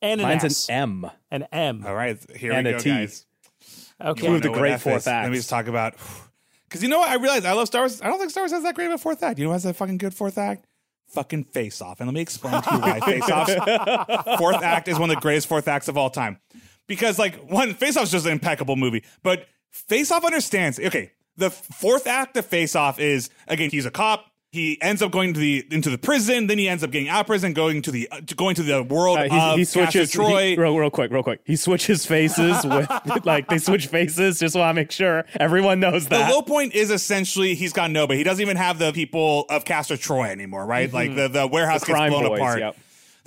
And 0.00 0.20
an 0.20 0.26
Mine's 0.28 0.44
S. 0.44 0.68
an 0.68 0.74
M. 1.04 1.10
An 1.30 1.42
M. 1.52 1.84
All 1.86 1.94
right, 1.94 2.16
here 2.36 2.52
And 2.52 2.66
we 2.66 2.72
a 2.72 2.76
go, 2.76 2.82
T. 2.82 2.90
guys. 2.90 3.26
Okay. 4.02 4.22
You 4.26 4.28
wanna 4.32 4.40
the 4.42 4.50
great 4.50 4.72
F 4.74 4.82
fourth 4.82 4.98
is? 4.98 5.06
Let 5.06 5.14
act. 5.16 5.30
me 5.30 5.36
just 5.36 5.50
talk 5.50 5.66
about 5.66 5.94
because 6.68 6.82
you 6.82 6.88
know 6.88 7.00
what 7.00 7.08
I 7.10 7.16
realized 7.16 7.44
I 7.44 7.52
love 7.52 7.66
Star 7.66 7.82
Wars. 7.82 8.00
I 8.00 8.06
don't 8.06 8.18
think 8.18 8.30
Star 8.30 8.42
Wars 8.42 8.52
has 8.52 8.62
that 8.62 8.74
great 8.74 8.86
of 8.86 8.92
a 8.92 8.98
fourth 8.98 9.22
act. 9.22 9.38
You 9.38 9.44
know 9.44 9.50
what 9.50 9.54
has 9.56 9.64
a 9.66 9.74
fucking 9.74 9.98
good 9.98 10.14
fourth 10.14 10.38
act? 10.38 10.64
Fucking 11.08 11.44
Face 11.44 11.80
Off. 11.80 12.00
And 12.00 12.06
let 12.06 12.14
me 12.14 12.20
explain 12.20 12.60
to 12.62 12.68
you 12.74 12.78
why 12.80 13.00
Face 13.04 13.28
off. 13.30 13.48
fourth 14.38 14.62
act 14.62 14.88
is 14.88 14.98
one 14.98 15.08
of 15.10 15.16
the 15.16 15.20
greatest 15.22 15.48
fourth 15.48 15.66
acts 15.66 15.88
of 15.88 15.96
all 15.96 16.10
time. 16.10 16.38
Because 16.88 17.18
like 17.18 17.36
one 17.48 17.74
Face 17.74 17.96
Off 17.96 18.04
is 18.04 18.10
just 18.10 18.26
an 18.26 18.32
impeccable 18.32 18.74
movie, 18.74 19.04
but 19.22 19.46
Face 19.70 20.10
Off 20.10 20.24
understands. 20.24 20.80
Okay, 20.80 21.12
the 21.36 21.50
fourth 21.50 22.06
act 22.08 22.36
of 22.36 22.44
Face 22.46 22.74
Off 22.74 22.98
is 22.98 23.30
again 23.46 23.70
he's 23.70 23.86
a 23.86 23.90
cop. 23.92 24.24
He 24.50 24.80
ends 24.80 25.02
up 25.02 25.12
going 25.12 25.34
to 25.34 25.38
the 25.40 25.66
into 25.70 25.90
the 25.90 25.98
prison. 25.98 26.46
Then 26.46 26.56
he 26.56 26.70
ends 26.70 26.82
up 26.82 26.90
getting 26.90 27.10
out 27.10 27.20
of 27.20 27.26
prison, 27.26 27.52
going 27.52 27.82
to 27.82 27.90
the 27.90 28.08
uh, 28.10 28.20
going 28.34 28.54
to 28.54 28.62
the 28.62 28.82
world 28.82 29.18
Uh, 29.18 29.28
of 29.52 29.58
he, 29.58 29.64
switches 29.66 30.10
Troy. 30.10 30.52
he- 30.52 30.56
real, 30.56 30.74
real 30.78 30.88
quick, 30.88 31.10
real 31.12 31.22
quick. 31.22 31.40
He 31.44 31.54
switches 31.54 32.06
faces 32.06 32.64
with 32.64 32.90
like 33.26 33.48
they 33.48 33.58
switch 33.58 33.88
faces. 33.88 34.38
Just 34.38 34.56
want 34.56 34.70
to 34.70 34.80
make 34.80 34.90
sure 34.90 35.26
everyone 35.38 35.80
knows 35.80 36.08
that. 36.08 36.28
The 36.28 36.32
low 36.34 36.40
point 36.40 36.74
is 36.74 36.90
essentially 36.90 37.54
he's 37.56 37.74
got 37.74 37.90
nobody. 37.90 38.16
He 38.16 38.24
doesn't 38.24 38.40
even 38.40 38.56
have 38.56 38.78
the 38.78 38.92
people 38.92 39.44
of 39.50 39.66
Castor 39.66 39.98
Troy 39.98 40.30
anymore, 40.30 40.64
right? 40.64 40.90
Like 40.90 41.14
the, 41.14 41.28
the 41.28 41.46
warehouse 41.46 41.82
The 41.82 41.88
gets 41.92 42.08
blown 42.10 42.26
boys, 42.28 42.38
apart. 42.38 42.58
yep. 42.60 42.76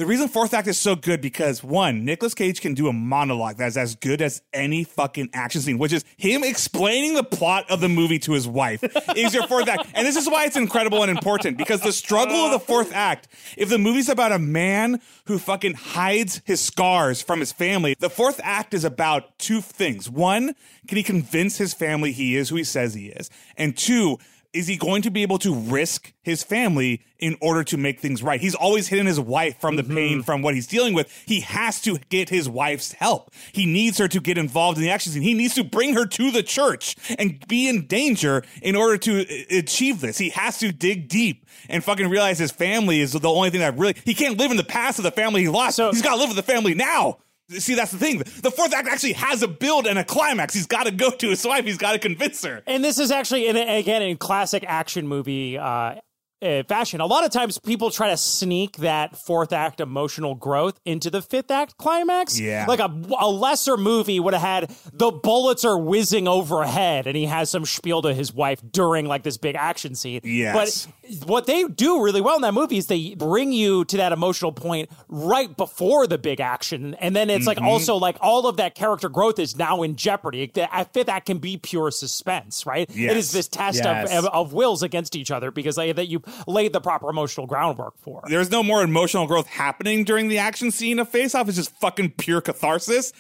The 0.02 0.08
reason 0.08 0.30
fourth 0.30 0.56
act 0.56 0.68
is 0.68 0.80
so 0.80 0.96
good 0.96 1.22
because 1.22 1.64
one, 1.64 2.06
Nicolas 2.06 2.34
Cage 2.34 2.60
can 2.60 2.74
do 2.74 2.88
a 2.88 2.92
monologue 2.92 3.58
that's 3.58 3.78
as 3.78 3.94
good 3.94 4.20
as 4.20 4.42
any 4.52 4.84
fucking 4.84 5.30
action 5.32 5.62
scene, 5.62 5.78
which 5.78 5.94
is 5.94 6.04
him 6.18 6.44
explaining 6.44 7.14
the 7.14 7.24
plot 7.24 7.70
of 7.70 7.82
the 7.82 7.88
movie 7.88 8.18
to 8.18 8.32
his 8.32 8.48
wife. 8.48 8.84
is 9.16 9.32
your 9.32 9.46
fourth 9.46 9.68
act, 9.68 9.86
and 9.94 10.08
this 10.08 10.16
is 10.16 10.28
why 10.28 10.46
it's 10.46 10.56
incredible 10.56 11.04
and 11.04 11.12
important 11.12 11.56
because 11.56 11.82
the 11.82 11.92
struggle 11.92 12.36
of 12.36 12.52
the 12.52 12.60
fourth 12.60 12.92
act. 12.96 13.28
If 13.56 13.70
the 13.70 13.78
movie's 13.78 14.10
about 14.10 14.32
a 14.32 14.40
man 14.40 15.02
who 15.26 15.38
fucking 15.38 15.76
hides 15.76 16.42
his 16.46 16.62
scars 16.62 17.22
from 17.22 17.40
his 17.40 17.52
family, 17.52 17.96
the 18.00 18.10
fourth 18.10 18.42
act 18.44 18.74
is 18.74 18.84
about 18.84 19.38
two 19.38 19.62
things. 19.62 20.10
One, 20.10 20.56
can 20.88 20.98
he 20.98 21.04
convince 21.04 21.60
his 21.60 21.76
family 21.76 22.12
he 22.12 22.36
is 22.36 22.50
who 22.50 22.56
he 22.56 22.64
says 22.64 22.96
he 22.96 23.10
is, 23.10 23.30
and 23.56 23.78
two 23.78 24.18
is 24.54 24.68
he 24.68 24.76
going 24.76 25.02
to 25.02 25.10
be 25.10 25.22
able 25.22 25.38
to 25.40 25.54
risk 25.56 26.14
his 26.24 26.44
family 26.44 27.02
in 27.20 27.38
order 27.42 27.64
to 27.64 27.78
make 27.78 28.00
things 28.00 28.22
right? 28.22 28.42
He's 28.42 28.56
always 28.56 28.88
hidden 28.88 29.06
his 29.06 29.20
wife 29.20 29.60
from 29.62 29.76
the 29.76 29.84
pain 29.84 30.24
from 30.24 30.42
what 30.42 30.56
he's 30.56 30.68
dealing 30.68 30.94
with. 30.94 31.12
He 31.26 31.42
has 31.42 31.80
to 31.82 31.98
get 32.10 32.30
his 32.30 32.50
wife's 32.50 32.92
help. 32.94 33.32
He 33.54 33.66
needs 33.66 33.98
her 33.98 34.08
to 34.10 34.20
get 34.20 34.38
involved 34.38 34.78
in 34.78 34.84
the 34.84 34.90
action 34.90 35.12
scene. 35.14 35.22
He 35.22 35.34
needs 35.34 35.56
to 35.56 35.64
bring 35.64 35.94
her 35.94 36.06
to 36.06 36.32
the 36.32 36.44
church 36.44 36.96
and 37.18 37.46
be 37.48 37.70
in 37.70 37.86
danger 37.88 38.44
in 38.62 38.76
order 38.76 38.98
to 38.98 39.22
uh, 39.22 39.58
achieve 39.58 40.02
this. 40.02 40.18
He 40.18 40.30
has 40.32 40.58
to 40.60 40.72
dig 40.72 41.08
deep 41.08 41.46
and 41.70 41.84
fucking 41.84 42.10
realize 42.10 42.40
his 42.40 42.52
family 42.52 43.00
is 43.00 43.14
the 43.14 43.30
only 43.30 43.52
thing 43.52 43.62
that 43.62 43.78
really 43.78 43.96
he 44.04 44.14
can't 44.14 44.38
live 44.38 44.52
in 44.52 44.58
the 44.58 44.64
past 44.64 45.00
of 45.00 45.04
the 45.04 45.12
family 45.12 45.42
he 45.42 45.50
lost. 45.50 45.78
So- 45.78 45.92
he's 45.92 46.02
got 46.02 46.16
to 46.16 46.18
live 46.18 46.30
with 46.30 46.38
the 46.38 46.44
family 46.44 46.74
now. 46.74 47.20
See, 47.60 47.76
that's 47.76 47.92
the 47.92 47.98
thing. 47.98 48.20
The 48.20 48.52
fourth 48.52 48.74
act 48.74 48.88
actually 48.88 49.14
has 49.14 49.44
a 49.44 49.48
build 49.48 49.88
and 49.88 50.00
a 50.00 50.04
climax. 50.04 50.54
He's 50.54 50.68
got 50.68 50.86
to 50.86 50.92
go 50.92 51.12
to 51.12 51.30
his 51.30 51.46
wife. 51.46 51.66
He's 51.66 51.78
got 51.78 51.94
to 51.94 52.00
convince 52.00 52.44
her. 52.44 52.64
And 52.66 52.84
this 52.84 53.00
is 53.00 53.12
actually, 53.12 53.48
in, 53.48 53.58
again, 53.58 54.02
in 54.02 54.18
classic 54.18 54.64
action 54.68 55.08
movie 55.08 55.58
uh, 55.58 55.96
uh, 56.42 56.64
fashion. 56.64 57.02
A 57.02 57.06
lot 57.06 57.24
of 57.26 57.32
times 57.32 57.58
people 57.60 57.92
try 57.92 58.10
to 58.10 58.18
sneak 58.18 58.78
that 58.78 59.18
fourth 59.18 59.54
act 59.54 59.80
emotional 59.80 60.36
growth 60.36 60.80
into 60.86 61.10
the 61.10 61.22
fifth 61.22 61.52
act 61.52 61.78
climax. 61.78 62.40
Yeah. 62.40 62.66
Like 62.68 62.80
a, 62.80 62.92
a 63.20 63.30
lesser 63.30 63.78
movie 63.78 64.20
would 64.20 64.34
have 64.34 64.42
had 64.42 64.76
the 64.94 65.12
bullets 65.12 65.64
are 65.66 65.78
whizzing 65.78 66.28
overhead 66.28 67.08
and 67.08 67.16
he 67.16 67.26
has 67.26 67.50
some 67.50 67.66
spiel 67.66 68.02
to 68.02 68.14
his 68.14 68.34
wife 68.34 68.62
during 68.72 69.06
like 69.06 69.24
this 69.24 69.38
big 69.38 69.56
action 69.56 69.96
scene. 69.96 70.22
Yes. 70.24 70.88
But 70.88 71.28
what 71.28 71.46
they 71.46 71.64
do 71.66 72.04
really 72.04 72.22
well 72.22 72.36
in 72.38 72.42
that 72.42 72.54
movie 72.54 72.78
is 72.78 72.88
they 72.88 73.16
bring 73.16 73.52
you 73.52 73.86
to 73.86 73.98
that 73.98 74.12
emotional 74.12 74.52
point 74.52 74.90
right 75.10 75.56
before 75.56 76.08
the 76.08 76.18
big 76.18 76.40
action. 76.40 76.96
And 76.96 77.16
then 77.16 77.30
it's 77.30 77.42
Mm-hmm. 77.42 77.48
like 77.48 77.62
also 77.62 77.96
like 77.96 78.18
all 78.22 78.46
of 78.48 78.58
that 78.58 78.76
character 78.76 79.10
growth 79.10 79.40
is 79.40 79.58
now 79.58 79.82
in 79.84 79.96
jeopardy. 79.96 80.52
The 80.54 80.68
fifth 80.94 81.10
act 81.10 81.26
can 81.26 81.40
be 81.40 81.58
pure 81.58 81.90
suspense, 81.92 82.66
right? 82.66 82.90
It 82.90 82.96
Yes. 82.96 83.16
is 83.18 83.32
this 83.32 83.48
test 83.48 83.82
Yes. 83.84 84.12
of, 84.12 84.26
of, 84.26 84.34
of 84.34 84.54
wills 84.54 84.84
against 84.84 85.16
each 85.16 85.32
other 85.32 85.50
because 85.52 85.78
like, 85.78 85.96
that 85.96 86.08
you 86.08 86.22
laid 86.48 86.74
the 86.74 86.82
proper 86.82 87.10
emotional 87.10 87.48
groundwork 87.48 87.94
for. 88.00 88.22
There's 88.28 88.52
no 88.52 88.64
more 88.64 88.84
emotional 88.84 89.28
growth 89.28 89.48
happening 89.48 90.04
during 90.04 90.28
the 90.28 90.38
action 90.40 90.72
scene 90.72 91.00
of 91.00 91.10
Face 91.10 91.36
Off. 91.36 91.48
It's 91.48 91.58
just 91.58 91.72
fucking 91.80 92.12
pure 92.18 92.42
catharsis. 92.42 93.14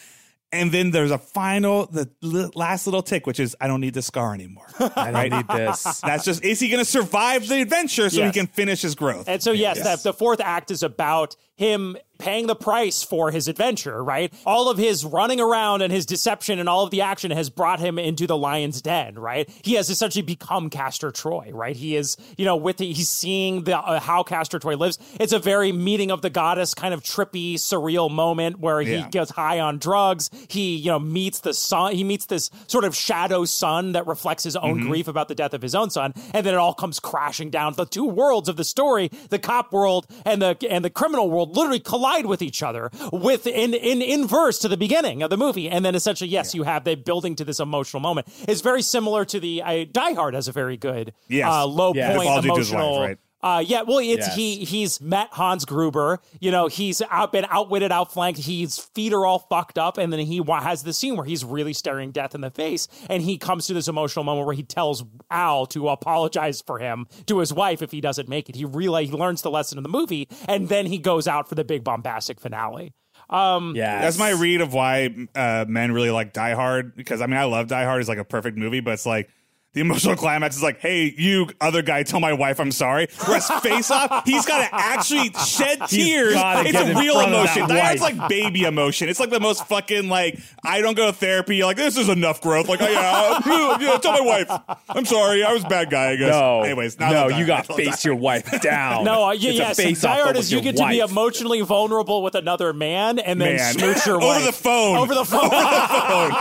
And 0.53 0.73
then 0.73 0.91
there's 0.91 1.11
a 1.11 1.17
final, 1.17 1.85
the 1.85 2.09
last 2.53 2.85
little 2.85 3.01
tick, 3.01 3.25
which 3.25 3.39
is 3.39 3.55
I 3.61 3.67
don't 3.67 3.79
need 3.79 3.93
the 3.93 4.01
scar 4.01 4.33
anymore. 4.33 4.65
I 4.97 5.11
don't 5.29 5.29
need 5.37 5.47
this. 5.47 6.01
That's 6.01 6.25
just 6.25 6.43
is 6.43 6.59
he 6.59 6.67
going 6.67 6.83
to 6.83 6.89
survive 6.89 7.47
the 7.47 7.61
adventure 7.61 8.09
so 8.09 8.17
Yes. 8.17 8.35
he 8.35 8.39
can 8.41 8.47
finish 8.47 8.81
his 8.81 8.93
growth? 8.93 9.29
And 9.29 9.41
so, 9.41 9.53
yes, 9.53 9.81
That, 9.81 10.03
the 10.03 10.11
fourth 10.11 10.41
act 10.41 10.69
is 10.69 10.83
about 10.83 11.37
him 11.55 11.95
paying 12.21 12.45
the 12.47 12.55
price 12.55 13.01
for 13.01 13.31
his 13.31 13.47
adventure, 13.47 14.03
right? 14.03 14.31
All 14.45 14.69
of 14.69 14.77
his 14.77 15.03
running 15.03 15.39
around 15.39 15.81
and 15.81 15.91
his 15.91 16.05
deception 16.05 16.59
and 16.59 16.69
all 16.69 16.83
of 16.83 16.91
the 16.91 17.01
action 17.01 17.31
has 17.31 17.49
brought 17.49 17.79
him 17.79 17.97
into 17.97 18.27
the 18.27 18.37
lion's 18.37 18.81
den, 18.81 19.17
right? 19.17 19.49
He 19.63 19.73
has 19.73 19.89
essentially 19.89 20.21
become 20.21 20.69
Castor 20.69 21.09
Troy, 21.11 21.49
right? 21.51 21.75
He 21.75 21.95
is, 21.95 22.17
you 22.37 22.45
know, 22.45 22.55
with 22.55 22.77
the, 22.77 22.93
he's 22.93 23.09
seeing 23.09 23.63
the 23.63 23.77
uh, 23.79 23.99
how 23.99 24.21
Castor 24.21 24.59
Troy 24.59 24.75
lives. 24.77 24.99
It's 25.19 25.33
a 25.33 25.39
very 25.39 25.71
meeting 25.71 26.11
of 26.11 26.21
the 26.21 26.29
goddess 26.29 26.73
kind 26.75 26.93
of 26.93 27.01
trippy, 27.01 27.55
surreal 27.55 28.11
moment 28.11 28.59
where 28.59 28.81
he 28.81 28.91
Yeah. 28.97 29.09
gets 29.09 29.31
high 29.31 29.59
on 29.59 29.79
drugs. 29.79 30.29
He, 30.47 30.75
you 30.75 30.91
know, 30.91 30.99
meets 30.99 31.39
the 31.39 31.53
sun. 31.55 31.95
He 31.95 32.03
meets 32.03 32.25
this 32.27 32.51
sort 32.67 32.83
of 32.83 32.95
shadow 32.95 33.45
sun 33.45 33.93
that 33.93 34.05
reflects 34.05 34.43
his 34.43 34.55
own 34.55 34.81
grief 34.81 35.07
about 35.07 35.27
the 35.27 35.35
death 35.35 35.53
of 35.55 35.61
his 35.63 35.73
own 35.73 35.89
son, 35.89 36.13
and 36.33 36.45
then 36.45 36.53
it 36.53 36.57
all 36.57 36.73
comes 36.75 36.99
crashing 36.99 37.49
down. 37.49 37.73
The 37.73 37.85
two 37.85 38.05
worlds 38.05 38.47
of 38.47 38.57
the 38.57 38.63
story, 38.63 39.09
the 39.29 39.39
cop 39.39 39.73
world 39.73 40.05
and 40.25 40.41
the 40.41 40.55
and 40.69 40.85
the 40.85 40.89
criminal 40.91 41.29
world, 41.31 41.55
literally 41.55 41.79
collide 41.79 42.10
with 42.25 42.41
each 42.41 42.61
other 42.61 42.91
with 43.11 43.47
in 43.47 43.73
in 43.73 44.01
inverse 44.01 44.59
to 44.59 44.67
the 44.67 44.77
beginning 44.77 45.23
of 45.23 45.29
the 45.29 45.37
movie, 45.37 45.69
and 45.69 45.83
then 45.85 45.95
essentially, 45.95 46.29
yes, 46.29 46.53
you 46.53 46.63
have 46.63 46.83
the 46.83 46.95
building 46.95 47.35
to 47.37 47.45
this 47.45 47.59
emotional 47.59 48.01
moment. 48.01 48.27
It's 48.47 48.61
very 48.61 48.81
similar 48.81 49.25
to 49.25 49.39
the 49.39 49.63
I, 49.63 49.85
Die 49.85 50.13
Hard 50.13 50.33
has 50.33 50.47
a 50.47 50.51
very 50.51 50.77
good 50.77 51.13
Yes. 51.27 51.47
uh, 51.51 51.65
low 51.65 51.93
Yeah. 51.95 52.15
point 52.15 52.27
Apology 52.27 52.49
to 52.49 52.55
his 52.55 52.71
wife, 52.71 52.79
emotional. 52.81 53.01
right? 53.01 53.17
Uh, 53.43 53.63
yeah, 53.65 53.81
well, 53.81 53.97
it's 53.99 54.27
Yes. 54.27 54.35
he 54.35 54.63
he's 54.65 55.01
met 55.01 55.29
Hans 55.31 55.65
Gruber. 55.65 56.19
You 56.39 56.51
know, 56.51 56.67
he's 56.67 57.01
out 57.09 57.31
been 57.31 57.45
outwitted, 57.49 57.91
outflanked. 57.91 58.39
His 58.39 58.77
feet 58.77 59.13
are 59.13 59.25
all 59.25 59.39
fucked 59.39 59.77
up, 59.77 59.97
and 59.97 60.11
then 60.13 60.19
he 60.19 60.39
wa- 60.39 60.61
has 60.61 60.83
the 60.83 60.93
scene 60.93 61.15
where 61.15 61.25
he's 61.25 61.43
really 61.43 61.73
staring 61.73 62.11
death 62.11 62.35
in 62.35 62.41
the 62.41 62.51
face, 62.51 62.87
and 63.09 63.23
he 63.23 63.37
comes 63.37 63.67
to 63.67 63.73
this 63.73 63.87
emotional 63.87 64.23
moment 64.23 64.45
where 64.45 64.55
he 64.55 64.63
tells 64.63 65.03
Al 65.29 65.65
to 65.67 65.89
apologize 65.89 66.61
for 66.61 66.79
him 66.79 67.07
to 67.25 67.39
his 67.39 67.53
wife 67.53 67.81
if 67.81 67.91
he 67.91 68.01
doesn't 68.01 68.29
make 68.29 68.47
it. 68.49 68.55
He 68.55 68.65
really 68.65 69.05
he 69.07 69.11
learns 69.11 69.41
the 69.41 69.51
lesson 69.51 69.77
in 69.77 69.83
the 69.83 69.89
movie, 69.89 70.27
and 70.47 70.69
then 70.69 70.85
he 70.85 70.97
goes 70.97 71.27
out 71.27 71.49
for 71.49 71.55
the 71.55 71.63
big 71.63 71.83
bombastic 71.83 72.39
finale. 72.39 72.93
Um, 73.29 73.73
Yeah, 73.75 74.01
That's 74.01 74.17
my 74.19 74.31
read 74.31 74.61
of 74.61 74.73
why 74.73 75.09
uh, 75.35 75.65
men 75.67 75.93
really 75.93 76.11
like 76.11 76.33
Die 76.33 76.53
Hard. 76.53 76.95
Because 76.95 77.21
I 77.21 77.27
mean, 77.27 77.37
I 77.37 77.45
love 77.45 77.67
Die 77.67 77.83
Hard. 77.85 78.01
It's 78.01 78.09
like 78.09 78.17
a 78.17 78.25
perfect 78.25 78.57
movie, 78.57 78.81
but 78.81 78.91
it's 78.93 79.05
like 79.05 79.29
the 79.73 79.81
emotional 79.81 80.15
climax 80.15 80.55
is 80.57 80.63
like, 80.63 80.79
"Hey, 80.79 81.13
you 81.17 81.47
other 81.61 81.81
guy, 81.81 82.03
tell 82.03 82.19
my 82.19 82.33
wife 82.33 82.59
I'm 82.59 82.71
sorry." 82.71 83.07
Whereas 83.25 83.49
Face 83.61 83.89
Off, 83.91 84.25
he's 84.25 84.45
got 84.45 84.67
to 84.67 84.75
actually 84.75 85.31
shed 85.45 85.79
tears. 85.87 86.33
It's 86.35 86.77
a 86.77 86.99
real 86.99 87.19
emotion. 87.21 87.67
that 87.67 87.97
Die 87.99 88.01
like 88.01 88.27
baby 88.29 88.63
emotion. 88.63 89.07
It's 89.09 89.19
like 89.19 89.29
the 89.29 89.39
most 89.39 89.65
fucking 89.67 90.09
like 90.09 90.39
I 90.65 90.81
don't 90.81 90.95
go 90.97 91.07
to 91.07 91.13
therapy. 91.13 91.57
You're 91.57 91.67
like 91.67 91.77
this 91.77 91.97
is 91.97 92.09
enough 92.09 92.41
growth. 92.41 92.67
Like, 92.67 92.81
oh, 92.81 92.87
yeah, 92.89 93.77
yeah, 93.79 93.97
tell 93.97 94.11
my 94.11 94.21
wife 94.21 94.49
I'm 94.89 95.05
sorry. 95.05 95.43
I 95.43 95.53
was 95.53 95.63
a 95.63 95.67
bad 95.69 95.89
guy. 95.89 96.11
I 96.11 96.15
guess. 96.17 96.31
no. 96.31 96.61
Anyways, 96.63 96.99
not 96.99 97.11
no, 97.11 97.27
you 97.29 97.45
got 97.45 97.65
to 97.65 97.73
face 97.73 98.03
your 98.03 98.15
wife 98.15 98.61
down. 98.61 99.05
No, 99.05 99.25
uh, 99.27 99.31
yeah, 99.31 99.49
It's 99.51 99.59
a 99.59 99.61
yes. 99.63 99.77
face-off, 99.77 100.11
Die 100.11 100.17
but 100.17 100.23
Hard 100.23 100.37
is 100.37 100.51
you 100.51 100.57
your 100.59 100.63
get 100.63 100.77
to 100.77 100.87
be 100.89 100.99
emotionally 100.99 101.61
vulnerable 101.61 102.21
with 102.23 102.35
another 102.35 102.73
man 102.73 103.19
and 103.19 103.39
then 103.39 103.55
Man. 103.55 103.73
smooch 103.73 104.05
your 104.05 104.19
wife 104.19 104.21
Over 104.31 104.35
wife 104.35 104.45
the 104.45 104.51
phone. 104.51 104.97
Over 104.97 105.13
the 105.13 105.25
phone. 105.25 106.31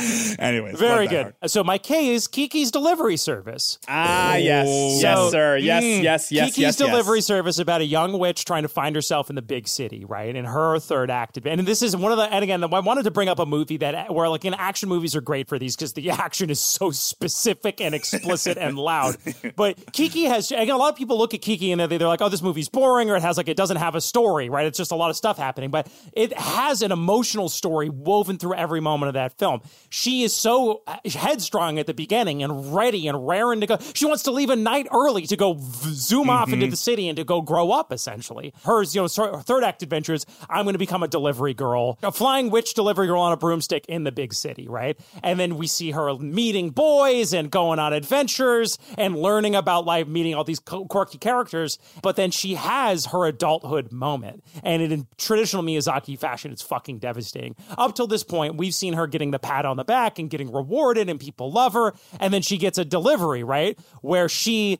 Anyways, 0.38 0.78
Very 0.78 1.06
good. 1.06 1.34
Hard. 1.40 1.50
So 1.50 1.64
my 1.64 1.78
K 1.78 2.08
is 2.14 2.26
Kiki's 2.28 2.70
delivery 2.70 3.16
service. 3.16 3.78
Ah, 3.88 4.36
yes, 4.36 4.66
Oh. 4.68 4.98
yes, 5.00 5.30
sir. 5.30 5.56
Yes, 5.56 5.82
Mm. 5.84 6.02
yes, 6.02 6.32
yes, 6.32 6.46
Kiki's 6.50 6.58
yes, 6.58 6.76
delivery 6.76 7.18
yes. 7.18 7.26
service 7.26 7.58
about 7.58 7.80
a 7.80 7.84
young 7.84 8.18
witch 8.18 8.44
trying 8.44 8.62
to 8.62 8.68
find 8.68 8.94
herself 8.94 9.30
in 9.30 9.36
the 9.36 9.42
big 9.42 9.68
city, 9.68 10.04
right? 10.04 10.34
In 10.34 10.44
her 10.44 10.78
third 10.78 11.10
act, 11.10 11.38
and 11.44 11.66
this 11.66 11.82
is 11.82 11.96
one 11.96 12.12
of 12.12 12.18
the. 12.18 12.24
And 12.24 12.42
again, 12.42 12.62
I 12.62 12.80
wanted 12.80 13.04
to 13.04 13.10
bring 13.10 13.28
up 13.28 13.38
a 13.38 13.46
movie 13.46 13.78
that 13.78 14.12
where 14.14 14.28
like 14.28 14.44
in 14.44 14.54
action 14.54 14.88
movies 14.88 15.14
are 15.16 15.20
great 15.20 15.48
for 15.48 15.58
these 15.58 15.76
because 15.76 15.92
the 15.94 16.10
action 16.26 16.50
is 16.50 16.60
so 16.60 16.90
specific 16.90 17.80
and 17.80 17.94
explicit 17.94 18.56
and 18.58 18.78
loud. 18.78 19.16
But 19.56 19.92
Kiki 19.92 20.24
has 20.24 20.50
again, 20.50 20.70
a 20.70 20.76
lot 20.76 20.90
of 20.90 20.96
people 20.96 21.18
look 21.18 21.34
at 21.34 21.42
Kiki 21.42 21.72
and 21.72 21.80
they're, 21.80 21.88
they're 21.98 22.08
like, 22.08 22.22
oh, 22.22 22.28
this 22.28 22.42
movie's 22.42 22.68
boring, 22.68 23.10
or 23.10 23.16
it 23.16 23.22
has 23.22 23.36
like 23.36 23.48
it 23.48 23.56
doesn't 23.56 23.76
have 23.78 23.94
a 23.94 24.00
story, 24.00 24.48
right? 24.48 24.66
It's 24.66 24.78
just 24.78 24.92
a 24.92 24.96
lot 24.96 25.10
of 25.10 25.16
stuff 25.16 25.36
happening, 25.38 25.70
but 25.70 25.88
it 26.12 26.32
has 26.38 26.82
an 26.82 26.92
emotional 26.92 27.48
story 27.48 27.88
woven 27.88 28.38
through 28.38 28.54
every 28.54 28.80
moment 28.80 29.08
of 29.08 29.14
that 29.14 29.36
film. 29.38 29.60
She 29.90 30.22
is 30.22 30.34
so 30.34 30.82
uh, 30.86 30.96
headstrong 31.04 31.78
at 31.80 31.86
the 31.86 31.94
beginning 31.94 32.42
and 32.42 32.74
ready 32.74 33.08
and 33.08 33.26
raring 33.26 33.60
to 33.60 33.66
go. 33.66 33.78
She 33.92 34.06
wants 34.06 34.22
to 34.22 34.30
leave 34.30 34.48
a 34.48 34.56
night 34.56 34.86
early 34.92 35.26
to 35.26 35.36
go 35.36 35.56
zoom 35.58 36.30
off 36.30 36.52
into 36.52 36.66
mm-hmm. 36.66 36.70
the 36.70 36.76
city 36.76 37.08
and 37.08 37.16
to 37.16 37.24
go 37.24 37.42
grow 37.42 37.72
up. 37.72 37.92
Essentially, 37.92 38.54
hers, 38.64 38.94
you 38.94 39.02
know, 39.02 39.08
third 39.08 39.64
act 39.64 39.82
adventures. 39.82 40.24
I'm 40.48 40.64
going 40.64 40.74
to 40.74 40.78
become 40.78 41.02
a 41.02 41.08
delivery 41.08 41.54
girl, 41.54 41.98
a 42.02 42.12
flying 42.12 42.50
witch 42.50 42.74
delivery 42.74 43.08
girl 43.08 43.20
on 43.20 43.32
a 43.32 43.36
broomstick 43.36 43.84
in 43.86 44.04
the 44.04 44.12
big 44.12 44.32
city, 44.32 44.68
right? 44.68 44.98
And 45.24 45.40
then 45.40 45.56
we 45.56 45.66
see 45.66 45.90
her 45.90 46.14
meeting 46.16 46.70
boys 46.70 47.32
and 47.32 47.50
going 47.50 47.80
on 47.80 47.92
adventures 47.92 48.78
and 48.96 49.16
learning 49.16 49.56
about 49.56 49.86
life, 49.86 50.06
meeting 50.06 50.34
all 50.34 50.44
these 50.44 50.60
quirky 50.60 51.18
characters. 51.18 51.78
But 52.00 52.14
then 52.14 52.30
she 52.30 52.54
has 52.54 53.06
her 53.06 53.26
adulthood 53.26 53.90
moment, 53.90 54.44
and 54.62 54.82
in 54.82 55.08
traditional 55.18 55.64
Miyazaki 55.64 56.16
fashion, 56.16 56.52
it's 56.52 56.62
fucking 56.62 56.98
devastating. 57.00 57.56
Up 57.76 57.96
till 57.96 58.06
this 58.06 58.22
point, 58.22 58.54
we've 58.54 58.74
seen 58.74 58.94
her 58.94 59.08
getting 59.08 59.32
the 59.32 59.40
pat 59.40 59.66
on 59.66 59.79
the 59.80 59.84
back 59.84 60.18
and 60.18 60.30
getting 60.30 60.52
rewarded, 60.52 61.08
and 61.08 61.18
people 61.18 61.50
love 61.50 61.72
her. 61.72 61.94
And 62.20 62.32
then 62.32 62.42
she 62.42 62.58
gets 62.58 62.78
a 62.78 62.84
delivery, 62.84 63.42
right? 63.42 63.78
Where 64.02 64.28
she 64.28 64.78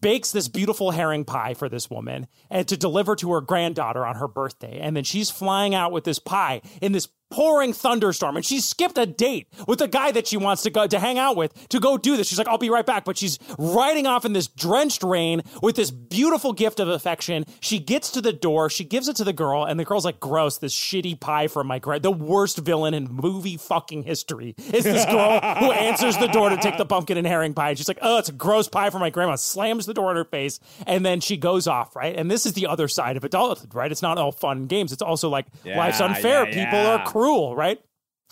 bakes 0.00 0.30
this 0.30 0.48
beautiful 0.48 0.92
herring 0.92 1.24
pie 1.24 1.54
for 1.54 1.68
this 1.68 1.90
woman 1.90 2.28
and 2.50 2.68
to 2.68 2.76
deliver 2.76 3.16
to 3.16 3.32
her 3.32 3.40
granddaughter 3.40 4.06
on 4.06 4.16
her 4.16 4.28
birthday. 4.28 4.78
And 4.80 4.96
then 4.96 5.04
she's 5.04 5.30
flying 5.30 5.74
out 5.74 5.92
with 5.92 6.04
this 6.04 6.18
pie 6.18 6.62
in 6.80 6.92
this 6.92 7.08
pouring 7.32 7.72
thunderstorm 7.72 8.36
and 8.36 8.44
she 8.44 8.60
skipped 8.60 8.98
a 8.98 9.06
date 9.06 9.48
with 9.66 9.78
the 9.78 9.88
guy 9.88 10.12
that 10.12 10.26
she 10.26 10.36
wants 10.36 10.62
to 10.62 10.70
go 10.70 10.86
to 10.86 10.98
hang 10.98 11.18
out 11.18 11.34
with 11.36 11.68
to 11.70 11.80
go 11.80 11.96
do 11.96 12.16
this. 12.16 12.28
She's 12.28 12.38
like, 12.38 12.46
I'll 12.46 12.58
be 12.58 12.70
right 12.70 12.84
back. 12.86 13.04
But 13.04 13.16
she's 13.16 13.38
riding 13.58 14.06
off 14.06 14.24
in 14.24 14.32
this 14.34 14.46
drenched 14.48 15.02
rain 15.02 15.42
with 15.62 15.76
this 15.76 15.90
beautiful 15.90 16.52
gift 16.52 16.78
of 16.78 16.88
affection. 16.88 17.44
She 17.60 17.78
gets 17.78 18.10
to 18.12 18.20
the 18.20 18.32
door, 18.32 18.68
she 18.70 18.84
gives 18.84 19.08
it 19.08 19.16
to 19.16 19.24
the 19.24 19.32
girl, 19.32 19.64
and 19.64 19.80
the 19.80 19.84
girl's 19.84 20.04
like, 20.04 20.20
gross, 20.20 20.58
this 20.58 20.74
shitty 20.74 21.18
pie 21.18 21.48
from 21.48 21.66
my 21.66 21.78
grand. 21.78 22.02
The 22.02 22.10
worst 22.10 22.58
villain 22.58 22.92
in 22.94 23.08
movie 23.10 23.56
fucking 23.56 24.02
history 24.02 24.54
is 24.72 24.84
this 24.84 25.04
girl 25.06 25.40
who 25.40 25.72
answers 25.72 26.18
the 26.18 26.26
door 26.28 26.50
to 26.50 26.56
take 26.58 26.76
the 26.76 26.84
pumpkin 26.86 27.16
and 27.16 27.26
herring 27.26 27.54
pie. 27.54 27.70
And 27.70 27.78
she's 27.78 27.88
like, 27.88 27.98
oh, 28.02 28.18
it's 28.18 28.28
a 28.28 28.32
gross 28.32 28.68
pie 28.68 28.90
from 28.90 29.00
my 29.00 29.10
grandma. 29.10 29.36
Slams 29.36 29.86
the 29.86 29.94
door 29.94 30.10
in 30.10 30.16
her 30.16 30.24
face, 30.24 30.60
and 30.86 31.04
then 31.06 31.20
she 31.20 31.36
goes 31.36 31.66
off, 31.66 31.96
right? 31.96 32.14
And 32.14 32.30
this 32.30 32.44
is 32.46 32.52
the 32.52 32.66
other 32.66 32.88
side 32.88 33.16
of 33.16 33.24
adulthood, 33.24 33.74
right? 33.74 33.90
It's 33.90 34.02
not 34.02 34.18
all 34.18 34.32
fun 34.32 34.58
and 34.58 34.68
games. 34.68 34.92
It's 34.92 35.02
also 35.02 35.28
like 35.28 35.46
Yeah, 35.64 35.78
life's 35.78 36.00
unfair. 36.00 36.46
yeah, 36.48 36.64
People 36.64 36.78
yeah. 36.82 36.96
are 36.96 37.06
cruel, 37.06 37.21
right? 37.54 37.78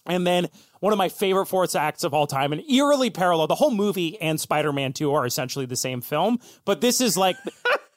And 0.06 0.26
then 0.26 0.48
one 0.80 0.92
of 0.92 0.98
my 0.98 1.08
favorite 1.08 1.46
fourth 1.46 1.76
acts 1.76 2.04
of 2.04 2.14
all 2.14 2.26
time, 2.26 2.52
and 2.52 2.62
eerily 2.70 3.10
parallel. 3.10 3.46
The 3.46 3.54
whole 3.54 3.70
movie 3.70 4.20
and 4.20 4.40
Spider 4.40 4.72
Man 4.72 4.92
2 4.92 5.12
are 5.12 5.26
essentially 5.26 5.66
the 5.66 5.76
same 5.76 6.00
film, 6.00 6.38
but 6.64 6.80
this 6.80 7.00
is 7.00 7.16
like 7.16 7.36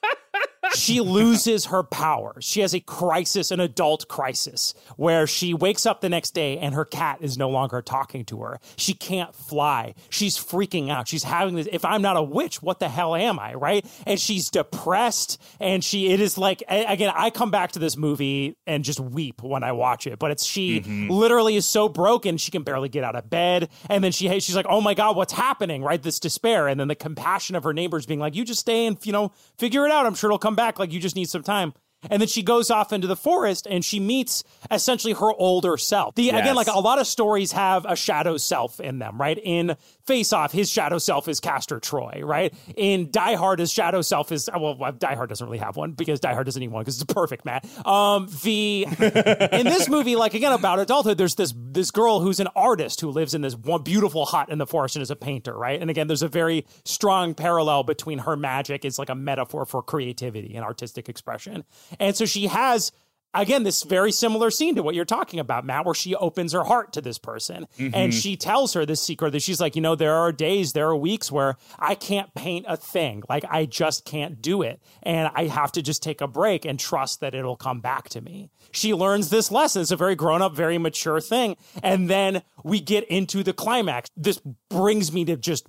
she 0.74 1.00
loses 1.00 1.66
her 1.66 1.82
power. 1.82 2.36
She 2.40 2.60
has 2.60 2.74
a 2.74 2.80
crisis, 2.80 3.50
an 3.50 3.60
adult 3.60 4.08
crisis, 4.08 4.74
where 4.96 5.26
she 5.26 5.54
wakes 5.54 5.86
up 5.86 6.00
the 6.00 6.08
next 6.08 6.32
day 6.32 6.58
and 6.58 6.74
her 6.74 6.84
cat 6.84 7.18
is 7.20 7.38
no 7.38 7.48
longer 7.48 7.82
talking 7.82 8.24
to 8.26 8.42
her. 8.42 8.60
She 8.76 8.94
can't 8.94 9.34
fly. 9.34 9.94
She's 10.10 10.36
freaking 10.36 10.90
out. 10.90 11.08
She's 11.08 11.24
having 11.24 11.56
this. 11.56 11.68
If 11.70 11.84
I'm 11.84 12.02
not 12.02 12.16
a 12.16 12.22
witch, 12.22 12.62
what 12.62 12.78
the 12.78 12.88
hell 12.88 13.14
am 13.14 13.38
I? 13.38 13.54
Right? 13.54 13.86
And 14.06 14.18
she's 14.18 14.50
depressed. 14.50 15.40
And 15.60 15.84
she, 15.84 16.08
it 16.10 16.20
is 16.20 16.38
like, 16.38 16.62
again, 16.68 17.12
I 17.14 17.30
come 17.30 17.50
back 17.50 17.72
to 17.72 17.78
this 17.78 17.96
movie 17.96 18.56
and 18.66 18.84
just 18.84 19.00
weep 19.00 19.42
when 19.42 19.62
I 19.62 19.72
watch 19.72 20.06
it. 20.06 20.18
But 20.18 20.30
it's 20.30 20.44
she 20.44 20.80
mm-hmm. 20.80 21.10
literally 21.10 21.56
is 21.56 21.66
so 21.66 21.88
broken 21.88 22.36
she 22.36 22.50
can 22.50 22.62
barely 22.62 22.88
get 22.88 23.04
out 23.04 23.16
of 23.16 23.30
bed. 23.30 23.68
And 23.88 24.02
then 24.02 24.12
she, 24.12 24.28
she's 24.40 24.56
like, 24.56 24.66
oh 24.68 24.80
my 24.80 24.94
god, 24.94 25.16
what's 25.16 25.32
happening? 25.32 25.82
Right? 25.82 26.02
This 26.02 26.18
despair, 26.18 26.68
and 26.68 26.78
then 26.80 26.88
the 26.88 26.94
compassion 26.94 27.56
of 27.56 27.64
her 27.64 27.72
neighbors 27.72 28.06
being 28.06 28.20
like, 28.20 28.34
you 28.34 28.44
just 28.44 28.60
stay 28.60 28.86
and 28.86 28.96
you 29.04 29.12
know 29.12 29.32
figure 29.58 29.84
it 29.86 29.92
out. 29.92 30.06
I'm 30.06 30.14
sure 30.14 30.28
it'll 30.28 30.38
come 30.38 30.56
back. 30.56 30.63
Like 30.78 30.92
you 30.92 31.00
just 31.00 31.16
need 31.16 31.28
some 31.28 31.42
time. 31.42 31.74
And 32.10 32.20
then 32.20 32.28
she 32.28 32.42
goes 32.42 32.70
off 32.70 32.92
into 32.92 33.06
the 33.06 33.16
forest 33.16 33.66
and 33.68 33.84
she 33.84 33.98
meets 33.98 34.44
essentially 34.70 35.14
her 35.14 35.32
older 35.32 35.76
self. 35.76 36.14
The 36.14 36.30
again, 36.30 36.54
like 36.54 36.66
a 36.66 36.78
lot 36.78 36.98
of 36.98 37.06
stories 37.06 37.52
have 37.52 37.86
a 37.86 37.96
shadow 37.96 38.36
self 38.36 38.80
in 38.80 38.98
them, 38.98 39.18
right? 39.18 39.38
In 39.42 39.76
Face 40.06 40.34
Off, 40.34 40.52
his 40.52 40.70
shadow 40.70 40.98
self 40.98 41.28
is 41.28 41.40
Castor 41.40 41.80
Troy, 41.80 42.20
right? 42.22 42.52
In 42.76 43.10
Die 43.10 43.34
Hard, 43.36 43.58
his 43.58 43.72
shadow 43.72 44.02
self 44.02 44.32
is 44.32 44.50
well, 44.52 44.76
well, 44.76 44.92
Die 44.92 45.14
Hard 45.14 45.30
doesn't 45.30 45.46
really 45.46 45.58
have 45.58 45.76
one 45.76 45.92
because 45.92 46.20
Die 46.20 46.32
Hard 46.32 46.44
doesn't 46.44 46.60
need 46.60 46.68
one 46.68 46.82
because 46.82 47.00
it's 47.00 47.10
a 47.10 47.14
perfect, 47.14 47.46
Matt. 47.46 47.64
Um, 47.86 48.28
the 48.42 48.86
in 49.52 49.64
this 49.64 49.88
movie, 49.88 50.14
like 50.16 50.34
again 50.34 50.52
about 50.52 50.78
adulthood, 50.78 51.16
there's 51.16 51.36
this 51.36 51.54
this 51.56 51.90
girl 51.90 52.20
who's 52.20 52.38
an 52.38 52.48
artist 52.54 53.00
who 53.00 53.10
lives 53.10 53.32
in 53.32 53.40
this 53.40 53.56
one 53.56 53.82
beautiful 53.82 54.26
hut 54.26 54.50
in 54.50 54.58
the 54.58 54.66
forest 54.66 54.96
and 54.96 55.02
is 55.02 55.10
a 55.10 55.16
painter, 55.16 55.56
right? 55.56 55.80
And 55.80 55.88
again, 55.88 56.06
there's 56.06 56.22
a 56.22 56.28
very 56.28 56.66
strong 56.84 57.34
parallel 57.34 57.82
between 57.82 58.18
her 58.20 58.36
magic 58.36 58.84
is 58.84 58.98
like 58.98 59.08
a 59.08 59.14
metaphor 59.14 59.64
for 59.64 59.82
creativity 59.82 60.54
and 60.54 60.64
artistic 60.64 61.08
expression, 61.08 61.64
and 61.98 62.14
so 62.14 62.26
she 62.26 62.46
has. 62.46 62.92
Again, 63.34 63.64
this 63.64 63.82
very 63.82 64.12
similar 64.12 64.50
scene 64.50 64.76
to 64.76 64.82
what 64.82 64.94
you're 64.94 65.04
talking 65.04 65.40
about, 65.40 65.64
Matt, 65.64 65.84
where 65.84 65.94
she 65.94 66.14
opens 66.14 66.52
her 66.52 66.64
heart 66.64 66.92
to 66.94 67.00
this 67.00 67.18
person 67.18 67.66
and 67.78 67.92
mm-hmm. 67.92 68.10
she 68.10 68.36
tells 68.36 68.74
her 68.74 68.86
this 68.86 69.02
secret 69.02 69.32
that 69.32 69.42
she's 69.42 69.60
like, 69.60 69.76
you 69.76 69.82
know, 69.82 69.94
there 69.94 70.14
are 70.14 70.32
days, 70.32 70.72
there 70.72 70.88
are 70.88 70.96
weeks 70.96 71.32
where 71.32 71.56
I 71.78 71.94
can't 71.94 72.32
paint 72.34 72.66
a 72.68 72.76
thing. 72.76 73.22
Like, 73.28 73.44
I 73.50 73.66
just 73.66 74.04
can't 74.04 74.40
do 74.40 74.62
it. 74.62 74.80
And 75.02 75.30
I 75.34 75.46
have 75.46 75.72
to 75.72 75.82
just 75.82 76.02
take 76.02 76.20
a 76.20 76.28
break 76.28 76.64
and 76.64 76.78
trust 76.78 77.20
that 77.20 77.34
it'll 77.34 77.56
come 77.56 77.80
back 77.80 78.08
to 78.10 78.20
me. 78.20 78.50
She 78.72 78.94
learns 78.94 79.30
this 79.30 79.50
lesson. 79.50 79.82
It's 79.82 79.90
a 79.90 79.96
very 79.96 80.14
grown 80.14 80.42
up, 80.42 80.54
very 80.54 80.78
mature 80.78 81.20
thing. 81.20 81.56
And 81.82 82.08
then 82.08 82.42
we 82.62 82.80
get 82.80 83.04
into 83.04 83.42
the 83.42 83.52
climax. 83.52 84.10
This 84.16 84.40
brings 84.70 85.12
me 85.12 85.24
to 85.26 85.36
just 85.36 85.66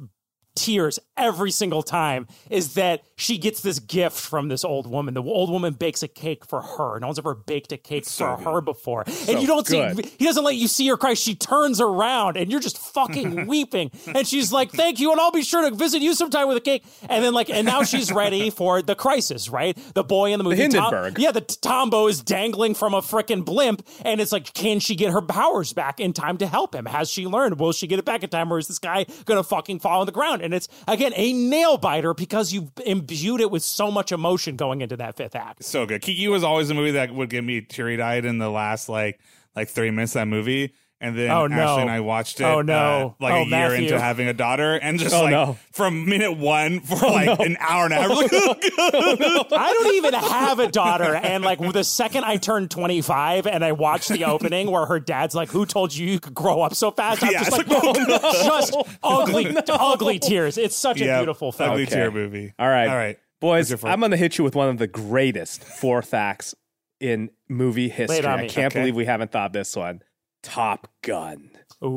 tears 0.56 1.00
every 1.18 1.52
single 1.52 1.84
time 1.84 2.28
is 2.50 2.74
that 2.74 3.04
she 3.18 3.38
gets 3.38 3.62
this 3.62 3.80
gift 3.80 4.18
from 4.18 4.50
this 4.50 4.66
old 4.66 4.88
woman. 4.88 5.14
The 5.14 5.24
old 5.24 5.50
woman 5.50 5.74
bakes 5.74 6.04
a 6.04 6.08
cake 6.08 6.46
for 6.46 6.62
her. 6.62 7.00
No 7.00 7.08
one's 7.08 7.20
ever 7.20 7.34
baked 7.36 7.72
a 7.72 7.78
cake 7.78 8.06
for 8.06 8.36
her 8.38 8.62
before. 8.62 9.04
and 9.30 9.42
you 9.42 9.48
don't 9.48 9.66
good. 9.66 10.06
see, 10.06 10.16
he 10.18 10.26
doesn't 10.26 10.44
let 10.44 10.56
you 10.56 10.68
see 10.68 10.88
her 10.88 10.98
cry. 10.98 11.14
She 11.14 11.36
turns 11.36 11.80
around 11.80 12.36
and 12.38 12.52
you're 12.52 12.60
just 12.60 12.78
fucking 12.78 13.48
weeping. 13.48 13.92
And 14.08 14.28
she's 14.28 14.52
like, 14.52 14.72
thank 14.72 15.00
you. 15.00 15.12
And 15.12 15.20
I'll 15.22 15.32
be 15.32 15.44
sure 15.44 15.70
to 15.70 15.76
visit 15.76 16.02
you 16.02 16.14
sometime 16.14 16.48
with 16.48 16.58
a 16.58 16.62
cake. 16.62 16.84
And 17.08 17.24
then 17.24 17.34
like, 17.34 17.50
and 17.50 17.66
now 17.66 17.84
she's 17.84 18.12
ready 18.12 18.50
for 18.50 18.82
the 18.82 18.96
crisis, 18.96 19.50
right? 19.50 19.78
The 19.94 20.04
boy 20.04 20.34
in 20.34 20.38
the 20.40 20.44
movie. 20.44 20.58
Tom- 20.68 20.72
Hindenburg. 20.72 21.20
yeah, 21.20 21.32
the 21.32 21.42
Tombo 21.42 22.08
is 22.08 22.22
dangling 22.22 22.74
from 22.76 22.94
a 22.94 23.02
frickin' 23.02 23.46
blimp, 23.46 23.86
and 24.04 24.20
it's 24.20 24.32
like, 24.32 24.54
can 24.54 24.80
she 24.80 24.96
get 24.96 25.12
her 25.12 25.22
powers 25.22 25.74
back 25.74 26.00
in 26.00 26.14
time 26.14 26.38
to 26.40 26.48
help 26.48 26.76
him? 26.76 26.86
Has 26.86 27.10
she 27.10 27.26
learned? 27.28 27.60
Will 27.60 27.72
she 27.72 27.88
get 27.88 28.00
it 28.00 28.06
back 28.06 28.24
in 28.24 28.30
time, 28.30 28.52
or 28.52 28.58
is 28.60 28.68
this 28.68 28.80
guy 28.80 29.06
gonna 29.26 29.44
fucking 29.44 29.80
fall 29.80 30.02
on 30.02 30.06
the 30.06 30.12
ground? 30.12 30.42
And 30.46 30.54
it's 30.54 30.68
again 30.88 31.12
a 31.16 31.34
nail 31.34 31.78
biter 31.78 32.14
because 32.14 32.54
you've 32.54 32.72
imbued 32.86 33.42
it 33.42 33.52
with 33.52 33.64
so 33.64 33.92
much 33.92 34.12
emotion 34.12 34.56
going 34.56 34.82
into 34.82 34.96
that 34.98 35.18
fifth 35.18 35.36
act. 35.36 35.64
so 35.64 35.86
good. 35.86 36.02
Kiki 36.02 36.28
was 36.28 36.44
always 36.44 36.70
a 36.70 36.74
movie 36.74 36.92
that 36.92 37.14
would 37.14 37.30
get 37.30 37.44
me 37.44 37.62
teary 37.62 38.02
eyed 38.02 38.24
in 38.26 38.38
the 38.38 38.50
last 38.50 38.88
like 38.88 39.20
like 39.56 39.68
thirty 39.68 39.92
minutes 39.92 40.14
of 40.16 40.22
that 40.22 40.28
movie. 40.28 40.74
And 41.02 41.18
then 41.18 41.30
Oh, 41.30 41.46
no. 41.46 41.56
Ashley 41.58 41.82
and 41.82 41.92
I 41.92 42.00
watched 42.00 42.40
it 42.40 42.46
Oh, 42.46 42.62
no. 42.62 43.18
uh, 43.20 43.24
like 43.24 43.34
Oh, 43.34 43.36
a 43.36 43.40
year 43.42 43.50
Matthew. 43.50 43.84
into 43.84 44.00
having 44.00 44.28
a 44.30 44.34
daughter 44.34 44.76
and 44.76 44.98
just 44.98 45.14
Oh, 45.14 45.24
like 45.24 45.32
no. 45.32 45.58
from 45.74 46.08
minute 46.08 46.38
one 46.38 46.80
for 46.80 46.96
like 46.96 47.38
an 47.42 47.58
hour 47.60 47.84
and 47.86 47.94
a 47.94 47.98
half. 47.98 48.10
we're 48.10 48.16
like, 48.48 48.64
I 48.80 49.72
don't 49.74 49.96
even 49.96 50.14
have 50.14 50.60
a 50.60 50.70
daughter, 50.70 51.14
and 51.14 51.44
like 51.44 51.60
the 51.60 51.84
second 51.84 52.24
I 52.24 52.38
turned 52.38 52.72
25 52.72 53.46
and 53.46 53.64
I 53.64 53.74
watched 53.74 54.08
the 54.10 54.24
opening 54.24 54.72
where 54.72 54.86
her 54.86 55.00
dad's 55.02 55.36
like, 55.36 55.50
"Who 55.50 55.66
told 55.66 55.94
you 55.94 56.08
you 56.08 56.20
could 56.20 56.34
grow 56.34 56.62
up 56.62 56.74
so 56.76 56.92
fast?" 56.92 57.24
I'm 57.24 57.32
Yeah, 57.32 57.40
just 57.44 57.52
like, 57.52 57.68
like, 57.68 57.82
oh, 58.10 58.44
just 58.46 58.76
ugly, 59.04 59.56
ugly 59.70 60.20
tears. 60.20 60.58
It's 60.58 60.76
such 60.78 61.02
a 61.02 61.18
beautiful 61.18 61.52
film. 61.52 61.72
Ugly 61.72 61.84
Okay. 61.84 61.92
tear 61.96 62.10
movie. 62.12 62.54
All 62.58 62.70
right. 62.70 62.88
All 62.88 62.96
right. 62.96 63.20
Boys, 63.42 63.64
What's 63.64 63.70
your 63.72 63.78
fourth? 63.80 63.92
I'm 63.94 64.00
going 64.00 64.12
to 64.12 64.18
hit 64.18 64.38
you 64.38 64.44
with 64.46 64.56
one 64.56 64.70
of 64.70 64.78
the 64.78 64.88
greatest 64.88 65.62
fourth 65.64 66.14
acts 66.14 66.56
in 67.02 67.30
movie 67.50 67.90
history. 67.90 68.26
I 68.26 68.48
can't 68.48 68.72
Okay. 68.74 68.80
believe 68.80 68.96
we 68.96 69.06
haven't 69.06 69.32
thought 69.32 69.52
this 69.52 69.76
one. 69.76 70.02
Top 70.46 70.88
Gun. 71.02 71.50
Ooh. 71.84 71.88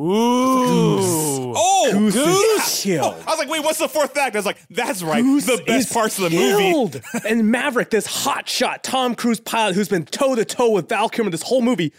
Oh, 1.57 1.89
Goose, 1.93 2.15
Goose? 2.15 2.77
is 2.77 2.83
killed. 2.83 3.15
I 3.27 3.31
was 3.31 3.39
like, 3.39 3.49
wait, 3.49 3.63
what's 3.63 3.79
the 3.79 3.89
fourth 3.89 4.17
act? 4.17 4.35
I 4.35 4.39
was 4.39 4.47
like, 4.47 4.59
that's 4.71 5.03
right. 5.03 5.23
Goose 5.23 5.47
the 5.47 5.63
best 5.67 5.89
is 5.89 5.93
parts 5.93 6.19
of 6.19 6.31
the 6.31 6.37
movie. 6.37 7.01
and 7.29 7.51
Maverick, 7.51 7.91
this 7.91 8.07
hotshot 8.09 8.79
Tom 8.83 9.15
Cruise 9.15 9.41
pilot 9.41 9.75
who's 9.75 9.89
been 9.89 10.05
toe 10.05 10.35
to 10.35 10.45
toe 10.45 10.71
with 10.71 10.89
Val 10.89 11.09
Kilmer 11.09 11.31
this 11.31 11.43
whole 11.43 11.63
movie, 11.63 11.93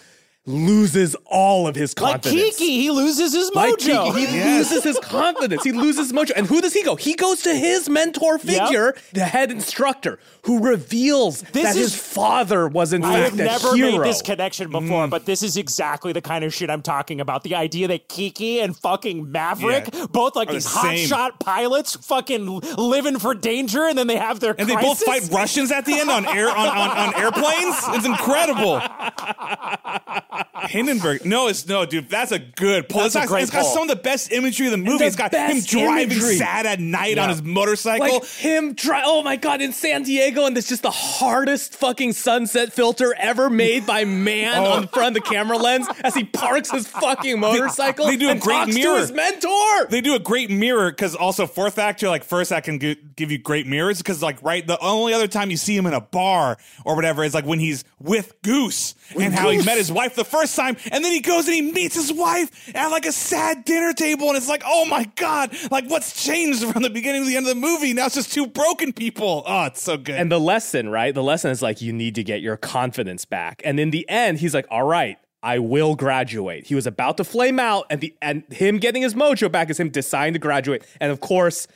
loses 0.50 1.16
all 1.26 1.68
of 1.68 1.76
his 1.76 1.93
confidence. 1.93 2.26
Like 2.26 2.34
confidence. 2.34 2.58
Kiki, 2.58 2.82
he 2.82 2.91
loses 2.91 3.34
his 3.34 3.52
Like 3.54 3.76
mojo. 3.76 4.14
Kiki, 4.14 4.26
he 4.26 4.43
loses 4.43 4.84
his 4.84 5.00
confidence. 5.00 5.64
He 5.64 5.72
loses 5.72 6.12
mojo. 6.12 6.32
And 6.36 6.47
who 6.47 6.60
does 6.62 6.74
he 6.74 6.84
go? 6.84 6.95
He 6.95 7.14
goes 7.14 7.43
to 7.43 7.54
his 7.54 7.88
mentor 7.89 8.39
figure, 8.39 8.95
the 9.14 9.26
head 9.26 9.52
instructor, 9.52 10.20
who 10.43 10.60
reveals 10.60 11.41
This 11.41 11.64
that 11.64 11.76
is- 11.76 11.93
his 11.93 11.95
father 11.95 12.68
was 12.68 12.93
in 12.93 13.04
I 13.04 13.20
have 13.20 13.30
fact 13.30 13.34
a 13.34 13.43
never 13.45 13.78
made 13.78 14.02
this 14.02 14.22
connection 14.22 14.72
before, 14.72 15.06
mm. 15.08 15.10
but 15.10 15.26
this 15.26 15.43
is 15.43 15.56
exactly 15.58 16.14
the 16.14 16.22
kind 16.22 16.43
of 16.43 16.54
shit 16.54 16.70
I'm 16.70 16.82
talking 16.82 17.22
about. 17.22 17.43
The 17.43 17.56
idea 17.56 17.88
that 17.89 18.08
Kiki 18.10 18.60
and 18.60 18.76
fucking 18.76 19.32
Maverick, 19.32 19.89
Yeah. 19.93 20.08
both 20.08 20.36
like 20.36 20.50
Are 20.50 20.54
these 20.54 20.68
same. 20.68 21.08
hotshot 21.08 21.39
pilots, 21.39 21.95
fucking 21.95 22.47
living 22.78 23.20
for 23.20 23.36
danger, 23.36 23.86
and 23.86 23.97
then 23.97 24.08
they 24.08 24.18
have 24.18 24.39
their 24.39 24.56
And 24.58 24.68
they 24.70 24.76
both 24.76 25.00
fight 25.04 25.30
Russians 25.32 25.72
at 25.72 25.86
the 25.86 25.93
end 25.93 26.10
on 26.10 26.26
air 26.26 26.50
on, 26.50 26.68
on, 26.68 26.89
on 26.89 27.16
airplanes. 27.22 27.76
It's 27.89 28.06
incredible. 28.06 28.82
Hindenburg. 30.68 31.26
No, 31.26 31.48
it's 31.48 31.68
no, 31.68 31.86
dude. 31.86 32.10
That's 32.10 32.32
a 32.32 32.40
good 32.40 32.90
pull. 32.90 33.02
That's 33.02 33.16
it's 33.16 33.26
a 33.26 33.28
got, 33.28 33.42
it's 33.42 33.52
got 33.52 33.64
some 33.66 33.84
of 33.84 33.88
the 33.90 33.96
best 33.96 34.32
imagery 34.32 34.68
of 34.68 34.72
the 34.72 34.78
movie. 34.78 34.98
the 35.00 35.06
it's 35.06 35.16
got 35.16 35.34
him 35.34 35.60
driving 35.62 36.12
imagery. 36.18 36.36
sad 36.36 36.66
at 36.66 36.80
night 36.80 37.18
on 37.18 37.30
his 37.30 37.42
motorcycle. 37.44 38.20
Like 38.20 38.26
him, 38.26 38.74
dri- 38.74 39.02
oh 39.04 39.24
my 39.24 39.36
god, 39.36 39.62
in 39.62 39.72
San 39.74 40.04
Diego, 40.04 40.46
and 40.46 40.58
it's 40.58 40.68
just 40.70 40.84
the 40.84 40.92
hardest 40.92 41.76
fucking 41.76 42.14
sunset 42.14 42.74
filter 42.74 43.14
ever 43.18 43.50
made 43.50 43.86
by 43.86 44.06
man 44.06 44.60
Oh. 44.60 44.72
on 44.74 44.88
front 44.88 45.16
of 45.18 45.24
the 45.24 45.30
camera 45.30 45.58
lens 45.58 45.88
as 46.04 46.16
he 46.16 46.24
parks 46.24 46.72
his 46.72 46.88
fucking 46.88 47.40
motorcycle. 47.40 48.06
they 48.08 48.18
do 48.18 48.30
a 48.30 48.36
great 48.36 48.68
mirror. 48.68 48.96
to 48.96 49.02
his 49.02 49.12
mentor. 49.12 49.86
they 49.90 50.02
do 50.02 50.16
a 50.16 50.20
great 50.20 50.50
mirror 50.50 50.92
because 50.92 51.16
also 51.16 51.46
fourth 51.48 51.78
act 51.78 52.02
you're 52.02 52.12
like 52.12 52.24
first 52.24 52.52
act 52.52 52.66
can 52.66 52.80
gi- 52.80 52.98
give 53.16 53.32
you 53.32 53.38
great 53.38 53.68
mirrors 53.68 53.98
because 54.00 54.22
like 54.22 54.42
right 54.44 54.66
the 54.68 54.80
only 54.80 55.14
other 55.14 55.28
time 55.28 55.50
you 55.50 55.58
see 55.58 55.76
him 55.76 55.86
in 55.86 55.94
a 55.94 56.02
bar 56.02 56.58
or 56.86 56.96
whatever 56.96 57.24
is 57.24 57.34
like 57.34 57.46
when 57.46 57.60
he's 57.60 57.84
with 58.00 58.42
Goose 58.42 58.96
and 59.20 59.34
how 59.34 59.50
he 59.50 59.58
met 59.64 59.78
his 59.78 59.92
wife 59.92 60.16
the 60.16 60.26
first 60.30 60.56
time 60.56 60.78
and 60.92 61.04
then 61.04 61.12
he 61.12 61.20
goes 61.20 61.46
and 61.48 61.56
he 61.56 61.62
meets 61.62 61.96
his 61.96 62.14
wife 62.14 62.74
at 62.76 62.88
like 62.90 63.06
a 63.06 63.12
sad 63.12 63.66
dinner 63.66 63.94
table 63.94 64.28
and 64.28 64.38
it's 64.38 64.50
like 64.50 64.64
oh 64.66 64.86
my 64.86 65.04
god 65.16 65.56
like 65.72 65.86
what's 65.90 66.24
changed 66.24 66.64
from 66.72 66.84
the 66.84 66.90
beginning 66.90 67.24
to 67.24 67.28
the 67.28 67.36
end 67.36 67.48
of 67.48 67.54
the 67.56 67.60
movie 67.60 67.94
now 67.94 68.06
it's 68.06 68.16
just 68.16 68.32
two 68.34 68.48
broken 68.48 68.94
people 68.94 69.44
oh 69.48 69.66
it's 69.66 69.82
so 69.82 69.98
good 69.98 70.16
And 70.16 70.32
the 70.32 70.40
lesson, 70.40 70.90
right? 70.90 71.14
The 71.14 71.24
lesson 71.24 71.52
is 71.52 71.62
like 71.62 71.82
you 71.82 71.94
need 71.94 72.16
to 72.16 72.24
get 72.24 72.42
your 72.42 72.58
confidence 72.58 73.26
back. 73.26 73.62
And 73.66 73.80
in 73.80 73.92
the 73.92 74.08
end, 74.10 74.40
he's 74.40 74.54
like, 74.54 74.66
"All 74.70 74.84
right, 74.84 75.18
I 75.42 75.60
will 75.60 75.96
graduate." 75.96 76.68
He 76.68 76.76
was 76.76 76.86
about 76.86 77.18
to 77.18 77.24
flame 77.24 77.60
out, 77.60 77.86
and 77.90 78.02
the 78.02 78.14
and 78.22 78.44
him 78.52 78.78
getting 78.78 79.02
his 79.02 79.14
mojo 79.14 79.52
back 79.52 79.70
is 79.70 79.80
him 79.80 79.90
deciding 79.90 80.34
to 80.34 80.40
graduate. 80.40 80.84
And 81.00 81.12
of 81.12 81.20
course, 81.20 81.68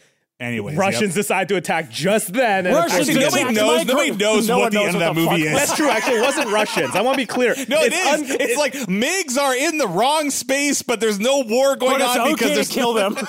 Anyways, 0.43 0.77
Russians 0.77 1.09
yep. 1.09 1.13
decide 1.15 1.49
to 1.49 1.55
attack 1.55 1.89
just 1.89 2.33
then. 2.33 2.65
And 2.67 2.75
Russians 2.75 3.07
Actually, 3.09 3.13
nobody 3.23 3.23
gets- 3.23 3.35
attacked 3.35 3.55
knows. 3.55 3.85
Nobody 3.85 4.11
knows 4.11 4.47
No 4.47 4.59
what 4.59 4.71
the 4.71 4.77
knows 4.79 4.85
end 4.87 4.95
of 4.95 4.99
that 5.01 5.15
movie 5.15 5.43
is. 5.43 5.53
That's 5.53 5.75
true. 5.75 5.89
Actually, 5.89 6.17
it 6.17 6.21
wasn't 6.21 6.51
Russians. 6.51 6.95
I 6.95 7.01
want 7.01 7.15
to 7.15 7.21
be 7.21 7.25
clear. 7.25 7.55
No, 7.67 7.81
it 7.81 7.93
it's 7.93 8.31
un- 8.31 8.37
it's 8.39 8.57
like 8.57 8.73
MiGs 8.73 9.37
are 9.41 9.55
in 9.55 9.77
the 9.77 9.87
wrong 9.87 10.29
space, 10.31 10.81
but 10.81 10.99
there's 10.99 11.19
no 11.19 11.39
war 11.47 11.75
going 11.75 11.93
But 11.99 12.01
it's 12.01 12.09
on 12.17 12.21
okay 12.21 12.31
because 12.33 12.49
to 12.49 12.53
there's 12.55 12.69
kill 12.69 12.93
them. 12.93 13.15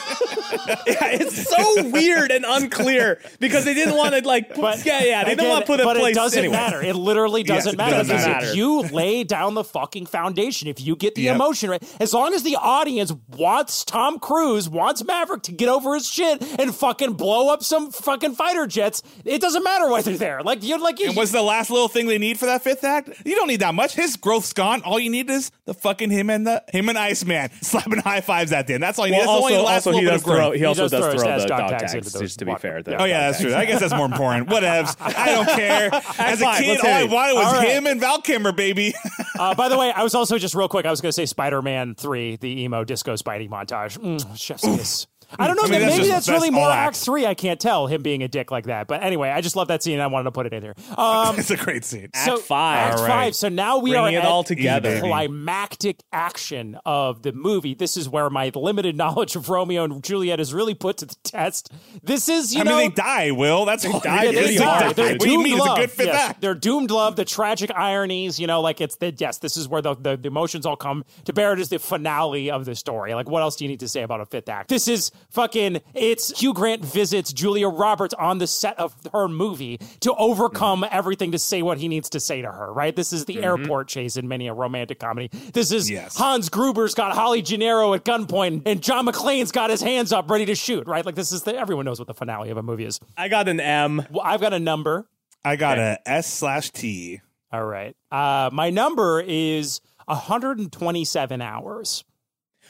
Yeah, 0.86 1.06
it's 1.10 1.48
so 1.48 1.88
weird 1.90 2.30
and 2.30 2.44
unclear 2.46 3.20
because 3.38 3.64
they 3.64 3.74
didn't 3.74 3.96
want 3.96 4.14
to 4.14 4.26
like. 4.26 4.54
But 4.54 4.84
yeah, 4.84 5.02
yeah, 5.02 5.24
they 5.24 5.32
again, 5.32 5.36
didn't 5.44 5.48
want 5.50 5.60
to 5.62 5.66
put 5.66 5.80
a 5.80 5.82
place 5.82 5.94
but 5.94 6.00
place. 6.00 6.12
it 6.12 6.14
doesn't 6.14 6.38
anyway. 6.38 6.52
matter. 6.56 6.82
It 6.82 6.94
literally 6.96 7.42
doesn't 7.42 7.74
it 7.74 7.76
matter. 7.76 7.96
doesn't 7.96 8.16
matter. 8.16 8.46
If 8.46 8.56
you 8.56 8.82
lay 8.82 9.24
down 9.24 9.54
the 9.54 9.64
fucking 9.64 10.06
foundation, 10.06 10.68
if 10.68 10.80
you 10.80 10.96
get 10.96 11.14
the 11.16 11.22
Yep. 11.22 11.34
emotion 11.34 11.70
right, 11.70 11.82
as 12.00 12.12
long 12.14 12.34
as 12.34 12.42
the 12.44 12.56
audience 12.56 13.12
wants 13.36 13.84
Tom 13.84 14.18
Cruise, 14.18 14.68
wants 14.68 15.04
Maverick 15.04 15.42
to 15.44 15.52
get 15.52 15.68
over 15.68 15.94
his 15.94 16.08
shit 16.08 16.42
and 16.60 16.74
fucking 16.74 17.03
blow 17.12 17.52
up 17.52 17.62
some 17.62 17.90
fucking 17.90 18.34
fighter 18.34 18.66
jets, 18.66 19.02
it 19.24 19.40
doesn't 19.40 19.62
matter 19.62 19.88
why 19.88 20.02
they're 20.02 20.16
there. 20.16 20.42
Like 20.42 20.62
you're 20.62 20.78
like 20.78 20.98
you. 20.98 21.08
And 21.08 21.16
what's 21.16 21.32
the 21.32 21.42
last 21.42 21.70
little 21.70 21.88
thing 21.88 22.06
they 22.06 22.18
need 22.18 22.38
for 22.38 22.46
that 22.46 22.62
fifth 22.62 22.84
act? 22.84 23.10
You 23.24 23.34
don't 23.36 23.48
need 23.48 23.60
that 23.60 23.74
much. 23.74 23.94
His 23.94 24.16
growth's 24.16 24.52
gone. 24.52 24.82
All 24.82 24.98
you 24.98 25.10
need 25.10 25.28
is 25.30 25.50
the 25.66 25.74
fucking 25.74 26.10
him 26.10 26.30
and 26.30 26.46
the 26.46 26.62
him 26.72 26.88
and 26.88 26.98
Iceman 26.98 27.50
slapping 27.62 27.98
high 28.00 28.20
fives 28.20 28.52
at 28.52 28.66
the 28.66 28.74
end. 28.74 28.82
That's 28.82 28.98
all 28.98 29.06
you 29.06 29.12
need. 29.12 29.18
Well, 29.18 29.26
That's 29.26 29.42
also, 29.44 29.54
only 29.54 29.66
last 29.66 29.86
also 29.86 29.98
he 29.98 30.04
does 30.06 30.22
throw. 30.22 30.50
He 30.52 30.64
also 30.64 30.82
does 30.82 30.90
does 30.90 31.00
throw 31.04 31.22
throw 31.22 31.38
the 31.40 31.46
dog 31.46 31.58
dog 31.58 31.70
tags 31.70 31.92
tags. 31.92 31.94
into 31.94 32.10
the 32.10 32.24
Just 32.24 32.38
to 32.40 32.44
be 32.46 32.54
fair, 32.56 32.82
the 32.82 32.92
Yeah. 32.92 32.96
Oh 33.00 33.04
yeah, 33.04 33.30
that's 33.30 33.40
true. 33.42 33.54
I 33.54 33.64
guess 33.64 33.80
that's 33.80 33.94
more 33.94 34.06
important. 34.06 34.48
Whatevs. 34.54 34.96
I 35.00 35.26
don't 35.32 35.48
care. 35.48 35.90
As 36.18 36.40
a 36.40 36.44
kid, 36.58 36.68
let's 36.68 36.84
all 36.84 36.90
I 36.90 37.02
it. 37.02 37.10
wanted 37.10 37.34
was 37.34 37.46
All 37.46 37.52
right. 37.54 37.68
him 37.68 37.86
and 37.86 38.00
Val 38.00 38.20
Kilmer, 38.20 38.52
baby. 38.52 38.94
Uh, 39.36 39.52
by 39.52 39.68
the 39.68 39.76
way, 39.76 39.90
I 39.90 40.04
was 40.04 40.14
also 40.14 40.38
just 40.38 40.54
real 40.54 40.68
quick. 40.68 40.86
I 40.86 40.90
was 40.92 41.00
going 41.00 41.08
to 41.08 41.12
say 41.12 41.26
Spider-Man 41.26 41.96
Three, 41.96 42.36
the 42.36 42.62
emo 42.62 42.84
disco 42.84 43.14
Spidey 43.14 43.50
montage. 43.50 43.98
Mm, 43.98 44.38
chef's 44.38 44.62
kiss. 44.62 45.06
I 45.38 45.46
don't 45.46 45.56
know. 45.56 45.62
I 45.64 45.66
mean, 45.68 45.72
maybe 45.80 45.84
that's 45.84 45.96
that's, 45.96 46.08
just- 46.08 46.26
that's 46.26 46.28
really 46.28 46.50
more 46.50 46.70
Act 46.70 46.96
act. 46.96 46.96
Three. 47.04 47.26
I 47.26 47.34
can't 47.34 47.60
tell 47.60 47.86
him 47.86 48.02
being 48.02 48.22
a 48.22 48.28
dick 48.28 48.50
like 48.50 48.64
that. 48.66 48.86
But 48.86 49.02
anyway, 49.02 49.30
I 49.30 49.40
just 49.40 49.56
love 49.56 49.68
that 49.68 49.82
scene. 49.82 49.94
and 49.94 50.02
I 50.02 50.06
wanted 50.06 50.24
to 50.24 50.32
put 50.32 50.46
it 50.46 50.52
in 50.52 50.62
here. 50.62 50.74
Um, 50.96 51.38
it's 51.38 51.50
a 51.50 51.56
great 51.56 51.84
scene. 51.84 52.10
so, 52.24 52.36
five. 52.38 52.78
Act 52.92 52.98
All 52.98 53.04
right. 53.04 53.10
five. 53.10 53.34
So 53.36 53.48
now 53.48 53.78
we 53.78 53.90
Bringing 53.90 54.16
are 54.16 54.18
it 54.18 54.22
at 54.22 54.26
all 54.26 54.44
together. 54.44 55.00
climactic 55.00 56.02
action 56.12 56.78
of 56.84 57.22
the 57.22 57.32
movie. 57.32 57.74
This 57.74 57.96
is 57.96 58.08
where 58.08 58.30
my 58.30 58.50
limited 58.54 58.96
knowledge 59.04 59.36
of 59.36 59.48
Romeo 59.48 59.84
and 59.84 60.02
Juliet 60.02 60.40
is 60.40 60.54
really 60.54 60.74
put 60.74 60.98
to 60.98 61.06
the 61.06 61.16
test. 61.24 61.72
This 62.02 62.28
is, 62.28 62.54
you 62.54 62.60
I 62.60 62.64
know, 62.64 62.76
mean, 62.78 62.90
they 62.90 62.94
die. 62.94 63.30
Will 63.32 63.64
that's 63.64 63.84
all. 63.84 64.00
die 64.00 64.24
yeah, 64.24 64.30
they 64.30 64.34
they 64.34 64.42
pretty 64.42 64.56
die. 64.58 64.64
die. 64.64 64.82
hard, 64.84 64.96
They're. 64.96 65.10
What 65.14 65.20
doomed 65.20 65.44
mean? 65.44 65.52
It's 65.54 65.62
a 65.64 65.68
love. 65.68 65.78
good 65.78 65.90
fifth 65.90 66.06
Yes. 66.06 66.34
They're 66.40 66.54
doomed 66.54 66.90
love. 66.90 67.16
The 67.16 67.24
tragic 67.24 67.70
ironies. 67.74 68.38
You 68.38 68.46
know, 68.46 68.60
like 68.60 68.80
it's 68.80 68.96
the 68.96 69.14
yes. 69.16 69.38
This 69.38 69.56
is 69.56 69.68
where 69.68 69.82
the, 69.82 69.94
the 69.94 70.16
the 70.16 70.28
emotions 70.28 70.66
all 70.66 70.76
come 70.76 71.04
to 71.24 71.32
bear. 71.32 71.52
It 71.52 71.60
is 71.60 71.68
the 71.68 71.78
finale 71.78 72.50
of 72.50 72.64
the 72.64 72.74
story. 72.74 73.14
Like, 73.14 73.28
what 73.28 73.42
else 73.42 73.56
do 73.56 73.64
you 73.64 73.68
need 73.68 73.80
to 73.80 73.88
say 73.88 74.02
about 74.02 74.20
a 74.20 74.26
fifth 74.26 74.48
act? 74.48 74.68
This 74.68 74.88
is 74.88 75.10
fucking. 75.30 75.80
It's 75.94 76.40
Hugh 76.40 76.54
Grant 76.54 76.84
visits 76.84 77.32
Julia 77.32 77.68
Roberts 77.68 78.14
on 78.14 78.38
the 78.38 78.46
set 78.46 78.78
of 78.78 78.94
her 79.12 79.28
movie 79.28 79.78
to 80.00 80.14
overcome 80.14 80.82
Mm-hmm. 80.82 80.96
everything 80.96 81.32
to 81.32 81.38
say 81.38 81.62
what 81.62 81.78
he 81.78 81.88
needs 81.88 82.08
to 82.10 82.20
say 82.20 82.42
to 82.42 82.50
her. 82.50 82.72
Right. 82.72 82.94
This 82.94 83.12
is 83.12 83.24
the 83.26 83.42
airport 83.42 83.88
chase 83.88 84.16
in 84.16 84.26
many 84.28 84.46
a 84.48 84.54
romantic 84.54 84.98
comedy. 84.98 85.28
This 85.52 85.70
is 85.72 85.90
Yes. 85.90 86.16
Hans 86.16 86.48
Gruber's 86.48 86.94
got 86.94 87.12
Holly 87.12 87.42
Gennero 87.42 87.94
at 87.94 88.04
gunpoint, 88.04 88.62
and 88.66 88.82
John 88.82 89.06
McClane's 89.06 89.52
got 89.52 89.70
his 89.70 89.80
hands 89.82 90.12
up, 90.12 90.30
ready 90.30 90.46
to 90.46 90.54
shoot. 90.54 90.86
Right. 90.86 91.04
Like 91.04 91.14
this 91.14 91.32
is 91.32 91.42
the 91.42 91.54
everyone 91.56 91.84
knows 91.84 91.98
what 91.98 92.08
the 92.08 92.14
finale 92.14 92.50
of 92.50 92.56
a 92.56 92.62
movie 92.62 92.84
is. 92.84 92.98
I 93.16 93.28
got 93.28 93.48
an 93.48 93.60
M. 93.60 94.06
Well, 94.10 94.22
I've 94.24 94.40
got 94.40 94.52
a 94.52 94.58
number. 94.60 95.06
I 95.44 95.56
got 95.56 95.78
a 95.78 95.98
S 96.06 96.32
slash 96.32 96.70
T. 96.70 97.20
All 97.52 97.64
right. 97.64 97.94
Uh, 98.10 98.50
my 98.52 98.70
number 98.70 99.20
is 99.26 99.80
127 100.06 101.40
hours. 101.42 102.04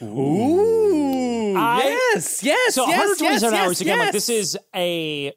Ooh. 0.01 1.41
I- 1.41 1.44
yes. 1.55 2.43
Yes. 2.43 2.75
So 2.75 2.87
yes, 2.87 2.97
127 3.19 3.53
yes, 3.53 3.65
hours 3.65 3.81
again. 3.81 3.99
Like 3.99 4.11
this 4.13 4.29
is 4.29 4.57
a. 4.75 5.33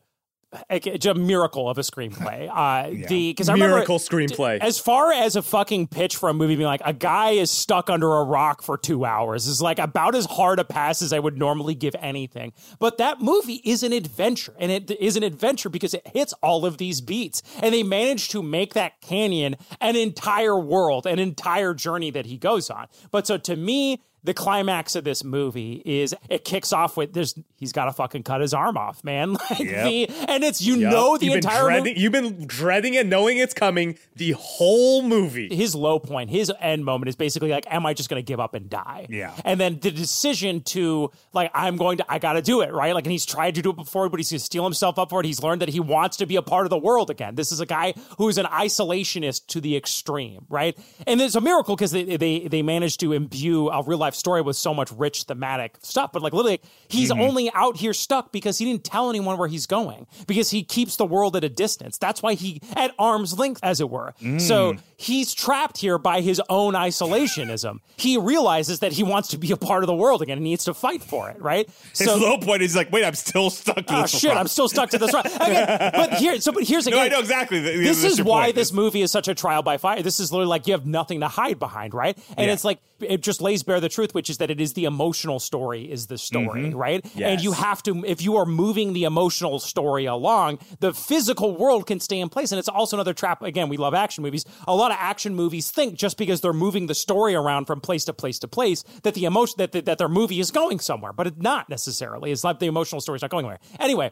It's 0.71 1.05
a 1.05 1.13
miracle 1.13 1.69
of 1.69 1.77
a 1.77 1.83
screenplay. 1.83 2.49
Uh, 2.51 3.07
The 3.07 3.33
because 3.33 3.51
I 3.51 3.53
remember 3.53 3.75
Miracle 3.75 3.99
screenplay. 3.99 4.59
as 4.61 4.79
far 4.79 5.13
as 5.13 5.37
a 5.37 5.43
fucking 5.43 5.89
pitch 5.89 6.17
for 6.17 6.31
a 6.31 6.33
movie 6.33 6.57
being 6.57 6.67
like 6.67 6.81
a 6.87 6.95
guy 6.95 7.33
is 7.33 7.51
stuck 7.51 7.91
under 7.91 8.11
a 8.15 8.25
rock 8.25 8.63
for 8.63 8.79
two 8.79 9.05
hours 9.05 9.47
is 9.47 9.61
like 9.61 9.79
about 9.79 10.15
as 10.15 10.25
hard 10.25 10.59
a 10.59 10.65
pass 10.65 11.03
as 11.03 11.13
I 11.13 11.19
would 11.19 11.37
normally 11.37 11.75
give 11.75 11.95
anything. 12.01 12.55
But 12.79 12.97
that 12.97 13.21
movie 13.21 13.61
is 13.63 13.83
an 13.83 13.93
adventure, 13.93 14.55
and 14.59 14.73
it 14.73 14.91
is 14.93 15.19
an 15.19 15.23
adventure 15.23 15.69
because 15.69 15.93
it 15.93 16.07
hits 16.15 16.33
all 16.43 16.65
of 16.65 16.79
these 16.79 17.03
beats, 17.03 17.43
and 17.63 17.75
they 17.75 17.83
manage 17.83 18.31
to 18.31 18.43
make 18.43 18.73
that 18.73 19.03
canyon 19.03 19.55
an 19.83 19.97
entire 19.97 20.59
world, 20.59 21.07
an 21.07 21.19
entire 21.19 21.75
journey 21.75 22.11
that 22.13 22.25
he 22.25 22.39
goes 22.39 22.71
on. 22.71 22.87
But 23.11 23.27
so 23.27 23.37
to 23.37 23.55
me. 23.55 24.01
The 24.25 24.35
climax 24.35 24.97
of 24.97 25.05
this 25.05 25.23
movie 25.25 25.81
is 25.85 26.15
it 26.29 26.45
kicks 26.45 26.73
off 26.73 26.97
with 26.97 27.13
there's 27.13 27.39
he's 27.57 27.73
got 27.73 27.85
to 27.87 27.93
fucking 27.93 28.25
cut 28.25 28.41
his 28.41 28.53
arm 28.53 28.77
off, 28.77 29.03
man. 29.05 29.37
Like 29.51 29.61
Yep. 29.61 29.85
the 29.85 30.09
and 30.29 30.45
it's 30.45 30.61
you 30.61 30.77
Yep. 30.77 30.91
know 30.93 31.17
the 31.17 31.27
you've 31.27 31.35
entire 31.37 31.69
been 31.69 31.79
movie 31.79 31.95
You've 32.01 32.13
been 32.13 32.47
dreading 32.47 32.95
it, 32.95 33.07
knowing 33.07 33.39
it's 33.39 33.55
coming 33.55 33.97
the 34.17 34.33
whole 34.33 35.03
movie. 35.03 35.49
his 35.55 35.75
low 35.75 35.99
point, 35.99 36.31
his 36.31 36.53
end 36.61 36.85
moment 36.85 37.09
is 37.09 37.17
basically 37.17 37.51
like, 37.51 37.65
am 37.73 37.87
I 37.87 37.95
just 37.95 38.11
going 38.11 38.21
to 38.23 38.27
give 38.27 38.41
up 38.41 38.55
and 38.55 38.69
die? 38.69 39.07
Yeah. 39.09 39.33
And 39.45 39.59
then 39.61 39.79
the 39.81 39.91
decision 39.91 40.63
to 40.63 41.11
like, 41.33 41.51
I'm 41.55 41.77
going 41.77 41.99
to, 41.99 42.05
I 42.09 42.19
got 42.19 42.33
to 42.35 42.43
do 42.43 42.61
it, 42.63 42.73
right? 42.73 42.95
Like, 42.95 43.05
and 43.05 43.13
he's 43.13 43.25
tried 43.27 43.55
to 43.55 43.63
do 43.63 43.71
it 43.71 43.77
before, 43.77 44.09
but 44.09 44.19
he's 44.19 44.31
going 44.31 44.39
to 44.41 44.45
steel 44.45 44.65
himself 44.65 44.99
up 44.99 45.11
for 45.11 45.21
it. 45.21 45.27
He's 45.27 45.43
learned 45.43 45.63
that 45.63 45.69
he 45.69 45.81
wants 45.81 46.17
to 46.19 46.27
be 46.27 46.37
a 46.37 46.43
part 46.43 46.67
of 46.67 46.71
the 46.71 46.79
world 46.79 47.09
again. 47.11 47.35
This 47.37 47.53
is 47.53 47.61
a 47.61 47.67
guy 47.67 47.95
who 48.19 48.29
is 48.29 48.37
an 48.39 48.47
isolationist 48.47 49.47
to 49.49 49.61
the 49.61 49.77
extreme, 49.77 50.45
right? 50.49 50.77
And 51.07 51.21
it's 51.21 51.35
a 51.35 51.41
miracle 51.41 51.77
because 51.77 51.91
they, 51.93 52.17
they 52.17 52.49
they 52.49 52.63
managed 52.63 53.01
to 53.01 53.13
imbue 53.13 53.69
a 53.69 53.83
real 53.83 53.99
life 53.99 54.08
story 54.15 54.43
with 54.43 54.57
so 54.57 54.75
much 54.75 54.91
rich 54.93 55.25
thematic 55.25 55.77
stuff. 55.83 56.13
But 56.13 56.23
like, 56.23 56.33
literally, 56.33 56.61
he's 56.89 57.11
mm-hmm. 57.11 57.21
only 57.21 57.51
out 57.55 57.77
here 57.77 57.93
stuck 57.93 58.33
because 58.33 58.59
he 58.59 58.65
didn't 58.65 58.85
tell 58.85 59.11
anyone 59.11 59.39
where 59.39 59.49
he's 59.49 59.67
going 59.67 60.07
because 60.27 60.51
he 60.51 60.63
keeps 60.63 60.97
the 60.97 61.07
world 61.07 61.37
at 61.37 61.45
a 61.45 61.49
distance. 61.49 61.99
That's 61.99 62.23
why 62.23 62.35
he 62.35 62.61
at 62.77 62.95
arm's 62.99 63.39
length, 63.39 63.61
as 63.63 63.81
it 63.81 63.91
were. 63.91 64.15
So 64.39 64.75
mm. 64.75 64.81
he's 64.97 65.35
trapped 65.35 65.79
here 65.79 65.99
by 65.99 66.21
his 66.21 66.41
own 66.49 66.75
isolationism. 66.75 67.81
He 67.97 68.17
realizes 68.17 68.81
that 68.81 68.93
he 68.93 69.03
wants 69.03 69.29
to 69.29 69.39
be 69.39 69.53
a 69.53 69.57
part 69.57 69.83
of 69.83 69.87
the 69.87 69.95
world 69.95 70.23
again 70.23 70.39
and 70.39 70.47
he 70.47 70.53
needs 70.53 70.65
to 70.65 70.75
fight 70.75 71.03
for 71.03 71.31
it, 71.31 71.41
right? 71.41 71.69
His 71.91 72.07
so 72.07 72.17
low 72.17 72.39
point 72.39 72.63
is 72.63 72.77
like, 72.77 72.91
wait, 72.93 73.05
I'm 73.05 73.15
still 73.15 73.51
stuck. 73.51 73.87
To 73.87 74.03
oh 74.03 74.07
shit, 74.07 74.31
rock. 74.31 74.39
I'm 74.39 74.49
still 74.49 74.69
stuck 74.69 74.91
to 74.91 74.99
this 74.99 75.13
rock. 75.13 75.27
Again, 75.27 75.91
but 75.95 76.15
here, 76.15 76.41
so 76.41 76.53
but 76.53 76.65
here's 76.65 76.87
again. 76.87 76.99
No, 76.99 77.05
I 77.05 77.09
know 77.09 77.21
exactly. 77.21 77.61
Th- 77.61 77.79
This 77.79 78.05
is 78.05 78.23
why 78.23 78.47
point. 78.47 78.57
this 78.57 78.73
movie 78.73 79.03
is 79.03 79.11
such 79.11 79.29
a 79.29 79.35
trial 79.35 79.63
by 79.63 79.77
fire. 79.77 80.03
This 80.03 80.21
is 80.21 80.33
literally 80.33 80.49
like 80.49 80.67
you 80.67 80.73
have 80.73 80.87
nothing 80.87 81.21
to 81.21 81.29
hide 81.29 81.59
behind, 81.59 81.95
right? 81.95 82.17
And 82.37 82.47
Yeah. 82.47 82.53
it's 82.53 82.65
like 82.65 82.79
it 83.01 83.23
just 83.23 83.41
lays 83.41 83.63
bare 83.63 83.81
the 83.81 83.89
truth, 83.99 84.15
which 84.15 84.31
is 84.31 84.39
that 84.39 84.49
it 84.51 84.61
is 84.61 84.75
the 84.75 84.85
emotional 84.85 85.41
story 85.41 85.91
is 85.91 86.07
the 86.07 86.19
story, 86.19 86.63
Mm-hmm. 86.67 86.77
right? 86.77 87.05
And 87.21 87.41
you 87.41 87.53
have 87.53 87.83
to, 87.83 88.05
if 88.05 88.23
you 88.23 88.37
are 88.37 88.47
moving 88.47 88.93
the 88.93 89.05
emotional 89.05 89.59
story 89.59 90.05
along, 90.05 90.59
the 90.79 90.93
physical 90.93 91.57
world 91.57 91.87
can 91.87 91.99
stay 91.99 92.21
in 92.21 92.29
place. 92.29 92.53
And 92.53 92.59
it's 92.61 92.69
also 92.69 92.97
another 92.97 93.13
trap. 93.15 93.43
Again, 93.43 93.69
we 93.69 93.77
love 93.77 93.95
action 93.95 94.23
movies. 94.23 94.45
A 94.69 94.75
lot 94.75 94.93
of 94.93 94.99
action 95.01 95.35
movies 95.35 95.71
think 95.73 95.99
just 95.99 96.17
because 96.17 96.41
they're 96.41 96.53
moving 96.53 96.87
the 96.87 96.95
story 96.95 97.35
around 97.35 97.65
from 97.67 97.81
place 97.81 98.05
to 98.05 98.13
place 98.13 98.39
to 98.39 98.49
place 98.49 98.85
that 99.03 99.15
the 99.15 99.25
emotion 99.25 99.57
that 99.59 99.73
that, 99.73 99.85
that 99.87 99.99
their 99.99 100.09
movie 100.09 100.39
is 100.39 100.51
going 100.53 100.79
somewhere, 100.79 101.13
but 101.13 101.27
it's 101.27 101.39
not 101.39 101.69
necessarily. 101.69 102.31
It's 102.31 102.45
like 102.45 102.61
the 102.61 102.67
emotional 102.67 103.01
story's 103.01 103.23
not 103.23 103.31
going 103.33 103.45
anywhere. 103.45 103.61
Anyway 103.81 104.11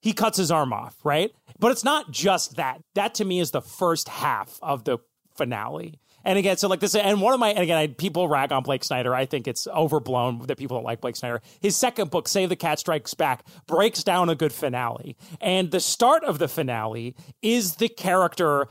he 0.00 0.12
cuts 0.12 0.38
his 0.38 0.52
arm 0.52 0.72
off, 0.72 0.94
right? 1.02 1.32
But 1.58 1.72
it's 1.72 1.82
not 1.82 2.12
just 2.12 2.54
that. 2.54 2.80
That 2.94 3.14
to 3.14 3.24
me 3.24 3.40
is 3.40 3.50
the 3.50 3.60
first 3.60 4.08
half 4.08 4.56
of 4.62 4.84
the 4.84 4.98
finale. 5.36 5.98
And 6.28 6.36
again, 6.36 6.58
so 6.58 6.68
like 6.68 6.80
this, 6.80 6.94
and 6.94 7.22
one 7.22 7.32
of 7.32 7.40
my, 7.40 7.48
and 7.48 7.60
again, 7.60 7.78
I, 7.78 7.86
people 7.86 8.28
rag 8.28 8.52
on 8.52 8.62
Blake 8.62 8.84
Snyder. 8.84 9.14
I 9.14 9.24
think 9.24 9.48
it's 9.48 9.66
overblown 9.66 10.46
that 10.48 10.58
people 10.58 10.76
don't 10.76 10.84
like 10.84 11.00
Blake 11.00 11.16
Snyder. 11.16 11.40
His 11.62 11.74
second 11.74 12.10
book, 12.10 12.28
Save 12.28 12.50
the 12.50 12.56
Cat 12.56 12.78
Strikes 12.78 13.14
Back, 13.14 13.46
breaks 13.66 14.04
down 14.04 14.28
a 14.28 14.34
good 14.34 14.52
finale. 14.52 15.16
And 15.40 15.70
the 15.70 15.80
start 15.80 16.24
of 16.24 16.38
the 16.38 16.46
finale 16.46 17.16
is 17.40 17.76
the 17.76 17.88
character 17.88 18.68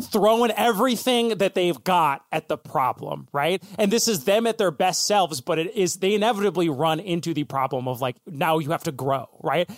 throwing 0.00 0.52
everything 0.52 1.30
that 1.38 1.54
they've 1.54 1.82
got 1.82 2.24
at 2.30 2.48
the 2.48 2.56
problem, 2.56 3.26
right? 3.32 3.60
And 3.78 3.92
this 3.92 4.06
is 4.06 4.24
them 4.24 4.46
at 4.46 4.58
their 4.58 4.70
best 4.70 5.04
selves, 5.04 5.40
but 5.40 5.58
it 5.58 5.74
is 5.74 5.96
they 5.96 6.14
inevitably 6.14 6.68
run 6.68 7.00
into 7.00 7.34
the 7.34 7.44
problem 7.44 7.88
of 7.88 8.00
like 8.00 8.16
now 8.26 8.58
you 8.58 8.70
have 8.70 8.84
to 8.84 8.92
grow, 8.92 9.26
right? 9.42 9.68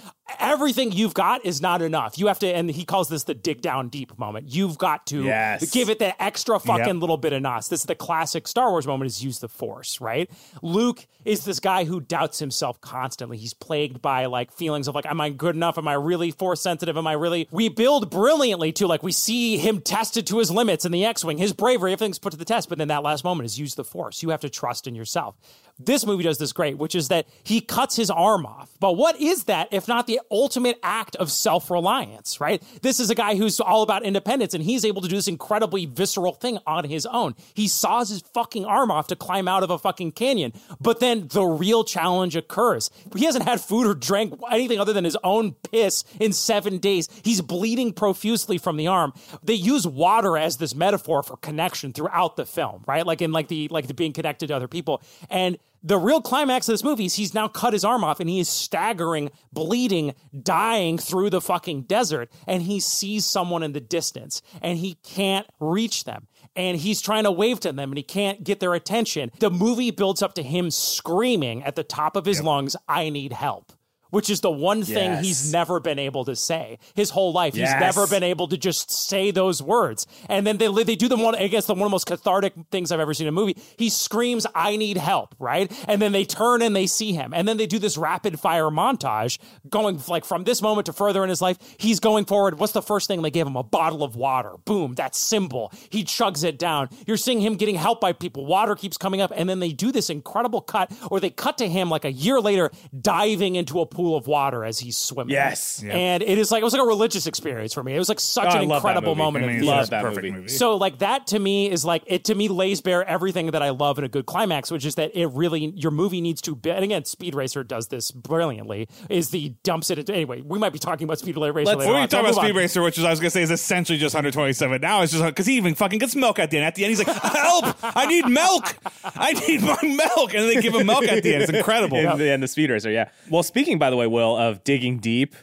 Everything 0.40 0.90
you've 0.90 1.12
got 1.12 1.44
is 1.44 1.60
not 1.60 1.82
enough. 1.82 2.18
You 2.18 2.28
have 2.28 2.38
to, 2.38 2.46
and 2.46 2.70
he 2.70 2.86
calls 2.86 3.08
this 3.10 3.24
the 3.24 3.34
dig 3.34 3.60
down 3.60 3.88
deep 3.90 4.18
moment. 4.18 4.48
You've 4.48 4.78
got 4.78 5.06
to 5.08 5.22
Yes. 5.24 5.70
give 5.70 5.90
it 5.90 5.98
that 5.98 6.16
extra 6.18 6.58
fucking 6.58 6.86
Yep. 6.86 6.96
little 6.96 7.18
bit 7.18 7.34
of 7.34 7.42
nos. 7.42 7.68
This 7.68 7.80
is 7.80 7.86
the 7.86 7.94
classic 7.94 8.48
Star 8.48 8.70
Wars 8.70 8.86
moment 8.86 9.10
is 9.10 9.22
use 9.22 9.40
the 9.40 9.48
force, 9.48 10.00
right? 10.00 10.30
Luke 10.62 11.06
is 11.26 11.44
this 11.44 11.60
guy 11.60 11.84
who 11.84 12.00
doubts 12.00 12.38
himself 12.38 12.80
constantly. 12.80 13.36
He's 13.36 13.52
plagued 13.52 14.00
by 14.00 14.24
like 14.24 14.50
feelings 14.50 14.88
of 14.88 14.94
like, 14.94 15.06
am 15.06 15.20
I 15.20 15.28
good 15.28 15.56
enough? 15.56 15.76
Am 15.76 15.86
I 15.88 15.94
really 15.94 16.30
force 16.30 16.62
sensitive? 16.62 16.96
Am 16.96 17.06
I 17.06 17.12
really? 17.12 17.46
We 17.50 17.68
build 17.68 18.10
brilliantly 18.10 18.72
too. 18.72 18.86
Like 18.86 19.02
we 19.02 19.12
see 19.12 19.58
him 19.58 19.80
tested 19.82 20.26
to 20.28 20.38
his 20.38 20.50
limits 20.50 20.86
in 20.86 20.92
the 20.92 21.04
X-wing, 21.04 21.36
his 21.36 21.52
bravery, 21.52 21.92
everything's 21.92 22.18
put 22.18 22.30
to 22.30 22.38
the 22.38 22.44
test. 22.46 22.70
But 22.70 22.78
then 22.78 22.88
that 22.88 23.02
last 23.02 23.24
moment 23.24 23.44
is 23.44 23.58
use 23.58 23.74
the 23.74 23.84
force. 23.84 24.22
You 24.22 24.30
have 24.30 24.40
to 24.40 24.48
trust 24.50 24.86
in 24.86 24.94
yourself. 24.94 25.36
This 25.78 26.06
movie 26.06 26.22
does 26.22 26.38
this 26.38 26.52
great, 26.52 26.78
which 26.78 26.94
is 26.94 27.08
that 27.08 27.26
he 27.42 27.60
cuts 27.60 27.96
his 27.96 28.08
arm 28.10 28.46
off. 28.46 28.70
But 28.78 28.92
what 28.92 29.20
is 29.20 29.44
that 29.44 29.68
if 29.72 29.88
not 29.88 30.06
the 30.06 30.20
ultimate 30.30 30.78
act 30.82 31.16
of 31.16 31.32
self 31.32 31.70
reliance, 31.70 32.40
right? 32.40 32.62
This 32.82 33.00
is 33.00 33.10
a 33.10 33.14
guy 33.14 33.34
who's 33.34 33.58
all 33.60 33.82
about 33.82 34.04
independence 34.04 34.54
and 34.54 34.62
he's 34.62 34.84
able 34.84 35.02
to 35.02 35.08
do 35.08 35.16
this 35.16 35.26
incredibly 35.26 35.86
visceral 35.86 36.32
thing 36.32 36.58
on 36.66 36.84
his 36.84 37.06
own. 37.06 37.34
He 37.54 37.66
saws 37.66 38.10
his 38.10 38.22
fucking 38.34 38.64
arm 38.64 38.90
off 38.90 39.08
to 39.08 39.16
climb 39.16 39.48
out 39.48 39.62
of 39.64 39.70
a 39.70 39.78
fucking 39.78 40.12
canyon. 40.12 40.52
But 40.80 41.00
then 41.00 41.28
the 41.28 41.44
real 41.44 41.82
challenge 41.82 42.36
occurs. 42.36 42.90
He 43.16 43.24
hasn't 43.24 43.44
had 43.44 43.60
food 43.60 43.86
or 43.86 43.94
drank 43.94 44.34
anything 44.50 44.78
other 44.78 44.92
than 44.92 45.04
his 45.04 45.18
own 45.24 45.52
piss 45.70 46.04
in 46.20 46.32
seven 46.32 46.78
days. 46.78 47.08
He's 47.24 47.40
bleeding 47.40 47.92
profusely 47.92 48.58
from 48.58 48.76
the 48.76 48.86
arm. 48.86 49.12
They 49.42 49.54
use 49.54 49.86
water 49.86 50.38
as 50.38 50.58
this 50.58 50.74
metaphor 50.74 51.22
for 51.22 51.36
connection 51.36 51.92
throughout 51.92 52.36
the 52.36 52.46
film, 52.46 52.84
right? 52.86 53.04
Like 53.04 53.22
in 53.22 53.32
like 53.32 53.48
the 53.48 53.68
like 53.68 53.88
the 53.88 53.94
being 53.94 54.12
connected 54.12 54.48
to 54.48 54.56
other 54.56 54.68
people. 54.68 55.02
And 55.28 55.58
the 55.84 55.98
real 55.98 56.22
climax 56.22 56.66
of 56.66 56.72
this 56.72 56.82
movie 56.82 57.04
is 57.04 57.14
he's 57.14 57.34
now 57.34 57.46
cut 57.46 57.74
his 57.74 57.84
arm 57.84 58.02
off 58.02 58.18
and 58.18 58.28
he 58.28 58.40
is 58.40 58.48
staggering, 58.48 59.30
bleeding, 59.52 60.14
dying 60.42 60.96
through 60.96 61.28
the 61.28 61.42
fucking 61.42 61.82
desert. 61.82 62.32
And 62.48 62.62
he 62.62 62.80
sees 62.80 63.26
someone 63.26 63.62
in 63.62 63.72
the 63.72 63.80
distance 63.80 64.40
and 64.62 64.78
he 64.78 64.94
can't 65.04 65.46
reach 65.60 66.04
them. 66.04 66.26
And 66.56 66.78
he's 66.78 67.02
trying 67.02 67.24
to 67.24 67.30
wave 67.30 67.60
to 67.60 67.72
them 67.72 67.90
and 67.90 67.98
he 67.98 68.02
can't 68.02 68.42
get 68.42 68.60
their 68.60 68.74
attention. 68.74 69.30
The 69.40 69.50
movie 69.50 69.90
builds 69.90 70.22
up 70.22 70.34
to 70.34 70.42
him 70.42 70.70
screaming 70.70 71.62
at 71.62 71.76
the 71.76 71.84
top 71.84 72.16
of 72.16 72.24
his 72.24 72.38
yep. 72.38 72.46
lungs, 72.46 72.76
I 72.88 73.10
need 73.10 73.32
help 73.32 73.72
which 74.14 74.30
is 74.30 74.40
the 74.42 74.50
one 74.50 74.84
thing 74.84 75.10
yes. 75.10 75.24
he's 75.24 75.52
never 75.52 75.80
been 75.80 75.98
able 75.98 76.24
to 76.24 76.36
say 76.36 76.78
his 76.94 77.10
whole 77.10 77.32
life. 77.32 77.56
Yes. 77.56 77.72
He's 77.72 77.80
never 77.80 78.06
been 78.06 78.22
able 78.22 78.46
to 78.46 78.56
just 78.56 78.88
say 78.88 79.32
those 79.32 79.60
words. 79.60 80.06
And 80.28 80.46
then 80.46 80.58
they 80.58 80.68
they 80.84 80.94
do 80.94 81.08
the 81.08 81.16
one 81.16 81.34
I 81.34 81.48
guess 81.48 81.66
the 81.66 81.74
one 81.74 81.82
of 81.82 81.86
the 81.86 81.94
most 81.94 82.06
cathartic 82.06 82.52
things 82.70 82.92
I've 82.92 83.00
ever 83.00 83.12
seen 83.12 83.26
in 83.26 83.30
a 83.30 83.32
movie. 83.32 83.56
He 83.76 83.90
screams, 83.90 84.46
"I 84.54 84.76
need 84.76 84.98
help!" 84.98 85.34
Right, 85.40 85.70
and 85.88 86.00
then 86.00 86.12
they 86.12 86.24
turn 86.24 86.62
and 86.62 86.76
they 86.76 86.86
see 86.86 87.12
him, 87.12 87.34
and 87.34 87.48
then 87.48 87.56
they 87.56 87.66
do 87.66 87.80
this 87.80 87.98
rapid 87.98 88.38
fire 88.38 88.70
montage 88.70 89.38
going 89.68 90.00
like 90.06 90.24
from 90.24 90.44
this 90.44 90.62
moment 90.62 90.86
to 90.86 90.92
further 90.92 91.24
in 91.24 91.28
his 91.28 91.42
life. 91.42 91.58
He's 91.76 91.98
going 91.98 92.24
forward. 92.24 92.60
What's 92.60 92.72
the 92.72 92.82
first 92.82 93.08
thing 93.08 93.20
they 93.22 93.32
give 93.32 93.48
him? 93.48 93.56
A 93.56 93.64
bottle 93.64 94.04
of 94.04 94.14
water. 94.14 94.52
Boom, 94.64 94.94
that 94.94 95.16
symbol. 95.16 95.72
He 95.90 96.04
chugs 96.04 96.44
it 96.44 96.56
down. 96.56 96.88
You're 97.04 97.16
seeing 97.16 97.40
him 97.40 97.56
getting 97.56 97.74
help 97.74 98.00
by 98.00 98.12
people. 98.12 98.46
Water 98.46 98.76
keeps 98.76 98.96
coming 98.96 99.20
up, 99.20 99.32
and 99.34 99.48
then 99.48 99.58
they 99.58 99.72
do 99.72 99.90
this 99.90 100.08
incredible 100.08 100.60
cut, 100.60 100.92
or 101.10 101.18
they 101.18 101.30
cut 101.30 101.58
to 101.58 101.68
him 101.68 101.90
like 101.90 102.04
a 102.04 102.12
year 102.12 102.40
later 102.40 102.70
diving 103.00 103.56
into 103.56 103.80
a 103.80 103.86
pool 103.86 104.03
pool 104.04 104.16
of 104.16 104.26
water 104.26 104.64
as 104.66 104.78
he's 104.78 104.98
swimming. 104.98 105.32
Yes. 105.32 105.82
And 105.82 106.22
it 106.22 106.36
is 106.36 106.52
like, 106.52 106.60
it 106.60 106.64
was 106.64 106.74
like 106.74 106.82
a 106.82 106.86
religious 106.86 107.26
experience 107.26 107.72
for 107.72 107.82
me. 107.82 107.94
It 107.94 107.98
was 107.98 108.10
like 108.10 108.20
such 108.20 108.54
oh, 108.54 108.58
an 108.58 108.70
incredible 108.70 109.14
moment. 109.14 109.46
I 109.46 109.48
mean, 109.48 109.64
love 109.64 109.88
that 109.90 110.04
movie. 110.04 110.30
movie. 110.30 110.48
So 110.48 110.76
like 110.76 110.98
that 110.98 111.28
to 111.28 111.38
me 111.38 111.70
is 111.70 111.86
like, 111.86 112.02
it 112.06 112.24
to 112.24 112.34
me 112.34 112.48
lays 112.48 112.82
bare 112.82 113.02
everything 113.08 113.52
that 113.52 113.62
I 113.62 113.70
love 113.70 113.98
in 113.98 114.04
a 114.04 114.08
good 114.08 114.26
climax, 114.26 114.70
which 114.70 114.84
is 114.84 114.96
that 114.96 115.16
it 115.18 115.26
really, 115.28 115.72
your 115.74 115.90
movie 115.90 116.20
needs 116.20 116.42
to 116.42 116.54
be, 116.54 116.70
and 116.70 116.84
again, 116.84 117.06
Speed 117.06 117.34
Racer 117.34 117.64
does 117.64 117.88
this 117.88 118.10
brilliantly, 118.10 118.88
is 119.08 119.30
the 119.30 119.54
dumps 119.62 119.90
it. 119.90 120.10
Anyway, 120.10 120.42
we 120.42 120.58
might 120.58 120.74
be 120.74 120.78
talking 120.78 121.04
about 121.04 121.18
Speed 121.18 121.38
Racer 121.38 121.52
Let's, 121.52 121.78
later 121.78 121.92
We're 121.92 122.06
talking 122.06 122.20
about 122.20 122.34
Speed 122.34 122.50
on. 122.50 122.56
Racer, 122.56 122.82
which 122.82 122.98
is, 122.98 123.04
I 123.04 123.10
was 123.10 123.20
going 123.20 123.28
to 123.28 123.34
say 123.34 123.42
is 123.42 123.50
essentially 123.50 123.98
just 123.98 124.14
127. 124.14 124.82
Now 124.82 125.00
it's 125.00 125.12
just, 125.12 125.24
because 125.24 125.46
he 125.46 125.56
even 125.56 125.74
fucking 125.74 125.98
gets 125.98 126.14
milk 126.14 126.38
at 126.38 126.50
the 126.50 126.58
end. 126.58 126.66
At 126.66 126.74
the 126.74 126.84
end, 126.84 126.90
he's 126.90 127.06
like, 127.06 127.16
help! 127.16 127.74
I 127.82 128.04
need 128.04 128.26
milk! 128.26 128.76
I 129.02 129.32
need 129.32 129.62
my 129.62 129.78
milk! 129.82 130.34
And 130.34 130.46
they 130.48 130.60
give 130.60 130.74
him 130.74 130.86
milk 130.86 131.04
at 131.04 131.22
the 131.22 131.32
end. 131.34 131.44
It's 131.44 131.52
incredible. 131.52 131.96
In 131.96 132.18
the 132.18 132.28
end 132.28 132.44
of 132.44 132.50
Speed 132.50 132.70
Racer, 132.70 132.90
yeah. 132.90 133.08
Well, 133.30 133.42
speaking, 133.42 133.78
by 133.78 133.88
the 133.88 133.93
way, 133.96 134.06
Will, 134.06 134.36
of 134.36 134.64
digging 134.64 134.98
deep 134.98 135.34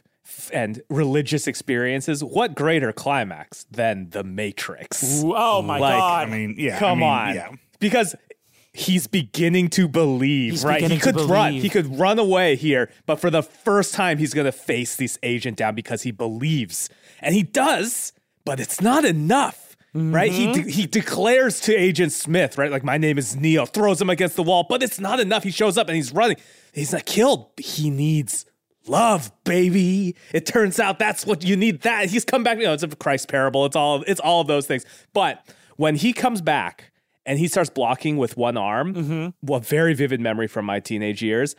and 0.53 0.81
religious 0.89 1.47
experiences, 1.47 2.23
what 2.23 2.55
greater 2.55 2.91
climax 2.91 3.65
than 3.69 4.09
The 4.09 4.23
Matrix? 4.23 5.23
Ooh, 5.23 5.33
oh 5.35 5.61
my 5.61 5.77
like, 5.77 5.97
god! 5.97 6.27
I 6.27 6.31
mean, 6.31 6.55
yeah, 6.57 6.79
come 6.79 7.03
I 7.03 7.29
mean, 7.29 7.29
on, 7.29 7.35
yeah. 7.35 7.57
because 7.79 8.15
he's 8.73 9.07
beginning 9.07 9.69
to 9.69 9.87
believe, 9.87 10.51
he's 10.51 10.65
right? 10.65 10.81
He 10.89 10.97
could 10.97 11.19
run, 11.19 11.53
he 11.53 11.69
could 11.69 11.99
run 11.99 12.19
away 12.19 12.55
here, 12.55 12.89
but 13.05 13.17
for 13.17 13.29
the 13.29 13.43
first 13.43 13.93
time, 13.93 14.17
he's 14.17 14.33
going 14.33 14.45
to 14.45 14.51
face 14.51 14.95
this 14.95 15.17
agent 15.23 15.57
down 15.57 15.75
because 15.75 16.03
he 16.03 16.11
believes, 16.11 16.89
and 17.19 17.35
he 17.35 17.43
does, 17.43 18.13
but 18.45 18.59
it's 18.59 18.81
not 18.81 19.05
enough. 19.05 19.67
Mm-hmm. 19.93 20.15
Right, 20.15 20.31
he 20.31 20.53
de- 20.53 20.71
he 20.71 20.87
declares 20.87 21.59
to 21.61 21.75
Agent 21.75 22.13
Smith, 22.13 22.57
right, 22.57 22.71
like 22.71 22.85
my 22.85 22.97
name 22.97 23.17
is 23.17 23.35
Neo, 23.35 23.65
throws 23.65 24.01
him 24.01 24.09
against 24.09 24.37
the 24.37 24.43
wall, 24.43 24.65
but 24.69 24.81
it's 24.81 25.01
not 25.01 25.19
enough. 25.19 25.43
He 25.43 25.51
shows 25.51 25.77
up 25.77 25.89
and 25.89 25.97
he's 25.97 26.13
running. 26.13 26.37
He's 26.73 26.93
not 26.93 27.05
killed. 27.05 27.47
He 27.57 27.89
needs 27.89 28.45
love, 28.87 29.31
baby. 29.43 30.15
It 30.33 30.45
turns 30.45 30.79
out 30.79 30.99
that's 30.99 31.25
what 31.25 31.43
you 31.43 31.55
need. 31.55 31.81
That 31.81 32.09
he's 32.09 32.25
come 32.25 32.43
back. 32.43 32.57
You 32.57 32.65
know, 32.65 32.73
it's 32.73 32.83
a 32.83 32.89
Christ 32.89 33.27
parable. 33.27 33.65
It's 33.65 33.75
all 33.75 34.03
it's 34.07 34.19
all 34.19 34.41
of 34.41 34.47
those 34.47 34.67
things. 34.67 34.85
But 35.13 35.45
when 35.77 35.95
he 35.95 36.13
comes 36.13 36.41
back 36.41 36.91
and 37.25 37.39
he 37.39 37.47
starts 37.47 37.69
blocking 37.69 38.17
with 38.17 38.37
one 38.37 38.57
arm, 38.57 38.93
mm-hmm. 38.93 39.27
well, 39.41 39.59
very 39.59 39.93
vivid 39.93 40.19
memory 40.21 40.47
from 40.47 40.65
my 40.65 40.79
teenage 40.79 41.21
years. 41.21 41.55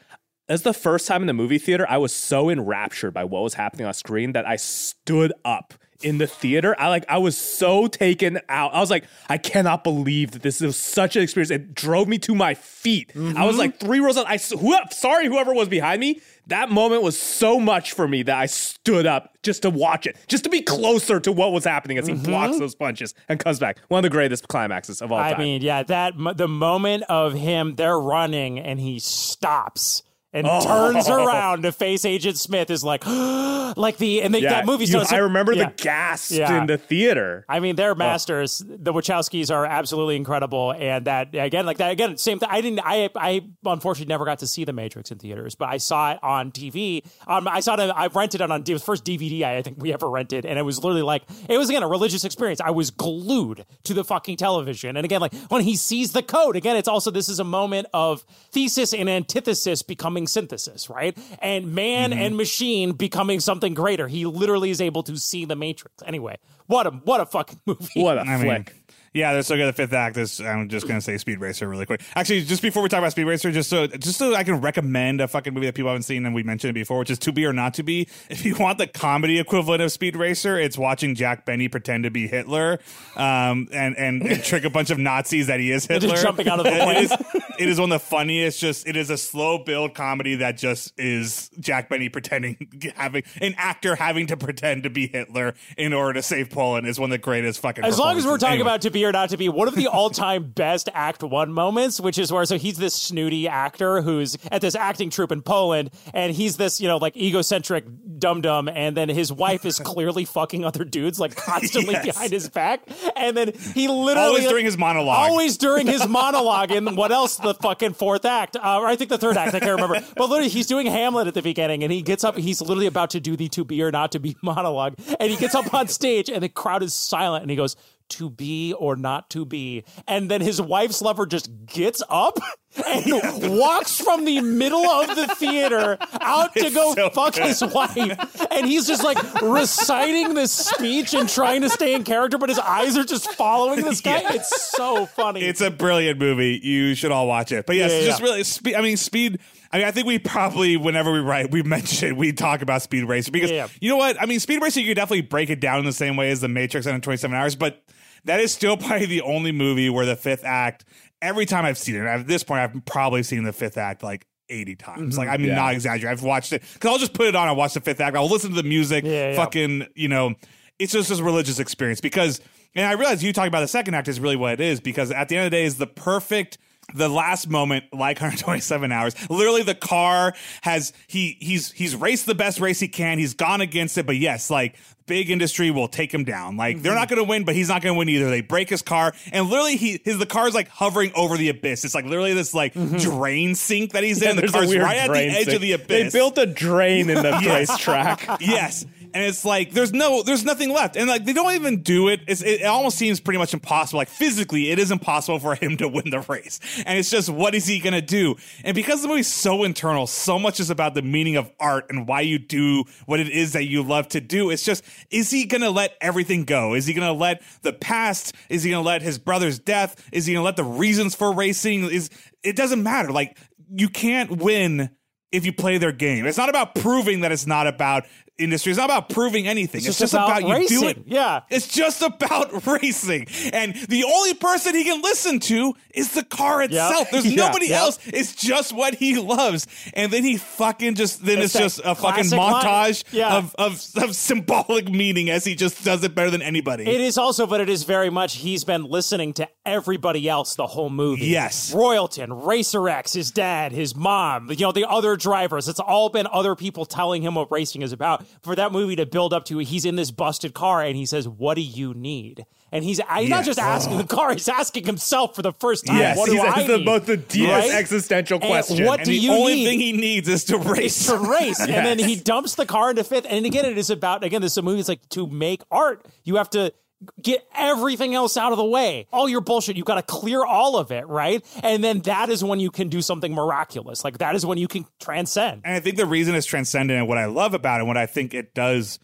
As 0.48 0.62
the 0.62 0.74
first 0.74 1.06
time 1.06 1.22
in 1.22 1.28
the 1.28 1.32
movie 1.32 1.58
theater, 1.58 1.86
I 1.88 1.98
was 1.98 2.12
so 2.12 2.50
enraptured 2.50 3.14
by 3.14 3.24
what 3.24 3.42
was 3.42 3.54
happening 3.54 3.86
on 3.86 3.94
screen 3.94 4.32
that 4.32 4.46
I 4.46 4.56
stood 4.56 5.32
up 5.44 5.74
in 6.02 6.18
the 6.18 6.26
theater. 6.26 6.74
I 6.78 6.88
like 6.88 7.04
I 7.08 7.18
was 7.18 7.36
so 7.36 7.86
taken 7.86 8.40
out. 8.48 8.74
I 8.74 8.80
was 8.80 8.90
like, 8.90 9.04
I 9.28 9.38
cannot 9.38 9.84
believe 9.84 10.32
that 10.32 10.42
this 10.42 10.60
is 10.60 10.76
such 10.76 11.16
an 11.16 11.22
experience. 11.22 11.50
It 11.50 11.74
drove 11.74 12.08
me 12.08 12.18
to 12.20 12.34
my 12.34 12.54
feet. 12.54 13.12
Mm-hmm. 13.14 13.36
I 13.36 13.44
was 13.44 13.56
like 13.56 13.78
three 13.78 14.00
rows 14.00 14.16
up. 14.16 14.26
I 14.28 14.38
who, 14.38 14.76
sorry 14.90 15.26
whoever 15.26 15.52
was 15.52 15.68
behind 15.68 16.00
me. 16.00 16.20
That 16.48 16.70
moment 16.70 17.02
was 17.02 17.18
so 17.18 17.60
much 17.60 17.92
for 17.92 18.08
me 18.08 18.24
that 18.24 18.36
I 18.36 18.46
stood 18.46 19.06
up 19.06 19.36
just 19.44 19.62
to 19.62 19.70
watch 19.70 20.06
it, 20.06 20.16
just 20.26 20.42
to 20.44 20.50
be 20.50 20.60
closer 20.60 21.20
to 21.20 21.30
what 21.30 21.52
was 21.52 21.64
happening 21.64 21.98
as 21.98 22.06
he 22.08 22.14
mm-hmm. 22.14 22.24
blocks 22.24 22.58
those 22.58 22.74
punches 22.74 23.14
and 23.28 23.38
comes 23.38 23.60
back. 23.60 23.78
One 23.88 24.00
of 24.00 24.02
the 24.02 24.10
greatest 24.10 24.48
climaxes 24.48 25.00
of 25.00 25.12
all 25.12 25.18
I 25.18 25.30
time. 25.30 25.40
I 25.40 25.44
mean, 25.44 25.62
yeah, 25.62 25.84
that 25.84 26.14
the 26.36 26.48
moment 26.48 27.04
of 27.08 27.34
him, 27.34 27.76
they're 27.76 27.98
running 27.98 28.58
and 28.58 28.80
he 28.80 28.98
stops 28.98 30.02
and 30.32 30.46
oh. 30.46 30.64
turns 30.64 31.08
around 31.08 31.62
to 31.62 31.72
face 31.72 32.04
Agent 32.04 32.38
Smith 32.38 32.70
is 32.70 32.82
like, 32.82 33.06
like 33.76 33.98
the 33.98 34.22
and 34.22 34.34
they, 34.34 34.40
yeah, 34.40 34.50
that 34.50 34.66
movie 34.66 34.86
starts. 34.86 35.12
I 35.12 35.18
remember 35.18 35.52
yeah. 35.52 35.68
the 35.68 35.82
gasp 35.82 36.32
yeah. 36.32 36.60
in 36.60 36.66
the 36.66 36.78
theater. 36.78 37.44
I 37.48 37.60
mean, 37.60 37.76
they're 37.76 37.92
oh. 37.92 37.96
masters. 37.96 38.62
Oh. 38.64 38.76
The 38.78 38.92
Wachowskis 38.92 39.54
are 39.54 39.66
absolutely 39.66 40.16
incredible, 40.16 40.72
and 40.72 41.06
that 41.06 41.34
again, 41.34 41.66
like 41.66 41.78
that 41.78 41.92
again, 41.92 42.16
same 42.16 42.38
thing. 42.38 42.48
I 42.50 42.60
didn't. 42.60 42.80
I 42.84 43.10
I 43.14 43.44
unfortunately 43.64 44.10
never 44.10 44.24
got 44.24 44.40
to 44.40 44.46
see 44.46 44.64
the 44.64 44.72
Matrix 44.72 45.10
in 45.10 45.18
theaters, 45.18 45.54
but 45.54 45.68
I 45.68 45.76
saw 45.76 46.12
it 46.12 46.18
on 46.22 46.52
TV. 46.52 47.04
Um, 47.26 47.46
I 47.46 47.60
saw 47.60 47.74
it. 47.74 47.90
I 47.90 48.06
rented 48.06 48.40
it 48.40 48.50
on. 48.50 48.62
It 48.62 48.72
was 48.72 48.82
first 48.82 49.04
DVD 49.04 49.42
I 49.42 49.62
think 49.62 49.82
we 49.82 49.92
ever 49.92 50.08
rented, 50.08 50.46
and 50.46 50.58
it 50.58 50.62
was 50.62 50.82
literally 50.82 51.02
like 51.02 51.22
it 51.48 51.58
was 51.58 51.68
again 51.68 51.82
a 51.82 51.88
religious 51.88 52.24
experience. 52.24 52.60
I 52.60 52.70
was 52.70 52.90
glued 52.90 53.64
to 53.84 53.94
the 53.94 54.04
fucking 54.04 54.36
television, 54.36 54.96
and 54.96 55.04
again, 55.04 55.20
like 55.20 55.34
when 55.48 55.62
he 55.62 55.76
sees 55.76 56.12
the 56.12 56.22
code, 56.22 56.56
again, 56.56 56.76
it's 56.76 56.88
also 56.88 57.10
this 57.10 57.28
is 57.28 57.38
a 57.38 57.44
moment 57.44 57.86
of 57.92 58.24
thesis 58.50 58.94
and 58.94 59.08
antithesis 59.08 59.82
becoming 59.82 60.21
becoming 60.22 60.26
synthesis, 60.26 60.90
right? 60.90 61.16
And 61.40 61.74
man 61.74 62.10
mm-hmm. 62.10 62.20
and 62.20 62.36
machine 62.36 62.92
becoming 62.92 63.40
something 63.40 63.74
greater. 63.74 64.08
He 64.08 64.26
literally 64.26 64.70
is 64.70 64.80
able 64.80 65.02
to 65.04 65.16
see 65.16 65.44
the 65.44 65.56
Matrix. 65.56 66.02
Anyway, 66.06 66.38
what 66.66 66.86
a 66.86 66.90
what 66.90 67.20
a 67.20 67.26
fucking 67.26 67.60
movie. 67.66 67.88
What 67.94 68.18
a 68.18 68.22
I 68.22 68.38
flick. 68.38 68.72
Mean, 68.72 68.81
yeah, 69.14 69.32
they're 69.34 69.42
so 69.42 69.56
good. 69.56 69.66
The 69.66 69.72
fifth 69.72 69.92
act 69.92 70.16
is. 70.16 70.40
I'm 70.40 70.68
just 70.68 70.88
gonna 70.88 71.00
say 71.00 71.18
Speed 71.18 71.40
Racer 71.40 71.68
really 71.68 71.84
quick. 71.86 72.00
Actually, 72.16 72.42
just 72.44 72.62
before 72.62 72.82
we 72.82 72.88
talk 72.88 72.98
about 72.98 73.12
Speed 73.12 73.24
Racer, 73.24 73.52
just 73.52 73.68
so 73.68 73.86
just 73.86 74.18
so 74.18 74.34
I 74.34 74.42
can 74.42 74.60
recommend 74.60 75.20
a 75.20 75.28
fucking 75.28 75.52
movie 75.52 75.66
that 75.66 75.74
people 75.74 75.90
haven't 75.90 76.04
seen 76.04 76.24
and 76.24 76.34
we 76.34 76.42
mentioned 76.42 76.70
it 76.70 76.74
before, 76.74 76.98
which 76.98 77.10
is 77.10 77.18
To 77.20 77.32
Be 77.32 77.44
or 77.44 77.52
Not 77.52 77.74
to 77.74 77.82
Be. 77.82 78.08
If 78.30 78.44
you 78.46 78.56
want 78.56 78.78
the 78.78 78.86
comedy 78.86 79.38
equivalent 79.38 79.82
of 79.82 79.92
Speed 79.92 80.16
Racer, 80.16 80.58
it's 80.58 80.78
watching 80.78 81.14
Jack 81.14 81.44
Benny 81.44 81.68
pretend 81.68 82.04
to 82.04 82.10
be 82.10 82.26
Hitler, 82.26 82.78
um, 83.16 83.68
and, 83.72 83.96
and, 83.98 84.22
and 84.22 84.42
trick 84.44 84.64
a 84.64 84.70
bunch 84.70 84.90
of 84.90 84.98
Nazis 84.98 85.48
that 85.48 85.60
he 85.60 85.70
is 85.70 85.84
Hitler. 85.86 86.16
jumping 86.16 86.48
out 86.48 86.58
of 86.60 86.64
the 86.64 86.70
plane. 86.70 86.96
it, 86.96 87.02
is, 87.04 87.12
it 87.58 87.68
is 87.68 87.78
one 87.78 87.92
of 87.92 88.00
the 88.00 88.06
funniest. 88.06 88.60
Just 88.60 88.86
it 88.88 88.96
is 88.96 89.10
a 89.10 89.18
slow 89.18 89.58
build 89.58 89.94
comedy 89.94 90.36
that 90.36 90.56
just 90.56 90.98
is 90.98 91.50
Jack 91.60 91.90
Benny 91.90 92.08
pretending 92.08 92.56
having 92.96 93.24
an 93.42 93.54
actor 93.58 93.94
having 93.94 94.28
to 94.28 94.36
pretend 94.38 94.84
to 94.84 94.90
be 94.90 95.06
Hitler 95.06 95.54
in 95.76 95.92
order 95.92 96.14
to 96.14 96.22
save 96.22 96.48
Poland 96.50 96.86
is 96.86 96.98
one 96.98 97.10
of 97.10 97.12
the 97.12 97.18
greatest 97.18 97.60
fucking. 97.60 97.84
As 97.84 97.98
long 97.98 98.16
as 98.16 98.24
we're 98.24 98.38
talking 98.38 98.54
anyway. 98.54 98.62
about 98.62 98.80
To 98.82 98.90
Be 98.90 99.01
or 99.04 99.12
Not 99.12 99.28
to 99.30 99.36
Be, 99.36 99.48
one 99.48 99.68
of 99.68 99.74
the 99.74 99.82
the 99.82 99.88
all-time 99.88 100.44
best 100.54 100.88
Act 100.94 101.22
One 101.22 101.52
moments, 101.52 102.00
which 102.00 102.18
is 102.18 102.32
where 102.32 102.44
so 102.44 102.56
he's 102.56 102.76
this 102.76 102.94
snooty 102.94 103.48
actor 103.48 104.02
who's 104.02 104.38
at 104.50 104.60
this 104.60 104.74
acting 104.74 105.10
troupe 105.10 105.32
in 105.32 105.42
Poland, 105.42 105.90
and 106.14 106.34
he's 106.34 106.56
this 106.56 106.80
you 106.80 106.88
know 106.88 106.96
like 106.96 107.16
egocentric 107.16 107.84
dum 108.18 108.40
dum, 108.40 108.68
and 108.68 108.96
then 108.96 109.08
his 109.08 109.32
wife 109.32 109.64
is 109.64 109.78
clearly 109.84 110.24
fucking 110.24 110.64
other 110.64 110.84
dudes 110.84 111.18
like 111.18 111.34
constantly 111.34 111.94
yes. 111.94 112.04
behind 112.04 112.32
his 112.32 112.48
back, 112.48 112.82
and 113.16 113.36
then 113.36 113.52
he 113.74 113.88
literally 113.88 114.28
always 114.28 114.48
during 114.48 114.64
his 114.64 114.78
monologue, 114.78 115.30
always 115.30 115.56
during 115.56 115.86
his 115.86 116.06
monologue, 116.06 116.70
and 116.70 116.96
what 116.96 117.12
else? 117.12 117.36
The 117.36 117.54
fucking 117.54 117.94
fourth 117.94 118.24
act, 118.24 118.56
uh, 118.56 118.78
or 118.80 118.86
I 118.86 118.96
think 118.96 119.10
the 119.10 119.18
third 119.18 119.36
act, 119.36 119.54
I 119.54 119.60
can't 119.60 119.80
remember, 119.80 120.04
but 120.16 120.28
literally 120.28 120.48
he's 120.50 120.66
doing 120.66 120.86
Hamlet 120.86 121.26
at 121.26 121.34
the 121.34 121.42
beginning, 121.42 121.82
and 121.82 121.92
he 121.92 122.02
gets 122.02 122.24
up, 122.24 122.36
he's 122.36 122.60
literally 122.60 122.86
about 122.86 123.10
to 123.10 123.20
do 123.20 123.36
the 123.36 123.48
to 123.48 123.64
be 123.64 123.82
or 123.82 123.90
not 123.90 124.12
to 124.12 124.20
be 124.20 124.36
monologue, 124.42 124.94
and 125.18 125.30
he 125.30 125.36
gets 125.36 125.54
up 125.54 125.72
on 125.74 125.88
stage, 125.88 126.30
and 126.30 126.42
the 126.42 126.48
crowd 126.48 126.82
is 126.82 126.94
silent, 126.94 127.42
and 127.42 127.50
he 127.50 127.56
goes 127.56 127.76
to 128.12 128.30
be 128.30 128.72
or 128.74 128.96
not 128.96 129.30
to 129.30 129.44
be. 129.44 129.84
And 130.06 130.30
then 130.30 130.40
his 130.40 130.60
wife's 130.60 131.02
lover 131.02 131.26
just 131.26 131.50
gets 131.66 132.02
up 132.08 132.38
and 132.86 133.58
walks 133.58 134.00
from 134.00 134.24
the 134.24 134.40
middle 134.40 134.84
of 134.86 135.14
the 135.14 135.26
theater 135.36 135.98
out 136.20 136.54
to 136.54 136.70
go 136.70 136.94
so 136.94 137.10
fuck 137.10 137.34
his 137.34 137.62
wife. 137.62 138.46
And 138.50 138.66
he's 138.66 138.86
just 138.86 139.04
like 139.04 139.18
reciting 139.42 140.34
this 140.34 140.52
speech 140.52 141.14
and 141.14 141.28
trying 141.28 141.62
to 141.62 141.70
stay 141.70 141.94
in 141.94 142.04
character, 142.04 142.38
but 142.38 142.48
his 142.48 142.58
eyes 142.58 142.96
are 142.96 143.04
just 143.04 143.30
following 143.32 143.82
this 143.82 144.00
guy. 144.00 144.20
Yeah. 144.22 144.32
It's 144.34 144.70
so 144.70 145.06
funny. 145.06 145.40
It's 145.42 145.60
a 145.60 145.70
brilliant 145.70 146.18
movie. 146.18 146.60
You 146.62 146.94
should 146.94 147.12
all 147.12 147.26
watch 147.26 147.52
it. 147.52 147.66
But 147.66 147.76
yes, 147.76 147.92
Yeah, 147.92 147.98
yeah, 148.00 148.06
just 148.06 148.22
really 148.22 148.44
speed. 148.44 148.74
I 148.74 148.80
mean, 148.80 148.96
speed. 148.96 149.38
I 149.70 149.78
mean, 149.78 149.86
I 149.86 149.90
think 149.90 150.06
we 150.06 150.18
probably, 150.18 150.76
whenever 150.76 151.12
we 151.12 151.20
write, 151.20 151.50
we 151.50 151.62
mention 151.62 152.08
it, 152.08 152.16
we 152.16 152.32
talk 152.32 152.60
about 152.62 152.82
Speed 152.82 153.04
Racer 153.04 153.30
because 153.30 153.50
Yeah. 153.50 153.68
you 153.80 153.88
know 153.90 153.96
what? 153.96 154.20
I 154.20 154.26
mean, 154.26 154.40
Speed 154.40 154.60
Racer, 154.62 154.80
you 154.80 154.86
could 154.88 154.96
definitely 154.96 155.22
break 155.22 155.48
it 155.50 155.60
down 155.60 155.78
in 155.78 155.84
the 155.86 155.92
same 155.92 156.16
way 156.16 156.30
as 156.30 156.40
The 156.42 156.48
Matrix 156.48 156.86
and 156.86 157.02
27 157.02 157.34
Hours, 157.36 157.56
but 157.56 157.82
that 158.24 158.40
is 158.40 158.52
still 158.52 158.76
probably 158.78 159.06
the 159.06 159.22
only 159.22 159.52
movie 159.52 159.90
where 159.90 160.06
the 160.06 160.16
fifth 160.16 160.44
act, 160.44 160.84
every 161.20 161.46
time 161.46 161.64
I've 161.64 161.78
seen 161.78 161.96
it, 161.96 162.04
at 162.06 162.26
this 162.26 162.42
point, 162.42 162.60
I've 162.60 162.84
probably 162.84 163.22
seen 163.22 163.44
the 163.44 163.52
fifth 163.52 163.76
act 163.78 164.02
like 164.02 164.26
80 164.48 164.76
times. 164.76 165.18
Like, 165.18 165.28
mm-hmm. 165.28 165.34
I'm 165.34 165.44
Yeah. 165.44 165.54
not 165.54 165.72
exaggerating. 165.74 166.08
I've 166.18 166.22
watched 166.22 166.52
it 166.52 166.62
because 166.74 166.90
I'll 166.90 166.98
just 166.98 167.14
put 167.14 167.26
it 167.26 167.36
on 167.36 167.48
and 167.48 167.56
watch 167.56 167.74
the 167.74 167.80
fifth 167.80 168.00
act. 168.00 168.16
I'll 168.16 168.28
listen 168.28 168.50
to 168.50 168.56
the 168.56 168.68
music, 168.68 169.04
Yeah, 169.04 169.30
yeah. 169.30 169.36
fucking, 169.36 169.86
you 169.94 170.08
know, 170.08 170.34
it's 170.78 170.92
just 170.92 171.08
this 171.08 171.20
religious 171.20 171.58
experience 171.58 172.00
because, 172.00 172.40
and 172.74 172.86
I 172.86 172.92
realize 172.92 173.22
you 173.22 173.32
talking 173.32 173.48
about 173.48 173.60
the 173.60 173.68
second 173.68 173.94
act 173.94 174.08
is 174.08 174.18
really 174.20 174.36
what 174.36 174.52
it 174.54 174.60
is 174.60 174.80
because 174.80 175.10
at 175.10 175.28
the 175.28 175.36
end 175.36 175.46
of 175.46 175.50
the 175.50 175.56
day 175.56 175.64
is 175.64 175.76
the 175.76 175.86
perfect 175.86 176.58
the 176.94 177.08
last 177.08 177.48
moment 177.48 177.84
like 177.92 178.16
127 178.16 178.92
hours 178.92 179.14
literally 179.30 179.62
the 179.62 179.74
car 179.74 180.34
has 180.62 180.92
he 181.06 181.36
he's 181.40 181.72
he's 181.72 181.96
raced 181.96 182.26
the 182.26 182.34
best 182.34 182.60
race 182.60 182.80
he 182.80 182.88
can. 182.88 183.18
He's 183.18 183.34
gone 183.34 183.60
against 183.60 183.96
it 183.98 184.06
but 184.06 184.16
yes 184.16 184.50
like 184.50 184.76
big 185.06 185.30
industry 185.30 185.70
will 185.70 185.88
take 185.88 186.12
him 186.12 186.24
down. 186.24 186.56
Like 186.56 186.80
they're 186.80 186.94
not 186.94 187.08
mm-hmm. 187.08 187.16
going 187.16 187.26
to 187.26 187.30
win 187.30 187.44
but 187.44 187.54
he's 187.54 187.68
not 187.68 187.82
going 187.82 187.94
to 187.94 187.98
win 187.98 188.08
either. 188.08 188.30
They 188.30 188.40
break 188.40 188.68
his 188.68 188.82
car 188.82 189.14
and 189.32 189.48
literally 189.48 189.76
he 189.76 190.00
his 190.04 190.18
the 190.18 190.26
car's 190.26 190.54
like 190.54 190.68
hovering 190.68 191.12
over 191.14 191.36
the 191.36 191.48
abyss. 191.48 191.84
It's 191.84 191.94
like 191.94 192.04
literally 192.04 192.34
this 192.34 192.54
like 192.54 192.74
mm-hmm. 192.74 192.96
drain 192.96 193.54
sink 193.54 193.92
that 193.92 194.04
he's 194.04 194.22
in. 194.22 194.36
The 194.36 194.48
car's 194.48 194.74
right 194.76 194.98
at 194.98 195.12
the 195.12 195.18
edge 195.18 195.44
sink. 195.44 195.56
of 195.56 195.62
the 195.62 195.72
abyss. 195.72 196.12
They 196.12 196.18
built 196.18 196.38
a 196.38 196.46
drain 196.46 197.10
in 197.10 197.22
the 197.22 197.32
racetrack. 197.46 198.26
yes 198.40 198.84
and 199.14 199.24
it's 199.24 199.44
like 199.44 199.72
there's 199.72 199.92
no 199.92 200.22
there's 200.22 200.44
nothing 200.44 200.70
left. 200.70 200.96
And 200.96 201.08
like 201.08 201.24
they 201.24 201.32
don't 201.32 201.54
even 201.54 201.82
do 201.82 202.08
it. 202.08 202.20
It's, 202.26 202.42
it 202.42 202.64
almost 202.64 202.98
seems 202.98 203.20
pretty 203.20 203.38
much 203.38 203.54
impossible. 203.54 203.98
Like 203.98 204.08
physically 204.08 204.70
it 204.70 204.78
is 204.78 204.90
impossible 204.90 205.38
for 205.38 205.54
him 205.54 205.76
to 205.78 205.88
win 205.88 206.10
the 206.10 206.20
race. 206.20 206.60
And 206.86 206.98
it's 206.98 207.10
just 207.10 207.28
what 207.28 207.54
is 207.54 207.66
he 207.66 207.78
gonna 207.78 208.02
do? 208.02 208.36
And 208.64 208.74
because 208.74 209.02
the 209.02 209.08
movie's 209.08 209.32
so 209.32 209.64
internal 209.64 210.06
so 210.06 210.38
much 210.38 210.60
is 210.60 210.70
about 210.70 210.94
the 210.94 211.02
meaning 211.02 211.36
of 211.36 211.50
art 211.60 211.86
and 211.90 212.06
why 212.06 212.22
you 212.22 212.38
do 212.38 212.84
what 213.06 213.20
it 213.20 213.28
is 213.28 213.52
that 213.52 213.64
you 213.64 213.82
love 213.82 214.08
to 214.08 214.20
do 214.20 214.50
it's 214.50 214.62
just 214.62 214.84
is 215.10 215.30
he 215.30 215.44
gonna 215.44 215.70
let 215.70 215.96
everything 216.00 216.44
go? 216.44 216.74
Is 216.74 216.86
he 216.86 216.94
gonna 216.94 217.12
let 217.12 217.42
the 217.62 217.72
past? 217.72 218.34
Is 218.48 218.62
he 218.62 218.70
gonna 218.70 218.86
let 218.86 219.02
his 219.02 219.18
brother's 219.18 219.58
death? 219.58 220.08
Is 220.12 220.26
he 220.26 220.34
gonna 220.34 220.44
let 220.44 220.56
the 220.56 220.64
reasons 220.64 221.14
for 221.14 221.32
racing? 221.32 221.84
Is 221.84 222.10
it 222.42 222.56
doesn't 222.56 222.82
matter. 222.82 223.10
Like 223.10 223.38
you 223.74 223.88
can't 223.88 224.38
win 224.38 224.90
if 225.32 225.46
you 225.46 225.52
play 225.52 225.78
their 225.78 225.92
game. 225.92 226.26
It's 226.26 226.38
not 226.38 226.50
about 226.50 226.74
proving 226.74 227.20
that 227.20 227.32
it's 227.32 227.46
not 227.46 227.66
about 227.66 228.04
industry. 228.42 228.70
It's 228.72 228.78
not 228.78 228.84
about 228.86 229.08
proving 229.08 229.46
anything. 229.46 229.78
It's, 229.78 229.86
just 229.86 229.98
just, 230.00 230.14
about 230.14 230.42
about, 230.42 230.60
you 230.62 230.68
do 230.68 230.88
it. 230.88 231.02
Yeah. 231.06 231.40
It's 231.50 231.68
just 231.68 232.02
about 232.02 232.66
racing. 232.66 233.26
And 233.52 233.74
the 233.74 234.04
only 234.04 234.34
person 234.34 234.74
he 234.74 234.84
can 234.84 235.02
listen 235.02 235.40
to 235.40 235.74
is 235.94 236.12
the 236.12 236.24
car 236.24 236.62
itself. 236.62 237.10
There's 237.10 237.26
Yeah. 237.32 237.46
nobody 237.46 237.68
Yep. 237.68 237.80
else. 237.80 237.98
It's 238.06 238.34
just 238.34 238.72
what 238.72 238.94
he 238.94 239.18
loves. 239.18 239.66
And 239.94 240.12
then 240.12 240.24
he 240.24 240.36
fucking 240.36 240.94
just 240.96 241.24
then 241.24 241.38
It's 241.38 241.54
it's, 241.54 241.76
just 241.76 241.80
a 241.84 241.94
fucking 241.94 242.24
montage 242.24 243.04
Yeah. 243.12 243.36
of, 243.36 243.54
of 243.56 243.80
of 243.96 244.14
symbolic 244.16 244.88
meaning 244.90 245.30
as 245.30 245.44
he 245.44 245.54
just 245.54 245.84
does 245.84 246.02
it 246.04 246.14
better 246.14 246.30
than 246.30 246.42
anybody. 246.42 246.84
It 246.86 247.00
is 247.00 247.16
also, 247.18 247.46
but 247.46 247.60
it 247.60 247.68
is 247.68 247.84
very 247.84 248.10
much 248.10 248.36
he's 248.36 248.64
been 248.64 248.84
listening 248.84 249.32
to 249.34 249.48
everybody 249.64 250.28
else 250.28 250.54
the 250.56 250.66
whole 250.66 250.90
movie. 250.90 251.26
Yes. 251.26 251.72
Royalton, 251.72 252.46
Racer 252.46 252.88
X, 252.88 253.12
his 253.12 253.30
dad, 253.30 253.72
his 253.72 253.94
mom, 253.94 254.50
you 254.50 254.56
know, 254.56 254.72
the 254.72 254.88
other 254.88 255.16
drivers. 255.16 255.68
It's 255.68 255.80
all 255.80 256.08
been 256.08 256.26
other 256.32 256.54
people 256.54 256.84
telling 256.84 257.22
him 257.22 257.34
what 257.34 257.50
racing 257.52 257.82
is 257.82 257.92
about. 257.92 258.24
For 258.40 258.54
that 258.56 258.72
movie 258.72 258.96
to 258.96 259.06
build 259.06 259.32
up 259.32 259.44
to, 259.46 259.58
he's 259.58 259.84
in 259.84 259.96
this 259.96 260.10
busted 260.10 260.54
car 260.54 260.82
and 260.82 260.96
he 260.96 261.06
says, 261.06 261.28
What 261.28 261.54
do 261.54 261.60
you 261.60 261.94
need? 261.94 262.44
And 262.74 262.82
he's, 262.82 263.00
he's 263.18 263.28
not 263.28 263.44
just 263.44 263.58
asking 263.58 263.98
the 263.98 264.04
car, 264.04 264.32
he's 264.32 264.48
asking 264.48 264.86
himself 264.86 265.36
for 265.36 265.42
the 265.42 265.52
first 265.52 265.84
time. 265.86 265.98
Yes, 265.98 266.16
what 266.16 266.26
do 266.26 266.32
He's 266.32 266.40
I 266.42 266.66
the 266.66 266.78
need? 266.78 266.86
most 266.86 267.04
the 267.06 267.18
deepest 267.18 267.50
Right? 267.52 267.70
existential 267.72 268.38
And 268.40 268.48
question. 268.50 268.86
what 268.86 269.00
and 269.00 269.06
do 269.06 269.12
the 269.12 269.18
you 269.18 269.30
the 269.30 269.36
only 269.36 269.54
need? 269.56 269.64
thing 269.66 269.78
he 269.80 269.92
needs 269.92 270.26
is 270.26 270.44
to 270.44 270.56
race. 270.56 271.06
to 271.06 271.18
race. 271.18 271.60
And 271.60 271.68
then 271.70 271.98
he 271.98 272.16
dumps 272.16 272.54
the 272.54 272.64
car 272.64 272.88
into 272.90 273.04
fifth. 273.04 273.26
And 273.28 273.44
again, 273.44 273.66
it 273.66 273.76
is 273.76 273.90
about, 273.90 274.24
again, 274.24 274.40
this 274.40 274.52
is 274.52 274.58
a 274.58 274.62
movie. 274.62 274.80
It's 274.80 274.88
like 274.88 275.06
to 275.10 275.26
make 275.26 275.60
art, 275.70 276.06
you 276.24 276.36
have 276.36 276.48
to 276.50 276.72
get 277.20 277.46
everything 277.54 278.14
else 278.14 278.36
out 278.36 278.52
of 278.52 278.58
the 278.58 278.64
way. 278.64 279.06
All 279.12 279.28
your 279.28 279.40
bullshit, 279.40 279.76
you've 279.76 279.86
got 279.86 279.96
to 279.96 280.02
clear 280.02 280.44
all 280.44 280.76
of 280.76 280.90
it, 280.90 281.06
right? 281.06 281.44
And 281.62 281.82
then 281.82 282.00
that 282.00 282.28
is 282.28 282.42
when 282.42 282.60
you 282.60 282.70
can 282.70 282.88
do 282.88 283.02
something 283.02 283.34
miraculous. 283.34 284.04
Like 284.04 284.18
that 284.18 284.34
is 284.34 284.44
when 284.46 284.58
you 284.58 284.68
can 284.68 284.86
transcend. 285.00 285.62
And 285.64 285.74
I 285.74 285.80
think 285.80 285.96
the 285.96 286.06
reason 286.06 286.34
it's 286.34 286.46
transcendent 286.46 286.98
and 286.98 287.08
what 287.08 287.18
I 287.18 287.26
love 287.26 287.54
about 287.54 287.76
it, 287.76 287.82
and 287.82 287.88
what 287.88 287.96
I 287.96 288.06
think 288.06 288.34
it 288.34 288.54
does, 288.54 288.98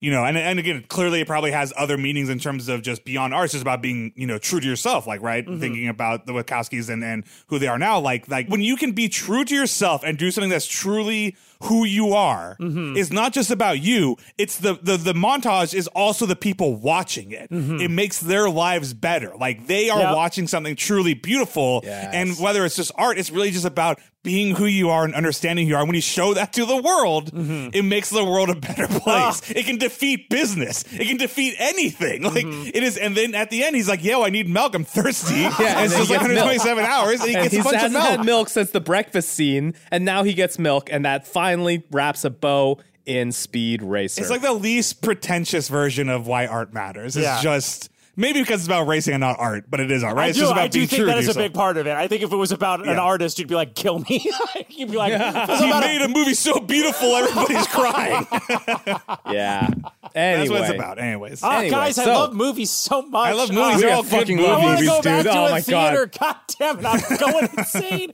you 0.00 0.10
know, 0.10 0.24
and 0.24 0.36
and 0.36 0.58
again, 0.58 0.84
clearly 0.88 1.20
it 1.20 1.28
probably 1.28 1.52
has 1.52 1.72
other 1.76 1.96
meanings 1.96 2.28
in 2.28 2.38
terms 2.40 2.68
of 2.68 2.82
just 2.82 3.04
beyond 3.04 3.32
art. 3.32 3.44
It's 3.44 3.52
just 3.52 3.62
about 3.62 3.80
being, 3.80 4.12
you 4.16 4.26
know, 4.26 4.38
true 4.38 4.58
to 4.58 4.66
yourself, 4.66 5.06
like 5.06 5.22
right, 5.22 5.46
mm-hmm. 5.46 5.60
thinking 5.60 5.88
about 5.88 6.26
the 6.26 6.32
Wachowskis 6.32 6.90
and 6.90 7.04
and 7.04 7.24
who 7.46 7.60
they 7.60 7.68
are 7.68 7.78
now. 7.78 8.00
Like 8.00 8.28
like 8.28 8.48
when 8.48 8.60
you 8.60 8.76
can 8.76 8.92
be 8.92 9.08
true 9.08 9.44
to 9.44 9.54
yourself 9.54 10.02
and 10.04 10.18
do 10.18 10.30
something 10.32 10.50
that's 10.50 10.66
truly 10.66 11.36
who 11.62 11.84
you 11.84 12.12
are, 12.12 12.56
mm-hmm. 12.60 12.96
it's 12.96 13.10
not 13.10 13.32
just 13.32 13.50
about 13.50 13.80
you. 13.80 14.16
It's 14.38 14.58
the 14.58 14.74
the 14.82 14.96
the 14.96 15.12
montage 15.12 15.74
is 15.74 15.88
also 15.88 16.26
the 16.26 16.36
people 16.36 16.76
watching 16.76 17.32
it. 17.32 17.50
Mm-hmm. 17.50 17.80
It 17.80 17.90
makes 17.90 18.20
their 18.20 18.48
lives 18.50 18.94
better. 18.94 19.32
Like 19.38 19.66
they 19.66 19.90
are 19.90 20.00
Yep. 20.00 20.16
watching 20.16 20.46
something 20.48 20.74
truly 20.76 21.14
beautiful, 21.14 21.80
Yes. 21.84 22.14
and 22.14 22.38
whether 22.38 22.64
it's 22.64 22.76
just 22.76 22.92
art, 22.96 23.18
it's 23.18 23.30
really 23.30 23.50
just 23.50 23.64
about 23.64 24.00
being 24.22 24.54
who 24.54 24.66
you 24.66 24.88
are 24.90 25.04
and 25.04 25.14
understanding 25.14 25.66
who 25.66 25.70
you 25.70 25.76
are. 25.76 25.80
And 25.80 25.88
when 25.88 25.96
you 25.96 26.00
show 26.00 26.34
that 26.34 26.52
to 26.52 26.64
the 26.64 26.76
world, 26.76 27.32
mm-hmm. 27.32 27.70
it 27.72 27.82
makes 27.82 28.10
the 28.10 28.24
world 28.24 28.50
a 28.50 28.54
better 28.54 28.86
ah. 28.88 28.98
place. 29.00 29.50
It 29.50 29.66
can 29.66 29.78
defeat 29.78 30.28
business. 30.28 30.84
It 30.92 31.06
can 31.06 31.16
defeat 31.16 31.56
anything. 31.58 32.22
Like 32.22 32.46
it 32.46 32.82
is. 32.82 32.96
And 32.96 33.16
then 33.16 33.34
at 33.34 33.50
the 33.50 33.64
end, 33.64 33.76
he's 33.76 33.88
like, 33.88 34.02
"Yo, 34.04 34.22
I 34.22 34.30
need 34.30 34.48
milk. 34.48 34.74
I'm 34.74 34.84
thirsty." 34.84 35.34
and 35.44 35.54
and 35.60 35.84
it's 35.84 35.92
then 35.92 36.06
just 36.06 36.10
like 36.10 36.20
gets 36.20 36.28
milk. 36.28 36.46
127 36.46 36.84
hours, 36.84 37.20
and 37.20 37.28
he 37.28 37.34
and 37.34 37.42
gets 37.44 37.54
he 37.54 37.60
a 37.60 37.62
bunch 37.62 37.74
of 37.74 37.80
hasn't 37.82 37.94
milk. 37.94 38.06
had 38.06 38.24
milk 38.24 38.48
since 38.48 38.70
the 38.70 38.80
breakfast 38.80 39.30
scene, 39.30 39.74
and 39.90 40.04
now 40.04 40.22
he 40.22 40.34
gets 40.34 40.58
milk, 40.58 40.88
and 40.90 41.04
that 41.04 41.26
finally 41.52 41.82
wraps 41.90 42.24
a 42.24 42.30
bow 42.30 42.78
in 43.06 43.32
Speed 43.32 43.82
Racer. 43.82 44.20
It's 44.20 44.30
like 44.30 44.42
the 44.42 44.52
least 44.52 45.02
pretentious 45.02 45.68
version 45.68 46.08
of 46.08 46.26
why 46.26 46.46
art 46.46 46.72
matters. 46.72 47.16
It's 47.16 47.24
Yeah. 47.24 47.40
just 47.42 47.90
maybe 48.16 48.40
because 48.40 48.60
it's 48.60 48.66
about 48.66 48.86
racing 48.86 49.14
and 49.14 49.20
not 49.20 49.38
art, 49.38 49.64
but 49.68 49.80
it 49.80 49.90
is 49.90 50.02
art, 50.04 50.16
right? 50.16 50.24
I 50.24 50.28
it's 50.28 50.36
do, 50.38 50.42
just 50.42 50.52
about 50.52 50.64
I 50.64 50.68
do 50.68 50.78
being 50.80 50.88
think 50.88 50.98
true 50.98 51.06
that 51.06 51.28
a 51.28 51.34
big 51.34 51.54
part 51.54 51.76
of 51.76 51.86
it. 51.86 51.92
I 51.94 52.08
think 52.08 52.22
if 52.22 52.32
it 52.32 52.36
was 52.36 52.52
about 52.52 52.86
an 52.86 52.98
artist, 52.98 53.38
you'd 53.38 53.48
be 53.48 53.54
like, 53.54 53.74
kill 53.74 53.98
me. 54.00 54.30
you'd 54.68 54.90
be 54.90 54.96
like, 54.96 55.12
if 55.12 55.20
it 55.20 55.48
was 55.48 55.60
He 55.60 55.68
about 55.68 55.82
a- 55.84 55.86
made 55.86 56.02
a 56.02 56.08
movie 56.08 56.34
so 56.34 56.60
beautiful, 56.60 57.08
everybody's 57.16 57.66
crying. 57.68 58.26
yeah. 59.30 59.68
Anyway, 60.14 60.48
That's 60.48 60.50
what 60.50 60.60
it's 60.62 60.70
about, 60.74 60.98
anyways. 60.98 61.42
Oh, 61.42 61.50
Anyway, 61.50 61.70
guys, 61.70 61.98
I 61.98 62.04
love 62.06 62.34
movies 62.34 62.70
so 62.70 63.02
much. 63.02 63.28
I 63.28 63.32
love 63.32 63.50
movies. 63.50 63.76
We 63.76 63.80
They're 63.82 63.90
got 63.90 63.96
all 63.96 64.02
good 64.02 64.10
fucking 64.10 64.36
movies. 64.36 64.50
I 64.50 64.56
want 64.58 64.62
to 64.64 64.84
movies, 64.84 64.88
go 64.88 65.02
back 65.02 65.22
dude. 65.22 65.32
to 65.32 65.38
Oh 65.38 65.46
a 65.46 65.50
my 65.50 65.60
theater. 65.60 66.06
God. 66.06 66.18
God 66.22 66.36
damn 66.58 66.78
it, 66.78 66.84
I'm 66.86 67.16
going 67.18 67.48
insane. 67.56 68.12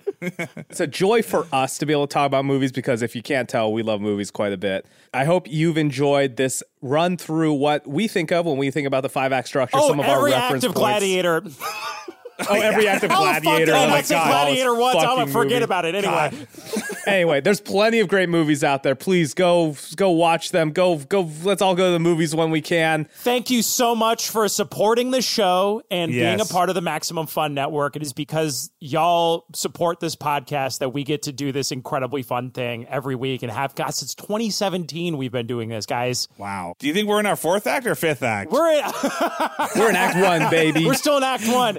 It's 0.71 0.81
a 0.81 0.87
joy 0.87 1.23
for 1.23 1.47
us 1.53 1.77
to 1.79 1.87
be 1.87 1.93
able 1.93 2.07
to 2.07 2.13
talk 2.15 2.27
about 2.27 2.45
movies 2.45 2.73
because 2.73 3.03
if 3.03 3.17
you 3.17 3.23
can't 3.23 3.49
tell, 3.49 3.73
we 3.73 3.83
love 3.83 4.01
movies 4.01 4.31
quite 4.31 4.53
a 4.53 4.57
bit. 4.57 4.87
I 5.13 5.25
hope 5.25 5.49
you've 5.49 5.77
enjoyed 5.77 6.37
this 6.37 6.63
run 6.81 7.17
through 7.17 7.55
what 7.55 7.87
we 7.87 8.07
think 8.07 8.31
of 8.31 8.47
when 8.47 8.57
we 8.57 8.71
think 8.71 8.87
about 8.87 9.03
the 9.03 9.09
five 9.09 9.33
act 9.33 9.49
structure. 9.49 9.77
Oh, 9.79 9.88
Oh, 9.89 9.93
some 9.93 10.01
of 10.01 10.07
our 10.07 10.19
every 10.19 10.33
reference 10.33 10.65
active 10.65 10.75
points. 10.75 10.79
gladiator. 11.01 11.43
Oh, 12.49 12.55
every 12.61 12.87
act 12.89 13.05
of 13.05 13.11
gladiator. 13.11 13.73
fuck, 13.73 13.81
oh 13.81 13.85
I 13.85 13.91
my 13.91 14.03
said 14.03 14.15
god! 14.15 14.29
gladiator 14.31 14.75
once. 14.75 14.97
I'm 14.99 15.17
gonna 15.19 15.27
forget 15.31 15.55
movie. 15.55 15.65
about 15.65 15.85
it 15.85 15.95
anyway. 15.95 16.47
anyway, 17.07 17.41
there's 17.41 17.61
plenty 17.61 18.01
of 18.01 18.09
great 18.09 18.29
movies 18.29 18.63
out 18.63 18.83
there. 18.83 18.95
Please 18.95 19.35
go 19.35 19.77
go 19.97 20.11
watch 20.11 20.51
them. 20.51 20.71
Go 20.73 20.97
go. 20.99 21.31
Let's 21.43 21.63
all 21.63 21.75
go 21.75 21.87
to 21.87 21.93
the 21.93 21.99
movies 21.99 22.35
when 22.35 22.51
we 22.51 22.61
can. 22.61 23.09
Thank 23.17 23.51
you 23.51 23.63
so 23.63 23.95
much 23.95 24.29
for 24.31 24.49
supporting 24.49 25.11
the 25.11 25.23
show 25.23 25.83
and 25.91 26.13
being 26.13 26.41
a 26.41 26.45
part 26.45 26.69
of 26.69 26.75
the 26.75 26.81
Maximum 26.81 27.27
Fun 27.27 27.55
Network. 27.55 27.97
It 27.97 28.03
is 28.03 28.13
because 28.13 28.71
y'all 28.81 29.45
support 29.55 30.01
this 30.01 30.15
podcast 30.17 30.79
that 30.79 30.91
we 30.91 31.05
get 31.05 31.23
to 31.23 31.33
do 31.33 31.53
this 31.53 31.73
incredibly 31.73 32.23
fun 32.23 32.51
thing 32.51 32.87
every 32.87 33.15
week 33.15 33.43
and 33.43 33.51
have 33.51 33.75
got 33.75 33.95
since 33.95 34.15
2017 34.15 35.17
we've 35.17 35.33
been 35.33 35.47
doing 35.47 35.69
this, 35.69 35.87
guys. 35.87 36.29
Wow. 36.39 36.75
Do 36.79 36.87
you 36.87 36.95
think 36.95 37.09
we're 37.09 37.21
in 37.21 37.27
our 37.27 37.37
fourth 37.37 37.67
act 37.67 37.87
or 37.87 37.95
fifth 37.95 38.23
act? 38.23 38.51
We're 38.51 38.71
in, 38.73 38.85
We're 39.77 39.91
in 39.91 39.97
Act 39.97 40.19
One, 40.19 40.51
baby. 40.51 40.87
we're 40.87 40.95
still 40.95 41.17
in 41.17 41.23
Act 41.25 41.47
One. 41.49 41.79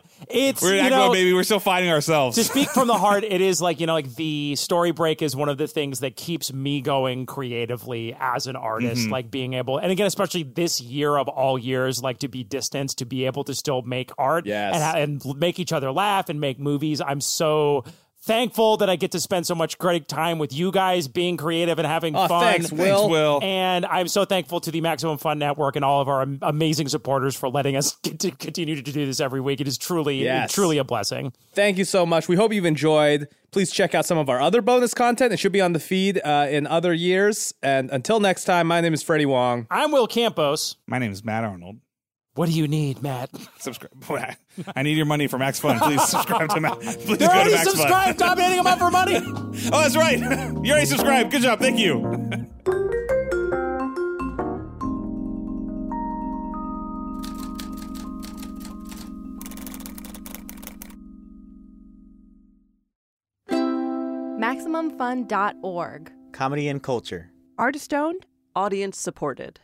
It's 0.49 0.61
We're 0.61 0.75
you 0.83 0.89
know, 0.89 1.07
one, 1.09 1.13
baby. 1.17 1.33
We're 1.33 1.43
still 1.43 1.59
finding 1.59 1.91
ourselves. 1.91 2.35
to 2.35 2.43
speak 2.43 2.69
from 2.69 2.87
the 2.87 2.97
heart, 2.97 3.23
it 3.27 3.41
is 3.41 3.61
like, 3.61 3.79
you 3.79 3.87
know, 3.87 3.93
like 3.93 4.15
the 4.15 4.55
story 4.55 4.91
break 4.91 5.21
is 5.21 5.35
one 5.35 5.49
of 5.49 5.57
the 5.57 5.67
things 5.67 5.99
that 6.01 6.15
keeps 6.15 6.51
me 6.53 6.81
going 6.81 7.25
creatively 7.25 8.15
as 8.19 8.47
an 8.47 8.55
artist, 8.55 9.01
Mm-hmm. 9.03 9.11
like 9.11 9.31
being 9.31 9.53
able, 9.53 9.77
and 9.77 9.91
again, 9.91 10.07
especially 10.07 10.43
this 10.43 10.81
year 10.81 11.17
of 11.17 11.27
all 11.27 11.57
years, 11.57 12.01
like 12.01 12.19
to 12.19 12.27
be 12.27 12.43
distanced, 12.43 12.97
to 12.99 13.05
be 13.05 13.25
able 13.25 13.43
to 13.45 13.53
still 13.53 13.81
make 13.81 14.11
art 14.17 14.45
Yes. 14.45 14.75
and, 14.95 15.23
and 15.25 15.39
make 15.39 15.59
each 15.59 15.71
other 15.73 15.91
laugh 15.91 16.29
and 16.29 16.39
make 16.41 16.59
movies. 16.59 17.01
I'm 17.01 17.21
so 17.21 17.83
thankful 18.21 18.77
that 18.77 18.89
I 18.89 18.95
get 18.95 19.11
to 19.11 19.19
spend 19.19 19.47
so 19.47 19.55
much 19.55 19.77
great 19.77 20.07
time 20.07 20.39
with 20.39 20.51
you 20.53 20.71
guys 20.71 21.07
being 21.07 21.37
creative 21.37 21.79
and 21.79 21.87
having 21.87 22.15
Oh, 22.15 22.27
fun. 22.27 22.43
thanks, 22.43 22.71
Will. 22.71 22.79
Thanks, 22.99 23.11
Will. 23.11 23.39
And 23.41 23.85
I'm 23.85 24.07
so 24.07 24.25
thankful 24.25 24.59
to 24.61 24.71
the 24.71 24.81
Maximum 24.81 25.17
Fun 25.17 25.39
Network 25.39 25.75
and 25.75 25.85
all 25.85 26.01
of 26.01 26.07
our 26.07 26.25
amazing 26.41 26.89
supporters 26.89 27.35
for 27.35 27.49
letting 27.49 27.75
us 27.75 27.95
get 28.03 28.19
to 28.19 28.31
continue 28.31 28.75
to 28.75 28.81
do 28.81 29.05
this 29.05 29.19
every 29.19 29.41
week. 29.41 29.61
It 29.61 29.67
is 29.67 29.77
truly, 29.77 30.23
Yes. 30.23 30.51
truly 30.53 30.77
a 30.77 30.83
blessing. 30.83 31.33
Thank 31.53 31.77
you 31.77 31.85
so 31.85 32.05
much. 32.05 32.27
We 32.27 32.35
hope 32.35 32.53
you've 32.53 32.65
enjoyed. 32.65 33.27
Please 33.51 33.71
check 33.71 33.95
out 33.95 34.05
some 34.05 34.17
of 34.17 34.29
our 34.29 34.39
other 34.41 34.61
bonus 34.61 34.93
content. 34.93 35.33
It 35.33 35.37
should 35.39 35.51
be 35.51 35.61
on 35.61 35.73
the 35.73 35.79
feed 35.79 36.21
uh, 36.23 36.47
in 36.49 36.67
other 36.67 36.93
years. 36.93 37.53
And 37.63 37.89
until 37.89 38.19
next 38.19 38.43
time, 38.43 38.67
my 38.67 38.79
name 38.81 38.93
is 38.93 39.01
Freddie 39.01 39.25
Wong. 39.25 39.65
I'm 39.71 39.91
Will 39.91 40.07
Campos. 40.07 40.75
My 40.85 40.99
name 40.99 41.11
is 41.11 41.23
Matt 41.23 41.43
Arnold. 41.43 41.77
What 42.39 42.47
do 42.47 42.55
you 42.55 42.69
need, 42.69 43.03
Matt? 43.03 43.31
Subscribe. 43.59 43.91
I 44.73 44.81
need 44.81 44.95
your 44.95 45.05
money 45.05 45.27
for 45.27 45.37
Max 45.37 45.59
Fun. 45.59 45.77
Please 45.77 46.01
subscribe 46.07 46.47
to 46.51 46.61
Matt. 46.61 46.79
Please 46.79 46.95
They're 47.05 47.17
go 47.17 47.17
to 47.17 47.31
already 47.33 47.51
Max 47.51 47.65
Fun. 47.65 47.75
subscribed. 47.75 48.19
Stop 48.19 48.37
hitting 48.37 48.55
them 48.55 48.65
up 48.65 48.79
for 48.79 48.89
money. 48.89 49.15
Oh, 49.73 49.81
that's 49.81 49.97
right. 49.97 50.17
you 50.17 50.71
already 50.71 50.85
subscribed. 50.85 51.31
Good 51.31 51.41
job. 51.41 51.59
Thank 51.59 51.79
you. 51.79 51.99
MaximumFun.org. 63.49 66.11
Comedy 66.31 66.69
and 66.69 66.81
culture. 66.81 67.31
Artist 67.57 67.93
owned, 67.93 68.25
audience 68.55 68.97
supported. 68.97 69.59